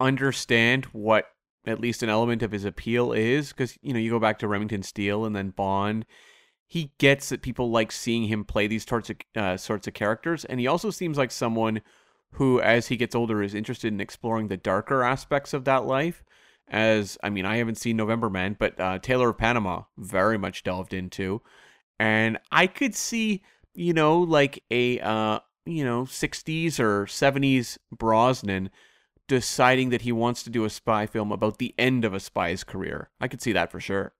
understand 0.00 0.84
what 0.86 1.26
at 1.66 1.80
least 1.80 2.02
an 2.02 2.08
element 2.08 2.42
of 2.42 2.52
his 2.52 2.64
appeal 2.64 3.12
is. 3.12 3.50
Because 3.50 3.78
you 3.82 3.92
know, 3.92 3.98
you 3.98 4.10
go 4.10 4.18
back 4.18 4.38
to 4.40 4.48
Remington 4.48 4.82
Steele 4.82 5.24
and 5.24 5.34
then 5.34 5.50
Bond. 5.50 6.04
He 6.66 6.92
gets 6.98 7.30
that 7.30 7.40
people 7.40 7.70
like 7.70 7.90
seeing 7.90 8.24
him 8.24 8.44
play 8.44 8.66
these 8.66 8.86
sorts 8.86 9.08
of 9.08 9.16
uh, 9.34 9.56
sorts 9.56 9.86
of 9.86 9.94
characters, 9.94 10.44
and 10.44 10.60
he 10.60 10.66
also 10.66 10.90
seems 10.90 11.16
like 11.16 11.30
someone 11.30 11.80
who, 12.32 12.60
as 12.60 12.88
he 12.88 12.96
gets 12.98 13.14
older, 13.14 13.42
is 13.42 13.54
interested 13.54 13.90
in 13.90 14.02
exploring 14.02 14.48
the 14.48 14.58
darker 14.58 15.02
aspects 15.02 15.54
of 15.54 15.64
that 15.64 15.86
life. 15.86 16.24
As 16.68 17.16
I 17.22 17.30
mean, 17.30 17.46
I 17.46 17.56
haven't 17.56 17.78
seen 17.78 17.96
November 17.96 18.28
Man, 18.28 18.54
but 18.58 18.78
uh, 18.78 18.98
Tailor 18.98 19.30
of 19.30 19.38
Panama 19.38 19.84
very 19.96 20.36
much 20.36 20.62
delved 20.62 20.92
into, 20.92 21.40
and 21.98 22.38
I 22.52 22.66
could 22.66 22.94
see, 22.94 23.42
you 23.72 23.94
know, 23.94 24.18
like 24.18 24.62
a 24.70 25.00
uh, 25.00 25.38
you 25.72 25.84
know, 25.84 26.02
60s 26.02 26.80
or 26.80 27.06
70s 27.06 27.78
Brosnan 27.90 28.70
deciding 29.26 29.90
that 29.90 30.02
he 30.02 30.12
wants 30.12 30.42
to 30.42 30.50
do 30.50 30.64
a 30.64 30.70
spy 30.70 31.06
film 31.06 31.30
about 31.30 31.58
the 31.58 31.74
end 31.78 32.04
of 32.04 32.14
a 32.14 32.20
spy's 32.20 32.64
career. 32.64 33.10
I 33.20 33.28
could 33.28 33.42
see 33.42 33.52
that 33.52 33.70
for 33.70 33.78
sure. 33.78 34.12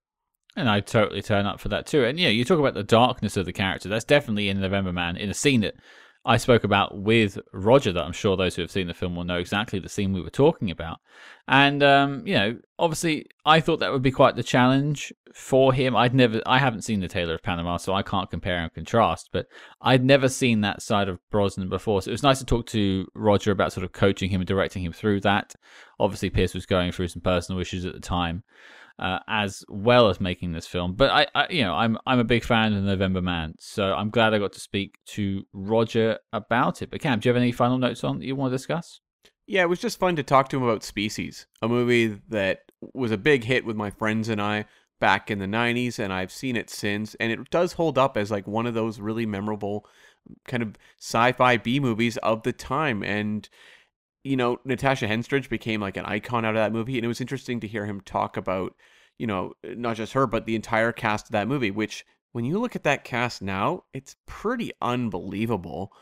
And 0.56 0.68
I 0.68 0.80
totally 0.80 1.22
turn 1.22 1.46
up 1.46 1.60
for 1.60 1.68
that 1.68 1.86
too. 1.86 2.04
And 2.04 2.18
yeah, 2.18 2.28
you 2.28 2.44
talk 2.44 2.58
about 2.58 2.74
the 2.74 2.82
darkness 2.82 3.36
of 3.36 3.46
the 3.46 3.52
character. 3.52 3.88
That's 3.88 4.04
definitely 4.04 4.48
in 4.48 4.60
November 4.60 4.92
Man 4.92 5.16
in 5.16 5.30
a 5.30 5.34
scene 5.34 5.60
that 5.62 5.76
I 6.24 6.36
spoke 6.36 6.64
about 6.64 6.98
with 6.98 7.38
Roger 7.52 7.92
that 7.92 8.04
I'm 8.04 8.12
sure 8.12 8.36
those 8.36 8.56
who 8.56 8.62
have 8.62 8.70
seen 8.70 8.86
the 8.86 8.94
film 8.94 9.16
will 9.16 9.24
know 9.24 9.38
exactly 9.38 9.78
the 9.78 9.88
scene 9.88 10.12
we 10.12 10.20
were 10.20 10.30
talking 10.30 10.70
about. 10.70 10.98
And 11.46 11.82
um, 11.82 12.26
you 12.26 12.34
know, 12.34 12.58
obviously 12.78 13.26
I 13.46 13.60
thought 13.60 13.80
that 13.80 13.92
would 13.92 14.02
be 14.02 14.10
quite 14.10 14.36
the 14.36 14.42
challenge 14.42 15.12
for 15.32 15.72
him. 15.72 15.96
I'd 15.96 16.14
never 16.14 16.42
I 16.44 16.58
haven't 16.58 16.82
seen 16.82 17.00
the 17.00 17.08
Tailor 17.08 17.34
of 17.34 17.42
Panama, 17.42 17.76
so 17.76 17.94
I 17.94 18.02
can't 18.02 18.30
compare 18.30 18.58
and 18.58 18.72
contrast, 18.72 19.30
but 19.32 19.46
I'd 19.80 20.04
never 20.04 20.28
seen 20.28 20.60
that 20.62 20.82
side 20.82 21.08
of 21.08 21.18
Brosnan 21.30 21.68
before. 21.68 22.02
So 22.02 22.10
it 22.10 22.12
was 22.12 22.22
nice 22.22 22.40
to 22.40 22.44
talk 22.44 22.66
to 22.66 23.06
Roger 23.14 23.50
about 23.50 23.72
sort 23.72 23.84
of 23.84 23.92
coaching 23.92 24.30
him 24.30 24.40
and 24.40 24.48
directing 24.48 24.84
him 24.84 24.92
through 24.92 25.20
that. 25.22 25.54
Obviously 26.00 26.30
Pierce 26.30 26.54
was 26.54 26.66
going 26.66 26.92
through 26.92 27.08
some 27.08 27.22
personal 27.22 27.60
issues 27.60 27.86
at 27.86 27.94
the 27.94 28.00
time 28.00 28.42
uh, 28.98 29.20
as 29.28 29.64
well 29.68 30.08
as 30.08 30.20
making 30.20 30.52
this 30.52 30.66
film. 30.66 30.94
But 30.94 31.10
I, 31.10 31.26
I, 31.34 31.46
you 31.50 31.62
know, 31.62 31.74
I'm 31.74 31.98
I'm 32.06 32.18
a 32.18 32.24
big 32.24 32.44
fan 32.44 32.72
of 32.72 32.82
November 32.82 33.22
Man, 33.22 33.54
so 33.58 33.94
I'm 33.94 34.10
glad 34.10 34.34
I 34.34 34.38
got 34.38 34.52
to 34.52 34.60
speak 34.60 34.98
to 35.08 35.44
Roger 35.52 36.18
about 36.32 36.82
it. 36.82 36.90
But 36.90 37.00
Cam, 37.00 37.20
do 37.20 37.28
you 37.28 37.34
have 37.34 37.40
any 37.40 37.52
final 37.52 37.78
notes 37.78 38.04
on 38.04 38.18
that 38.18 38.26
you 38.26 38.36
want 38.36 38.52
to 38.52 38.56
discuss? 38.56 39.00
Yeah, 39.46 39.62
it 39.62 39.68
was 39.68 39.80
just 39.80 39.98
fun 39.98 40.16
to 40.16 40.22
talk 40.22 40.48
to 40.50 40.58
him 40.58 40.62
about 40.62 40.82
Species, 40.82 41.46
a 41.62 41.68
movie 41.68 42.20
that 42.28 42.70
was 42.92 43.10
a 43.10 43.16
big 43.16 43.44
hit 43.44 43.64
with 43.64 43.76
my 43.76 43.90
friends 43.90 44.28
and 44.28 44.42
I 44.42 44.66
back 45.00 45.30
in 45.30 45.38
the 45.38 45.46
90s 45.46 45.98
and 45.98 46.12
I've 46.12 46.32
seen 46.32 46.56
it 46.56 46.68
since 46.68 47.14
and 47.16 47.30
it 47.30 47.50
does 47.50 47.74
hold 47.74 47.98
up 47.98 48.16
as 48.16 48.30
like 48.30 48.46
one 48.46 48.66
of 48.66 48.74
those 48.74 49.00
really 49.00 49.26
memorable 49.26 49.86
kind 50.46 50.62
of 50.62 50.76
sci-fi 51.00 51.56
B 51.56 51.80
movies 51.80 52.16
of 52.18 52.42
the 52.42 52.52
time 52.52 53.02
and 53.02 53.48
you 54.24 54.36
know, 54.36 54.58
Natasha 54.64 55.06
Henstridge 55.06 55.48
became 55.48 55.80
like 55.80 55.96
an 55.96 56.04
icon 56.04 56.44
out 56.44 56.54
of 56.54 56.60
that 56.60 56.72
movie, 56.72 56.96
and 56.96 57.04
it 57.04 57.08
was 57.08 57.20
interesting 57.20 57.60
to 57.60 57.68
hear 57.68 57.86
him 57.86 58.00
talk 58.00 58.36
about, 58.36 58.74
you 59.18 59.26
know, 59.26 59.52
not 59.64 59.96
just 59.96 60.12
her, 60.12 60.26
but 60.26 60.46
the 60.46 60.56
entire 60.56 60.92
cast 60.92 61.26
of 61.26 61.32
that 61.32 61.48
movie. 61.48 61.70
Which, 61.70 62.04
when 62.32 62.44
you 62.44 62.58
look 62.58 62.76
at 62.76 62.84
that 62.84 63.04
cast 63.04 63.42
now, 63.42 63.84
it's 63.92 64.16
pretty 64.26 64.72
unbelievable. 64.80 65.92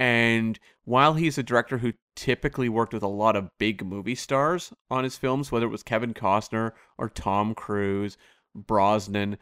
And 0.00 0.58
while 0.84 1.14
he's 1.14 1.38
a 1.38 1.42
director 1.42 1.78
who 1.78 1.92
typically 2.16 2.68
worked 2.68 2.92
with 2.92 3.02
a 3.02 3.08
lot 3.08 3.36
of 3.36 3.50
big 3.58 3.84
movie 3.84 4.16
stars 4.16 4.72
on 4.90 5.04
his 5.04 5.16
films, 5.16 5.52
whether 5.52 5.66
it 5.66 5.70
was 5.70 5.84
Kevin 5.84 6.14
Costner 6.14 6.72
or 6.98 7.08
Tom 7.08 7.54
Cruise, 7.54 8.16
Brosnan, 8.54 9.38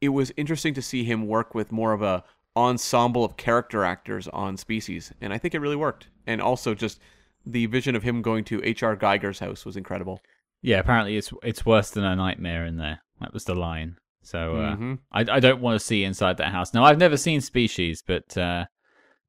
it 0.00 0.10
was 0.10 0.32
interesting 0.36 0.74
to 0.74 0.82
see 0.82 1.04
him 1.04 1.26
work 1.26 1.54
with 1.54 1.72
more 1.72 1.92
of 1.92 2.02
a 2.02 2.24
ensemble 2.54 3.24
of 3.24 3.36
character 3.36 3.84
actors 3.84 4.28
on 4.28 4.56
Species, 4.56 5.12
and 5.20 5.32
I 5.32 5.38
think 5.38 5.54
it 5.54 5.60
really 5.60 5.76
worked. 5.76 6.08
And 6.26 6.40
also 6.40 6.74
just 6.74 7.00
the 7.46 7.66
vision 7.66 7.94
of 7.94 8.02
him 8.02 8.22
going 8.22 8.44
to 8.44 8.60
H.R. 8.64 8.96
Giger's 8.96 9.38
house 9.38 9.64
was 9.64 9.76
incredible. 9.76 10.20
Yeah, 10.62 10.78
apparently 10.78 11.16
it's 11.16 11.32
it's 11.42 11.64
worse 11.64 11.90
than 11.90 12.04
a 12.04 12.16
nightmare 12.16 12.66
in 12.66 12.76
there. 12.76 13.00
That 13.20 13.32
was 13.32 13.44
the 13.44 13.54
line. 13.54 13.96
So 14.22 14.56
uh, 14.56 14.74
mm-hmm. 14.74 14.94
I 15.12 15.20
I 15.20 15.40
don't 15.40 15.60
want 15.60 15.78
to 15.78 15.86
see 15.86 16.02
inside 16.02 16.38
that 16.38 16.52
house. 16.52 16.74
Now 16.74 16.84
I've 16.84 16.98
never 16.98 17.16
seen 17.16 17.40
Species, 17.40 18.02
but 18.04 18.36
uh, 18.36 18.66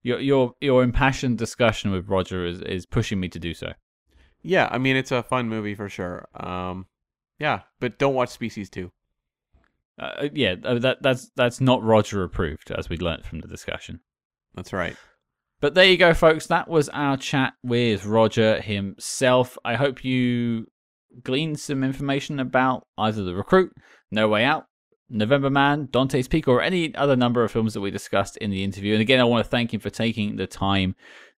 your 0.01 0.19
your 0.19 0.53
your 0.59 0.83
impassioned 0.83 1.37
discussion 1.37 1.91
with 1.91 2.09
Roger 2.09 2.45
is 2.45 2.61
is 2.61 2.85
pushing 2.85 3.19
me 3.19 3.29
to 3.29 3.39
do 3.39 3.53
so. 3.53 3.73
Yeah, 4.41 4.67
I 4.71 4.77
mean 4.77 4.95
it's 4.95 5.11
a 5.11 5.21
fun 5.21 5.49
movie 5.49 5.75
for 5.75 5.89
sure. 5.89 6.27
Um, 6.35 6.87
yeah, 7.37 7.61
but 7.79 7.99
don't 7.99 8.15
watch 8.15 8.29
Species 8.29 8.69
two. 8.69 8.91
Uh, 9.99 10.29
yeah, 10.33 10.55
uh, 10.63 10.79
that 10.79 11.01
that's 11.01 11.29
that's 11.35 11.59
not 11.59 11.83
Roger 11.83 12.23
approved, 12.23 12.71
as 12.71 12.89
we 12.89 12.97
learnt 12.97 13.25
from 13.25 13.39
the 13.39 13.47
discussion. 13.47 13.99
That's 14.55 14.73
right. 14.73 14.95
But 15.59 15.73
there 15.73 15.85
you 15.85 15.97
go, 15.97 16.13
folks. 16.13 16.47
That 16.47 16.67
was 16.67 16.87
our 16.89 17.17
chat 17.17 17.53
with 17.63 18.05
Roger 18.05 18.61
himself. 18.61 19.57
I 19.65 19.75
hope 19.75 20.03
you 20.03 20.67
gleaned 21.23 21.59
some 21.59 21.83
information 21.83 22.39
about 22.39 22.85
either 22.97 23.23
The 23.23 23.33
Recruit, 23.33 23.73
No 24.11 24.27
Way 24.27 24.43
Out, 24.43 24.65
November 25.09 25.49
Man, 25.49 25.87
Dante's 25.91 26.27
Peak, 26.27 26.47
or 26.47 26.61
any 26.61 26.93
other 26.93 27.15
number 27.15 27.43
of 27.43 27.51
films 27.51 27.73
that 27.73 27.81
we 27.81 27.89
discussed 27.89 28.37
in 28.37 28.51
the 28.51 28.63
interview. 28.63 28.93
And 28.93 29.01
again, 29.01 29.19
I 29.19 29.23
want 29.23 29.43
to 29.43 29.49
thank 29.49 29.73
him 29.73 29.79
for 29.79 29.89
taking 29.89 30.35
the 30.35 30.45
time 30.45 30.95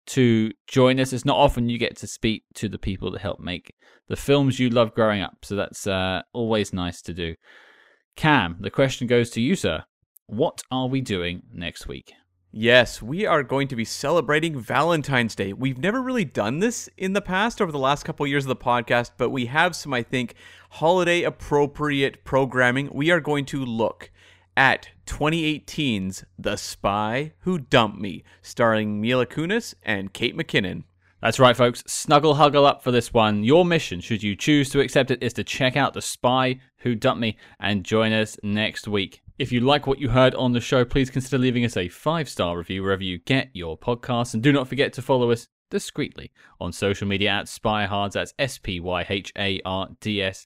to 0.07 0.51
join 0.67 0.99
us. 0.99 1.13
It's 1.13 1.23
not 1.23 1.37
often 1.37 1.69
you 1.69 1.77
get 1.77 1.95
to 1.97 2.07
speak 2.07 2.43
to 2.55 2.67
the 2.67 2.79
people 2.79 3.11
that 3.11 3.21
help 3.21 3.39
make 3.39 3.73
the 4.09 4.17
films 4.17 4.59
you 4.59 4.69
love 4.69 4.93
growing 4.93 5.21
up. 5.21 5.37
So 5.43 5.55
that's 5.55 5.87
uh, 5.87 6.23
always 6.33 6.73
nice 6.73 7.01
to 7.03 7.13
do. 7.13 7.35
Cam, 8.17 8.57
the 8.59 8.71
question 8.71 9.07
goes 9.07 9.29
to 9.31 9.41
you, 9.41 9.55
sir. 9.55 9.85
What 10.25 10.61
are 10.71 10.87
we 10.87 10.99
doing 10.99 11.43
next 11.53 11.87
week? 11.87 12.11
Yes, 12.51 12.99
we 12.99 13.27
are 13.27 13.43
going 13.43 13.67
to 13.67 13.75
be 13.75 13.85
celebrating 13.85 14.59
Valentine's 14.59 15.35
Day. 15.35 15.53
We've 15.53 15.77
never 15.77 16.01
really 16.01 16.25
done 16.25 16.57
this 16.57 16.89
in 16.97 17.13
the 17.13 17.21
past 17.21 17.61
over 17.61 17.71
the 17.71 17.77
last 17.77 18.05
couple 18.05 18.23
of 18.23 18.29
years 18.31 18.45
of 18.45 18.49
the 18.49 18.55
podcast, 18.55 19.11
but 19.19 19.29
we 19.29 19.45
have 19.45 19.75
some, 19.75 19.93
I 19.93 20.01
think, 20.01 20.33
holiday 20.71 21.21
appropriate 21.21 22.25
programming. 22.25 22.89
We 22.91 23.11
are 23.11 23.19
going 23.19 23.45
to 23.45 23.63
look 23.63 24.09
at 24.57 24.89
2018's 25.05 26.25
The 26.39 26.55
Spy 26.55 27.33
Who 27.41 27.59
Dumped 27.59 28.01
Me, 28.01 28.23
starring 28.41 28.99
Mila 28.99 29.27
Kunis 29.27 29.75
and 29.83 30.11
Kate 30.11 30.35
McKinnon. 30.35 30.85
That's 31.21 31.39
right, 31.39 31.55
folks. 31.55 31.83
Snuggle 31.85 32.33
huggle 32.33 32.65
up 32.65 32.83
for 32.83 32.89
this 32.89 33.13
one. 33.13 33.43
Your 33.43 33.63
mission, 33.63 33.99
should 33.99 34.23
you 34.23 34.35
choose 34.35 34.71
to 34.71 34.79
accept 34.79 35.11
it, 35.11 35.21
is 35.21 35.33
to 35.33 35.43
check 35.43 35.77
out 35.77 35.93
The 35.93 36.01
Spy 36.01 36.59
Who 36.77 36.95
Dumped 36.95 37.21
Me 37.21 37.37
and 37.59 37.85
join 37.85 38.11
us 38.11 38.37
next 38.41 38.87
week. 38.87 39.21
If 39.39 39.53
you 39.53 39.61
like 39.61 39.87
what 39.87 39.99
you 39.99 40.09
heard 40.09 40.35
on 40.35 40.51
the 40.51 40.59
show, 40.59 40.83
please 40.83 41.09
consider 41.09 41.37
leaving 41.37 41.63
us 41.63 41.77
a 41.77 41.87
five 41.87 42.27
star 42.27 42.57
review 42.57 42.83
wherever 42.83 43.03
you 43.03 43.19
get 43.19 43.49
your 43.53 43.77
podcasts. 43.77 44.33
And 44.33 44.43
do 44.43 44.51
not 44.51 44.67
forget 44.67 44.91
to 44.93 45.01
follow 45.01 45.31
us 45.31 45.47
discreetly 45.71 46.33
on 46.59 46.73
social 46.73 47.07
media 47.07 47.29
at 47.29 47.45
Spyhards. 47.45 48.11
That's 48.11 48.33
S 48.37 48.57
P 48.57 48.81
Y 48.81 49.05
H 49.07 49.31
A 49.37 49.61
R 49.63 49.87
D 50.01 50.21
S 50.21 50.45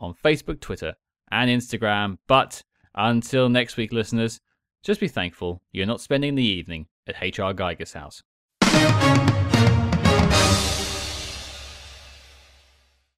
on 0.00 0.14
Facebook, 0.14 0.60
Twitter, 0.60 0.94
and 1.30 1.50
Instagram. 1.50 2.16
But 2.26 2.62
until 2.94 3.50
next 3.50 3.76
week, 3.76 3.92
listeners, 3.92 4.40
just 4.82 5.00
be 5.00 5.08
thankful 5.08 5.60
you're 5.70 5.84
not 5.84 6.00
spending 6.00 6.34
the 6.34 6.42
evening 6.42 6.86
at 7.06 7.16
H.R. 7.20 7.52
Giger's 7.52 7.92
house. 7.92 8.22